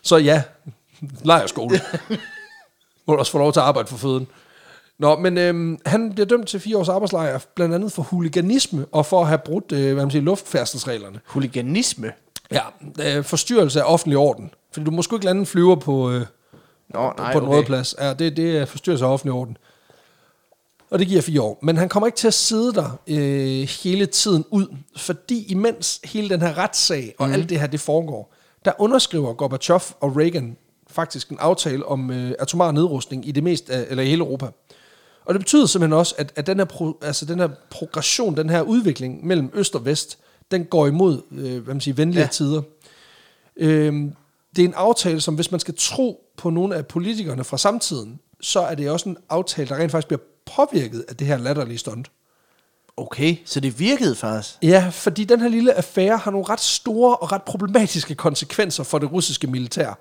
Så 0.03 0.17
ja, 0.17 0.43
lejerskole. 1.23 1.81
Må 3.07 3.13
du 3.15 3.19
også 3.19 3.33
få 3.33 3.39
lov 3.39 3.53
til 3.53 3.61
at 3.61 3.67
arbejde 3.67 3.89
for 3.89 3.97
føden. 3.97 4.27
Nå, 4.99 5.17
men 5.19 5.39
øhm, 5.39 5.79
han 5.87 6.13
bliver 6.13 6.27
dømt 6.27 6.49
til 6.49 6.61
fire 6.61 6.77
års 6.77 6.89
arbejdslejr, 6.89 7.39
blandt 7.55 7.75
andet 7.75 7.93
for 7.93 8.03
huliganisme 8.03 8.87
og 8.93 9.07
for 9.07 9.21
at 9.21 9.27
have 9.27 9.39
brudt 9.39 9.73
øh, 9.73 9.93
hvad 9.95 10.05
man 10.05 10.11
siger, 10.11 10.23
luftfærdselsreglerne. 10.23 11.21
Huliganisme. 11.27 12.13
Ja, 12.51 12.63
øh, 13.03 13.25
forstyrrelse 13.25 13.83
af 13.83 13.93
offentlig 13.93 14.19
orden. 14.19 14.51
Fordi 14.73 14.85
du 14.85 14.91
må 14.91 15.03
sgu 15.03 15.17
ikke 15.17 15.27
lande 15.27 15.41
en 15.41 15.47
flyver 15.47 15.77
på, 15.77 16.11
øh, 16.11 16.27
Nå, 16.95 17.13
nej, 17.19 17.33
på 17.33 17.41
den 17.41 17.49
okay. 17.49 17.57
røde 17.57 17.67
plads. 17.67 17.95
Ja, 17.99 18.15
det, 18.15 18.37
det 18.37 18.57
er 18.57 18.65
forstyrrelse 18.65 19.05
af 19.05 19.09
offentlig 19.13 19.33
orden. 19.33 19.57
Og 20.91 20.99
det 20.99 21.09
giver 21.09 21.23
fire 21.23 21.43
år. 21.43 21.59
Men 21.63 21.77
han 21.77 21.89
kommer 21.89 22.07
ikke 22.07 22.17
til 22.17 22.29
at 22.29 22.35
sidde 22.35 22.75
der 22.75 22.99
øh, 23.07 23.69
hele 23.83 24.07
tiden 24.07 24.45
ud, 24.51 24.67
fordi 24.97 25.47
imens 25.47 26.01
hele 26.05 26.29
den 26.29 26.41
her 26.41 26.59
retssag 26.59 27.15
og 27.19 27.27
mm. 27.27 27.33
alt 27.33 27.49
det 27.49 27.61
her, 27.61 27.67
det 27.67 27.81
foregår, 27.81 28.35
der 28.65 28.73
underskriver 28.79 29.33
Gorbachev 29.33 29.81
og 30.01 30.17
Reagan 30.17 30.57
faktisk 30.91 31.31
en 31.31 31.39
aftale 31.41 31.87
om 31.87 32.11
øh, 32.11 32.33
atomar 32.39 32.73
nedrustning 32.73 33.29
i 33.29 33.33
det 33.33 33.43
mest 33.43 33.71
af, 33.71 33.87
eller 33.91 34.03
i 34.03 34.07
hele 34.07 34.23
Europa. 34.23 34.47
Og 35.29 35.35
det 35.35 35.41
betyder 35.41 35.67
simpelthen 35.67 35.99
også, 35.99 36.15
at, 36.19 36.33
at 36.37 36.47
den, 36.47 36.59
her 36.59 36.65
pro, 36.65 36.99
altså 37.03 37.25
den 37.25 37.39
her 37.39 37.49
progression, 37.71 38.37
den 38.37 38.51
her 38.51 38.63
udvikling 38.63 39.27
mellem 39.27 39.51
øst 39.55 39.75
og 39.75 39.85
vest, 39.85 40.19
den 40.51 40.65
går 40.65 40.87
imod 40.87 41.23
øh, 41.33 41.63
hvad 41.65 41.75
man 41.75 41.81
siger, 41.81 41.95
venlige 41.95 42.21
Ja. 42.23 42.27
tider. 42.27 42.63
Øhm, 43.57 44.13
det 44.57 44.65
er 44.65 44.69
en 44.69 44.75
aftale, 44.75 45.21
som 45.21 45.35
hvis 45.35 45.51
man 45.51 45.61
skal 45.61 45.75
tro 45.79 46.21
på 46.37 46.51
nogle 46.51 46.77
af 46.77 46.87
politikerne 46.87 47.45
fra 47.45 47.59
samtiden, 47.59 48.21
så 48.41 48.61
er 48.61 48.75
det 48.75 48.91
også 48.91 49.09
en 49.09 49.17
aftale, 49.31 49.69
der 49.69 49.77
rent 49.77 49.91
faktisk 49.93 50.09
bliver 50.09 50.21
påvirket 50.57 51.05
af 51.09 51.17
det 51.17 51.27
her 51.27 51.37
latterlige 51.39 51.79
stunt. 51.79 52.11
Okay, 52.97 53.37
så 53.45 53.61
det 53.61 53.79
virkede 53.81 54.15
faktisk. 54.15 54.55
Ja, 54.63 54.89
fordi 54.93 55.25
den 55.25 55.41
her 55.41 55.49
lille 55.49 55.75
affære 55.75 56.17
har 56.17 56.31
nogle 56.31 56.47
ret 56.49 56.61
store 56.61 57.17
og 57.17 57.33
ret 57.33 57.43
problematiske 57.43 58.15
konsekvenser 58.15 58.85
for 58.85 58.99
det 58.99 59.13
russiske 59.13 59.47
militær. 59.47 59.99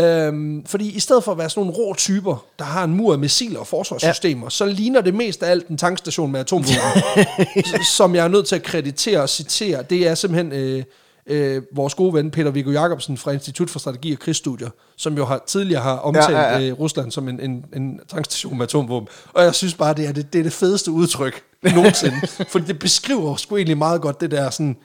Øhm, 0.00 0.66
fordi 0.66 0.90
i 0.90 1.00
stedet 1.00 1.24
for 1.24 1.32
at 1.32 1.38
være 1.38 1.50
sådan 1.50 1.60
nogle 1.60 1.76
rå 1.78 1.94
typer, 1.94 2.44
der 2.58 2.64
har 2.64 2.84
en 2.84 2.94
mur 2.94 3.12
af 3.12 3.18
missiler 3.18 3.60
og 3.60 3.66
forsvarssystemer, 3.66 4.46
ja. 4.46 4.50
så 4.50 4.66
ligner 4.66 5.00
det 5.00 5.14
mest 5.14 5.42
af 5.42 5.50
alt 5.50 5.68
en 5.68 5.78
tankstation 5.78 6.32
med 6.32 6.40
atomvåben, 6.40 7.24
som 7.96 8.14
jeg 8.14 8.24
er 8.24 8.28
nødt 8.28 8.46
til 8.46 8.56
at 8.56 8.62
kreditere 8.62 9.20
og 9.20 9.28
citere. 9.28 9.82
Det 9.82 10.08
er 10.08 10.14
simpelthen 10.14 10.52
øh, 10.52 10.84
øh, 11.26 11.62
vores 11.72 11.94
gode 11.94 12.14
ven 12.14 12.30
Peter 12.30 12.50
Viggo 12.50 12.70
Jacobsen 12.70 13.16
fra 13.16 13.30
Institut 13.30 13.70
for 13.70 13.78
Strategi 13.78 14.12
og 14.12 14.18
Krigsstudier, 14.18 14.70
som 14.96 15.16
jo 15.16 15.24
har 15.24 15.44
tidligere 15.46 15.82
har 15.82 15.96
omtalt 15.96 16.30
ja, 16.30 16.42
ja. 16.42 16.58
ja. 16.58 16.68
Øh, 16.68 16.78
Rusland 16.78 17.10
som 17.10 17.28
en, 17.28 17.40
en, 17.40 17.64
en 17.76 18.00
tankstation 18.08 18.56
med 18.56 18.64
atomvåben. 18.64 19.08
Og 19.32 19.44
jeg 19.44 19.54
synes 19.54 19.74
bare, 19.74 19.94
det 19.94 20.06
er 20.06 20.12
det, 20.12 20.32
det, 20.32 20.38
er 20.38 20.42
det 20.42 20.52
fedeste 20.52 20.90
udtryk 20.90 21.42
nogensinde. 21.62 22.16
fordi 22.52 22.64
det 22.64 22.78
beskriver 22.78 23.36
sgu 23.36 23.56
egentlig 23.56 23.78
meget 23.78 24.00
godt 24.00 24.20
det 24.20 24.30
der 24.30 24.50
sådan, 24.50 24.76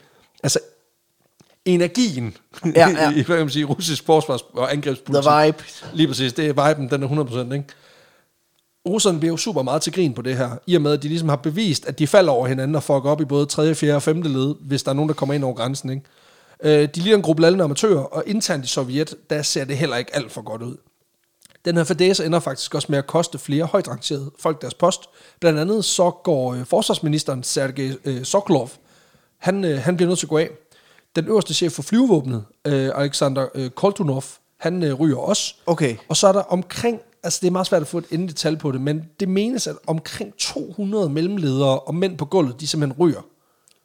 altså 0.42 0.58
energien 1.74 2.36
Ja, 2.64 2.88
ja. 3.02 3.10
i, 3.10 3.14
hvad 3.14 3.24
kan 3.24 3.38
man 3.38 3.50
sige, 3.50 3.64
russisk 3.64 4.04
forsvars- 4.06 4.44
og 4.52 4.72
angrebspolitik. 4.72 5.30
The 5.30 5.46
vibe. 5.46 5.64
Lige 5.92 6.06
præcis, 6.08 6.32
det 6.32 6.46
er 6.46 6.68
viben, 6.68 6.90
den 6.90 7.02
er 7.02 7.08
100%, 7.48 7.52
ikke? 7.54 7.64
Russerne 8.88 9.18
bliver 9.18 9.32
jo 9.32 9.36
super 9.36 9.62
meget 9.62 9.82
til 9.82 9.92
grin 9.92 10.14
på 10.14 10.22
det 10.22 10.36
her, 10.36 10.50
i 10.66 10.74
og 10.74 10.82
med, 10.82 10.92
at 10.92 11.02
de 11.02 11.08
ligesom 11.08 11.28
har 11.28 11.36
bevist, 11.36 11.86
at 11.86 11.98
de 11.98 12.06
falder 12.06 12.32
over 12.32 12.46
hinanden 12.46 12.74
og 12.74 12.82
fucker 12.82 13.10
op 13.10 13.20
i 13.20 13.24
både 13.24 13.46
3., 13.46 13.74
4. 13.74 13.94
og 13.94 14.02
5. 14.02 14.22
led, 14.22 14.54
hvis 14.60 14.82
der 14.82 14.90
er 14.90 14.94
nogen, 14.94 15.08
der 15.08 15.14
kommer 15.14 15.34
ind 15.34 15.44
over 15.44 15.54
grænsen, 15.54 15.90
ikke? 15.90 16.02
Øh, 16.82 16.88
de 16.94 17.00
ligner 17.00 17.16
en 17.16 17.22
gruppe 17.22 17.42
lallende 17.42 17.64
amatører, 17.64 18.00
og 18.00 18.22
internt 18.26 18.64
i 18.64 18.68
Sovjet, 18.68 19.14
der 19.30 19.42
ser 19.42 19.64
det 19.64 19.76
heller 19.76 19.96
ikke 19.96 20.16
alt 20.16 20.32
for 20.32 20.42
godt 20.42 20.62
ud. 20.62 20.76
Den 21.64 21.76
her 21.76 21.84
fadæse 21.84 22.26
ender 22.26 22.40
faktisk 22.40 22.74
også 22.74 22.86
med 22.90 22.98
at 22.98 23.06
koste 23.06 23.38
flere 23.38 23.64
højt 23.64 23.88
rangerede 23.88 24.30
folk 24.38 24.60
deres 24.62 24.74
post. 24.74 25.00
Blandt 25.40 25.58
andet 25.58 25.84
så 25.84 26.10
går 26.10 26.54
øh, 26.54 26.64
forsvarsministeren 26.64 27.42
Sergej 27.42 27.92
øh, 28.04 28.24
Sokolov, 28.24 28.70
han, 29.38 29.64
øh, 29.64 29.78
han 29.78 29.96
bliver 29.96 30.08
nødt 30.08 30.18
til 30.18 30.26
at 30.26 30.30
gå 30.30 30.38
af. 30.38 30.48
Den 31.16 31.26
øverste 31.26 31.54
chef 31.54 31.72
for 31.72 31.82
flyvevåbnet, 31.82 32.44
øh, 32.64 32.90
Alexander 32.94 33.46
øh, 33.54 33.70
Koltunov, 33.70 34.24
han 34.60 34.82
øh, 34.82 34.94
ryger 34.94 35.16
også. 35.16 35.54
Okay. 35.66 35.96
Og 36.08 36.16
så 36.16 36.28
er 36.28 36.32
der 36.32 36.40
omkring, 36.40 37.00
altså 37.22 37.38
det 37.42 37.46
er 37.46 37.50
meget 37.50 37.66
svært 37.66 37.82
at 37.82 37.88
få 37.88 37.98
et 37.98 38.06
endeligt 38.10 38.38
tal 38.38 38.56
på 38.56 38.72
det, 38.72 38.80
men 38.80 39.04
det 39.20 39.28
menes, 39.28 39.66
at 39.66 39.76
omkring 39.86 40.34
200 40.38 41.08
mellemledere 41.08 41.78
og 41.80 41.94
mænd 41.94 42.18
på 42.18 42.24
gulvet, 42.24 42.60
de 42.60 42.66
simpelthen 42.66 42.98
ryger. 43.00 43.20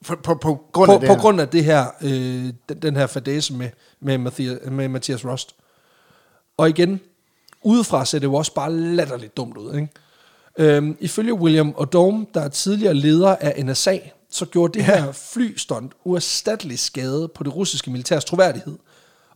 På, 0.07 0.15
på, 0.15 0.36
på 0.36 0.65
grund 0.71 0.88
På, 0.88 0.93
af 0.93 0.99
det 0.99 1.07
på 1.07 1.13
her. 1.13 1.21
grund 1.21 1.41
af 1.41 1.47
det 1.49 1.63
her, 1.65 1.86
øh, 2.01 2.53
den, 2.69 2.82
den 2.82 2.95
her 2.95 3.07
fadese 3.07 3.53
med, 3.53 3.69
med, 3.99 4.17
Mathias, 4.17 4.57
med 4.65 4.88
Mathias 4.88 5.26
Rost. 5.26 5.55
Og 6.57 6.69
igen, 6.69 6.99
udefra 7.63 8.05
ser 8.05 8.19
det 8.19 8.28
jo 8.28 8.34
også 8.34 8.53
bare 8.53 8.74
latterligt 8.74 9.38
dumt 9.38 9.57
ud. 9.57 9.76
Ikke? 9.76 9.88
Øhm, 10.57 10.97
ifølge 10.99 11.34
William 11.34 11.74
Odom, 11.78 12.28
der 12.34 12.41
er 12.41 12.47
tidligere 12.49 12.93
leder 12.93 13.36
af 13.36 13.65
NSA, 13.65 13.97
så 14.34 14.45
gjorde 14.45 14.73
det 14.73 14.86
her 14.86 15.11
flystunt 15.11 15.91
uerstattelig 16.03 16.79
skade 16.79 17.27
på 17.27 17.43
det 17.43 17.55
russiske 17.55 17.91
militærs 17.91 18.25
troværdighed, 18.25 18.77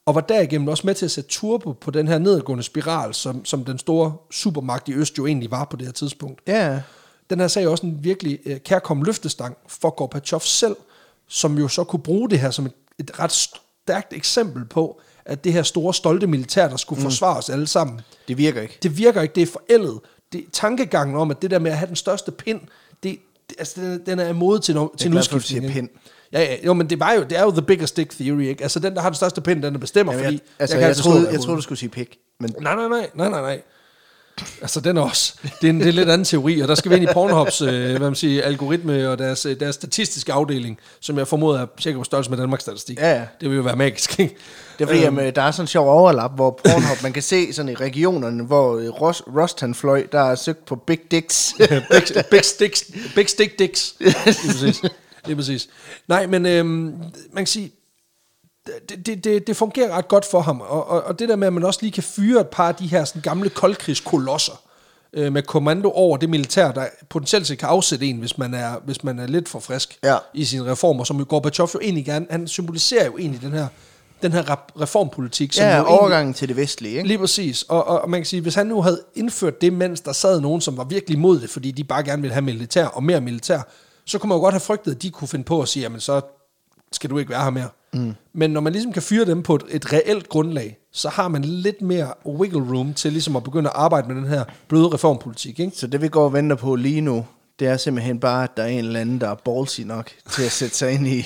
og 0.06 0.16
var 0.16 0.22
derigennem 0.22 0.68
også 0.68 0.88
med 0.88 0.96
til 0.96 1.06
at 1.06 1.12
sætte 1.12 1.30
turbo 1.30 1.72
på 1.72 1.92
den 1.92 2.08
her 2.08 2.18
nedadgående 2.18 2.64
spiral, 2.64 3.14
som, 3.14 3.46
som 3.46 3.66
den 3.66 3.80
store 3.80 4.16
supermagt 4.32 4.90
i 4.90 4.94
Øst 4.94 5.18
jo 5.18 5.26
egentlig 5.26 5.52
var 5.52 5.66
på 5.66 5.78
det 5.78 5.88
her 5.88 5.94
tidspunkt. 5.94 6.42
Ja, 6.48 6.82
Den 7.30 7.40
her 7.40 7.48
sag 7.48 7.64
er 7.64 7.70
også 7.70 7.86
en 7.86 8.04
virkelig 8.04 8.40
øh, 8.46 8.60
kærkommen 8.60 9.06
løftestang 9.06 9.58
for 9.68 9.90
Gorbachev 9.90 10.40
selv, 10.40 10.76
som 11.28 11.58
jo 11.58 11.68
så 11.68 11.84
kunne 11.84 12.04
bruge 12.04 12.30
det 12.30 12.40
her 12.40 12.52
som 12.52 12.66
et, 12.66 12.74
et 13.00 13.20
ret 13.20 13.32
stærkt 13.32 14.14
eksempel 14.14 14.66
på, 14.66 15.02
at 15.26 15.44
det 15.44 15.54
her 15.54 15.64
store, 15.64 15.94
stolte 15.94 16.28
militær, 16.28 16.68
der 16.68 16.78
skulle 16.78 17.00
mm. 17.00 17.10
forsvare 17.10 17.38
os 17.38 17.50
alle 17.50 17.68
sammen, 17.68 18.02
det 18.28 18.38
virker 18.38 18.62
ikke. 18.62 18.78
det 18.84 18.98
virker 18.98 19.22
ikke, 19.22 19.36
det 19.36 19.44
er 19.44 19.48
forældet. 19.48 20.00
Det, 20.34 20.46
tankegangen 20.54 21.16
om, 21.16 21.32
at 21.32 21.42
det 21.42 21.52
der 21.52 21.60
med 21.60 21.72
at 21.72 21.78
have 21.78 21.88
den 21.88 21.96
største 21.96 22.32
pind, 22.32 22.62
altså, 23.60 23.82
den, 23.82 23.92
er- 23.94 23.98
den 24.06 24.20
er 24.20 24.28
imod 24.30 24.60
til, 24.60 24.76
no, 24.76 24.88
til 24.98 25.08
en 25.12 25.18
udskiftning. 25.18 25.64
ikke? 25.66 25.74
pind. 25.74 25.90
Ja, 26.34 26.40
ja, 26.42 26.56
jo, 26.66 26.74
men 26.74 26.90
det, 26.90 27.00
var 27.00 27.14
jo, 27.14 27.24
det 27.24 27.38
er 27.38 27.44
jo 27.44 27.52
the 27.52 27.62
bigger 27.62 27.86
stick 27.86 28.12
theory, 28.12 28.42
ikke? 28.42 28.64
Altså, 28.64 28.80
den, 28.80 28.96
der 28.96 29.02
har 29.02 29.10
den 29.10 29.16
største 29.16 29.42
pind, 29.42 29.64
den 29.64 29.74
der 29.74 29.80
bestemmer, 29.80 30.14
Jamen, 30.14 30.26
fordi... 30.26 30.36
jeg, 30.36 30.42
altså, 30.60 30.76
kan 30.76 30.82
jeg, 30.82 30.88
jeg, 30.88 30.96
troede, 30.96 31.30
jeg 31.32 31.40
troede, 31.42 31.58
du 31.58 31.62
skulle 31.62 31.80
sige 31.80 31.90
pik. 31.90 32.18
Men 32.40 32.56
Nej, 32.62 32.76
nej, 32.76 32.88
nej, 32.88 33.10
nej, 33.16 33.30
nej, 33.30 33.42
nej. 33.42 33.62
Altså, 34.62 34.80
den 34.80 34.98
er 34.98 35.02
også, 35.02 35.34
det 35.62 35.68
er 35.68 35.70
en, 35.70 35.80
det 35.80 35.88
er 35.88 35.92
lidt 35.92 36.10
anden 36.10 36.26
teori, 36.26 36.60
og 36.60 36.68
der 36.68 36.76
skal 36.76 36.92
vi 36.92 36.96
ind 36.96 37.10
i 37.10 37.14
Pornhubs, 37.14 37.62
øh, 37.62 37.90
hvad 37.90 38.00
man 38.00 38.16
siger, 38.16 38.44
algoritme 38.44 39.10
og 39.10 39.18
deres, 39.18 39.46
øh, 39.46 39.60
deres 39.60 39.76
statistiske 39.76 40.34
afdeling, 40.34 40.80
som 41.00 41.18
jeg 41.18 41.28
formoder 41.28 41.62
er 41.62 41.66
cirka 41.80 41.98
på 41.98 42.04
størrelse 42.04 42.30
med 42.30 42.38
Danmarks 42.38 42.64
statistik. 42.64 43.00
Ja, 43.00 43.12
ja. 43.14 43.22
Det 43.42 43.50
vil 43.50 43.56
jo 43.56 43.62
være 43.62 43.76
magisk, 43.76 44.20
ikke? 44.20 44.36
det 44.80 44.84
er 44.84 44.88
fordi, 44.88 45.06
øhm. 45.06 45.34
der 45.34 45.42
er 45.42 45.52
sådan 45.52 45.64
en 45.64 45.68
sjov 45.68 45.90
overlap, 45.90 46.36
hvor 46.36 46.60
Pornhub, 46.64 47.04
man 47.04 47.14
kan 47.14 47.24
se 47.24 47.54
sådan 47.54 47.72
i 47.72 47.76
regionerne, 47.76 48.44
hvor 48.44 48.78
øh, 48.78 48.90
Rost, 48.90 49.22
Rust 49.28 49.60
han 49.60 49.76
fløj, 49.76 50.06
der 50.12 50.22
er 50.22 50.36
søgt 50.36 50.66
på 50.66 50.76
Big 50.76 51.00
Dicks. 51.12 51.54
big, 51.92 52.26
big, 52.32 52.46
sticks, 52.46 52.84
big 53.16 53.30
stick 53.30 53.60
dicks. 53.60 53.96
Lige 54.00 54.14
præcis. 54.48 54.82
Lige 55.26 55.36
præcis. 55.36 55.70
Nej, 56.08 56.28
men 56.28 56.46
øhm, 56.46 56.68
man 56.68 57.04
kan 57.36 57.48
sige, 57.48 57.72
det, 58.90 59.06
det, 59.06 59.24
det, 59.24 59.48
det 59.48 59.58
fungerer 59.58 59.98
ret 59.98 60.08
godt 60.08 60.26
for 60.26 60.42
ham, 60.42 60.62
og, 60.62 60.88
og, 60.90 61.04
og 61.04 61.20
det 61.20 61.30
der 61.30 61.36
med, 61.36 61.48
at 61.48 61.54
man 61.54 61.64
også 61.64 61.80
lige 61.82 61.92
kan 61.92 62.04
fyre 62.04 62.42
et 62.42 62.48
par 62.48 62.68
af 62.68 62.76
de 62.76 62.88
her 62.88 63.06
sådan, 63.06 63.22
gamle 63.22 63.50
koldkrigskolosser, 63.50 64.62
øh, 65.14 65.34
med 65.34 65.44
kommando 65.44 65.92
over 65.92 66.18
det 66.18 66.30
militær, 66.30 66.72
der 66.72 66.86
potentielt 67.10 67.48
set 67.48 67.58
kan 67.60 67.70
afsætte 67.70 68.06
en, 68.06 68.18
hvis 68.18 68.38
man 68.38 68.54
er, 68.54 68.76
hvis 68.86 69.04
man 69.04 69.20
er 69.20 69.28
lidt 69.28 69.50
for 69.50 69.60
frisk 69.60 69.98
Ja. 70.04 70.18
i 70.34 70.46
sine 70.46 70.72
reformer, 70.72 71.04
som 71.04 71.18
jo 71.20 71.26
Gorbachev 71.30 71.68
jo 71.74 71.80
egentlig 71.84 72.06
gerne, 72.06 72.26
han 72.30 72.48
symboliserer 72.48 73.06
jo 73.06 73.18
egentlig 73.18 73.42
den 73.42 73.52
her, 73.52 73.68
den 74.22 74.32
her 74.32 74.44
reformpolitik, 74.82 75.54
som 75.54 75.64
ja, 75.66 75.72
egentlig- 75.72 76.00
overgangen 76.00 76.34
til 76.34 76.48
det 76.48 76.58
vestlige, 76.58 76.96
ikke? 76.98 77.08
Lige 77.08 77.18
præcis. 77.18 77.64
Og, 77.64 77.88
og, 77.88 78.02
og 78.02 78.10
man 78.10 78.20
kan 78.20 78.26
sige, 78.26 78.42
hvis 78.42 78.56
han 78.56 78.68
nu 78.68 78.82
havde 78.82 79.02
indført 79.16 79.62
det, 79.62 79.74
mens 79.74 80.02
der 80.02 80.12
sad 80.12 80.42
nogen, 80.42 80.62
som 80.62 80.78
var 80.78 80.84
virkelig 80.84 81.16
imod 81.18 81.40
det, 81.40 81.50
fordi 81.50 81.72
de 81.72 81.84
bare 81.84 82.04
gerne 82.04 82.22
ville 82.22 82.34
have 82.34 82.42
militær 82.46 82.86
og 82.86 83.04
mere 83.04 83.22
militær, 83.22 83.60
så 84.06 84.18
kunne 84.20 84.28
man 84.30 84.36
jo 84.36 84.42
godt 84.42 84.54
have 84.54 84.60
frygtet, 84.60 84.96
at 84.96 85.02
de 85.02 85.10
kunne 85.10 85.28
finde 85.28 85.46
på 85.46 85.62
at 85.62 85.68
sige, 85.68 85.84
jamen 85.84 86.00
så 86.00 86.22
skal 86.92 87.10
du 87.10 87.18
ikke 87.18 87.30
være 87.30 87.44
her 87.44 87.50
mere. 87.50 87.70
Mm. 87.94 88.14
Men 88.34 88.52
når 88.52 88.62
man 88.62 88.74
ligesom 88.74 88.94
kan 88.94 89.02
fyre 89.02 89.26
dem 89.26 89.44
på 89.44 89.56
et, 89.56 89.64
et 89.70 89.94
reelt 89.94 90.30
grundlag, 90.30 90.78
så 90.92 91.10
har 91.10 91.28
man 91.28 91.44
lidt 91.44 91.82
mere 91.82 92.14
wiggle 92.26 92.60
room 92.60 92.94
til 92.94 93.12
ligesom 93.12 93.36
at 93.36 93.44
begynde 93.44 93.70
at 93.70 93.76
arbejde 93.76 94.08
med 94.08 94.16
den 94.16 94.28
her 94.28 94.44
bløde 94.68 94.88
reformpolitik. 94.88 95.60
Ikke? 95.60 95.78
Så 95.78 95.88
det 95.88 96.02
vi 96.02 96.08
går 96.08 96.24
og 96.24 96.34
venter 96.34 96.56
på 96.56 96.76
lige 96.76 97.02
nu, 97.02 97.26
det 97.60 97.68
er 97.68 97.78
simpelthen 97.78 98.20
bare, 98.20 98.44
at 98.44 98.58
der 98.58 98.64
er 98.64 98.68
en 98.68 98.86
eller 98.86 99.00
anden, 99.00 99.22
der 99.22 99.30
er 99.30 99.36
ballsy 99.36 99.82
nok 99.82 100.12
til 100.32 100.44
at 100.44 100.52
sætte 100.52 100.76
sig 100.76 100.92
ind 100.92 101.08
i 101.08 101.26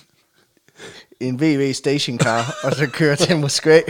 en 1.20 1.40
VV 1.40 1.72
stationcar, 1.72 2.54
og 2.62 2.74
så 2.74 2.86
køre 2.86 3.16
til 3.16 3.36
Moskva. 3.36 3.80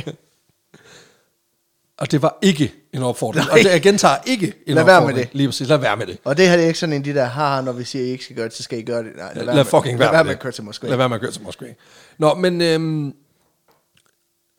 Og 1.96 2.10
det 2.10 2.22
var 2.22 2.38
ikke 2.42 2.74
en 2.94 3.02
opfordring. 3.02 3.46
Nej. 3.46 3.58
Og 3.58 3.64
det, 3.64 3.70
jeg 3.70 3.82
gentager 3.82 4.16
ikke 4.26 4.46
en 4.66 4.74
Lad 4.74 4.84
være 4.84 4.84
med 4.84 5.06
opfordring. 5.06 5.28
det. 5.28 5.36
Lige 5.36 5.48
præcis. 5.48 5.68
Lad 5.68 5.78
være 5.78 5.96
med 5.96 6.06
det. 6.06 6.18
Og 6.24 6.36
det 6.36 6.48
her 6.48 6.56
det 6.56 6.62
er 6.62 6.66
ikke 6.66 6.78
sådan 6.78 6.92
en 6.92 6.98
af 7.00 7.04
de 7.04 7.14
der, 7.14 7.24
haha, 7.24 7.60
når 7.60 7.72
vi 7.72 7.84
siger, 7.84 8.02
at 8.02 8.08
I 8.08 8.10
ikke 8.10 8.24
skal 8.24 8.36
gøre 8.36 8.44
det, 8.44 8.54
så 8.54 8.62
skal 8.62 8.78
I 8.78 8.82
gøre 8.82 9.02
det. 9.02 9.10
Nej, 9.16 9.34
lad, 9.34 9.44
Lad, 9.44 9.54
være 9.54 9.64
fucking 9.64 9.98
med, 9.98 10.06
være, 10.06 10.12
lad 10.12 10.12
være 10.12 10.24
med 10.24 10.28
med 10.28 10.34
at 10.34 10.40
køre 10.40 10.52
til 10.52 10.64
Moskva. 10.64 10.88
Lad 10.88 10.96
være 10.96 11.08
med 11.08 11.16
at 11.16 11.20
køre 11.20 11.30
til 11.30 11.42
Moskva. 11.42 11.66
Nå, 12.18 12.34
men 12.34 12.60
øhm, 12.60 13.14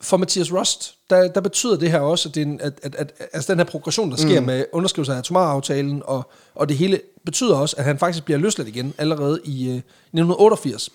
for 0.00 0.16
Mathias 0.16 0.52
Rust, 0.52 0.94
der, 1.10 1.28
der 1.28 1.40
betyder 1.40 1.76
det 1.76 1.90
her 1.90 2.00
også, 2.00 2.28
at, 2.28 2.34
det 2.34 2.42
en, 2.42 2.60
at, 2.60 2.72
at, 2.82 2.94
at 2.94 3.12
altså 3.32 3.52
den 3.52 3.58
her 3.58 3.64
progression, 3.64 4.10
der 4.10 4.16
sker 4.16 4.40
mm. 4.40 4.46
med 4.46 4.64
underskrivelse 4.72 5.12
af 5.12 5.18
atomaftalen, 5.18 6.02
og, 6.04 6.30
og 6.54 6.68
det 6.68 6.76
hele, 6.76 7.00
betyder 7.24 7.56
også, 7.56 7.76
at 7.78 7.84
han 7.84 7.98
faktisk 7.98 8.24
bliver 8.24 8.38
løsladt 8.38 8.68
igen 8.68 8.94
allerede 8.98 9.40
i 9.44 9.68
øh, 9.68 9.76
1988, 9.76 10.90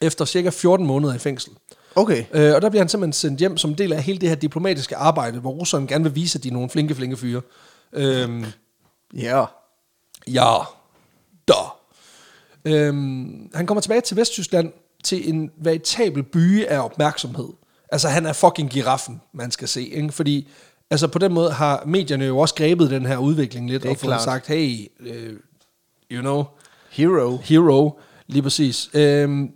efter 0.00 0.24
cirka 0.24 0.50
14 0.50 0.86
måneder 0.86 1.14
i 1.14 1.18
fængsel. 1.18 1.52
Okay. 1.96 2.24
Øh, 2.34 2.54
og 2.54 2.62
der 2.62 2.70
bliver 2.70 2.82
han 2.82 2.88
simpelthen 2.88 3.12
sendt 3.12 3.38
hjem 3.40 3.56
som 3.56 3.74
del 3.74 3.92
af 3.92 4.02
hele 4.02 4.18
det 4.18 4.28
her 4.28 4.36
diplomatiske 4.36 4.96
arbejde, 4.96 5.38
hvor 5.40 5.50
russerne 5.50 5.86
gerne 5.86 6.04
vil 6.04 6.14
vise, 6.14 6.38
at 6.38 6.42
de 6.42 6.48
er 6.48 6.52
nogle 6.52 6.70
flinke, 6.70 6.94
flinke 6.94 7.16
fyre. 7.16 7.40
Øhm, 7.92 8.44
Ja. 9.14 9.44
Ja, 10.28 10.54
da. 11.48 11.54
Øhm, 12.64 13.50
han 13.54 13.66
kommer 13.66 13.80
tilbage 13.80 14.00
til 14.00 14.16
Vesttyskland 14.16 14.72
til 15.04 15.28
en 15.34 15.50
veritabel 15.56 16.22
byge 16.22 16.68
af 16.70 16.84
opmærksomhed. 16.84 17.48
Altså, 17.92 18.08
han 18.08 18.26
er 18.26 18.32
fucking 18.32 18.70
giraffen, 18.70 19.20
man 19.32 19.50
skal 19.50 19.68
se, 19.68 19.82
ikke? 19.88 20.12
Fordi, 20.12 20.48
altså 20.90 21.08
på 21.08 21.18
den 21.18 21.32
måde 21.32 21.50
har 21.52 21.82
medierne 21.86 22.24
jo 22.24 22.38
også 22.38 22.54
grebet 22.54 22.90
den 22.90 23.06
her 23.06 23.16
udvikling 23.16 23.70
lidt, 23.70 23.84
og 23.84 23.88
fået 23.96 24.00
klart. 24.00 24.22
sagt, 24.22 24.46
hey, 24.46 24.88
uh, 25.00 25.06
you 26.10 26.20
know, 26.20 26.44
Hero. 26.90 27.36
hero, 27.36 28.00
lige 28.26 28.42
præcis. 28.42 28.90
Øhm, 28.94 29.50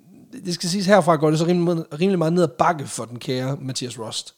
det 0.44 0.54
skal 0.54 0.68
siges 0.68 0.86
herfra, 0.86 1.16
går 1.16 1.30
det 1.30 1.38
så 1.38 1.46
rimelig, 1.46 1.84
rimelig 2.00 2.18
meget 2.18 2.32
ned 2.32 2.42
ad 2.42 2.48
bakke 2.48 2.86
for 2.86 3.04
den 3.04 3.18
kære 3.18 3.56
Mathias 3.60 3.98
Rost. 3.98 4.34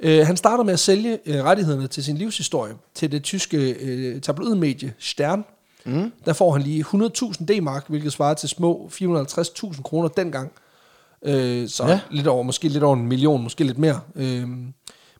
Øh, 0.00 0.26
han 0.26 0.36
starter 0.36 0.64
med 0.64 0.72
at 0.72 0.78
sælge 0.80 1.18
øh, 1.26 1.44
rettighederne 1.44 1.86
til 1.86 2.04
sin 2.04 2.16
livshistorie 2.16 2.74
til 2.94 3.12
det 3.12 3.22
tyske 3.22 3.70
øh, 3.72 4.20
tabloidmedie 4.20 4.94
Stern. 4.98 5.44
Mm. 5.84 6.12
Der 6.24 6.32
får 6.32 6.52
han 6.52 6.62
lige 6.62 6.84
100.000 6.94 7.44
D-mark, 7.44 7.84
hvilket 7.88 8.12
svarer 8.12 8.34
til 8.34 8.48
små 8.48 8.90
450.000 8.92 9.82
kroner 9.82 10.08
dengang. 10.08 10.52
Øh, 11.22 11.68
så 11.68 11.86
Ja. 11.86 12.00
lidt 12.10 12.26
over, 12.26 12.42
måske 12.42 12.68
lidt 12.68 12.84
over 12.84 12.96
en 12.96 13.06
million, 13.06 13.42
måske 13.42 13.64
lidt 13.64 13.78
mere. 13.78 14.00
Øh, 14.14 14.48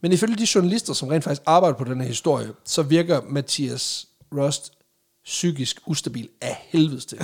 men 0.00 0.12
ifølge 0.12 0.36
de 0.36 0.46
journalister, 0.54 0.92
som 0.92 1.08
rent 1.08 1.24
faktisk 1.24 1.42
arbejder 1.46 1.78
på 1.78 1.84
den 1.84 2.00
her 2.00 2.08
historie, 2.08 2.48
så 2.64 2.82
virker 2.82 3.20
Mathias 3.28 4.06
Rust 4.34 4.72
psykisk 5.26 5.80
ustabil 5.86 6.28
af 6.40 6.66
helvedes 6.68 7.06
til. 7.06 7.18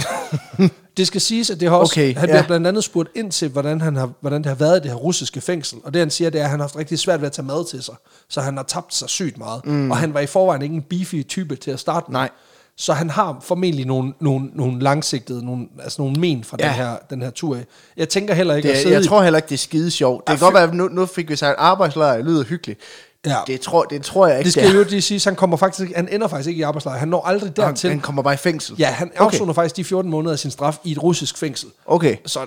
det 0.97 1.07
skal 1.07 1.21
siges, 1.21 1.51
at 1.51 1.61
det 1.61 1.69
har 1.69 1.77
også, 1.77 1.93
Okay, 1.95 2.15
han 2.15 2.29
ja. 2.29 2.33
bliver 2.35 2.47
blandt 2.47 2.67
andet 2.67 2.85
spurgt 2.85 3.09
ind 3.15 3.33
til, 3.33 3.49
hvordan, 3.49 3.81
han 3.81 3.97
har, 3.97 4.11
hvordan 4.21 4.43
det 4.43 4.47
har 4.49 4.55
været 4.55 4.77
i 4.79 4.83
det 4.83 4.91
her 4.91 4.97
russiske 4.99 5.41
fængsel. 5.41 5.79
Og 5.85 5.95
det 5.95 6.01
han 6.01 6.11
siger, 6.11 6.31
det 6.31 6.41
er, 6.41 6.45
at 6.45 6.51
han 6.51 6.59
har 6.61 6.65
haft 6.65 6.77
rigtig 6.77 6.99
svært 6.99 7.21
ved 7.21 7.27
at 7.27 7.33
tage 7.33 7.47
mad 7.47 7.69
til 7.71 7.83
sig. 7.83 7.95
Så 8.29 8.41
han 8.41 8.57
har 8.57 8.65
tabt 8.65 8.95
sig 8.95 9.09
sygt 9.09 9.39
meget. 9.39 9.67
Mm. 9.67 9.91
Og 9.91 9.97
han 9.97 10.15
var 10.15 10.21
i 10.21 10.27
forvejen 10.27 10.63
ikke 10.63 10.75
en 10.75 10.83
beefy 10.83 11.23
type 11.29 11.57
til 11.57 11.71
at 11.71 11.81
starte 11.81 12.07
med. 12.09 12.13
Nej. 12.19 12.31
Så 12.77 12.93
han 12.93 13.11
har 13.11 13.39
formentlig 13.43 13.87
nogle, 13.87 14.13
nogle, 14.21 14.51
nogle 14.55 14.81
langsigtede, 14.81 15.45
nogle, 15.45 15.67
altså 15.83 16.03
nogle 16.03 16.21
men 16.21 16.45
fra 16.45 16.57
Ja. 16.61 16.67
den, 16.67 16.75
her, 16.75 16.97
den 17.11 17.23
her 17.23 17.31
tur 17.31 17.57
af. 17.57 17.65
Jeg 17.97 18.09
tænker 18.09 18.35
heller 18.35 18.55
ikke 18.55 18.69
at 18.69 18.75
Det, 18.75 18.83
sidde 18.83 18.95
jeg 18.95 19.05
i- 19.05 19.07
tror 19.09 19.23
heller 19.23 19.39
ikke, 19.39 19.49
det 19.49 19.55
er 19.55 19.59
skide 19.59 19.91
sjovt. 19.91 20.27
Det 20.29 20.39
kan 20.39 20.45
godt 20.47 20.55
være, 20.55 20.63
at 20.63 20.75
nu, 20.75 20.89
nu 20.89 21.07
fik 21.07 21.29
vi 21.29 21.37
sagt 21.37 21.55
arbejdslejr, 21.59 22.17
det 22.17 22.25
lyder 22.25 22.45
hyggeligt. 22.45 22.81
Ja. 23.27 23.37
Det, 23.47 23.61
tror, 23.61 23.83
det 23.85 24.03
tror 24.03 24.27
jeg 24.27 24.39
ikke, 24.39 24.45
Det 24.47 24.53
skal 24.53 24.67
er. 24.67 24.79
jo 24.79 24.85
lige 24.89 25.03
sige, 25.03 25.21
han 25.25 25.37
kommer 25.37 25.57
faktisk, 25.57 25.93
han 25.97 26.09
ender 26.13 26.29
faktisk 26.29 26.49
ikke 26.49 26.59
i 26.59 26.63
arbejdslejr. 26.63 26.99
Han 26.99 27.09
når 27.09 27.27
aldrig 27.27 27.53
Han, 27.59 27.69
dertil. 27.69 27.91
han 27.91 28.01
kommer 28.01 28.23
bare 28.23 28.35
i 28.35 28.37
fængsel. 28.37 28.75
Ja, 28.79 28.87
han 28.87 29.11
Okay. 29.19 29.25
afsoner 29.27 29.53
faktisk 29.53 29.77
de 29.77 29.85
14 29.85 30.11
måneder 30.11 30.33
af 30.33 30.39
sin 30.39 30.51
straf 30.51 30.77
i 30.85 30.93
et 30.93 31.03
russisk 31.03 31.37
fængsel. 31.39 31.69
Okay. 31.87 32.17
Så 32.27 32.39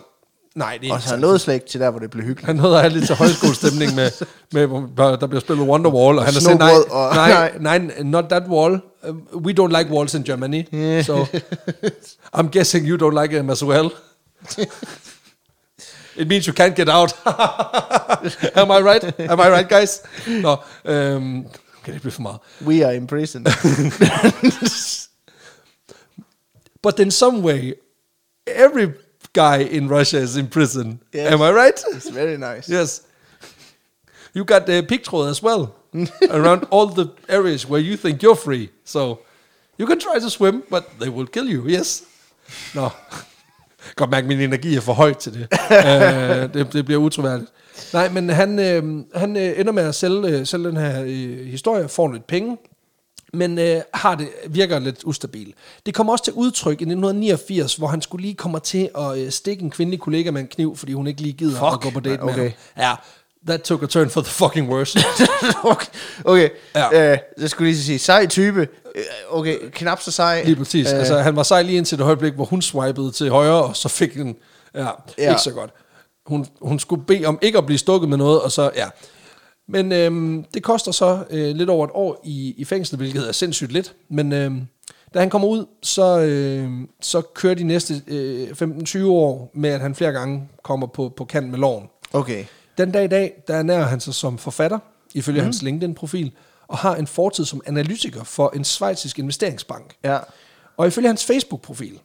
nej, 0.56 0.78
det 0.82 0.90
er 0.90 0.94
Og 0.94 1.02
så 1.02 1.10
han 1.10 1.20
nåede 1.20 1.40
slet 1.40 1.54
ikke 1.54 1.66
til 1.68 1.80
der, 1.80 1.90
hvor 1.90 2.00
det 2.00 2.12
blev 2.12 2.24
hyggeligt. 2.24 2.46
Han 2.46 2.56
nåede 2.56 2.90
lidt 2.90 3.06
til 3.06 3.16
højskolestemning 3.16 3.96
med, 3.96 4.12
med, 4.52 4.68
hvor 4.68 5.16
der 5.16 5.28
bliver 5.28 5.42
spillet 5.42 5.68
Wonderwall, 5.68 6.18
og 6.20 6.26
han 6.26 6.34
har 6.34 6.42
sagt, 6.42 6.60
nej, 6.60 6.72
og- 6.92 7.16
nej, 7.16 7.52
nej, 7.60 8.04
not 8.04 8.24
that 8.30 8.44
wall. 8.50 8.80
Uh, 9.10 9.42
we 9.42 9.54
don't 9.60 9.78
like 9.80 9.92
walls 9.92 10.14
in 10.14 10.24
Germany. 10.24 10.64
So 11.04 11.24
I'm 12.38 12.50
guessing 12.52 12.88
you 12.88 12.98
don't 13.10 13.22
like 13.22 13.36
them 13.36 13.50
as 13.50 13.64
well. 13.64 13.90
It 16.16 16.28
means 16.28 16.48
you 16.48 16.54
can't 16.54 16.76
get 16.76 16.90
out. 16.90 17.14
Am 18.56 18.72
I 18.72 18.80
right? 18.82 19.20
Am 19.20 19.40
I 19.40 19.50
right, 19.50 19.70
guys? 19.70 20.02
Nå, 20.28 20.58
øhm, 20.86 21.46
okay, 21.80 22.00
det 22.04 22.14
for 22.14 22.22
meget. 22.22 22.40
We 22.62 22.86
are 22.86 22.96
in 22.96 23.08
prison. 23.08 23.46
But 26.82 27.00
in 27.00 27.12
some 27.12 27.42
way, 27.42 27.74
every 28.46 28.94
guy 29.34 29.58
in 29.58 29.90
Russia 29.90 30.20
is 30.20 30.38
in 30.38 30.48
prison. 30.48 31.00
Yes. 31.12 31.34
Am 31.34 31.42
I 31.42 31.52
right? 31.52 31.84
It's 31.94 32.10
very 32.10 32.38
nice. 32.38 32.70
Yes. 32.70 33.02
You 34.36 34.44
got 34.46 34.70
uh, 34.70 34.82
pigtråd 34.84 35.30
as 35.30 35.42
well. 35.42 35.76
around 36.30 36.66
all 36.70 36.88
the 36.88 37.08
areas 37.30 37.66
where 37.66 37.80
you 37.82 37.98
think 37.98 38.22
you're 38.22 38.36
free. 38.36 38.70
So, 38.84 39.20
you 39.78 39.86
can 39.88 40.00
try 40.00 40.20
to 40.20 40.30
swim, 40.30 40.64
but 40.70 41.00
they 41.00 41.10
will 41.10 41.28
kill 41.28 41.48
you, 41.50 41.68
yes. 41.68 42.04
Nå. 42.74 42.92
Godt 43.96 44.10
mærke, 44.10 44.24
at 44.26 44.28
min 44.28 44.40
energi 44.40 44.76
er 44.76 44.82
for 44.82 44.94
højt 44.94 45.18
til 45.18 45.34
det. 45.34 45.48
uh, 45.52 46.54
det, 46.54 46.74
det 46.74 46.86
bliver 46.86 47.00
utroværdigt. 47.02 47.50
Nej, 47.94 48.10
men 48.10 48.30
han, 48.30 48.60
øh, 48.60 49.04
han 49.16 49.38
øh, 49.38 49.60
ender 49.60 49.72
med 49.72 49.84
at 49.84 49.96
sælge, 49.96 50.28
øh, 50.28 50.46
sælge 50.46 50.66
den 50.68 50.78
her 50.78 51.02
øh, 51.04 51.46
historie, 51.46 51.88
får 51.88 52.12
lidt 52.12 52.28
penge, 52.28 52.58
men 53.34 53.60
øh, 53.60 53.82
har 53.94 54.16
det, 54.16 54.28
virker 54.50 54.80
lidt 54.80 55.04
ustabil. 55.04 55.54
Det 55.86 55.94
kommer 55.94 56.14
også 56.14 56.24
til 56.24 56.34
udtryk 56.34 56.72
i 56.82 56.84
1989, 56.84 57.76
hvor 57.76 57.88
han 57.88 58.02
skulle 58.02 58.22
lige 58.22 58.34
komme 58.36 58.60
til 58.60 58.90
at 58.98 59.18
øh, 59.18 59.32
stikke 59.32 59.64
en 59.64 59.70
kvindelig 59.72 60.00
kollega 60.00 60.32
med 60.32 60.42
en 60.42 60.48
kniv, 60.48 60.76
fordi 60.78 60.94
hun 60.94 61.08
ikke 61.08 61.22
lige 61.22 61.34
gider 61.34 61.52
Fuck. 61.60 61.74
at 61.74 61.82
gå 61.82 61.90
på 61.90 62.00
date 62.00 62.24
med 62.26 62.34
Okay. 62.34 62.52
ham. 62.74 62.84
Ja, 62.84 62.92
that 63.48 63.62
took 63.62 63.84
a 63.84 63.86
turn 63.86 64.10
for 64.10 64.22
the 64.22 64.30
fucking 64.32 64.70
worst. 64.70 64.98
okay, 65.64 65.88
okay. 66.26 66.50
Ja. 66.76 67.12
Øh, 67.12 67.18
jeg 67.42 67.50
skulle 67.50 67.72
lige 67.72 67.84
sige, 67.84 68.00
sej 68.00 68.28
type. 68.28 68.62
Øh, 68.96 69.04
Okay, 69.30 69.58
knap 69.72 70.02
så 70.02 70.12
sej. 70.12 70.44
Lige 70.44 70.56
præcis. 70.56 70.92
Øh, 70.92 71.00
Altså, 71.00 71.18
han 71.20 71.36
var 71.36 71.44
sej 71.44 71.62
lige 71.62 71.78
indtil 71.78 71.98
det 71.98 72.04
øjeblik, 72.04 72.34
hvor 72.34 72.46
hun 72.46 72.62
swipede 72.62 73.12
til 73.12 73.30
højre, 73.30 73.64
og 73.64 73.76
så 73.76 73.90
fik 73.90 74.14
den, 74.14 74.36
ja, 74.76 74.82
ja. 74.84 74.88
Ja. 75.18 75.30
ikke 75.30 75.42
så 75.42 75.52
godt. 75.52 75.70
Hun, 76.26 76.46
hun 76.62 76.80
skulle 76.80 77.06
bede 77.06 77.26
om 77.26 77.40
ikke 77.42 77.58
at 77.58 77.66
blive 77.66 77.78
stukket 77.78 78.10
med 78.10 78.18
noget, 78.18 78.42
og 78.42 78.52
så, 78.52 78.72
ja. 78.76 78.86
Men 79.68 79.92
øhm, 79.92 80.46
det 80.54 80.64
koster 80.64 80.92
så 80.92 81.20
øh, 81.30 81.56
lidt 81.56 81.70
over 81.70 81.86
et 81.86 81.92
år 81.94 82.22
i, 82.24 82.54
i 82.58 82.66
fængsel, 82.66 82.98
hvilket 82.98 83.28
er 83.28 83.32
sindssygt 83.32 83.72
lidt. 83.72 83.94
Men 84.10 84.34
øhm, 84.34 84.62
da 85.14 85.20
han 85.20 85.30
kommer 85.30 85.48
ud, 85.48 85.66
så, 85.84 86.20
øh, 86.20 86.70
så 87.02 87.22
kører 87.22 87.54
de 87.56 87.64
næste 87.64 88.02
øh, 88.08 88.48
15-20 88.50 89.06
år 89.06 89.52
med, 89.54 89.70
at 89.70 89.80
han 89.82 89.96
flere 89.96 90.12
gange 90.12 90.50
kommer 90.64 90.88
på, 90.88 91.14
på 91.18 91.26
kant 91.26 91.50
med 91.50 91.60
loven. 91.60 91.88
Okay. 92.14 92.44
Den 92.78 92.92
dag 92.92 93.04
i 93.04 93.08
dag, 93.08 93.44
der 93.48 93.56
ernærer 93.56 93.84
han 93.84 94.00
sig 94.00 94.14
som 94.14 94.38
forfatter, 94.38 94.80
ifølge 95.14 95.40
mm. 95.40 95.44
hans 95.44 95.62
LinkedIn-profil, 95.62 96.32
og 96.68 96.78
har 96.78 96.96
en 96.96 97.08
fortid 97.08 97.46
som 97.46 97.62
analytiker 97.66 98.24
for 98.24 98.52
en 98.56 98.64
svejsisk 98.64 99.20
investeringsbank. 99.20 99.96
Ja. 100.04 100.18
Og 100.78 100.88
ifølge 100.88 101.08
hans 101.08 101.26
Facebook-profil, 101.26 102.00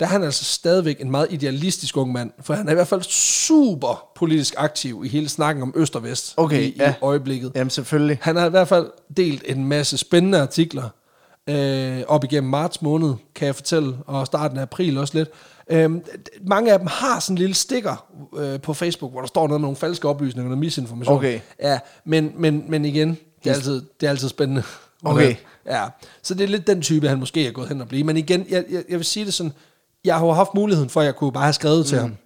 der 0.00 0.06
er 0.06 0.10
han 0.10 0.22
altså 0.22 0.44
stadigvæk 0.44 1.00
en 1.00 1.10
meget 1.10 1.26
idealistisk 1.30 1.96
ung 1.96 2.12
mand, 2.12 2.30
for 2.40 2.54
han 2.54 2.68
er 2.68 2.72
i 2.72 2.74
hvert 2.74 2.88
fald 2.88 3.02
super 3.02 4.08
politisk 4.16 4.54
aktiv 4.56 5.02
i 5.04 5.08
hele 5.08 5.28
snakken 5.28 5.62
om 5.62 5.72
Øst 5.76 5.96
og 5.96 6.02
Vest 6.02 6.34
Okay, 6.36 6.62
i, 6.62 6.74
ja. 6.78 6.90
i 6.90 6.94
øjeblikket. 7.02 7.52
Jamen 7.54 7.70
selvfølgelig. 7.70 8.18
Han 8.22 8.36
har 8.36 8.46
i 8.46 8.50
hvert 8.50 8.68
fald 8.68 8.90
delt 9.16 9.42
en 9.46 9.64
masse 9.64 9.98
spændende 9.98 10.40
artikler 10.40 10.88
øh, 11.48 12.02
op 12.08 12.24
igennem 12.24 12.50
marts 12.50 12.82
måned, 12.82 13.14
kan 13.34 13.46
jeg 13.46 13.54
fortælle, 13.54 13.96
og 14.06 14.26
starten 14.26 14.58
af 14.58 14.62
april 14.62 14.98
også 14.98 15.18
lidt. 15.18 15.28
Øh, 15.70 15.90
mange 16.46 16.72
af 16.72 16.78
dem 16.78 16.88
har 16.90 17.20
sådan 17.20 17.34
en 17.34 17.38
lille 17.38 17.54
stikker 17.54 18.06
øh, 18.36 18.60
på 18.60 18.74
Facebook, 18.74 19.12
hvor 19.12 19.20
der 19.20 19.28
står 19.28 19.46
noget 19.46 19.60
med 19.60 19.64
nogle 19.64 19.76
falske 19.76 20.08
oplysninger 20.08 20.52
og 20.52 20.58
misinformation. 20.58 21.16
Okay. 21.16 21.40
Ja, 21.62 21.78
men, 22.04 22.32
men, 22.36 22.64
men 22.68 22.84
igen, 22.84 23.18
det 23.44 23.50
er 23.50 23.54
altid, 23.54 23.82
det 24.00 24.06
er 24.06 24.10
altid 24.10 24.28
spændende. 24.28 24.62
Okay. 25.06 25.34
Ja, 25.66 25.84
så 26.22 26.34
det 26.34 26.44
er 26.44 26.48
lidt 26.48 26.66
den 26.66 26.82
type, 26.82 27.08
han 27.08 27.18
måske 27.18 27.46
er 27.46 27.52
gået 27.52 27.68
hen 27.68 27.80
og 27.80 27.88
blive. 27.88 28.04
Men 28.04 28.16
igen, 28.16 28.46
jeg, 28.48 28.64
jeg, 28.70 28.82
jeg 28.88 28.98
vil 28.98 29.04
sige 29.04 29.26
det 29.26 29.34
sådan, 29.34 29.52
jeg 30.04 30.18
har 30.18 30.26
jo 30.26 30.32
haft 30.32 30.54
muligheden 30.54 30.90
for, 30.90 31.00
at 31.00 31.06
jeg 31.06 31.16
kunne 31.16 31.32
bare 31.32 31.44
have 31.44 31.52
skrevet 31.52 31.78
mm. 31.78 31.84
til 31.84 31.98
ham. 31.98 32.16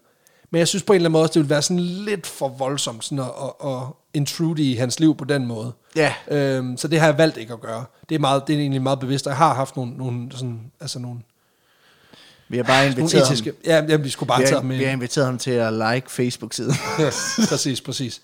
Men 0.50 0.58
jeg 0.58 0.68
synes 0.68 0.82
på 0.82 0.92
en 0.92 0.94
eller 0.94 1.08
anden 1.08 1.12
måde 1.12 1.22
også, 1.22 1.32
det 1.32 1.40
ville 1.40 1.50
være 1.50 1.62
sådan 1.62 1.82
lidt 1.82 2.26
for 2.26 2.48
voldsomt 2.48 3.04
sådan 3.04 3.18
at, 3.18 3.30
at, 3.42 3.70
at 3.70 3.82
intrude 4.14 4.62
i 4.62 4.74
hans 4.74 5.00
liv 5.00 5.16
på 5.16 5.24
den 5.24 5.46
måde. 5.46 5.72
Ja. 5.96 6.14
Øhm, 6.30 6.76
så 6.76 6.88
det 6.88 7.00
har 7.00 7.06
jeg 7.06 7.18
valgt 7.18 7.36
ikke 7.36 7.52
at 7.52 7.60
gøre. 7.60 7.84
Det 8.08 8.14
er, 8.14 8.18
meget, 8.18 8.46
det 8.46 8.54
er 8.54 8.60
egentlig 8.60 8.82
meget 8.82 9.00
bevidst, 9.00 9.26
og 9.26 9.30
jeg 9.30 9.36
har 9.36 9.54
haft 9.54 9.76
nogle, 9.76 9.92
nogle, 9.96 10.32
sådan, 10.32 10.60
altså 10.80 10.98
nogle, 10.98 11.18
Vi 12.48 12.56
har 12.56 12.64
bare 12.64 12.84
nogle 12.84 13.00
inviteret 13.00 13.26
etiske... 13.26 13.44
ham. 13.44 13.54
Ja, 13.64 13.84
ja, 13.88 13.96
vi 13.96 14.08
skulle 14.08 14.28
bare 14.28 14.38
Vi 14.40 14.44
tage 14.44 14.54
har, 14.54 14.60
ham 14.60 14.66
med. 14.66 14.76
vi 14.76 14.84
har 14.84 14.92
inviteret 14.92 15.26
ham 15.26 15.38
til 15.38 15.50
at 15.50 15.72
like 15.72 16.10
Facebook-siden. 16.10 16.74
præcis, 17.48 17.80
præcis. 17.80 18.20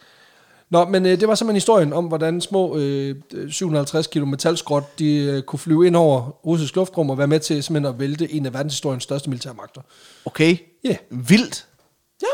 Nå, 0.71 0.85
men 0.85 1.07
øh, 1.07 1.21
det 1.21 1.29
var 1.29 1.35
simpelthen 1.35 1.57
historien 1.57 1.93
om, 1.93 2.05
hvordan 2.05 2.41
små 2.41 2.77
øh, 2.79 3.17
750 3.51 4.07
kilo 4.07 4.27
metalskrot, 4.27 4.99
de 4.99 5.17
øh, 5.17 5.43
kunne 5.43 5.59
flyve 5.59 5.87
ind 5.87 5.97
over 5.97 6.21
russisk 6.47 6.77
luftrum 6.77 7.11
og 7.11 7.19
være 7.19 7.27
med 7.27 7.41
til 7.41 7.63
simpelthen 7.63 7.95
at 7.95 8.01
vælte 8.01 8.33
en 8.33 8.47
af 8.47 8.55
verdenshistoriens 8.55 9.03
største 9.03 9.31
militærmagter. 9.31 9.81
Okay. 10.25 10.57
Ja. 10.85 10.97
Vildt. 11.11 11.67
Ja. 12.23 12.27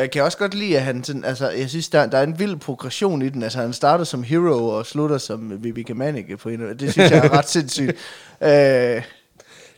Jeg 0.00 0.10
kan 0.10 0.22
også 0.22 0.38
godt 0.38 0.54
lide, 0.54 0.76
at 0.76 0.82
han 0.82 1.04
sådan, 1.04 1.24
altså, 1.24 1.50
jeg 1.50 1.68
synes, 1.68 1.88
der, 1.88 2.06
der 2.06 2.18
er 2.18 2.22
en 2.22 2.38
vild 2.38 2.56
progression 2.56 3.22
i 3.22 3.28
den. 3.28 3.42
Altså, 3.42 3.58
han 3.58 3.72
starter 3.72 4.04
som 4.04 4.22
hero 4.22 4.68
og 4.68 4.86
slutter 4.86 5.18
som 5.18 5.64
Vivi 5.64 5.82
Germanicke 5.82 6.36
på 6.36 6.48
en 6.48 6.60
Det 6.60 6.92
synes 6.92 7.10
jeg 7.10 7.26
er 7.26 7.32
ret 7.32 7.48
sindssygt. 7.48 7.92
Øh, 8.42 9.02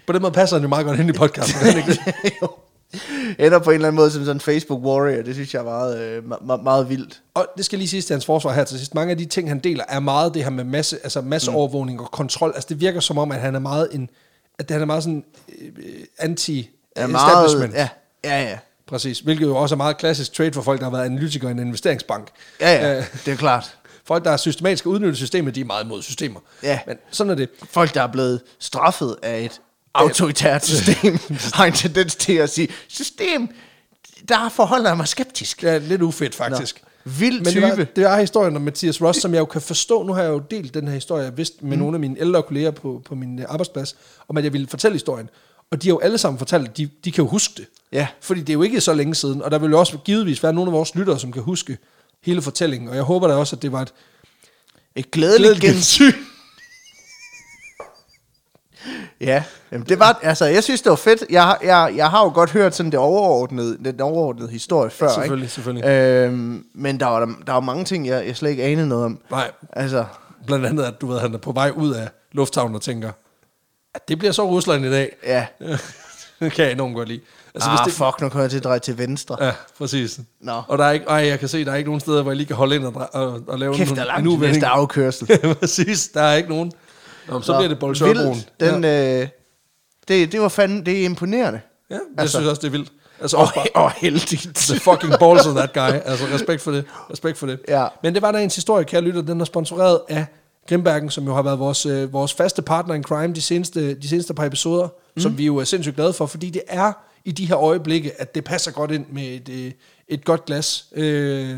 På 0.08 0.12
den 0.12 0.22
måde 0.22 0.32
passer 0.32 0.56
han 0.56 0.62
jo 0.62 0.68
meget 0.68 0.86
godt 0.86 1.00
ind 1.00 1.08
i 1.08 1.12
podcasten. 1.12 1.56
jo. 2.42 2.48
Ender 3.38 3.58
på 3.58 3.70
en 3.70 3.74
eller 3.74 3.88
anden 3.88 3.96
måde 3.96 4.10
som 4.10 4.20
sådan 4.24 4.36
en 4.36 4.40
Facebook 4.40 4.82
warrior. 4.84 5.22
Det 5.22 5.34
synes 5.34 5.54
jeg 5.54 5.60
er 5.60 5.64
meget, 5.64 6.00
øh, 6.00 6.22
ma- 6.24 6.62
meget 6.62 6.88
vildt. 6.88 7.20
Og 7.34 7.46
det 7.56 7.64
skal 7.64 7.78
lige 7.78 7.88
siges 7.88 8.04
til 8.06 8.14
hans 8.14 8.24
forsvar 8.26 8.52
her 8.52 8.64
til 8.64 8.78
sidst. 8.78 8.94
Mange 8.94 9.10
af 9.10 9.18
de 9.18 9.24
ting, 9.24 9.48
han 9.48 9.58
deler, 9.58 9.84
er 9.88 10.00
meget 10.00 10.34
det 10.34 10.42
her 10.42 10.50
med 10.50 10.64
masse, 10.64 10.96
altså 11.02 11.20
masseovervågning 11.20 12.00
og 12.00 12.10
kontrol. 12.10 12.52
Altså 12.54 12.66
det 12.68 12.80
virker 12.80 13.00
som 13.00 13.18
om, 13.18 13.32
at 13.32 13.40
han 13.40 13.54
er 13.54 13.58
meget 13.58 13.88
en, 13.92 14.10
at 14.58 14.70
han 14.70 14.80
er 14.80 14.84
meget 14.84 15.02
sådan 15.02 15.24
øh, 15.62 15.92
anti 16.18 16.70
Er 16.96 17.06
meget, 17.06 17.46
establishment. 17.46 17.74
ja, 17.74 17.88
ja, 18.24 18.42
ja. 18.50 18.58
Præcis. 18.88 19.18
Hvilket 19.20 19.46
jo 19.46 19.56
også 19.56 19.74
er 19.74 19.76
meget 19.76 19.96
klassisk 19.98 20.32
trade 20.32 20.52
for 20.52 20.62
folk, 20.62 20.80
der 20.80 20.86
har 20.86 20.90
været 20.92 21.04
analytikere 21.04 21.50
i 21.50 21.52
en 21.52 21.58
investeringsbank. 21.58 22.28
Ja, 22.60 22.72
ja, 22.72 22.96
Øh, 22.98 23.04
det 23.26 23.32
er 23.32 23.36
klart. 23.36 23.76
folk, 24.04 24.24
der 24.24 24.30
er 24.30 24.36
systematisk 24.36 24.86
at 24.86 24.90
udnytte 24.90 25.16
systemet, 25.16 25.54
de 25.54 25.60
er 25.60 25.64
meget 25.64 25.84
imod 25.84 26.02
systemer. 26.02 26.40
Ja. 26.62 26.78
Men 26.86 26.96
sådan 27.10 27.30
er 27.30 27.34
det. 27.34 27.48
Folk, 27.70 27.94
der 27.94 28.02
er 28.02 28.06
blevet 28.12 28.40
straffet 28.58 29.16
af 29.22 29.40
et 29.40 29.60
autoritært 29.98 30.66
system, 30.66 31.18
har 31.54 31.64
en 31.64 31.72
tendens 31.72 32.14
til 32.14 32.32
at 32.32 32.50
sige, 32.50 32.68
system, 32.88 33.48
der 34.28 34.48
forholder 34.48 34.90
jeg 34.90 34.96
mig 34.96 35.08
skeptisk. 35.08 35.60
Det 35.60 35.70
er 35.70 35.78
lidt 35.78 36.02
ufedt, 36.02 36.34
faktisk. 36.34 36.82
Nå. 36.82 36.88
Vild 37.18 37.40
Men 37.40 37.54
det 37.54 37.62
var, 37.62 37.74
det 37.96 38.04
er 38.04 38.20
historien 38.20 38.56
om 38.56 38.62
Mathias 38.62 39.02
Ross, 39.02 39.20
som 39.20 39.34
jeg 39.34 39.40
jo 39.40 39.44
kan 39.44 39.60
forstå. 39.60 40.02
Nu 40.02 40.12
har 40.12 40.22
jeg 40.22 40.30
jo 40.30 40.42
delt 40.50 40.74
den 40.74 40.88
her 40.88 40.94
historie, 40.94 41.24
jeg 41.24 41.36
vidste 41.36 41.64
med 41.64 41.76
mm. 41.76 41.82
nogle 41.82 41.96
af 41.96 42.00
mine 42.00 42.20
ældre 42.20 42.42
kolleger 42.42 42.70
på, 42.70 43.02
på 43.04 43.14
min 43.14 43.38
øh, 43.38 43.44
arbejdsplads, 43.48 43.96
om 44.28 44.36
at 44.36 44.44
jeg 44.44 44.52
ville 44.52 44.66
fortælle 44.66 44.94
historien. 44.94 45.30
Og 45.70 45.82
de 45.82 45.88
har 45.88 45.94
jo 45.94 45.98
alle 45.98 46.18
sammen 46.18 46.38
fortalt, 46.38 46.76
de, 46.76 46.88
de 47.04 47.12
kan 47.12 47.24
jo 47.24 47.30
huske 47.30 47.54
det. 47.56 47.66
Ja. 47.92 48.06
Fordi 48.20 48.40
det 48.40 48.48
er 48.48 48.54
jo 48.54 48.62
ikke 48.62 48.80
så 48.80 48.94
længe 48.94 49.14
siden, 49.14 49.42
og 49.42 49.50
der 49.50 49.58
vil 49.58 49.70
jo 49.70 49.78
også 49.78 49.98
givetvis 49.98 50.42
være 50.42 50.52
nogle 50.52 50.68
af 50.68 50.72
vores 50.72 50.94
lyttere, 50.94 51.18
som 51.18 51.32
kan 51.32 51.42
huske 51.42 51.78
hele 52.22 52.42
fortællingen. 52.42 52.88
Og 52.88 52.96
jeg 52.96 53.02
håber 53.02 53.28
da 53.28 53.34
også, 53.34 53.56
at 53.56 53.62
det 53.62 53.72
var 53.72 53.82
et 53.82 53.92
Et 54.96 55.10
glædeligt 55.10 55.60
glædeligt 55.60 55.74
gensyn. 55.74 56.12
Ja, 59.20 59.42
Jamen, 59.72 59.86
det 59.88 59.98
var, 59.98 60.18
altså, 60.22 60.44
jeg 60.44 60.64
synes, 60.64 60.82
det 60.82 60.90
var 60.90 60.96
fedt. 60.96 61.24
Jeg, 61.30 61.56
jeg, 61.62 61.92
jeg 61.96 62.10
har 62.10 62.24
jo 62.24 62.28
godt 62.34 62.50
hørt 62.50 62.74
sådan 62.74 62.92
det 62.92 63.00
overordnede, 63.00 63.78
den 63.84 64.00
overordnede 64.00 64.50
historie 64.50 64.90
før, 64.90 65.08
Selvfølgelig, 65.08 65.44
ikke? 65.44 65.54
selvfølgelig. 65.54 65.88
Øhm, 65.88 66.64
men 66.74 67.00
der 67.00 67.06
var, 67.06 67.34
der 67.46 67.52
var 67.52 67.60
mange 67.60 67.84
ting, 67.84 68.06
jeg, 68.06 68.26
jeg 68.26 68.36
slet 68.36 68.50
ikke 68.50 68.62
anede 68.64 68.88
noget 68.88 69.04
om. 69.04 69.18
Nej, 69.30 69.50
Altså, 69.72 70.04
blandt 70.46 70.66
andet, 70.66 70.84
at 70.84 71.00
du 71.00 71.06
ved, 71.06 71.18
han 71.18 71.34
er 71.34 71.38
på 71.38 71.52
vej 71.52 71.70
ud 71.76 71.94
af 71.94 72.08
lufthavnen 72.32 72.74
og 72.74 72.82
tænker, 72.82 73.10
at 73.94 74.08
det 74.08 74.18
bliver 74.18 74.32
så 74.32 74.46
Rusland 74.48 74.84
i 74.84 74.90
dag. 74.90 75.16
ja. 75.26 75.46
det 76.40 76.52
kan 76.52 76.64
jeg 76.64 76.72
enormt 76.72 76.94
godt 76.94 77.08
lide. 77.08 77.20
Altså, 77.54 77.70
ah, 77.70 77.78
det... 77.84 77.92
fuck, 77.92 78.20
nu 78.20 78.28
kommer 78.28 78.40
jeg 78.42 78.50
til 78.50 78.58
at 78.58 78.64
dreje 78.64 78.78
til 78.78 78.98
venstre. 78.98 79.44
Ja, 79.44 79.52
præcis. 79.78 80.20
Nå. 80.40 80.62
Og 80.68 80.78
der 80.78 80.84
er 80.84 80.90
ikke, 80.92 81.06
ej, 81.06 81.16
jeg 81.16 81.38
kan 81.38 81.48
se, 81.48 81.64
der 81.64 81.72
er 81.72 81.76
ikke 81.76 81.88
nogen 81.88 82.00
steder, 82.00 82.22
hvor 82.22 82.30
jeg 82.30 82.36
lige 82.36 82.46
kan 82.46 82.56
holde 82.56 82.76
ind 82.76 82.84
og, 82.84 82.92
dre- 83.02 83.10
og, 83.18 83.40
og 83.48 83.58
lave 83.58 83.74
Kæft, 83.74 83.90
en, 83.90 83.96
der 83.96 84.02
er 84.02 84.04
en 84.04 84.08
langt 84.08 84.22
til 84.22 84.28
uvending. 84.28 84.52
næste 84.52 84.66
afkørsel. 84.66 85.38
Præcis. 85.60 86.08
Der 86.08 86.22
er 86.22 86.34
ikke 86.36 86.48
nogen. 86.48 86.72
Nå, 87.28 87.40
så 87.40 87.52
Nå, 87.52 87.58
bliver 87.58 87.68
det 87.68 87.78
Bolsjørbroen. 87.78 88.44
Den, 88.60 88.84
ja. 88.84 89.20
øh, 89.22 89.28
det, 90.08 90.32
det 90.32 90.40
var 90.40 90.48
fandme, 90.48 90.84
det 90.84 91.00
er 91.00 91.04
imponerende. 91.04 91.60
Ja, 91.90 91.94
jeg 91.94 92.02
altså- 92.18 92.36
synes 92.38 92.48
også, 92.48 92.60
det 92.60 92.66
er 92.66 92.70
vildt. 92.70 92.92
Altså 93.20 93.36
Og, 93.36 93.48
bare, 93.54 93.66
og 93.74 93.90
heldigt. 93.90 94.42
the 94.68 94.80
fucking 94.80 95.12
balls 95.20 95.46
of 95.46 95.54
that 95.54 95.72
guy. 95.72 96.00
Altså 96.04 96.24
respekt 96.34 96.62
for 96.62 96.70
det. 96.70 96.84
Respekt 97.10 97.38
for 97.38 97.46
det. 97.46 97.60
Ja. 97.68 97.86
Men 98.02 98.14
det 98.14 98.22
var 98.22 98.32
der 98.32 98.38
ens 98.38 98.54
historie, 98.54 98.84
kære 98.84 99.00
lytter. 99.00 99.22
Den 99.22 99.40
er 99.40 99.44
sponsoreret 99.44 100.00
af 100.08 100.26
Grimbergen, 100.68 101.10
som 101.10 101.24
jo 101.24 101.34
har 101.34 101.42
været 101.42 101.58
vores, 101.58 101.86
øh, 101.86 102.12
vores 102.12 102.34
faste 102.34 102.62
partner 102.62 102.94
in 102.94 103.02
crime 103.02 103.34
de 103.34 103.42
seneste, 103.42 103.94
de 103.94 104.08
seneste 104.08 104.34
par 104.34 104.44
episoder, 104.44 104.88
mm. 105.16 105.22
som 105.22 105.38
vi 105.38 105.46
jo 105.46 105.56
er 105.56 105.64
sindssygt 105.64 105.96
glade 105.96 106.12
for, 106.12 106.26
fordi 106.26 106.50
det 106.50 106.62
er 106.68 106.92
i 107.24 107.32
de 107.32 107.46
her 107.46 107.56
øjeblikke, 107.58 108.12
at 108.20 108.34
det 108.34 108.44
passer 108.44 108.70
godt 108.70 108.90
ind 108.90 109.06
med 109.12 109.22
et, 109.22 109.48
øh, 109.48 109.72
et 110.08 110.24
godt 110.24 110.44
glas. 110.44 110.86
Øh, 110.94 111.56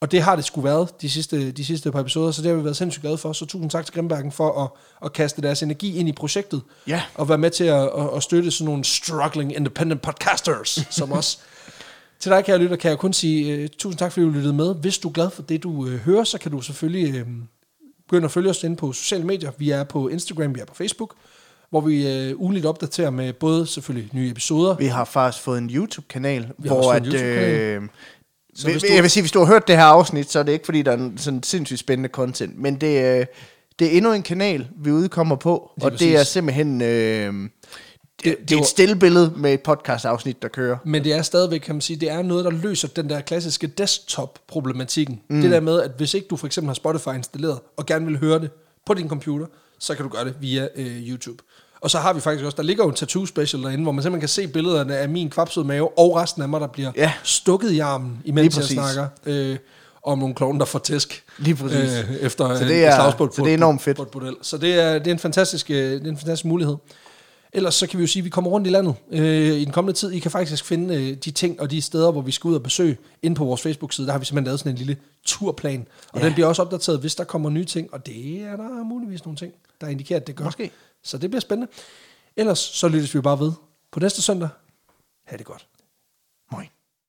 og 0.00 0.12
det 0.12 0.22
har 0.22 0.36
det 0.36 0.44
sgu 0.44 0.60
været 0.60 1.00
de 1.00 1.10
sidste, 1.10 1.50
de 1.50 1.64
sidste 1.64 1.92
par 1.92 2.00
episoder, 2.00 2.30
så 2.30 2.42
det 2.42 2.50
har 2.50 2.56
vi 2.56 2.64
været 2.64 2.76
sindssygt 2.76 3.02
glade 3.02 3.18
for. 3.18 3.32
Så 3.32 3.46
tusind 3.46 3.70
tak 3.70 3.84
til 3.84 3.94
Grimbergen 3.94 4.32
for 4.32 4.62
at, 4.62 4.70
at 5.04 5.12
kaste 5.12 5.42
deres 5.42 5.62
energi 5.62 5.96
ind 5.96 6.08
i 6.08 6.12
projektet. 6.12 6.62
Ja. 6.86 7.02
Og 7.14 7.28
være 7.28 7.38
med 7.38 7.50
til 7.50 7.64
at, 7.64 7.82
at, 7.82 8.16
at 8.16 8.22
støtte 8.22 8.50
sådan 8.50 8.64
nogle 8.64 8.84
struggling 8.84 9.56
independent 9.56 10.02
podcasters 10.02 10.78
som 10.90 11.12
os. 11.12 11.40
Til 12.20 12.32
dig, 12.32 12.44
kære 12.44 12.58
lytter, 12.58 12.76
kan 12.76 12.90
jeg 12.90 12.98
kun 12.98 13.12
sige 13.12 13.64
uh, 13.64 13.68
tusind 13.78 13.98
tak, 13.98 14.12
fordi 14.12 14.26
du 14.26 14.30
lyttede 14.30 14.54
med. 14.54 14.74
Hvis 14.74 14.98
du 14.98 15.08
er 15.08 15.12
glad 15.12 15.30
for 15.30 15.42
det, 15.42 15.62
du 15.62 15.70
uh, 15.70 15.94
hører, 15.94 16.24
så 16.24 16.38
kan 16.38 16.50
du 16.50 16.60
selvfølgelig 16.60 17.22
uh, 17.22 17.28
begynde 18.08 18.24
at 18.24 18.30
følge 18.30 18.50
os 18.50 18.64
inde 18.64 18.76
på 18.76 18.92
sociale 18.92 19.24
medier. 19.24 19.50
Vi 19.58 19.70
er 19.70 19.84
på 19.84 20.08
Instagram, 20.08 20.54
vi 20.54 20.60
er 20.60 20.64
på 20.64 20.74
Facebook, 20.74 21.14
hvor 21.70 21.80
vi 21.80 22.30
uh, 22.32 22.40
ugenligt 22.40 22.66
opdaterer 22.66 23.10
med 23.10 23.32
både 23.32 23.66
selvfølgelig 23.66 24.10
nye 24.12 24.30
episoder. 24.30 24.76
Vi 24.76 24.86
har 24.86 25.04
faktisk 25.04 25.44
fået 25.44 25.58
en 25.58 25.70
YouTube-kanal, 25.70 26.48
hvor 26.56 26.76
også 26.76 26.90
at... 26.90 27.02
fået 27.02 27.06
en 27.06 27.12
YouTube-kanal. 27.12 27.82
Øh, 27.82 27.82
Så 28.54 28.66
vi- 28.66 28.72
hvis 28.72 28.82
du- 28.82 28.92
Jeg 28.94 29.02
vil 29.02 29.10
sige, 29.10 29.22
hvis 29.22 29.32
du 29.32 29.38
har 29.38 29.46
hørt 29.46 29.68
det 29.68 29.76
her 29.76 29.84
afsnit, 29.84 30.30
så 30.30 30.38
er 30.38 30.42
det 30.42 30.52
ikke, 30.52 30.64
fordi 30.64 30.82
der 30.82 30.92
er 30.92 31.10
sådan 31.16 31.42
sindssygt 31.42 31.80
spændende 31.80 32.08
content, 32.08 32.58
men 32.58 32.74
det, 32.80 33.02
øh, 33.20 33.26
det 33.78 33.86
er 33.86 33.90
endnu 33.96 34.12
en 34.12 34.22
kanal, 34.22 34.68
vi 34.78 34.90
udkommer 34.92 35.36
på, 35.36 35.70
Lige 35.76 35.86
og 35.86 35.98
det 35.98 36.08
er 36.12 36.16
præcis. 36.16 36.32
simpelthen... 36.32 36.82
Øh, 36.82 37.34
det, 38.24 38.36
det 38.48 38.56
er 38.56 38.60
et 38.60 38.66
stille 38.66 38.96
billede 38.96 39.32
med 39.36 39.54
et 39.54 39.60
podcast-afsnit, 39.60 40.42
der 40.42 40.48
kører. 40.48 40.76
Men 40.84 41.04
det 41.04 41.12
er 41.12 41.22
stadigvæk, 41.22 41.60
kan 41.60 41.74
man 41.74 41.80
sige, 41.82 42.00
det 42.00 42.10
er 42.10 42.22
noget, 42.22 42.44
der 42.44 42.50
løser 42.50 42.88
den 42.88 43.10
der 43.10 43.20
klassiske 43.20 43.66
desktop-problematikken. 43.66 45.20
Mm. 45.28 45.40
Det 45.40 45.50
der 45.50 45.60
med, 45.60 45.80
at 45.82 45.90
hvis 45.96 46.14
ikke 46.14 46.26
du 46.30 46.36
for 46.36 46.46
eksempel 46.46 46.68
har 46.68 46.74
Spotify 46.74 47.08
installeret, 47.16 47.58
og 47.76 47.86
gerne 47.86 48.06
vil 48.06 48.18
høre 48.18 48.38
det 48.40 48.50
på 48.86 48.94
din 48.94 49.08
computer, 49.08 49.46
så 49.78 49.94
kan 49.94 50.02
du 50.04 50.08
gøre 50.08 50.24
det 50.24 50.34
via 50.40 50.68
øh, 50.76 50.86
YouTube. 51.08 51.42
Og 51.80 51.90
så 51.90 51.98
har 51.98 52.12
vi 52.12 52.20
faktisk 52.20 52.44
også, 52.44 52.56
der 52.56 52.62
ligger 52.62 52.84
jo 52.84 52.88
en 52.88 52.94
tattoo 52.96 53.26
special 53.26 53.62
derinde, 53.62 53.82
hvor 53.82 53.92
man 53.92 54.02
simpelthen 54.02 54.20
kan 54.20 54.28
se 54.28 54.48
billederne 54.48 54.96
af 54.96 55.08
min 55.08 55.30
kvapsede 55.30 55.64
mave, 55.64 55.98
og 55.98 56.16
resten 56.16 56.42
af 56.42 56.48
mig, 56.48 56.60
der 56.60 56.66
bliver 56.66 56.92
Ja. 56.96 57.12
stukket 57.22 57.70
i 57.70 57.78
armen, 57.78 58.22
imens 58.24 58.56
jeg 58.56 58.64
snakker 58.64 59.06
øh, 59.26 59.56
om 60.02 60.18
nogle 60.18 60.34
klovne, 60.34 60.58
der 60.58 60.64
får 60.64 60.78
tæsk. 60.78 61.24
Lige 61.38 61.54
præcis. 61.56 61.78
Øh, 62.10 62.16
efter 62.20 62.56
Så 62.56 62.64
det 62.64 62.76
et 62.76 62.84
er- 62.86 62.94
slagsmål 62.94 63.32
så 63.34 63.42
det 63.42 63.50
er 63.50 63.54
enormt 63.54 63.82
fedt. 63.82 63.96
På 63.96 64.02
et 64.02 64.08
bordel. 64.08 64.36
Så 64.42 64.58
det 64.58 64.74
er, 64.80 64.98
det 64.98 65.06
er 65.06 65.12
en 65.12 65.18
fantastisk, 65.18 65.70
øh, 65.70 65.76
det 65.76 66.06
er 66.06 66.10
en 66.10 66.16
fantastisk 66.16 66.44
mulighed. 66.44 66.76
Ellers 67.52 67.74
så 67.74 67.86
kan 67.86 67.98
vi 67.98 68.02
jo 68.02 68.06
sige, 68.08 68.20
at 68.20 68.24
vi 68.24 68.30
kommer 68.30 68.50
rundt 68.50 68.66
i 68.66 68.70
landet 68.70 68.94
øh, 69.12 69.54
i 69.56 69.64
den 69.64 69.72
kommende 69.72 69.98
tid. 69.98 70.10
I 70.12 70.18
kan 70.18 70.30
faktisk 70.30 70.64
finde 70.64 70.94
øh, 70.94 71.16
de 71.24 71.30
ting 71.30 71.60
og 71.60 71.70
de 71.70 71.82
steder, 71.82 72.10
hvor 72.12 72.20
vi 72.20 72.30
skal 72.30 72.48
ud 72.48 72.54
og 72.54 72.62
besøge, 72.62 72.96
inde 73.22 73.36
på 73.36 73.44
vores 73.44 73.62
Facebook-side. 73.62 74.06
Der 74.06 74.12
har 74.12 74.18
vi 74.18 74.24
simpelthen 74.24 74.44
lavet 74.44 74.58
sådan 74.60 74.72
en 74.72 74.78
lille 74.78 74.96
turplan. 75.24 75.86
Og 76.12 76.20
Ja. 76.20 76.24
den 76.26 76.34
bliver 76.34 76.46
også 76.46 76.62
opdateret, 76.62 76.98
hvis 77.00 77.14
der 77.14 77.24
kommer 77.24 77.50
nye 77.50 77.64
ting. 77.64 77.88
Og 77.94 78.06
det 78.06 78.42
er 78.42 78.56
der 78.56 78.84
muligvis 78.84 79.24
nogle 79.24 79.36
ting, 79.36 79.52
der 79.80 79.86
indikerer, 79.86 80.20
at 80.20 80.26
det 80.26 80.36
gør. 80.36 80.44
Måske. 80.44 80.70
Så 81.02 81.18
det 81.18 81.30
bliver 81.30 81.40
spændende. 81.40 81.72
Ellers 82.36 82.58
så 82.58 82.88
lyttes 82.88 83.14
vi 83.14 83.20
bare 83.20 83.38
ved 83.38 83.52
på 83.90 84.00
næste 84.00 84.22
søndag. 84.22 84.48
Ha' 85.24 85.36
det 85.36 85.46
godt. 85.46 85.66